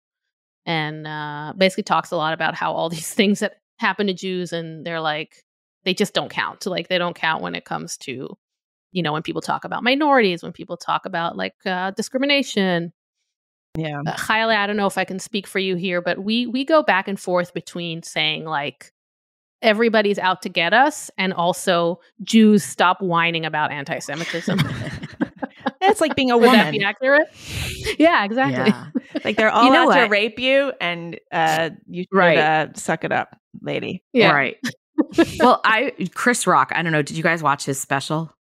and 0.66 1.06
uh, 1.06 1.52
basically 1.56 1.84
talks 1.84 2.10
a 2.10 2.16
lot 2.16 2.34
about 2.34 2.54
how 2.54 2.72
all 2.72 2.88
these 2.90 3.12
things 3.14 3.40
that 3.40 3.56
happen 3.78 4.06
to 4.08 4.14
Jews 4.14 4.52
and 4.52 4.84
they're 4.86 5.00
like 5.00 5.44
they 5.84 5.94
just 5.94 6.14
don't 6.14 6.30
count. 6.30 6.66
Like 6.66 6.88
they 6.88 6.98
don't 6.98 7.16
count 7.16 7.42
when 7.42 7.54
it 7.54 7.64
comes 7.64 7.96
to 7.98 8.36
you 8.92 9.02
know 9.02 9.12
when 9.12 9.22
people 9.22 9.42
talk 9.42 9.64
about 9.64 9.84
minorities, 9.84 10.42
when 10.42 10.52
people 10.52 10.76
talk 10.76 11.06
about 11.06 11.36
like 11.36 11.54
uh, 11.66 11.92
discrimination 11.92 12.92
Yeah. 13.76 14.02
uh, 14.06 14.12
ChayaLeah, 14.14 14.56
I 14.56 14.66
don't 14.66 14.76
know 14.76 14.86
if 14.86 14.98
I 14.98 15.04
can 15.04 15.18
speak 15.18 15.46
for 15.46 15.58
you 15.58 15.76
here, 15.76 16.00
but 16.02 16.18
we 16.22 16.46
we 16.46 16.64
go 16.64 16.82
back 16.82 17.08
and 17.08 17.18
forth 17.18 17.54
between 17.54 18.02
saying 18.02 18.44
like 18.44 18.92
everybody's 19.62 20.18
out 20.18 20.42
to 20.42 20.48
get 20.48 20.72
us 20.72 21.10
and 21.18 21.32
also 21.32 22.00
Jews 22.22 22.62
stop 22.64 23.00
whining 23.02 23.44
about 23.44 23.70
anti-Semitism. 23.72 24.58
It's 25.80 26.00
like 26.00 26.16
being 26.16 26.30
a 26.30 26.36
Would 26.38 26.46
that 26.50 26.66
woman. 26.66 26.72
be 26.80 26.84
accurate? 26.84 27.28
Yeah, 27.98 28.24
exactly. 28.24 28.66
yeah. 28.72 29.20
Like 29.24 29.36
they're 29.36 29.50
all 29.50 29.64
you 29.64 29.70
know 29.70 29.90
out 29.90 29.94
to 30.04 30.08
rape 30.08 30.38
you, 30.38 30.72
and 30.80 31.18
uh, 31.30 31.70
you 31.86 32.02
should 32.02 32.08
Right. 32.16 32.38
uh, 32.38 32.66
suck 32.74 33.04
it 33.04 33.12
up, 33.12 33.38
lady. 33.60 34.02
Yeah. 34.12 34.32
Right. 34.32 34.56
well, 35.38 35.60
I 35.64 35.92
Chris 36.14 36.46
Rock. 36.46 36.72
I 36.74 36.82
don't 36.82 36.90
know. 36.92 37.02
Did 37.02 37.16
you 37.16 37.22
guys 37.22 37.42
watch 37.42 37.64
his 37.64 37.80
special? 37.80 38.32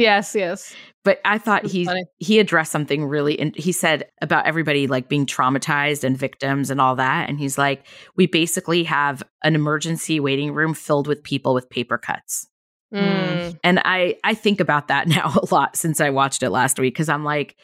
Yes, 0.00 0.34
yes. 0.34 0.74
But 1.04 1.20
I 1.26 1.36
thought 1.36 1.62
That's 1.62 1.74
he 1.74 1.84
funny. 1.84 2.04
he 2.18 2.38
addressed 2.38 2.72
something 2.72 3.04
really. 3.04 3.38
And 3.38 3.54
he 3.54 3.70
said 3.70 4.08
about 4.22 4.46
everybody 4.46 4.86
like 4.86 5.08
being 5.10 5.26
traumatized 5.26 6.04
and 6.04 6.16
victims 6.16 6.70
and 6.70 6.80
all 6.80 6.96
that. 6.96 7.28
And 7.28 7.38
he's 7.38 7.58
like, 7.58 7.86
we 8.16 8.26
basically 8.26 8.84
have 8.84 9.22
an 9.44 9.54
emergency 9.54 10.18
waiting 10.18 10.52
room 10.54 10.72
filled 10.72 11.06
with 11.06 11.22
people 11.22 11.52
with 11.52 11.68
paper 11.68 11.98
cuts. 11.98 12.46
Mm. 12.94 13.58
And 13.62 13.80
I 13.84 14.16
I 14.24 14.32
think 14.32 14.58
about 14.60 14.88
that 14.88 15.06
now 15.16 15.32
a 15.36 15.54
lot 15.54 15.76
since 15.76 16.00
I 16.00 16.08
watched 16.08 16.42
it 16.42 16.50
last 16.50 16.78
week 16.78 16.94
because 16.94 17.10
I'm 17.10 17.24
like, 17.24 17.56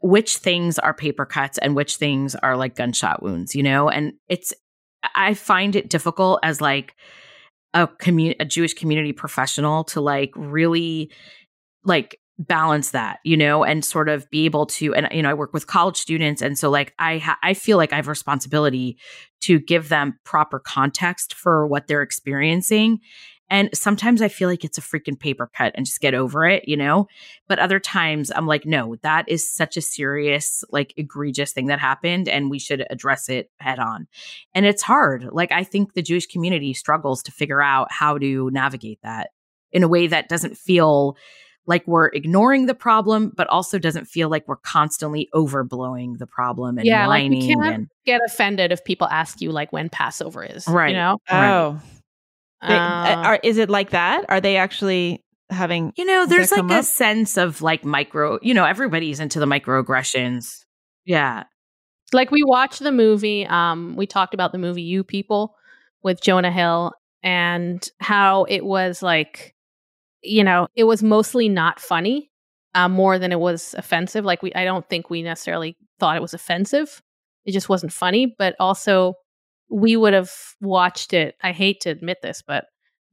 which 0.00 0.36
things 0.36 0.78
are 0.78 0.92
paper 0.92 1.24
cuts 1.24 1.56
and 1.56 1.74
which 1.74 1.96
things 1.96 2.34
are 2.34 2.56
like 2.56 2.76
gunshot 2.76 3.22
wounds, 3.22 3.54
you 3.54 3.62
know? 3.62 3.88
And 3.88 4.12
it's 4.28 4.52
I 5.14 5.32
find 5.32 5.74
it 5.74 5.88
difficult 5.88 6.40
as 6.42 6.60
like 6.60 6.94
a 7.74 7.86
commu- 7.86 8.36
a 8.40 8.44
Jewish 8.44 8.74
community 8.74 9.12
professional 9.12 9.84
to 9.84 10.00
like 10.00 10.32
really 10.36 11.10
like 11.88 12.20
balance 12.38 12.92
that 12.92 13.18
you 13.24 13.36
know 13.36 13.64
and 13.64 13.84
sort 13.84 14.08
of 14.08 14.30
be 14.30 14.44
able 14.44 14.64
to 14.64 14.94
and 14.94 15.08
you 15.10 15.22
know 15.22 15.30
I 15.30 15.34
work 15.34 15.52
with 15.52 15.66
college 15.66 15.96
students 15.96 16.40
and 16.40 16.56
so 16.56 16.70
like 16.70 16.94
I 16.98 17.18
ha- 17.18 17.38
I 17.42 17.52
feel 17.52 17.76
like 17.76 17.92
I 17.92 17.96
have 17.96 18.06
responsibility 18.06 18.96
to 19.40 19.58
give 19.58 19.88
them 19.88 20.18
proper 20.24 20.60
context 20.60 21.34
for 21.34 21.66
what 21.66 21.88
they're 21.88 22.02
experiencing 22.02 23.00
and 23.50 23.70
sometimes 23.72 24.20
I 24.20 24.28
feel 24.28 24.48
like 24.48 24.64
it's 24.64 24.78
a 24.78 24.82
freaking 24.82 25.18
paper 25.18 25.50
cut 25.54 25.72
and 25.74 25.86
just 25.86 26.00
get 26.00 26.14
over 26.14 26.46
it, 26.46 26.68
you 26.68 26.76
know? 26.76 27.08
But 27.46 27.58
other 27.58 27.80
times 27.80 28.30
I'm 28.34 28.46
like, 28.46 28.66
no, 28.66 28.96
that 28.96 29.24
is 29.26 29.50
such 29.50 29.76
a 29.76 29.80
serious, 29.80 30.64
like 30.70 30.92
egregious 30.96 31.52
thing 31.52 31.66
that 31.68 31.78
happened 31.78 32.28
and 32.28 32.50
we 32.50 32.58
should 32.58 32.86
address 32.90 33.28
it 33.28 33.50
head 33.58 33.78
on. 33.78 34.06
And 34.54 34.66
it's 34.66 34.82
hard. 34.82 35.28
Like, 35.32 35.50
I 35.50 35.64
think 35.64 35.94
the 35.94 36.02
Jewish 36.02 36.26
community 36.26 36.74
struggles 36.74 37.22
to 37.22 37.32
figure 37.32 37.62
out 37.62 37.90
how 37.90 38.18
to 38.18 38.50
navigate 38.50 39.00
that 39.02 39.30
in 39.72 39.82
a 39.82 39.88
way 39.88 40.06
that 40.06 40.28
doesn't 40.28 40.58
feel 40.58 41.16
like 41.68 41.86
we're 41.86 42.08
ignoring 42.08 42.66
the 42.66 42.74
problem, 42.74 43.30
but 43.36 43.46
also 43.48 43.78
doesn't 43.78 44.06
feel 44.06 44.28
like 44.28 44.48
we're 44.48 44.56
constantly 44.56 45.28
overblowing 45.34 46.18
the 46.18 46.26
problem 46.26 46.78
and 46.78 46.86
Yeah, 46.86 47.06
like, 47.06 47.30
we 47.30 47.46
can't- 47.46 47.64
and 47.74 47.88
Get 48.06 48.20
offended 48.26 48.72
if 48.72 48.82
people 48.84 49.06
ask 49.06 49.40
you 49.40 49.52
like 49.52 49.70
when 49.72 49.88
Passover 49.90 50.42
is. 50.42 50.66
Right. 50.66 50.88
You 50.90 50.96
know? 50.96 51.18
Oh, 51.30 51.80
They- 52.66 52.74
uh, 52.74 52.78
Uh, 52.78 53.22
are, 53.22 53.40
is 53.44 53.58
it 53.58 53.68
like 53.70 53.90
that? 53.90 54.24
Are 54.28 54.40
they 54.40 54.56
actually 54.56 55.22
having? 55.50 55.92
You 55.96 56.04
know, 56.06 56.26
there's 56.26 56.50
like 56.50 56.68
a 56.70 56.74
up? 56.78 56.84
sense 56.84 57.36
of 57.36 57.62
like 57.62 57.84
micro, 57.84 58.38
you 58.42 58.54
know, 58.54 58.64
everybody's 58.64 59.20
into 59.20 59.38
the 59.38 59.46
microaggressions. 59.46 60.64
Yeah. 61.04 61.44
like 62.14 62.30
we 62.30 62.42
watched 62.42 62.80
the 62.80 62.90
movie 62.92 63.46
um 63.46 63.94
we 63.94 64.06
talked 64.06 64.32
about 64.32 64.52
the 64.52 64.58
movie 64.58 64.80
you 64.80 65.04
people 65.04 65.54
with 66.02 66.22
jonah 66.22 66.50
hill 66.50 66.94
and 67.22 67.90
how 68.00 68.44
it 68.44 68.64
was 68.64 69.02
like 69.02 69.54
you 70.22 70.44
know 70.44 70.68
it 70.74 70.84
was 70.84 71.02
mostly 71.02 71.48
not 71.48 71.80
funny 71.80 72.30
uh, 72.74 72.88
more 72.88 73.18
than 73.18 73.32
it 73.32 73.40
was 73.40 73.74
offensive 73.78 74.24
like 74.24 74.42
we 74.42 74.52
i 74.54 74.64
don't 74.64 74.88
think 74.88 75.10
we 75.10 75.22
necessarily 75.22 75.76
thought 75.98 76.16
it 76.16 76.22
was 76.22 76.34
offensive 76.34 77.00
it 77.44 77.52
just 77.52 77.68
wasn't 77.68 77.92
funny 77.92 78.34
but 78.38 78.54
also 78.60 79.14
we 79.70 79.96
would 79.96 80.14
have 80.14 80.30
watched 80.60 81.12
it 81.12 81.34
i 81.42 81.52
hate 81.52 81.80
to 81.80 81.90
admit 81.90 82.18
this 82.22 82.42
but 82.46 82.66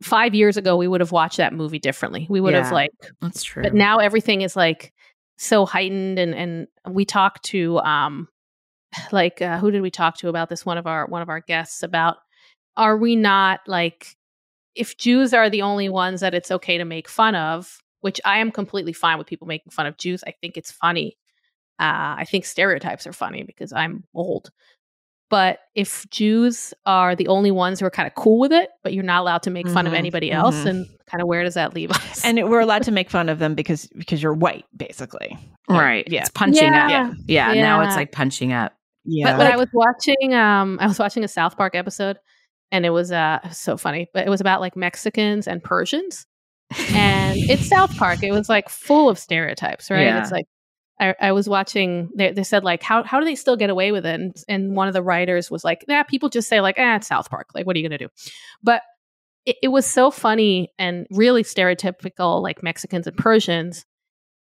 five 0.03 0.36
years 0.36 0.58
ago 0.58 0.76
we 0.76 0.88
would 0.88 1.01
have 1.01 1.12
watched 1.12 1.38
that 1.38 1.53
movie 1.53 1.80
differently 1.80 2.28
we 2.30 2.41
would 2.41 2.53
have 2.53 2.72
like 2.72 2.91
That's 3.22 3.43
true. 3.43 3.64
but 3.64 3.74
now 3.74 3.99
everything 3.99 4.41
is 4.41 4.56
like 4.56 4.91
so 5.38 5.66
heightened 5.66 6.20
and 6.20 6.36
and 6.36 6.68
we 6.89 7.06
talked 7.06 7.43
to 7.45 7.80
um 7.80 8.28
like 9.12 9.41
uh, 9.41 9.58
who 9.58 9.72
did 9.72 9.82
we 9.82 9.91
talk 9.91 10.18
to 10.18 10.30
about 10.30 10.49
this 10.49 10.66
one 10.66 10.78
of 10.78 10.88
our 10.88 11.08
one 11.08 11.22
of 11.22 11.30
our 11.30 11.39
guests 11.39 11.82
about 11.84 12.18
are 12.78 12.97
we 12.97 13.16
not 13.16 13.62
like 13.68 14.16
if 14.76 14.97
Jews 14.97 15.34
are 15.34 15.49
the 15.49 15.61
only 15.61 15.89
ones 15.89 16.21
that 16.21 16.34
it's 16.34 16.51
okay 16.51 16.78
to 16.78 16.86
make 16.86 17.07
fun 17.07 17.36
of, 17.36 17.82
which 18.01 18.19
I 18.26 18.39
am 18.39 18.51
completely 18.51 18.93
fine 18.93 19.17
with 19.17 19.28
people 19.28 19.47
making 19.47 19.71
fun 19.71 19.86
of 19.86 19.97
Jews. 19.97 20.23
I 20.28 20.32
think 20.41 20.57
it's 20.57 20.71
funny. 20.71 21.17
Uh, 21.80 22.19
I 22.19 22.26
think 22.30 22.45
stereotypes 22.45 23.07
are 23.07 23.13
funny 23.13 23.43
because 23.43 23.73
I'm 23.73 24.03
old. 24.13 24.51
But 25.30 25.59
if 25.73 26.07
Jews 26.11 26.73
are 26.86 27.15
the 27.15 27.28
only 27.28 27.49
ones 27.49 27.80
who 27.80 27.86
are 27.88 27.89
kind 27.89 28.05
of 28.07 28.13
cool 28.13 28.39
with 28.39 28.51
it, 28.53 28.69
but 28.84 28.93
you're 28.93 29.03
not 29.03 29.21
allowed 29.21 29.41
to 29.43 29.49
make 29.49 29.67
fun 29.67 29.88
of 29.88 29.93
Mhm, 29.93 29.97
anybody 29.97 30.32
else, 30.32 30.55
mhm. 30.55 30.65
and 30.67 30.86
kind 31.07 31.21
of 31.21 31.28
where 31.28 31.43
does 31.43 31.55
that 31.55 31.73
leave 31.73 31.89
us? 31.91 32.23
And 32.23 32.47
we're 32.47 32.59
allowed 32.59 32.84
to 32.84 32.91
make 32.91 33.09
fun 33.09 33.28
of 33.28 33.39
them 33.39 33.55
because 33.55 33.88
because 33.97 34.21
you're 34.21 34.36
white, 34.36 34.65
basically. 34.78 35.36
Right. 35.67 36.07
Yeah. 36.07 36.21
It's 36.21 36.30
punching 36.30 36.63
Yeah. 36.71 36.86
up. 37.09 37.17
Yeah. 37.28 37.53
yeah 37.53 37.61
Now 37.61 37.82
it's 37.82 37.95
like 37.95 38.11
punching 38.11 38.53
up. 38.53 38.73
Yeah. 39.03 39.32
But, 39.32 39.38
but 39.45 39.51
I 39.51 39.57
was 39.57 39.67
watching 39.73 40.36
um 40.36 40.78
I 40.80 40.86
was 40.88 40.99
watching 40.99 41.23
a 41.23 41.28
South 41.28 41.57
Park 41.57 41.73
episode 41.76 42.17
and 42.72 42.86
it 42.86 42.89
was 42.89 43.11
uh 43.11 43.39
so 43.51 43.78
funny, 43.78 44.07
but 44.13 44.26
it 44.26 44.30
was 44.30 44.41
about 44.41 44.61
like 44.61 44.76
Mexicans 44.76 45.47
and 45.47 45.63
Persians. 45.63 46.26
And 46.89 47.38
it's 47.38 47.68
South 47.70 47.95
Park. 47.97 48.24
It 48.24 48.32
was 48.32 48.49
like 48.49 48.70
full 48.70 49.09
of 49.09 49.20
stereotypes, 49.20 49.89
right? 49.89 50.05
Yeah. 50.05 50.22
It's 50.22 50.32
like 50.32 50.45
I, 50.99 51.13
I 51.20 51.32
was 51.34 51.49
watching 51.49 52.09
they, 52.16 52.32
they 52.32 52.43
said 52.43 52.63
like 52.63 52.82
how 52.82 53.03
how 53.03 53.20
do 53.20 53.26
they 53.26 53.36
still 53.36 53.55
get 53.55 53.70
away 53.70 53.91
with 53.91 54.05
it? 54.05 54.16
And, 54.16 54.36
and 54.47 54.76
one 54.76 54.88
of 54.88 54.93
the 54.93 55.03
writers 55.03 55.51
was 55.51 55.63
like, 55.63 55.86
yeah, 55.88 56.03
people 56.03 56.30
just 56.30 56.49
say 56.49 56.61
like, 56.61 56.80
eh, 56.80 56.95
it's 56.95 57.07
South 57.07 57.30
Park. 57.30 57.47
Like, 57.53 57.66
what 57.66 57.76
are 57.76 57.80
you 57.80 57.88
gonna 57.88 57.97
do? 57.97 58.09
But 58.63 58.82
it, 59.45 59.57
it 59.63 59.68
was 59.68 59.86
so 59.86 60.09
funny 60.09 60.72
and 60.80 61.05
really 61.11 61.43
stereotypical, 61.43 62.41
like 62.41 62.63
Mexicans 62.63 63.07
and 63.07 63.16
Persians. 63.16 63.86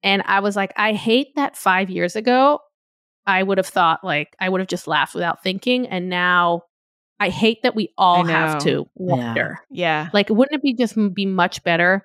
And 0.03 0.23
I 0.25 0.39
was 0.39 0.55
like, 0.55 0.73
I 0.75 0.93
hate 0.93 1.35
that 1.35 1.55
five 1.55 1.89
years 1.89 2.15
ago 2.15 2.59
I 3.25 3.43
would 3.43 3.57
have 3.57 3.67
thought 3.67 4.03
like 4.03 4.35
I 4.39 4.49
would 4.49 4.61
have 4.61 4.67
just 4.67 4.87
laughed 4.87 5.13
without 5.13 5.43
thinking. 5.43 5.87
And 5.87 6.09
now 6.09 6.63
I 7.21 7.29
hate 7.29 7.61
that 7.61 7.75
we 7.75 7.93
all 7.99 8.25
have 8.25 8.63
to 8.63 8.87
wonder. 8.95 9.59
yeah. 9.69 10.09
Like, 10.11 10.29
wouldn't 10.29 10.55
it 10.55 10.63
be 10.63 10.73
just 10.73 10.95
be 11.13 11.27
much 11.27 11.63
better 11.63 12.03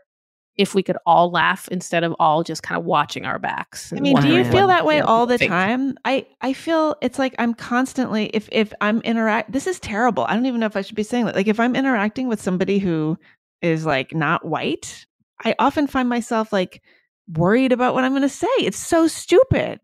if 0.58 0.74
we 0.74 0.82
could 0.82 0.98
all 1.06 1.30
laugh 1.30 1.68
instead 1.68 2.04
of 2.04 2.14
all 2.18 2.42
just 2.42 2.62
kind 2.62 2.78
of 2.78 2.84
watching 2.84 3.24
our 3.24 3.38
backs? 3.38 3.94
I 3.94 4.00
mean, 4.00 4.20
do 4.20 4.28
you 4.28 4.44
feel 4.44 4.66
that 4.66 4.84
way 4.84 5.00
all 5.00 5.24
the 5.24 5.38
think? 5.38 5.50
time? 5.50 5.96
I 6.04 6.26
I 6.42 6.52
feel 6.52 6.96
it's 7.00 7.18
like 7.18 7.34
I'm 7.38 7.54
constantly 7.54 8.26
if 8.34 8.46
if 8.52 8.74
I'm 8.82 9.00
interact 9.00 9.52
this 9.52 9.66
is 9.66 9.80
terrible. 9.80 10.24
I 10.24 10.34
don't 10.34 10.44
even 10.44 10.60
know 10.60 10.66
if 10.66 10.76
I 10.76 10.82
should 10.82 10.96
be 10.96 11.02
saying 11.02 11.24
that. 11.24 11.34
Like 11.34 11.48
if 11.48 11.58
I'm 11.58 11.74
interacting 11.74 12.28
with 12.28 12.42
somebody 12.42 12.78
who 12.78 13.18
is 13.62 13.86
like 13.86 14.14
not 14.14 14.44
white, 14.44 15.06
I 15.42 15.54
often 15.58 15.86
find 15.86 16.10
myself 16.10 16.52
like 16.52 16.82
worried 17.26 17.72
about 17.72 17.94
what 17.94 18.04
I'm 18.04 18.12
going 18.12 18.20
to 18.20 18.28
say. 18.28 18.46
It's 18.58 18.78
so 18.78 19.08
stupid. 19.08 19.80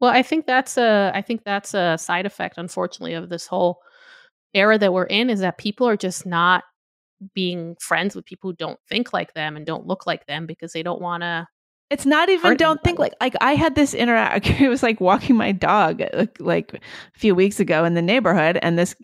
Well, 0.00 0.10
I 0.10 0.22
think 0.22 0.46
that's 0.46 0.78
a 0.78 1.12
I 1.14 1.20
think 1.20 1.44
that's 1.44 1.74
a 1.74 1.98
side 1.98 2.24
effect, 2.24 2.56
unfortunately, 2.56 3.12
of 3.12 3.28
this 3.28 3.46
whole 3.46 3.80
era 4.56 4.78
that 4.78 4.92
we're 4.92 5.04
in 5.04 5.30
is 5.30 5.40
that 5.40 5.58
people 5.58 5.86
are 5.86 5.96
just 5.96 6.26
not 6.26 6.64
being 7.34 7.76
friends 7.80 8.14
with 8.14 8.24
people 8.24 8.50
who 8.50 8.56
don't 8.56 8.78
think 8.88 9.12
like 9.12 9.34
them 9.34 9.56
and 9.56 9.64
don't 9.64 9.86
look 9.86 10.06
like 10.06 10.26
them 10.26 10.46
because 10.46 10.72
they 10.72 10.82
don't 10.82 11.00
want 11.00 11.22
to. 11.22 11.46
It's 11.88 12.04
not 12.04 12.28
even 12.28 12.56
don't 12.56 12.82
think 12.82 12.98
like 12.98 13.12
like 13.20 13.36
I 13.40 13.54
had 13.54 13.76
this 13.76 13.94
interact 13.94 14.46
it 14.60 14.68
was 14.68 14.82
like 14.82 15.00
walking 15.00 15.36
my 15.36 15.52
dog 15.52 16.02
uh, 16.02 16.08
like, 16.14 16.40
like 16.40 16.74
a 16.74 17.18
few 17.18 17.34
weeks 17.34 17.60
ago 17.60 17.84
in 17.84 17.94
the 17.94 18.02
neighborhood 18.02 18.58
and 18.60 18.76
this 18.76 18.96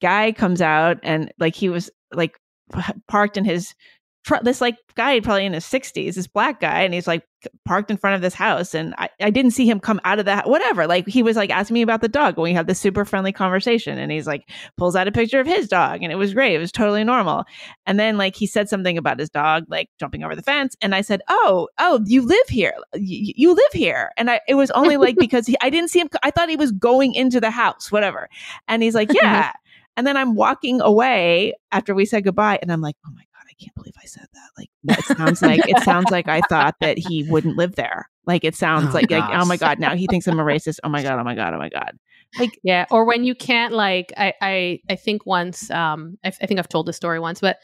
guy 0.00 0.32
comes 0.32 0.62
out 0.62 0.98
and 1.02 1.30
like 1.38 1.54
he 1.54 1.68
was 1.68 1.90
like 2.12 2.40
parked 3.08 3.36
in 3.36 3.44
his 3.44 3.74
this 4.42 4.60
like 4.60 4.76
guy 4.94 5.18
probably 5.20 5.46
in 5.46 5.54
his 5.54 5.64
60s 5.64 6.14
this 6.14 6.26
black 6.26 6.60
guy 6.60 6.82
and 6.82 6.94
he's 6.94 7.06
like 7.06 7.24
parked 7.64 7.90
in 7.90 7.96
front 7.96 8.14
of 8.14 8.20
this 8.20 8.34
house 8.34 8.74
and 8.74 8.94
I, 8.98 9.08
I 9.20 9.30
didn't 9.30 9.52
see 9.52 9.68
him 9.68 9.80
come 9.80 9.98
out 10.04 10.18
of 10.18 10.26
that 10.26 10.48
whatever 10.48 10.86
like 10.86 11.08
he 11.08 11.22
was 11.22 11.36
like 11.36 11.50
asking 11.50 11.74
me 11.74 11.82
about 11.82 12.02
the 12.02 12.08
dog 12.08 12.34
and 12.36 12.42
we 12.42 12.52
had 12.52 12.66
this 12.66 12.78
super 12.78 13.04
friendly 13.04 13.32
conversation 13.32 13.98
and 13.98 14.12
he's 14.12 14.26
like 14.26 14.50
pulls 14.76 14.94
out 14.94 15.08
a 15.08 15.12
picture 15.12 15.40
of 15.40 15.46
his 15.46 15.68
dog 15.68 16.02
and 16.02 16.12
it 16.12 16.16
was 16.16 16.34
great 16.34 16.54
it 16.54 16.58
was 16.58 16.70
totally 16.70 17.02
normal. 17.02 17.44
And 17.86 17.98
then 17.98 18.18
like 18.18 18.36
he 18.36 18.46
said 18.46 18.68
something 18.68 18.98
about 18.98 19.18
his 19.18 19.30
dog 19.30 19.64
like 19.68 19.88
jumping 19.98 20.22
over 20.22 20.36
the 20.36 20.42
fence 20.42 20.76
and 20.82 20.94
i 20.94 21.00
said 21.00 21.22
oh 21.28 21.68
oh 21.78 22.00
you 22.04 22.22
live 22.22 22.48
here 22.48 22.74
you, 22.94 23.32
you 23.36 23.54
live 23.54 23.72
here. 23.72 24.10
And 24.16 24.30
i 24.30 24.40
it 24.46 24.54
was 24.54 24.70
only 24.72 24.96
like 24.98 25.16
because 25.16 25.46
he, 25.46 25.56
i 25.62 25.70
didn't 25.70 25.90
see 25.90 26.00
him 26.00 26.08
i 26.22 26.30
thought 26.30 26.50
he 26.50 26.56
was 26.56 26.72
going 26.72 27.14
into 27.14 27.40
the 27.40 27.50
house 27.50 27.90
whatever. 27.90 28.28
And 28.68 28.82
he's 28.82 28.94
like 28.94 29.12
yeah. 29.14 29.52
And 29.96 30.06
then 30.06 30.16
i'm 30.16 30.34
walking 30.34 30.80
away 30.82 31.54
after 31.72 31.94
we 31.94 32.04
said 32.04 32.24
goodbye 32.24 32.58
and 32.60 32.70
i'm 32.70 32.82
like 32.82 32.96
oh 33.06 33.10
my 33.14 33.22
can't 33.60 33.74
believe 33.74 33.94
i 34.02 34.06
said 34.06 34.26
that 34.32 34.48
like 34.58 34.70
it 34.98 35.04
sounds 35.16 35.42
like 35.42 35.60
it 35.68 35.82
sounds 35.82 36.10
like 36.10 36.28
i 36.28 36.40
thought 36.48 36.74
that 36.80 36.98
he 36.98 37.24
wouldn't 37.28 37.56
live 37.56 37.74
there 37.76 38.08
like 38.26 38.44
it 38.44 38.54
sounds 38.54 38.88
Oh, 38.90 38.94
like 38.94 39.10
like 39.10 39.24
oh 39.30 39.44
my 39.44 39.56
god 39.56 39.78
now 39.78 39.94
he 39.94 40.06
thinks 40.06 40.26
i'm 40.26 40.38
a 40.40 40.44
racist 40.44 40.78
oh 40.84 40.88
my 40.88 41.02
god 41.02 41.18
oh 41.18 41.24
my 41.24 41.34
god 41.34 41.54
oh 41.54 41.58
my 41.58 41.68
god 41.68 41.92
like 42.38 42.58
Yeah, 42.62 42.86
or 42.92 43.04
when 43.04 43.24
you 43.24 43.34
can't 43.34 43.72
like 43.74 44.12
I 44.16 44.32
I 44.40 44.78
I 44.88 44.94
think 44.96 45.26
once 45.26 45.68
um 45.70 46.16
I, 46.24 46.28
I 46.28 46.46
think 46.46 46.60
I've 46.60 46.68
told 46.68 46.86
this 46.86 46.96
story 46.96 47.18
once, 47.18 47.40
but 47.40 47.56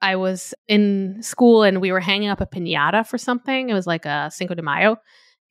I 0.00 0.14
was 0.14 0.54
in 0.68 1.18
school 1.22 1.64
and 1.64 1.80
we 1.80 1.90
were 1.90 1.98
hanging 2.00 2.28
up 2.28 2.40
a 2.40 2.46
pinata 2.46 3.04
for 3.06 3.18
something. 3.18 3.68
It 3.68 3.74
was 3.74 3.88
like 3.88 4.06
a 4.06 4.30
Cinco 4.32 4.54
de 4.54 4.62
Mayo, 4.62 4.96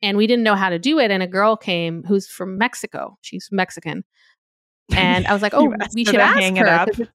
and 0.02 0.16
we 0.18 0.26
didn't 0.26 0.44
know 0.44 0.56
how 0.56 0.70
to 0.70 0.80
do 0.80 1.00
it. 1.00 1.12
And 1.12 1.22
a 1.22 1.28
girl 1.28 1.58
came 1.58 2.04
who's 2.08 2.28
from 2.30 2.58
Mexico. 2.58 3.18
She's 3.22 3.50
Mexican, 3.52 4.06
and 4.96 5.28
I 5.28 5.34
was 5.34 5.42
like, 5.42 5.54
"Oh, 5.58 5.74
we 5.94 6.06
should 6.06 6.16
ask 6.16 6.40
hang 6.40 6.56
her." 6.56 6.66
it 6.66 6.70
up? 6.70 6.88
'cause 6.92 7.00
it- 7.02 7.10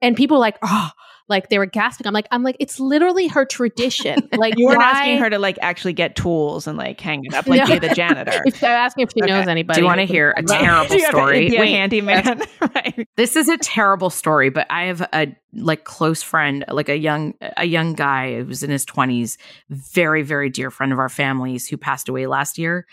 And 0.00 0.16
people 0.16 0.38
like, 0.38 0.58
"Oh." 0.62 0.90
Like 1.32 1.48
they 1.48 1.58
were 1.58 1.66
gasping. 1.66 2.06
I'm 2.06 2.12
like, 2.14 2.28
I'm 2.30 2.42
like, 2.42 2.56
it's 2.60 2.78
literally 2.78 3.26
her 3.28 3.44
tradition. 3.44 4.28
Like 4.42 4.54
you 4.58 4.66
weren't 4.66 4.78
why- 4.78 4.90
asking 4.90 5.18
her 5.18 5.30
to 5.30 5.38
like 5.38 5.58
actually 5.62 5.92
get 5.94 6.14
tools 6.16 6.66
and 6.66 6.76
like 6.78 7.00
hang 7.00 7.24
it 7.24 7.34
up 7.34 7.46
like 7.46 7.60
No. 7.66 7.78
be 7.80 7.86
the 7.88 7.94
janitor 7.94 8.42
If 8.46 8.60
they're 8.60 8.70
asking 8.76 9.04
if 9.04 9.10
she 9.14 9.20
knows 9.20 9.46
anybody. 9.48 9.76
Do 9.76 9.82
you 9.82 9.86
want 9.86 10.00
to 10.00 10.06
hear 10.06 10.30
a 10.36 10.42
terrible 10.42 10.94
You 10.96 11.02
have 11.02 11.10
to 11.12 11.16
story? 11.16 11.56
a 11.56 11.60
Wait, 11.60 11.70
handyman 11.70 12.42
right 12.60 13.08
this 13.16 13.36
is 13.36 13.48
a 13.48 13.56
terrible 13.58 14.10
story, 14.10 14.50
but 14.50 14.66
I 14.70 14.84
have 14.84 15.00
a 15.12 15.34
like 15.54 15.84
close 15.84 16.22
friend, 16.22 16.64
like 16.68 16.88
a 16.88 16.96
young 16.96 17.34
a 17.56 17.66
young 17.66 17.92
guy 17.94 18.36
who 18.36 18.46
was 18.46 18.62
in 18.62 18.70
his 18.70 18.84
twenties, 18.84 19.38
very 19.70 20.22
very 20.22 20.48
dear 20.50 20.70
friend 20.70 20.92
of 20.92 20.98
our 20.98 21.08
families 21.10 21.68
who 21.68 21.76
passed 21.76 22.08
away 22.08 22.26
last 22.26 22.58
year. 22.58 22.86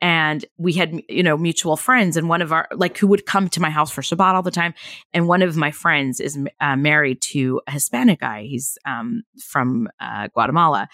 And 0.00 0.44
we 0.58 0.74
had 0.74 1.02
you 1.08 1.22
know 1.22 1.36
mutual 1.36 1.76
friends, 1.76 2.16
and 2.16 2.28
one 2.28 2.42
of 2.42 2.52
our 2.52 2.68
like 2.72 2.96
who 2.98 3.06
would 3.08 3.26
come 3.26 3.48
to 3.48 3.60
my 3.60 3.70
house 3.70 3.90
for 3.90 4.02
Shabbat 4.02 4.34
all 4.34 4.42
the 4.42 4.50
time. 4.50 4.74
And 5.12 5.26
one 5.26 5.42
of 5.42 5.56
my 5.56 5.70
friends 5.70 6.20
is 6.20 6.38
uh, 6.60 6.76
married 6.76 7.20
to 7.32 7.60
a 7.66 7.72
Hispanic 7.72 8.20
guy. 8.20 8.42
He's 8.42 8.78
um, 8.84 9.22
from 9.44 9.88
uh, 10.00 10.28
Guatemala, 10.28 10.88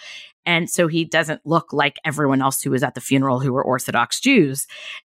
and 0.46 0.70
so 0.70 0.88
he 0.88 1.04
doesn't 1.04 1.42
look 1.44 1.72
like 1.72 1.98
everyone 2.04 2.40
else 2.40 2.62
who 2.62 2.70
was 2.70 2.82
at 2.82 2.94
the 2.94 3.00
funeral 3.00 3.40
who 3.40 3.52
were 3.52 3.64
Orthodox 3.64 4.20
Jews. 4.20 4.66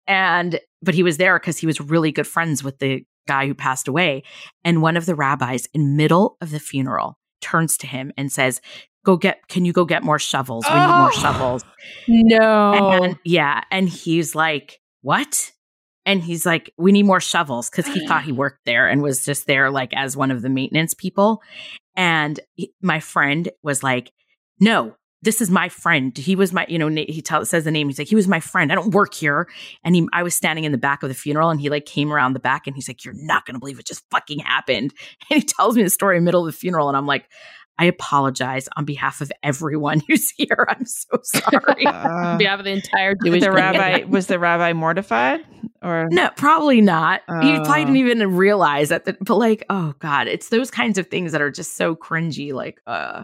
And 0.08 0.60
but 0.82 0.96
he 0.96 1.04
was 1.04 1.18
there 1.18 1.38
because 1.40 1.58
he 1.58 1.68
was 1.68 1.82
really 1.82 2.12
good 2.12 2.28
friends 2.28 2.64
with 2.64 2.80
the 2.80 3.06
guy 3.28 3.48
who 3.48 3.54
passed 3.54 3.88
away. 3.88 4.24
And 4.64 4.82
one 4.82 4.98
of 4.98 5.06
the 5.06 5.16
rabbis 5.16 5.68
in 5.74 5.96
middle 5.96 6.38
of 6.42 6.52
the 6.52 6.60
funeral 6.60 7.18
turns 7.42 7.78
to 7.78 7.88
him 7.88 8.12
and 8.18 8.32
says, 8.32 8.62
Go 9.04 9.18
get 9.18 9.48
can 9.48 9.66
you 9.66 9.74
go 9.74 9.86
get 9.86 10.04
more 10.04 10.20
shovels? 10.20 10.66
We 10.68 10.76
need 10.76 10.88
more 10.88 11.10
Oh. 11.14 11.20
shovels. 11.20 11.64
No. 12.08 12.74
And 12.92 13.20
yeah. 13.26 13.62
And 13.72 13.90
he's 13.90 14.36
like, 14.36 14.80
What? 15.02 15.52
And 16.06 16.22
he's 16.22 16.46
like, 16.46 16.72
We 16.78 16.92
need 16.92 17.04
more 17.06 17.20
shovels 17.22 17.70
because 17.70 17.88
he 17.92 18.06
thought 18.08 18.24
he 18.26 18.32
worked 18.32 18.66
there 18.66 18.88
and 18.88 19.02
was 19.02 19.26
just 19.26 19.48
there 19.48 19.72
like 19.72 19.94
as 19.96 20.16
one 20.18 20.32
of 20.32 20.42
the 20.42 20.50
maintenance 20.50 20.94
people. 20.94 21.42
And 21.96 22.40
he- 22.56 22.74
my 22.82 23.00
friend 23.00 23.50
was 23.64 23.82
like, 23.84 24.12
No, 24.60 24.96
this 25.24 25.40
is 25.42 25.52
my 25.52 25.70
friend. 25.70 26.18
He 26.18 26.36
was 26.36 26.52
my, 26.52 26.66
you 26.68 26.80
know, 26.80 26.88
he 26.90 27.22
tell, 27.22 27.46
says 27.46 27.64
the 27.64 27.70
name. 27.70 27.88
He's 27.90 28.00
like, 28.00 28.08
he 28.08 28.16
was 28.16 28.28
my 28.28 28.40
friend. 28.40 28.72
I 28.72 28.76
don't 28.76 28.92
work 28.96 29.14
here. 29.14 29.48
And 29.84 29.94
he, 29.96 30.08
I 30.14 30.24
was 30.24 30.34
standing 30.34 30.64
in 30.64 30.72
the 30.72 30.80
back 30.80 31.04
of 31.04 31.10
the 31.10 31.16
funeral 31.16 31.52
and 31.52 31.62
he 31.62 31.70
like 31.70 31.86
came 31.86 32.12
around 32.12 32.34
the 32.34 32.40
back 32.40 32.66
and 32.66 32.76
he's 32.76 32.88
like, 32.88 33.06
you're 33.06 33.14
not 33.16 33.46
going 33.46 33.54
to 33.54 33.60
believe 33.60 33.78
it 33.78 33.86
just 33.86 34.04
fucking 34.10 34.40
happened. 34.40 34.94
And 35.30 35.40
he 35.42 35.46
tells 35.46 35.76
me 35.76 35.84
the 35.84 35.92
story 35.92 36.18
in 36.18 36.24
the 36.24 36.26
middle 36.26 36.42
of 36.48 36.52
the 36.52 36.58
funeral. 36.58 36.88
And 36.88 36.98
I'm 36.98 37.06
like, 37.06 37.26
I 37.82 37.86
apologize 37.86 38.70
on 38.78 38.86
behalf 38.86 39.22
of 39.22 39.32
everyone 39.42 40.02
who's 40.08 40.30
here. 40.30 40.68
I'm 40.70 40.86
so 40.86 41.20
sorry. 41.24 41.86
Uh, 41.88 41.92
on 42.10 42.38
behalf 42.38 42.60
of 42.60 42.66
the 42.66 42.72
entire 42.72 43.16
Jewish 43.16 43.42
the 43.42 43.52
rabbi 43.52 44.04
was 44.08 44.28
the 44.28 44.38
rabbi 44.38 44.74
mortified 44.74 45.42
or 45.82 46.08
No, 46.12 46.30
probably 46.38 46.80
not. 46.80 47.22
he 47.28 47.34
Oh. 47.58 47.64
probably 47.66 47.86
didn't 47.86 47.98
even 47.98 48.36
realize 48.36 48.90
that. 48.90 49.06
The, 49.06 49.18
but 49.20 49.36
like, 49.38 49.64
oh 49.72 49.96
god, 49.98 50.28
it's 50.28 50.50
those 50.50 50.70
kinds 50.70 51.00
of 51.00 51.08
things 51.08 51.32
that 51.32 51.42
are 51.42 51.50
just 51.50 51.76
so 51.76 51.96
cringy. 51.96 52.54
Like, 52.54 52.80
uh, 52.86 53.24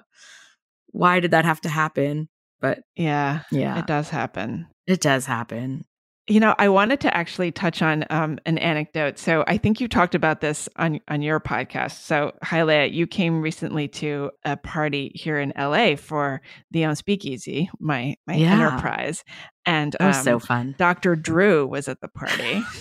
why 0.88 1.20
did 1.20 1.32
that 1.32 1.46
have 1.46 1.62
to 1.62 1.70
happen? 1.70 2.28
But 2.60 2.80
yeah 2.96 3.42
yeah, 3.52 3.78
it 3.78 3.86
does 3.86 4.10
happen 4.10 4.66
it 4.88 5.02
does 5.02 5.26
happen. 5.28 5.86
You 6.30 6.42
know, 6.42 6.54
I 6.58 6.68
wanted 6.68 7.00
to 7.02 7.16
actually 7.16 7.52
touch 7.54 7.82
on 7.82 8.04
um, 8.10 8.38
an 8.46 8.58
anecdote. 8.58 9.18
So 9.18 9.46
I 9.48 9.58
think 9.58 9.80
you 9.80 9.88
talked 9.88 10.14
about 10.14 10.42
this 10.42 10.68
on 10.76 11.00
on 11.08 11.22
your 11.22 11.40
podcast. 11.40 12.02
So 12.04 12.34
ChayaLeah, 12.44 12.92
you 12.92 13.08
came 13.08 13.42
recently 13.42 13.88
to 13.90 14.32
a 14.44 14.58
party 14.58 15.12
here 15.16 15.40
in 15.40 15.54
LA 15.58 15.96
for 15.96 16.42
the 16.72 16.84
um, 16.84 16.96
Speakeasy, 16.96 17.70
my 17.80 18.16
my 18.28 18.36
Yeah. 18.36 18.54
enterprise, 18.54 19.24
and 19.66 19.94
That 20.00 20.08
was 20.08 20.18
um, 20.18 20.24
so 20.24 20.40
fun. 20.40 20.76
Dr. 20.78 21.16
Drew 21.16 21.66
was 21.66 21.88
at 21.88 22.02
the 22.02 22.10
party. 22.10 22.62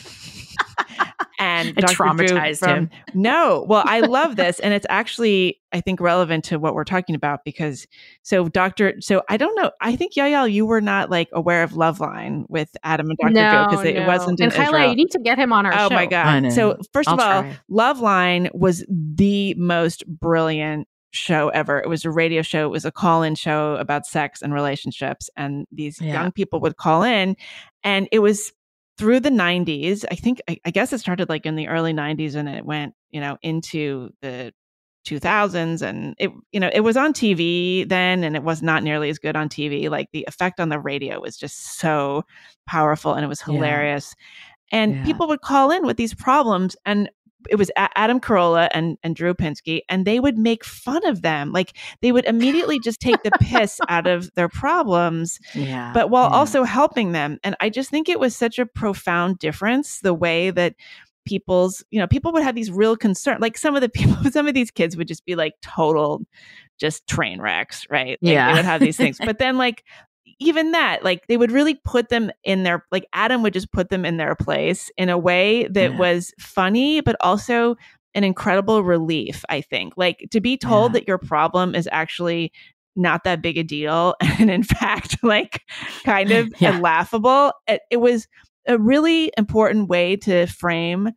and 1.38 1.68
It 1.68 1.76
Dr. 1.76 1.94
Drew 1.94 2.06
traumatized 2.06 2.58
from- 2.60 2.70
him. 2.70 2.90
No, 3.14 3.64
well, 3.68 3.82
I 3.86 4.00
love 4.00 4.36
this, 4.36 4.58
and 4.60 4.72
it's 4.74 4.86
actually 4.88 5.60
I 5.72 5.80
think 5.80 6.00
relevant 6.00 6.44
to 6.46 6.58
what 6.58 6.74
we're 6.74 6.84
talking 6.84 7.14
about 7.14 7.40
because 7.44 7.86
so 8.22 8.48
Dr. 8.48 8.94
So 9.00 9.22
I 9.28 9.36
don't 9.36 9.54
know. 9.56 9.70
I 9.80 9.94
think 9.96 10.14
Yael, 10.14 10.50
you 10.50 10.64
were 10.64 10.80
not 10.80 11.10
like 11.10 11.28
aware 11.32 11.62
of 11.62 11.72
Loveline 11.72 12.44
with 12.48 12.70
Adam 12.82 13.08
and 13.10 13.18
Dr. 13.20 13.32
Drew 13.32 13.42
No, 13.42 13.66
because 13.68 13.84
it 13.84 14.06
wasn't 14.06 14.40
in 14.40 14.44
And 14.44 14.52
ChayaLeah, 14.52 14.62
Israel. 14.66 14.90
you 14.90 14.96
need 14.96 15.10
to 15.10 15.18
get 15.18 15.38
him 15.38 15.52
on 15.52 15.66
our 15.66 15.72
oh 15.72 15.76
show. 15.76 15.84
oh 15.84 15.88
show. 15.90 15.94
my 15.94 16.06
god! 16.06 16.52
So 16.52 16.76
1st 16.94 17.04
I'll 17.08 17.14
of 17.14 17.20
all, 17.20 17.42
try. 17.42 17.58
Loveline 17.70 18.48
was 18.54 18.84
the 18.88 19.54
most 19.54 20.06
brilliant 20.06 20.88
show 21.12 21.48
ever. 21.50 21.78
It 21.78 21.88
was 21.88 22.04
a 22.04 22.10
radio 22.10 22.42
show. 22.42 22.66
It 22.66 22.70
was 22.70 22.84
a 22.84 22.92
call-in 22.92 23.34
show 23.36 23.76
about 23.76 24.06
sex 24.06 24.42
and 24.42 24.52
relationships, 24.52 25.30
and 25.36 25.66
these 25.72 26.00
Yeah. 26.00 26.12
young 26.22 26.32
people 26.32 26.60
would 26.60 26.76
call 26.76 27.02
in, 27.02 27.36
and 27.84 28.06
it 28.12 28.18
was 28.18 28.52
through 28.98 29.20
the 29.20 29.30
90s. 29.30 30.04
I 30.10 30.14
think 30.14 30.40
I, 30.48 30.58
I 30.64 30.70
guess 30.70 30.92
it 30.92 30.98
started 30.98 31.28
like 31.28 31.46
in 31.46 31.56
the 31.56 31.68
early 31.68 31.92
90s, 31.92 32.34
and 32.34 32.48
it 32.48 32.64
went 32.64 32.94
you 33.10 33.20
know 33.20 33.38
into 33.42 34.10
the 34.22 34.52
2000s 35.04 35.82
and 35.82 36.16
it 36.18 36.32
you 36.50 36.58
know 36.58 36.68
it 36.72 36.80
was 36.80 36.96
on 36.96 37.12
TV 37.12 37.84
then 37.84 38.24
and 38.24 38.34
it 38.34 38.42
was 38.42 38.60
not 38.60 38.82
nearly 38.82 39.08
as 39.08 39.20
good 39.20 39.36
on 39.36 39.48
TV 39.48 39.88
like 39.88 40.08
the 40.12 40.24
effect 40.26 40.58
on 40.58 40.68
the 40.68 40.80
radio 40.80 41.20
was 41.20 41.36
just 41.36 41.78
so 41.78 42.24
powerful 42.66 43.14
and 43.14 43.24
it 43.24 43.28
was 43.28 43.40
Yeah. 43.46 43.52
hilarious 43.54 44.16
and 44.72 44.94
Yeah. 44.94 45.02
people 45.04 45.28
would 45.28 45.42
call 45.42 45.70
in 45.70 45.86
with 45.86 45.96
these 45.96 46.14
problems 46.14 46.76
and 46.86 47.10
it 47.50 47.56
was 47.56 47.70
Adam 47.76 48.20
Carolla 48.20 48.68
and 48.72 48.98
and 49.02 49.14
Drew 49.16 49.34
Pinsky 49.34 49.80
and 49.88 50.04
they 50.06 50.20
would 50.20 50.38
make 50.38 50.64
fun 50.64 51.04
of 51.06 51.22
them 51.22 51.52
like 51.52 51.76
they 52.02 52.12
would 52.12 52.24
immediately 52.24 52.78
just 52.78 53.00
take 53.00 53.22
the 53.22 53.30
piss 53.40 53.80
out 53.88 54.06
of 54.06 54.32
their 54.34 54.48
problems 54.48 55.38
Yeah. 55.54 55.92
but 55.94 56.10
while 56.10 56.30
yeah. 56.30 56.36
also 56.36 56.64
helping 56.64 57.12
them. 57.12 57.38
And 57.44 57.56
I 57.60 57.70
just 57.70 57.90
think 57.90 58.08
it 58.08 58.20
was 58.20 58.36
such 58.36 58.58
a 58.58 58.66
profound 58.66 59.38
difference 59.38 60.00
the 60.00 60.14
way 60.14 60.50
that 60.50 60.74
people's, 61.24 61.84
you 61.90 61.98
know, 61.98 62.06
people 62.06 62.32
would 62.32 62.42
have 62.44 62.54
these 62.54 62.70
real 62.70 62.96
concerns. 62.96 63.40
Like 63.40 63.58
some 63.58 63.74
of 63.74 63.80
the 63.80 63.88
people, 63.98 64.30
some 64.30 64.46
of 64.46 64.54
these 64.54 64.70
kids 64.70 64.96
would 64.96 65.08
just 65.08 65.24
be 65.24 65.34
like 65.34 65.54
total, 65.60 66.22
just 66.78 67.06
train 67.08 67.40
wrecks, 67.40 67.84
right? 67.90 68.18
Like 68.22 68.32
Yeah. 68.32 68.48
They 68.52 68.58
would 68.58 68.64
have 68.64 68.80
these 68.80 68.96
things. 68.96 69.18
But 69.24 69.38
then, 69.38 69.56
like, 69.56 69.82
even 70.38 70.72
that, 70.72 71.02
like, 71.04 71.26
they 71.28 71.36
would 71.36 71.50
really 71.50 71.74
put 71.84 72.08
them 72.08 72.30
in 72.44 72.62
their, 72.62 72.84
like, 72.92 73.06
Adam 73.12 73.42
would 73.42 73.52
just 73.52 73.72
put 73.72 73.88
them 73.90 74.04
in 74.04 74.16
their 74.16 74.34
place 74.34 74.90
in 74.96 75.08
a 75.08 75.18
way 75.18 75.66
that 75.68 75.92
Yeah. 75.92 75.98
was 75.98 76.32
funny, 76.38 77.00
but 77.00 77.16
also 77.20 77.76
an 78.14 78.24
incredible 78.24 78.82
relief, 78.82 79.44
I 79.48 79.60
think. 79.60 79.94
Like, 79.96 80.28
to 80.32 80.40
be 80.40 80.56
told 80.56 80.92
Yeah. 80.92 81.00
that 81.00 81.08
your 81.08 81.18
problem 81.18 81.74
is 81.74 81.88
actually 81.92 82.52
not 82.96 83.24
that 83.24 83.42
big 83.42 83.58
a 83.58 83.62
deal 83.62 84.14
and 84.40 84.50
in 84.50 84.62
fact 84.62 85.22
like 85.22 85.60
kind 86.04 86.32
of 86.32 86.50
Yeah. 86.60 86.78
laughable 86.80 87.52
it, 87.66 87.82
it 87.90 87.98
was 87.98 88.26
a 88.66 88.78
really 88.78 89.30
important 89.36 89.88
way 89.90 90.16
to 90.16 90.46
frame 90.46 91.10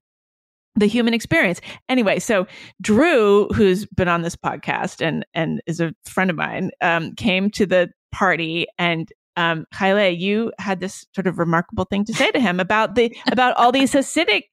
the 0.76 0.88
human 0.88 1.13
experience 1.13 1.61
anyway 1.88 2.20
so 2.20 2.45
drew 2.82 3.47
who's 3.55 3.86
been 3.86 4.09
on 4.09 4.24
this 4.24 4.36
podcast 4.36 4.99
and 5.01 5.26
and 5.34 5.61
is 5.67 5.80
a 5.80 5.93
friend 6.05 6.30
of 6.30 6.36
mine 6.36 6.70
um 6.82 7.13
came 7.15 7.49
to 7.49 7.65
the 7.65 7.89
party 8.12 8.68
and 8.78 9.12
um 9.36 9.66
ChayaLeah, 9.74 10.20
you 10.20 10.51
had 10.60 10.80
this 10.80 11.05
sort 11.14 11.28
of 11.28 11.39
remarkable 11.39 11.86
thing 11.86 12.05
to 12.05 12.14
say 12.14 12.32
to 12.32 12.39
him 12.39 12.60
about 12.60 12.95
the 12.95 13.16
about 13.32 13.55
all 13.57 13.72
these 13.72 13.93
Hasidic 13.93 14.43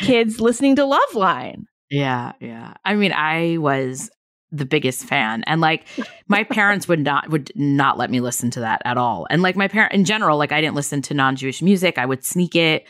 kids 0.00 0.40
listening 0.40 0.76
to 0.76 0.82
Loveline. 0.82 1.64
Yeah, 1.90 2.32
yeah. 2.40 2.74
I 2.84 2.94
mean, 2.94 3.12
I 3.12 3.58
was 3.58 4.10
the 4.50 4.64
biggest 4.64 5.04
fan 5.04 5.42
and 5.46 5.60
like 5.60 5.86
my 6.28 6.44
parents 6.50 6.86
would 6.86 7.00
not 7.00 7.28
would 7.30 7.50
not 7.54 7.98
let 7.98 8.10
me 8.10 8.20
listen 8.20 8.50
to 8.52 8.60
that 8.60 8.80
at 8.84 8.96
all. 8.96 9.26
And 9.30 9.42
like 9.42 9.56
my 9.56 9.68
parent 9.68 9.92
in 9.92 10.04
general, 10.04 10.38
like 10.38 10.52
I 10.52 10.60
didn't 10.60 10.76
listen 10.76 11.02
to 11.02 11.14
non-Jewish 11.14 11.62
music. 11.62 11.98
I 11.98 12.06
would 12.06 12.24
sneak 12.24 12.54
it. 12.54 12.86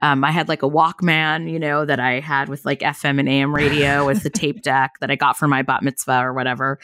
Um, 0.00 0.22
I 0.24 0.30
had 0.30 0.48
like 0.48 0.62
a 0.62 0.68
Walkman, 0.68 1.50
you 1.50 1.58
know, 1.58 1.84
that 1.84 1.98
I 1.98 2.20
had 2.20 2.48
with 2.48 2.64
like 2.64 2.80
FM 2.80 3.18
and 3.18 3.28
AM 3.28 3.54
radio 3.54 4.06
with 4.06 4.22
the 4.22 4.30
tape 4.30 4.62
deck 4.62 4.92
that 5.00 5.10
I 5.10 5.16
got 5.16 5.36
for 5.36 5.48
my 5.48 5.62
bat 5.62 5.82
mitzvah 5.82 6.20
or 6.20 6.32
whatever. 6.32 6.78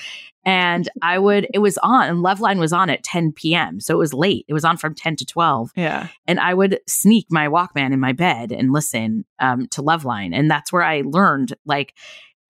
And 0.44 0.88
I 1.00 1.18
would, 1.18 1.46
it 1.54 1.60
was 1.60 1.78
on, 1.78 2.08
and 2.08 2.18
Loveline 2.18 2.58
was 2.58 2.72
on 2.72 2.90
at 2.90 3.02
10 3.02 3.32
p.m. 3.32 3.80
So 3.80 3.94
it 3.94 3.98
was 3.98 4.12
late. 4.12 4.44
It 4.48 4.52
was 4.52 4.64
on 4.64 4.76
from 4.76 4.94
10 4.94 5.16
to 5.16 5.24
12 5.24 5.70
Yeah. 5.76 6.08
and 6.26 6.38
I 6.38 6.52
would 6.54 6.80
sneak 6.86 7.26
my 7.30 7.46
Walkman 7.48 7.92
in 7.92 8.00
my 8.00 8.12
bed 8.12 8.52
and 8.52 8.72
listen 8.72 9.24
um, 9.38 9.68
to 9.68 9.82
Loveline, 9.82 10.34
and 10.34 10.50
that's 10.50 10.72
where 10.72 10.82
I 10.82 11.02
learned 11.06 11.54
like 11.64 11.94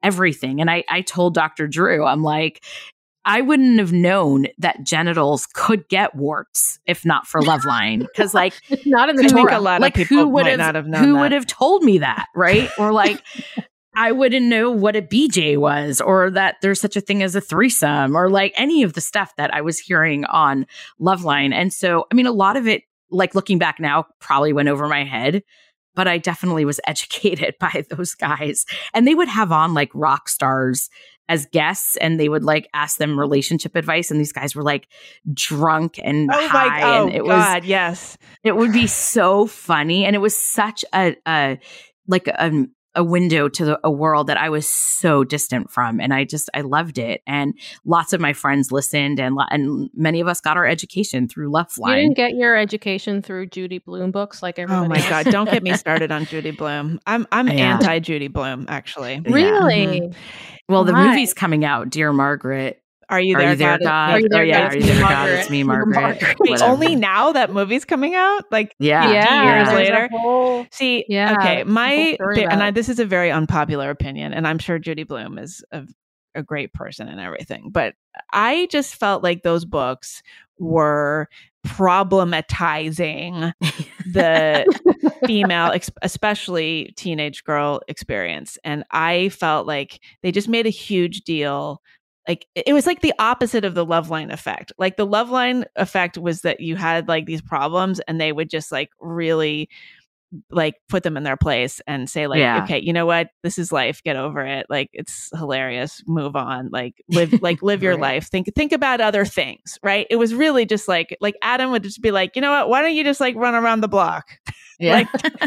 everything. 0.02 0.60
And 0.60 0.70
I, 0.70 0.84
I 0.90 1.00
told 1.00 1.34
Dr. 1.34 1.66
Drew, 1.66 2.04
I'm 2.04 2.22
like, 2.22 2.62
I 3.24 3.40
wouldn't 3.40 3.78
have 3.78 3.92
known 3.92 4.46
that 4.58 4.84
genitals 4.84 5.46
could 5.46 5.88
get 5.88 6.14
warts 6.14 6.78
if 6.86 7.04
not 7.04 7.26
for 7.26 7.40
Loveline, 7.40 8.00
because 8.14 8.34
like 8.34 8.54
It's 8.68 8.86
not 8.86 9.08
in 9.08 9.16
the 9.16 9.24
I 9.24 9.28
think 9.28 9.48
Torah. 9.48 9.58
a 9.58 9.60
lot 9.60 9.80
like 9.80 9.96
of 9.96 10.08
people 10.08 10.24
who 10.24 10.28
would 10.28 10.44
might 10.44 10.50
have, 10.50 10.58
not 10.58 10.74
have 10.74 10.86
known 10.86 11.04
who 11.04 11.16
would 11.16 11.32
have 11.32 11.46
told 11.46 11.82
me 11.82 11.98
that, 11.98 12.26
right? 12.34 12.70
Or 12.78 12.92
like. 12.92 13.22
I 13.96 14.10
wouldn't 14.10 14.46
know 14.46 14.72
what 14.72 14.96
a 14.96 15.02
BJ 15.02 15.56
was 15.56 16.00
or 16.00 16.28
that 16.30 16.56
there's 16.62 16.80
such 16.80 16.96
a 16.96 17.00
thing 17.00 17.22
as 17.22 17.36
a 17.36 17.40
threesome 17.40 18.16
or 18.16 18.28
like 18.28 18.52
any 18.56 18.82
of 18.82 18.94
the 18.94 19.00
stuff 19.00 19.36
that 19.36 19.54
I 19.54 19.60
was 19.60 19.78
hearing 19.78 20.24
on 20.24 20.66
Loveline. 21.00 21.54
And 21.54 21.72
so, 21.72 22.04
I 22.10 22.16
mean, 22.16 22.26
a 22.26 22.32
lot 22.32 22.56
of 22.56 22.66
it, 22.66 22.82
like 23.10 23.36
looking 23.36 23.56
back 23.58 23.78
now, 23.78 24.06
probably 24.18 24.52
went 24.52 24.68
over 24.68 24.88
my 24.88 25.04
head, 25.04 25.44
but 25.94 26.08
I 26.08 26.18
definitely 26.18 26.64
was 26.64 26.80
educated 26.88 27.54
by 27.60 27.84
those 27.90 28.16
guys. 28.16 28.66
And 28.92 29.06
they 29.06 29.14
would 29.14 29.28
have 29.28 29.52
on 29.52 29.74
like 29.74 29.90
rock 29.94 30.28
stars 30.28 30.90
as 31.28 31.46
guests 31.46 31.96
and 31.96 32.20
they 32.20 32.28
would 32.28 32.44
like 32.44 32.68
ask 32.74 32.98
them 32.98 33.18
relationship 33.18 33.76
advice. 33.76 34.10
And 34.10 34.20
these 34.20 34.32
guys 34.32 34.54
were 34.54 34.62
like 34.62 34.88
drunk 35.32 35.98
and 36.02 36.30
Oh 36.32 36.48
high. 36.48 36.68
my 36.68 36.82
oh 36.82 37.06
and 37.06 37.14
it 37.14 37.24
was 37.24 37.32
God, 37.32 37.64
yes. 37.64 38.18
it 38.42 38.56
would 38.56 38.72
be 38.72 38.86
so 38.86 39.46
funny 39.46 40.04
and 40.04 40.14
it 40.14 40.20
was 40.20 40.36
such 40.36 40.84
a, 40.94 41.16
a 41.26 41.58
like 42.06 42.28
a, 42.28 42.66
a 42.94 43.02
window 43.04 43.48
to 43.48 43.64
the, 43.64 43.80
a 43.84 43.90
world 43.90 44.26
that 44.28 44.36
i 44.36 44.48
was 44.48 44.66
so 44.68 45.24
distant 45.24 45.70
from 45.70 46.00
and 46.00 46.14
i 46.14 46.24
just 46.24 46.48
i 46.54 46.60
loved 46.60 46.98
it 46.98 47.22
and 47.26 47.54
lots 47.84 48.12
of 48.12 48.20
my 48.20 48.32
friends 48.32 48.70
listened 48.70 49.18
and 49.20 49.36
and 49.50 49.90
many 49.94 50.20
of 50.20 50.28
us 50.28 50.40
got 50.40 50.56
our 50.56 50.66
education 50.66 51.28
through 51.28 51.50
Loveline. 51.50 51.88
You 51.90 51.94
didn't 52.02 52.16
get 52.16 52.34
your 52.34 52.56
education 52.56 53.20
through 53.22 53.46
Judy 53.46 53.78
Blume 53.78 54.10
books 54.10 54.42
like 54.42 54.58
oh 54.58 54.62
everybody 54.62 54.86
Oh 54.86 54.88
my 54.88 54.96
else. 54.98 55.08
God, 55.24 55.32
don't 55.32 55.50
get 55.50 55.62
me 55.62 55.72
started 55.76 56.12
on 56.12 56.24
Judy 56.26 56.50
Blume. 56.52 57.00
I'm 57.06 57.26
I'm 57.32 57.48
Yeah. 57.48 57.74
anti 57.74 57.98
Judy 57.98 58.28
Blume 58.28 58.66
actually. 58.68 59.14
Yeah. 59.14 59.32
Really? 59.32 60.00
Mm-hmm. 60.00 60.12
well 60.68 60.84
the 60.84 60.92
Why? 60.92 61.08
movie's 61.08 61.34
coming 61.34 61.64
out 61.64 61.90
dear 61.90 62.12
margaret 62.12 62.80
Are 63.14 63.20
you 63.20 63.36
are 63.36 63.40
there? 63.40 63.50
you 63.50 63.56
there 63.56 63.78
God? 63.78 64.10
Oh, 64.10 64.12
are 64.14 64.20
you 64.20 64.28
there, 64.28 64.42
oh 64.42 64.44
yeah 64.44 64.58
God? 64.60 64.72
are 64.72 64.76
It's 64.76 64.86
you 64.86 64.92
me, 64.92 64.98
there 64.98 65.08
god 65.08 65.28
it's 65.30 65.50
me 65.50 65.62
margaret 65.62 65.94
Margaret. 66.00 66.36
Wait, 66.40 66.62
only 66.62 66.96
now 66.96 67.32
that 67.32 67.52
movie's 67.52 67.84
coming 67.84 68.14
out? 68.14 68.44
Like 68.50 68.74
yeah 68.78 69.10
Yeah, 69.12 69.64
years 69.64 69.74
later. 69.74 70.08
whole- 70.12 70.66
See, 70.70 71.04
Yeah, 71.08 71.36
okay, 71.38 71.64
my 71.64 72.16
and 72.20 72.62
I, 72.62 72.70
this 72.70 72.88
is 72.88 72.98
a 72.98 73.04
very 73.06 73.30
unpopular 73.30 73.90
opinion, 73.90 74.32
and 74.34 74.46
I'm 74.46 74.58
sure 74.58 74.78
Judy 74.78 75.04
Blume 75.04 75.38
is 75.38 75.64
a, 75.72 75.84
a 76.34 76.42
great 76.42 76.72
person 76.72 77.08
and 77.08 77.20
everything, 77.20 77.70
but 77.70 77.94
I 78.32 78.66
just 78.70 78.94
felt 78.96 79.22
like 79.22 79.42
those 79.42 79.64
books 79.64 80.22
were 80.58 81.28
problematizing 81.66 83.52
the 84.12 84.64
female, 85.26 85.72
especially 86.02 86.92
teenage 86.96 87.44
girl 87.44 87.80
experience, 87.88 88.58
and 88.64 88.84
I 88.90 89.28
felt 89.30 89.66
like 89.66 90.00
they 90.22 90.32
just 90.32 90.48
made 90.48 90.66
a 90.66 90.70
huge 90.70 91.22
deal. 91.22 91.80
Like 92.26 92.46
it 92.54 92.72
was 92.72 92.86
like 92.86 93.00
the 93.02 93.12
opposite 93.18 93.64
of 93.64 93.74
the 93.74 93.84
Loveline 93.86 94.32
effect. 94.32 94.72
Like 94.78 94.96
the 94.96 95.06
Loveline 95.06 95.64
effect 95.76 96.16
was 96.18 96.40
that 96.42 96.60
you 96.60 96.76
had 96.76 97.06
like 97.08 97.26
these 97.26 97.42
problems, 97.42 98.00
and 98.00 98.20
they 98.20 98.32
would 98.32 98.48
just 98.50 98.72
like 98.72 98.90
really 99.00 99.68
like 100.50 100.74
put 100.88 101.04
them 101.04 101.16
in 101.16 101.22
their 101.22 101.36
place 101.36 101.80
and 101.86 102.10
say 102.10 102.26
like 102.26 102.40
Yeah. 102.40 102.64
okay 102.64 102.80
you 102.80 102.92
know 102.92 103.06
what? 103.06 103.28
This 103.44 103.56
is 103.56 103.70
life. 103.70 104.02
Get 104.02 104.16
over 104.16 104.40
it. 104.44 104.66
Like 104.68 104.88
it's 104.92 105.30
hilarious. 105.38 106.02
Move 106.08 106.34
on. 106.34 106.70
Like 106.72 106.94
live 107.08 107.40
like 107.40 107.62
live 107.62 107.84
your 107.84 107.92
Right. 107.92 108.14
life. 108.16 108.30
Think 108.30 108.52
think 108.56 108.72
about 108.72 109.00
other 109.00 109.24
things 109.24 109.78
right? 109.84 110.08
It 110.10 110.16
was 110.16 110.34
really 110.34 110.66
just 110.66 110.88
like 110.88 111.16
like 111.20 111.36
adam 111.42 111.70
would 111.70 111.84
just 111.84 112.02
be 112.02 112.10
like 112.10 112.34
you 112.34 112.42
know 112.42 112.50
what? 112.50 112.68
Why 112.68 112.82
don't 112.82 112.94
you 112.96 113.04
just 113.04 113.20
like 113.20 113.36
run 113.36 113.54
around 113.54 113.80
the 113.82 113.88
block? 113.88 114.26
Yeah. 114.80 115.04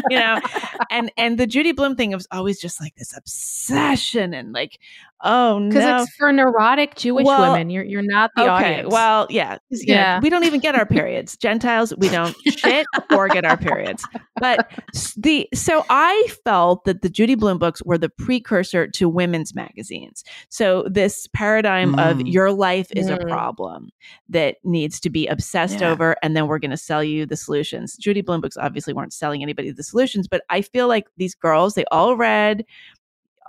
You 0.08 0.18
know? 0.18 0.40
And 0.90 1.12
and 1.18 1.36
the 1.38 1.46
Judy 1.46 1.72
Blume 1.72 1.96
thing 1.96 2.12
was 2.12 2.26
always 2.32 2.58
just 2.58 2.80
like 2.80 2.94
this 2.94 3.14
obsession 3.14 4.32
and 4.32 4.52
like 4.54 4.78
oh 5.22 5.58
no! 5.58 5.68
Because 5.68 6.02
it's 6.06 6.16
for 6.16 6.32
neurotic 6.32 6.94
Jewish 6.96 7.24
Well, 7.24 7.52
women. 7.52 7.70
You're 7.70 7.84
you're 7.84 8.02
not 8.02 8.30
the 8.36 8.42
okay 8.42 8.50
audience. 8.74 8.92
well 8.92 9.26
yeah 9.30 9.58
'cause, 9.70 9.82
you 9.82 9.94
know, 9.94 10.00
Yeah. 10.00 10.20
we 10.20 10.30
don't 10.30 10.44
even 10.44 10.60
get 10.60 10.74
our 10.74 10.86
periods 10.86 11.36
gentiles 11.36 11.92
we 11.98 12.08
don't 12.08 12.36
shit 12.46 12.86
or 13.12 13.28
get 13.28 13.44
our 13.44 13.56
periods 13.56 14.04
but 14.40 14.70
the 15.16 15.48
so 15.54 15.84
i 15.90 16.28
felt 16.44 16.84
that 16.84 17.02
the 17.02 17.08
Judy 17.08 17.34
Blume 17.34 17.58
books 17.58 17.82
were 17.84 17.98
the 17.98 18.08
precursor 18.08 18.86
to 18.86 19.08
women's 19.08 19.54
magazines 19.54 20.22
so 20.48 20.84
this 20.88 21.26
paradigm 21.34 21.98
of 21.98 22.18
Mm. 22.18 22.32
your 22.32 22.52
life 22.52 22.88
is 22.94 23.08
a 23.08 23.16
Mm. 23.18 23.28
problem 23.28 23.90
that 24.28 24.56
needs 24.64 25.00
to 25.00 25.10
be 25.10 25.26
obsessed 25.26 25.80
Yeah. 25.80 25.90
over 25.90 26.16
and 26.22 26.36
then 26.36 26.46
we're 26.46 26.58
going 26.58 26.70
to 26.70 26.76
sell 26.76 27.02
you 27.02 27.26
the 27.26 27.36
solutions 27.36 27.96
Judy 27.96 28.20
Blume 28.20 28.40
books 28.40 28.56
obviously 28.56 28.92
weren't 28.94 29.12
selling 29.12 29.42
anybody 29.42 29.70
the 29.72 29.82
solutions 29.82 30.28
but 30.28 30.42
i 30.50 30.62
feel 30.62 30.86
like 30.88 31.06
these 31.16 31.34
girls 31.34 31.74
they 31.74 31.84
all 31.90 32.16
read 32.16 32.64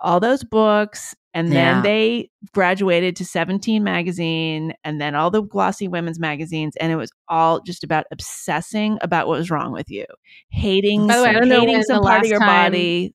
all 0.02 0.20
those 0.20 0.44
books 0.44 1.16
and 1.34 1.52
then 1.52 1.76
Yeah. 1.78 1.82
they 1.82 2.30
graduated 2.54 3.16
to 3.18 3.26
17 3.26 3.84
magazine 3.84 4.74
and 4.84 5.00
then 5.00 5.14
all 5.16 5.30
the 5.30 5.42
glossy 5.44 5.88
women's 5.88 6.20
magazines 6.20 6.76
and 6.80 6.92
it 6.92 6.96
was 6.96 7.12
all 7.28 7.62
just 7.62 7.84
about 7.84 8.06
obsessing 8.12 8.98
about 9.02 9.28
what 9.28 9.38
was 9.38 9.52
wrong 9.52 9.72
with 9.72 9.90
you 9.90 10.06
hating 10.50 11.08
By 11.08 11.18
the 11.18 11.24
way, 11.24 11.30
I 11.30 11.34
don't 11.34 11.50
know 11.50 11.64
when 11.64 11.84
some 11.84 12.02
part 12.02 12.22
of 12.24 12.28
your 12.30 12.40
time- 12.40 12.72
body 12.72 13.14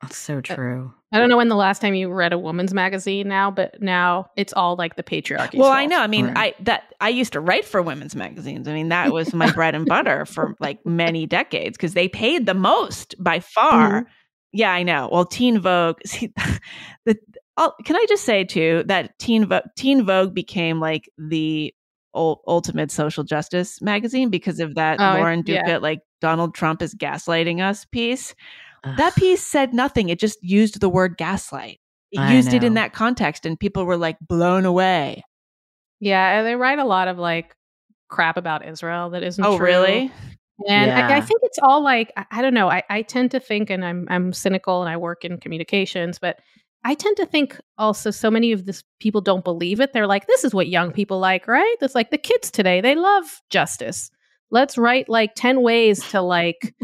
That's 0.00 0.16
so 0.16 0.38
uh, 0.38 0.40
true. 0.42 0.92
I 1.14 1.18
don't 1.18 1.28
know 1.28 1.36
when 1.36 1.48
the 1.48 1.56
last 1.56 1.82
time 1.82 1.92
you 1.94 2.10
read 2.10 2.32
a 2.32 2.38
woman's 2.38 2.72
magazine 2.72 3.28
now, 3.28 3.50
but 3.50 3.82
now 3.82 4.26
it's 4.34 4.54
all 4.54 4.76
like 4.76 4.96
the 4.96 5.02
patriarchy. 5.02 5.58
Well, 5.58 5.68
I 5.70 5.84
know. 5.84 6.00
I 6.00 6.06
mean, 6.06 6.28
Right. 6.28 6.54
I 6.58 6.62
that 6.62 6.84
I 7.02 7.10
used 7.10 7.34
to 7.34 7.40
write 7.40 7.66
for 7.66 7.82
women's 7.82 8.16
magazines. 8.16 8.66
I 8.66 8.72
mean, 8.72 8.88
that 8.88 9.12
was 9.12 9.34
my 9.34 9.52
bread 9.52 9.74
and 9.74 9.84
butter 9.84 10.24
for 10.24 10.54
like 10.58 10.84
many 10.86 11.26
decades 11.26 11.76
because 11.76 11.92
they 11.92 12.08
paid 12.08 12.46
the 12.46 12.54
most 12.54 13.14
by 13.22 13.40
far. 13.40 13.90
Mm-hmm. 13.90 14.08
Yeah, 14.52 14.70
I 14.70 14.82
know. 14.82 15.08
Well, 15.10 15.24
Teen 15.24 15.58
Vogue. 15.60 15.98
See, 16.06 16.32
the 17.06 17.16
oh, 17.56 17.72
can 17.84 17.96
I 17.96 18.04
just 18.08 18.24
say 18.24 18.44
too 18.44 18.84
that 18.86 19.18
Teen 19.18 19.46
Vogue, 19.46 19.64
Teen 19.76 20.04
Vogue 20.04 20.34
became 20.34 20.78
like 20.80 21.08
the 21.18 21.74
ul- 22.14 22.42
ultimate 22.46 22.90
social 22.90 23.24
justice 23.24 23.80
magazine 23.80 24.28
because 24.30 24.60
of 24.60 24.74
that 24.74 25.00
Oh, 25.00 25.18
Lauren 25.18 25.42
yeah. 25.46 25.78
Like 25.78 26.00
Donald 26.20 26.54
Trump 26.54 26.82
is 26.82 26.94
gaslighting 26.94 27.62
us 27.62 27.84
piece. 27.86 28.34
Ugh. 28.84 28.96
That 28.96 29.14
piece 29.14 29.42
said 29.42 29.72
nothing. 29.72 30.08
It 30.08 30.18
just 30.18 30.38
used 30.42 30.80
the 30.80 30.88
word 30.88 31.16
gaslight. 31.16 31.78
It 32.10 32.20
I 32.20 32.34
used 32.34 32.52
it 32.52 32.62
in 32.62 32.74
that 32.74 32.92
context, 32.92 33.46
and 33.46 33.58
people 33.58 33.86
were 33.86 33.96
like 33.96 34.18
blown 34.20 34.66
away. 34.66 35.22
Yeah, 35.98 36.38
and 36.38 36.46
they 36.46 36.56
write 36.56 36.78
a 36.78 36.84
lot 36.84 37.08
of 37.08 37.16
like 37.16 37.56
crap 38.08 38.36
about 38.36 38.66
Israel 38.66 39.10
that 39.10 39.22
isn't 39.22 39.42
Oh, 39.42 39.56
true. 39.56 39.66
really? 39.66 40.12
And 40.68 40.90
I, 40.92 41.16
I 41.16 41.20
think 41.20 41.40
it's 41.42 41.58
all 41.62 41.82
like 41.82 42.12
I, 42.16 42.26
I 42.30 42.42
don't 42.42 42.54
know. 42.54 42.70
I, 42.70 42.82
I 42.88 43.02
tend 43.02 43.30
to 43.32 43.40
think, 43.40 43.70
and 43.70 43.84
I'm 43.84 44.06
I'm 44.10 44.32
cynical, 44.32 44.80
and 44.82 44.88
I 44.90 44.96
work 44.96 45.24
in 45.24 45.38
communications, 45.38 46.18
but 46.18 46.38
I 46.84 46.94
tend 46.94 47.16
to 47.18 47.26
think 47.26 47.58
also 47.78 48.10
so 48.10 48.30
many 48.30 48.52
of 48.52 48.66
this 48.66 48.82
people 49.00 49.20
don't 49.20 49.44
believe 49.44 49.80
it. 49.80 49.92
They're 49.92 50.06
like, 50.06 50.26
this 50.26 50.44
is 50.44 50.54
what 50.54 50.68
young 50.68 50.92
people 50.92 51.18
like, 51.20 51.46
right? 51.48 51.76
It's 51.80 51.94
like 51.94 52.10
the 52.10 52.18
kids 52.18 52.50
today 52.50 52.80
they 52.80 52.94
love 52.94 53.40
justice. 53.50 54.10
Let's 54.50 54.76
write 54.76 55.08
like 55.08 55.34
ten 55.34 55.62
ways 55.62 56.06
to 56.10 56.20
like 56.20 56.74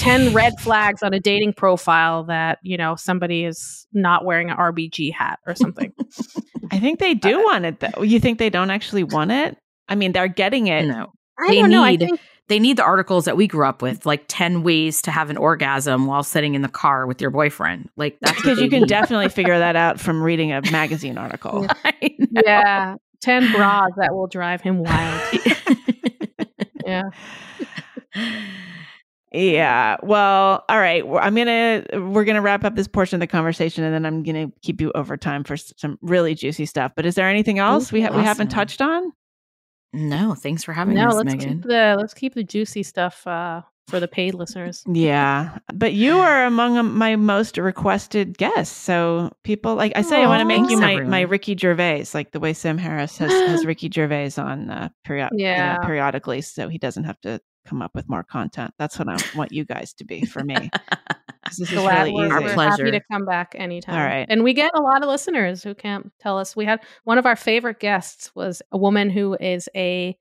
ten 0.00 0.34
red 0.34 0.52
flags 0.60 1.02
on 1.02 1.14
a 1.14 1.20
dating 1.20 1.52
profile 1.54 2.24
that 2.24 2.58
you 2.62 2.76
know 2.76 2.96
somebody 2.96 3.44
is 3.44 3.86
not 3.92 4.24
wearing 4.24 4.50
an 4.50 4.56
RBG 4.56 5.12
hat 5.12 5.38
or 5.46 5.54
something. 5.54 5.92
I 6.72 6.80
think 6.80 6.98
they 6.98 7.12
uh, 7.12 7.14
do 7.14 7.38
want 7.44 7.64
it 7.64 7.80
though. 7.80 8.02
You 8.02 8.18
think 8.20 8.38
they 8.38 8.50
don't 8.50 8.70
actually 8.70 9.04
want 9.04 9.30
it? 9.30 9.56
I 9.88 9.94
mean, 9.94 10.12
they're 10.12 10.28
getting 10.28 10.66
it. 10.66 10.86
no. 10.86 11.12
I 11.38 11.48
They 11.48 11.60
don't 11.60 11.70
know. 11.70 11.82
I 11.84 11.90
need- 11.92 12.00
think 12.00 12.20
They 12.48 12.58
need 12.58 12.76
the 12.76 12.84
articles 12.84 13.24
that 13.24 13.36
we 13.38 13.46
grew 13.46 13.64
up 13.66 13.80
with, 13.80 14.04
like 14.04 14.24
10 14.28 14.62
ways 14.62 15.00
to 15.02 15.10
have 15.10 15.30
an 15.30 15.36
orgasm 15.38 16.04
while 16.06 16.22
sitting 16.22 16.54
in 16.54 16.60
the 16.62 16.68
car 16.68 17.06
with 17.06 17.20
your 17.20 17.30
boyfriend. 17.30 17.88
Like 17.96 18.18
that's 18.20 18.36
Because 18.36 18.60
you 18.60 18.68
can 18.68 18.80
need. 18.80 18.88
definitely 18.88 19.28
figure 19.30 19.58
that 19.58 19.76
out 19.76 19.98
from 19.98 20.22
reading 20.22 20.52
a 20.52 20.60
magazine 20.70 21.16
article. 21.18 21.66
Yeah, 22.44 22.96
ten 23.22 23.50
bras 23.52 23.90
that 23.96 24.12
will 24.14 24.26
drive 24.26 24.60
him 24.60 24.82
wild. 24.82 25.22
Yeah. 26.86 27.04
Yeah. 29.32 29.96
Well, 30.02 30.64
all 30.68 30.78
right. 30.78 31.02
I'm 31.20 31.34
gonna 31.34 31.84
we're 31.94 32.24
gonna 32.24 32.42
wrap 32.42 32.62
up 32.64 32.76
this 32.76 32.86
portion 32.86 33.16
of 33.16 33.20
the 33.20 33.26
conversation, 33.26 33.82
and 33.82 33.92
then 33.94 34.06
I'm 34.06 34.22
gonna 34.22 34.48
keep 34.62 34.80
you 34.80 34.92
over 34.94 35.16
time 35.16 35.42
for 35.44 35.56
some 35.56 35.98
really 36.02 36.34
juicy 36.34 36.66
stuff. 36.66 36.92
But 36.94 37.04
is 37.06 37.14
there 37.16 37.28
anything 37.28 37.58
else 37.58 37.90
we 37.90 38.02
ha- 38.02 38.14
we 38.16 38.22
haven't 38.22 38.48
touched 38.48 38.80
on? 38.80 39.12
No, 39.94 40.34
thanks 40.34 40.64
for 40.64 40.72
having 40.72 40.94
me. 40.94 41.00
No, 41.00 41.08
us, 41.08 41.14
let's 41.14 41.34
Meghan. 41.34 41.38
keep 41.48 41.62
the 41.62 41.96
let's 41.98 42.14
keep 42.14 42.34
the 42.34 42.44
juicy 42.44 42.82
stuff 42.82 43.26
uh, 43.26 43.62
for 43.88 44.00
the 44.00 44.08
paid 44.08 44.34
listeners. 44.34 44.82
Yeah, 44.86 45.58
but 45.72 45.92
you 45.92 46.16
are 46.18 46.44
among 46.44 46.92
my 46.94 47.16
most 47.16 47.56
requested 47.58 48.36
guests. 48.36 48.74
So 48.74 49.30
people 49.44 49.74
like 49.76 49.92
I 49.94 50.02
say, 50.02 50.22
I 50.22 50.26
want 50.26 50.40
to 50.40 50.46
make 50.46 50.68
you 50.70 50.76
my 50.78 51.00
my 51.00 51.20
Ricky 51.22 51.56
Gervais, 51.56 52.06
like 52.14 52.32
the 52.32 52.40
way 52.40 52.52
Sam 52.52 52.76
Harris 52.78 53.16
has 53.18 53.30
has 53.30 53.64
Ricky 53.66 53.88
Gervais 53.90 54.32
on 54.38 54.70
uh, 54.70 54.88
period 55.04 55.30
Yeah. 55.32 55.78
periodically, 55.78 56.40
so 56.40 56.68
he 56.68 56.78
doesn't 56.78 57.04
have 57.04 57.20
to 57.20 57.40
come 57.64 57.82
up 57.82 57.94
with 57.94 58.08
more 58.08 58.22
content. 58.22 58.72
That's 58.78 58.98
what 58.98 59.08
I 59.08 59.16
want 59.36 59.52
you 59.52 59.64
guys 59.64 59.92
to 59.94 60.04
be 60.04 60.24
for 60.24 60.42
me. 60.44 60.70
This 61.46 61.60
is 61.60 61.70
Glad 61.72 62.04
really 62.04 62.12
we're, 62.14 62.24
easy. 62.24 62.32
Our 62.32 62.40
we're 62.40 62.54
pleasure. 62.54 62.84
happy 62.86 62.98
to 62.98 63.04
come 63.12 63.26
back 63.26 63.54
anytime. 63.54 63.94
All 63.94 64.06
right. 64.06 64.24
and 64.30 64.42
we 64.42 64.54
get 64.54 64.70
a 64.74 64.80
lot 64.80 65.02
of 65.02 65.10
listeners 65.10 65.62
who 65.62 65.74
can't 65.74 66.10
tell 66.18 66.38
us. 66.38 66.56
We 66.56 66.64
had 66.64 66.80
one 67.04 67.18
of 67.18 67.26
our 67.26 67.36
favorite 67.36 67.80
guests 67.80 68.34
was 68.34 68.62
a 68.72 68.78
woman 68.78 69.10
who 69.10 69.34
is 69.38 69.68
a 69.76 70.16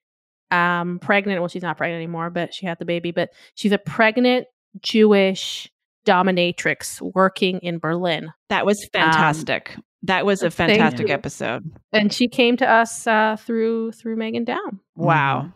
um 0.51 0.99
pregnant. 0.99 1.39
Well, 1.39 1.47
she's 1.47 1.63
not 1.63 1.77
pregnant 1.77 1.99
anymore, 1.99 2.29
but 2.29 2.53
she 2.53 2.65
had 2.65 2.77
the 2.77 2.83
baby. 2.83 3.11
But 3.11 3.29
she's 3.55 3.71
a 3.71 3.77
pregnant 3.77 4.47
Jewish 4.81 5.71
dominatrix 6.05 7.01
working 7.15 7.59
in 7.59 7.79
Berlin. 7.79 8.31
That 8.49 8.65
was 8.65 8.85
fantastic. 8.91 9.77
that 10.03 10.25
was 10.25 10.43
a 10.43 10.51
fantastic 10.51 11.09
episode. 11.09 11.63
and 11.93 12.11
she 12.11 12.27
came 12.27 12.57
to 12.57 12.69
us 12.69 13.07
uh, 13.07 13.37
through 13.39 13.93
through 13.93 14.17
Meghan 14.17 14.45
Daum. 14.45 14.79
Wow. 14.97 15.53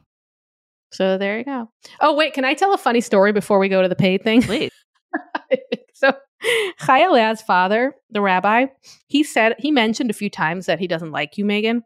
So 0.91 1.18
there 1.18 1.38
you 1.38 1.45
go. 1.45 1.69
Oh 2.01 2.15
wait, 2.15 2.34
can 2.34 2.45
I 2.45 2.53
tell 2.53 2.73
a 2.73 2.77
funny 2.77 3.01
story 3.01 3.31
before 3.31 3.59
we 3.59 3.69
go 3.69 3.81
to 3.81 3.88
the 3.88 3.95
paid 3.95 4.23
thing? 4.23 4.41
Please. 4.43 4.72
so 5.93 6.14
Chaya 6.81 7.41
father, 7.41 7.93
the 8.11 8.22
rabbi, 8.22 8.68
he 9.07 9.23
said 9.23 9.55
he 9.59 9.72
mentioned 9.72 10.09
a 10.09 10.14
few 10.14 10.30
times 10.30 10.65
that 10.68 10.80
he 10.80 10.88
doesn't 10.88 11.11
like 11.11 11.38
you, 11.38 11.45
Meghan. 11.45 11.81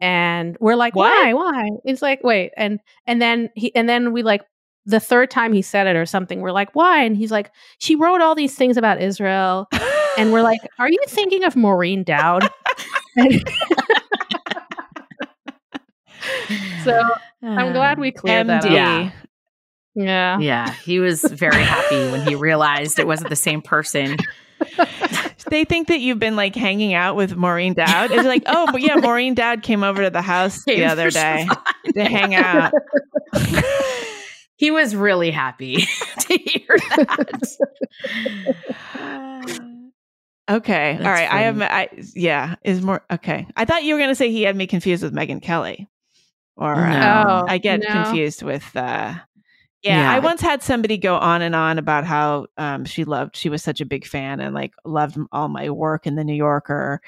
And 0.00 0.56
we're 0.60 0.74
like, 0.74 0.96
What? 0.96 1.12
why? 1.12 1.32
Why? 1.32 1.70
It's 1.84 2.02
like, 2.02 2.24
wait, 2.24 2.50
and 2.56 2.80
and 3.06 3.22
then 3.22 3.50
he 3.54 3.74
and 3.74 3.88
then 3.88 4.12
we 4.12 4.22
like 4.22 4.42
the 4.84 5.00
third 5.00 5.30
time 5.30 5.52
he 5.52 5.62
said 5.62 5.86
it 5.86 5.96
or 5.96 6.06
something, 6.06 6.40
we're 6.40 6.50
like, 6.50 6.74
why? 6.74 7.04
And 7.04 7.16
he's 7.16 7.30
like, 7.30 7.52
she 7.78 7.94
wrote 7.94 8.20
all 8.20 8.34
these 8.34 8.56
things 8.56 8.76
about 8.76 9.00
Israel. 9.00 9.68
And 10.18 10.32
we're 10.32 10.42
like, 10.42 10.60
are 10.78 10.90
you 10.90 10.98
thinking 11.06 11.44
of 11.44 11.54
Maureen 11.56 12.02
Dowd? 12.02 12.48
So 16.84 17.00
I'm 17.42 17.72
glad 17.72 17.98
we 17.98 18.12
cleared 18.12 18.48
that 18.48 18.64
up. 18.64 18.70
Yeah. 18.70 19.10
Yeah. 19.94 20.38
Yeah, 20.38 20.72
he 20.72 21.00
was 21.00 21.22
very 21.22 21.62
happy 21.62 22.10
when 22.10 22.26
he 22.26 22.34
realized 22.34 22.98
it 22.98 23.06
wasn't 23.06 23.30
the 23.30 23.36
same 23.36 23.60
person. 23.60 24.16
They 25.52 25.64
think 25.64 25.88
that 25.88 26.00
you've 26.00 26.18
been 26.18 26.34
like 26.34 26.54
hanging 26.54 26.94
out 26.94 27.14
with 27.14 27.36
Maureen 27.36 27.74
Dowd. 27.74 28.10
It's 28.10 28.24
like, 28.24 28.44
oh, 28.46 28.68
but 28.72 28.80
yeah, 28.80 28.96
Maureen 28.96 29.34
Dowd 29.34 29.62
came 29.62 29.84
over 29.84 30.02
to 30.02 30.08
the 30.08 30.22
house 30.22 30.64
the 30.64 30.84
other 30.86 31.10
day 31.10 31.46
Siobhan. 31.46 31.92
to 31.92 32.04
hang 32.04 32.34
out. 32.34 32.72
he 34.56 34.70
was 34.70 34.96
really 34.96 35.30
happy 35.30 35.84
to 36.20 36.38
hear 36.38 36.78
that. 36.96 37.56
Okay. 40.50 40.96
That's 40.98 41.06
All 41.06 41.12
right. 41.12 41.32
I 41.32 41.42
have, 41.42 41.58
funny. 41.58 41.70
I, 41.70 41.88
yeah, 42.14 42.56
is 42.64 42.82
more, 42.82 43.02
okay. 43.10 43.46
I 43.56 43.64
thought 43.64 43.84
you 43.84 43.94
were 43.94 43.98
going 43.98 44.10
to 44.10 44.14
say 44.14 44.30
he 44.30 44.42
had 44.42 44.56
me 44.56 44.66
confused 44.66 45.02
with 45.02 45.14
Megyn 45.14 45.40
Kelly. 45.40 45.88
Or 46.62 46.76
No. 46.76 47.24
Oh, 47.28 47.44
I 47.48 47.58
get 47.58 47.80
no. 47.80 47.88
confused 48.04 48.42
with, 48.42 48.64
uh, 48.76 49.14
yeah, 49.82 50.02
Yeah. 50.02 50.12
I 50.12 50.18
once 50.20 50.40
had 50.40 50.62
somebody 50.62 50.96
go 50.98 51.16
on 51.16 51.42
and 51.42 51.54
on 51.54 51.78
about 51.78 52.04
how 52.04 52.46
um, 52.56 52.84
she 52.84 53.04
loved, 53.04 53.36
she 53.36 53.48
was 53.48 53.62
such 53.62 53.80
a 53.80 53.86
big 53.86 54.06
fan 54.06 54.40
and 54.40 54.54
like 54.54 54.72
loved 54.84 55.16
all 55.32 55.48
my 55.48 55.70
work 55.70 56.06
in 56.06 56.14
the 56.14 56.24
New 56.24 56.34
Yorker. 56.34 57.00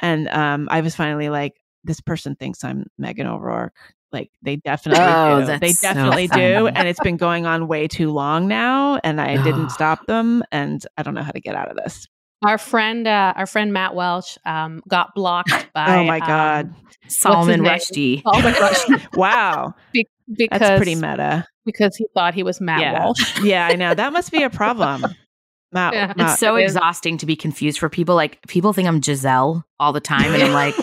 And 0.00 0.28
um, 0.28 0.68
I 0.70 0.80
was 0.82 0.94
finally 0.94 1.28
like, 1.30 1.54
this 1.84 2.00
person 2.00 2.36
thinks 2.36 2.62
I'm 2.64 2.84
Meghan 3.00 3.26
O'Rourke. 3.26 3.74
Like 4.12 4.30
they 4.42 4.56
definitely 4.56 5.04
Oh, 5.04 5.40
do. 5.40 5.46
They 5.46 5.68
that's 5.68 5.80
so 5.80 5.88
definitely 5.88 6.28
do. 6.28 6.66
And 6.68 6.86
it's 6.88 7.00
been 7.00 7.16
going 7.16 7.46
on 7.46 7.68
way 7.68 7.88
too 7.88 8.10
long 8.10 8.46
now. 8.48 8.98
And 9.04 9.20
I 9.20 9.42
didn't 9.42 9.70
stop 9.78 10.06
them. 10.06 10.42
And 10.52 10.84
I 10.96 11.02
don't 11.02 11.14
know 11.14 11.22
how 11.22 11.30
to 11.32 11.40
get 11.40 11.54
out 11.54 11.70
of 11.70 11.76
this. 11.76 12.06
Our 12.46 12.58
friend, 12.58 13.06
uh, 13.08 13.32
our 13.36 13.46
friend 13.46 13.72
Matt 13.72 13.94
Welch, 13.94 14.38
um, 14.46 14.82
got 14.88 15.14
blocked 15.14 15.50
by. 15.74 15.96
oh 15.98 16.04
my 16.04 16.20
um, 16.20 16.26
God. 16.26 16.74
Solomon 17.08 17.62
name? 17.62 17.72
Rushdie. 17.72 18.22
Salman 18.22 18.52
Rushdie 18.54 19.08
Wow. 19.16 19.74
be- 19.92 20.06
because 20.36 20.60
That's 20.60 20.76
pretty 20.78 20.94
meta. 20.94 21.46
because 21.64 21.96
he 21.96 22.06
thought 22.14 22.34
he 22.34 22.42
was 22.42 22.60
Matt 22.60 22.80
Yeah. 22.80 23.02
Walsh. 23.04 23.40
Yeah, 23.42 23.66
I 23.66 23.76
know. 23.76 23.94
That 23.94 24.12
must 24.12 24.30
be 24.30 24.42
a 24.42 24.50
problem. 24.50 25.00
Matt, 25.72 25.94
Yeah. 25.94 26.12
Matt- 26.16 26.32
It's 26.32 26.38
so 26.40 26.56
it 26.56 26.64
is. 26.64 26.74
exhausting 26.76 27.16
to 27.18 27.26
be 27.26 27.34
confused 27.34 27.78
for 27.78 27.88
people. 27.88 28.14
Like 28.14 28.38
people 28.46 28.72
think 28.74 28.86
I'm 28.88 29.00
Gisele 29.00 29.64
all 29.80 29.92
the 29.92 30.00
time, 30.00 30.32
and 30.34 30.42
I'm 30.42 30.52
like, 30.52 30.74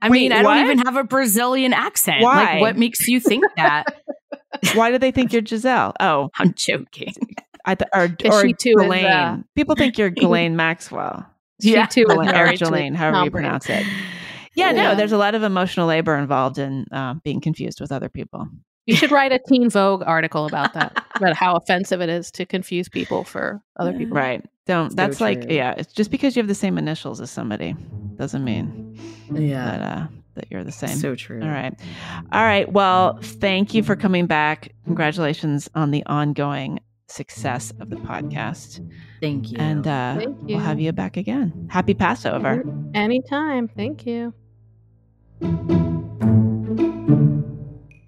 I 0.00 0.08
Wait, 0.08 0.20
mean, 0.22 0.32
I 0.32 0.42
what? 0.44 0.54
don't 0.54 0.64
even 0.64 0.78
have 0.78 0.96
a 0.96 1.04
Brazilian 1.04 1.72
accent. 1.72 2.22
Why? 2.22 2.44
Like, 2.54 2.60
what 2.60 2.76
makes 2.78 3.06
you 3.08 3.20
think 3.20 3.44
that? 3.56 3.84
why 4.74 4.90
do 4.92 4.98
they 4.98 5.10
think 5.10 5.32
you're 5.32 5.42
Gisele? 5.42 5.92
Oh, 6.00 6.30
I'm 6.38 6.54
joking. 6.54 7.12
I 7.70 7.74
th- 7.76 7.88
or 7.94 8.08
Because 8.08 8.34
or 8.42 8.46
she 8.46 8.52
too 8.52 8.74
is, 8.80 9.04
uh, 9.04 9.38
People 9.54 9.74
think 9.76 9.96
you're 9.98 10.10
Ghislaine 10.20 10.56
Maxwell. 10.56 11.26
She 11.62 11.72
Yeah. 11.74 11.86
too 11.86 12.04
was 12.06 12.16
Ghislaine, 12.16 12.28
or 12.28 12.32
married 12.32 12.58
Ghislaine, 12.58 12.94
however 12.94 13.24
you 13.24 13.30
pronounce 13.30 13.68
it. 13.70 13.86
Yeah, 14.54 14.70
Yeah. 14.72 14.72
no, 14.72 14.94
there's 14.94 15.12
a 15.12 15.18
lot 15.18 15.34
of 15.34 15.42
emotional 15.42 15.86
labor 15.86 16.16
involved 16.16 16.58
in 16.58 16.86
uh, 16.92 17.14
being 17.22 17.40
confused 17.40 17.80
with 17.80 17.92
other 17.92 18.08
people. 18.08 18.48
You 18.86 18.96
should 18.96 19.12
write 19.12 19.30
a 19.30 19.38
Teen 19.48 19.70
Vogue 19.70 20.02
article 20.04 20.46
about 20.46 20.72
that, 20.74 21.04
about 21.14 21.34
how 21.36 21.54
offensive 21.54 22.00
it 22.00 22.08
is 22.08 22.30
to 22.32 22.46
confuse 22.46 22.88
people 22.88 23.22
for 23.24 23.60
other 23.78 23.92
people. 23.92 24.16
Right. 24.16 24.44
Don't. 24.66 24.90
So 24.90 24.96
that's 24.96 25.20
like, 25.20 25.42
true. 25.42 25.54
yeah, 25.54 25.74
it's 25.76 25.92
just 25.92 26.10
because 26.10 26.34
you 26.34 26.40
have 26.40 26.48
the 26.48 26.54
same 26.54 26.76
initials 26.78 27.20
as 27.20 27.30
somebody 27.30 27.76
doesn't 28.16 28.42
mean 28.42 28.98
Yeah, 29.32 29.64
that 29.64 29.80
uh, 29.82 30.06
that 30.34 30.46
you're 30.50 30.64
the 30.64 30.72
same. 30.72 30.96
so 30.96 31.14
true. 31.14 31.40
All 31.42 31.48
right. 31.48 31.74
All 32.32 32.42
right. 32.42 32.70
Well, 32.72 33.18
thank 33.22 33.74
you 33.74 33.82
for 33.82 33.96
coming 33.96 34.26
back. 34.26 34.72
Congratulations 34.86 35.68
on 35.74 35.90
the 35.90 36.04
ongoing 36.06 36.80
success 37.10 37.72
of 37.80 37.90
the 37.90 37.96
podcast. 37.96 38.86
Thank 39.20 39.50
you. 39.50 39.58
And 39.58 39.86
uh, 39.86 40.16
Thank 40.16 40.42
we'll 40.42 40.58
have 40.58 40.80
you 40.80 40.92
back 40.92 41.16
again. 41.16 41.68
Happy 41.70 41.94
Passover. 41.94 42.64
Anytime. 42.94 43.68
Thank 43.68 44.06
you. 44.06 44.32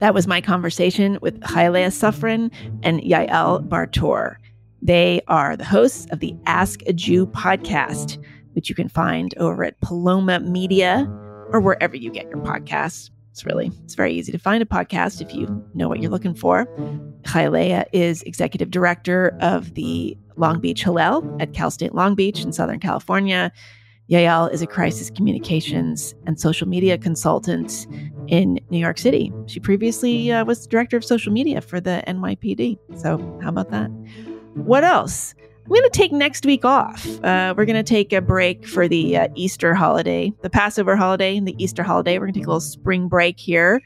That 0.01 0.15
was 0.15 0.27
my 0.27 0.41
conversation 0.41 1.19
with 1.23 1.41
ChayaLeah 1.43 1.93
Sufrin 1.93 2.51
and 2.83 3.01
Yael 3.03 3.69
Bar-tur. 3.69 4.39
They 4.83 5.21
are 5.29 5.57
the 5.57 5.65
hosts 5.65 6.09
of 6.11 6.19
the 6.19 6.35
Ask 6.47 6.81
a 6.89 6.93
Jew 6.93 7.27
podcast, 7.27 8.19
which 8.55 8.69
you 8.69 8.75
can 8.75 8.89
find 8.89 9.33
over 9.39 9.65
at 9.65 9.81
Paloma 9.81 10.41
Media 10.41 11.07
or 11.53 11.61
wherever 11.61 11.95
you 11.95 12.11
get 12.11 12.29
your 12.29 12.39
podcasts. 12.39 13.11
It's 13.33 13.47
really, 13.47 13.73
it's 13.83 13.95
very 13.95 14.13
easy 14.13 14.31
to 14.31 14.39
find 14.39 14.63
a 14.63 14.67
podcast 14.67 15.23
if 15.23 15.35
you 15.35 15.47
know 15.73 15.89
what 15.89 16.01
you're 16.01 16.11
looking 16.11 16.35
for. 16.35 16.67
Chayaleah 17.23 17.87
is 17.91 18.23
executive 18.25 18.71
director 18.71 19.35
of 19.41 19.73
the 19.73 20.19
Long 20.37 20.61
Beach 20.61 20.85
Hillel 20.85 21.37
at 21.41 21.55
Cal 21.55 21.71
State 21.71 21.95
Long 21.95 22.15
Beach 22.15 22.43
in 22.45 22.53
Southern 22.53 22.79
California. 22.79 23.51
Yael 24.11 24.53
is 24.53 24.61
a 24.61 24.67
crisis 24.67 25.09
communications 25.09 26.15
and 26.27 26.39
social 26.39 26.69
media 26.69 26.99
consultant 26.99 27.87
in 28.29 28.61
New 28.69 28.79
York 28.79 28.99
City. 28.99 29.33
She 29.47 29.61
previously 29.61 30.31
uh, 30.31 30.45
was 30.45 30.67
director 30.67 30.99
of 30.99 31.05
social 31.05 31.33
media 31.33 31.63
for 31.63 31.81
the 31.81 32.05
NYPD. 32.07 32.79
So, 32.99 33.17
how 33.43 33.49
about 33.49 33.71
that? 33.71 33.89
What 34.55 34.85
else? 34.85 35.35
I'm 35.65 35.69
going 35.69 35.83
to 35.83 35.91
take 35.91 36.13
next 36.13 36.45
week 36.45 36.65
off. 36.65 37.07
Uh, 37.23 37.55
we're 37.57 37.65
going 37.65 37.77
to 37.77 37.83
take 37.85 38.13
a 38.13 38.21
break 38.21 38.67
for 38.67 38.89
the 38.89 39.17
uh, 39.17 39.29
Easter 39.37 39.75
holiday, 39.75 40.33
the 40.43 40.51
Passover 40.51 40.97
holiday, 40.97 41.37
and 41.37 41.47
the 41.47 41.55
Easter 41.63 41.85
holiday. 41.85 42.19
We're 42.19 42.27
going 42.27 42.35
to 42.35 42.41
take 42.41 42.47
a 42.47 42.51
little 42.51 42.61
spring 42.61 43.09
break 43.09 43.39
here, 43.39 43.81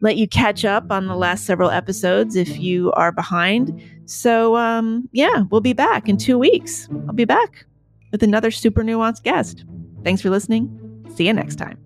let 0.00 0.16
you 0.16 0.26
catch 0.26 0.64
up 0.64 0.90
on 0.90 1.06
the 1.06 1.14
last 1.14 1.44
several 1.44 1.70
episodes 1.70 2.34
if 2.34 2.58
you 2.58 2.92
are 2.92 3.12
behind. 3.12 3.80
So, 4.06 4.56
um, 4.56 5.08
yeah, 5.12 5.42
we'll 5.50 5.60
be 5.60 5.74
back 5.74 6.08
in 6.08 6.16
two 6.16 6.38
weeks. 6.38 6.88
I'll 7.06 7.14
be 7.14 7.26
back 7.26 7.66
with 8.10 8.22
another 8.22 8.50
super 8.50 8.82
nuanced 8.82 9.22
guest. 9.22 9.64
Thanks 10.04 10.22
for 10.22 10.30
listening. 10.30 11.04
See 11.14 11.26
you 11.26 11.34
next 11.34 11.56
time. 11.56 11.78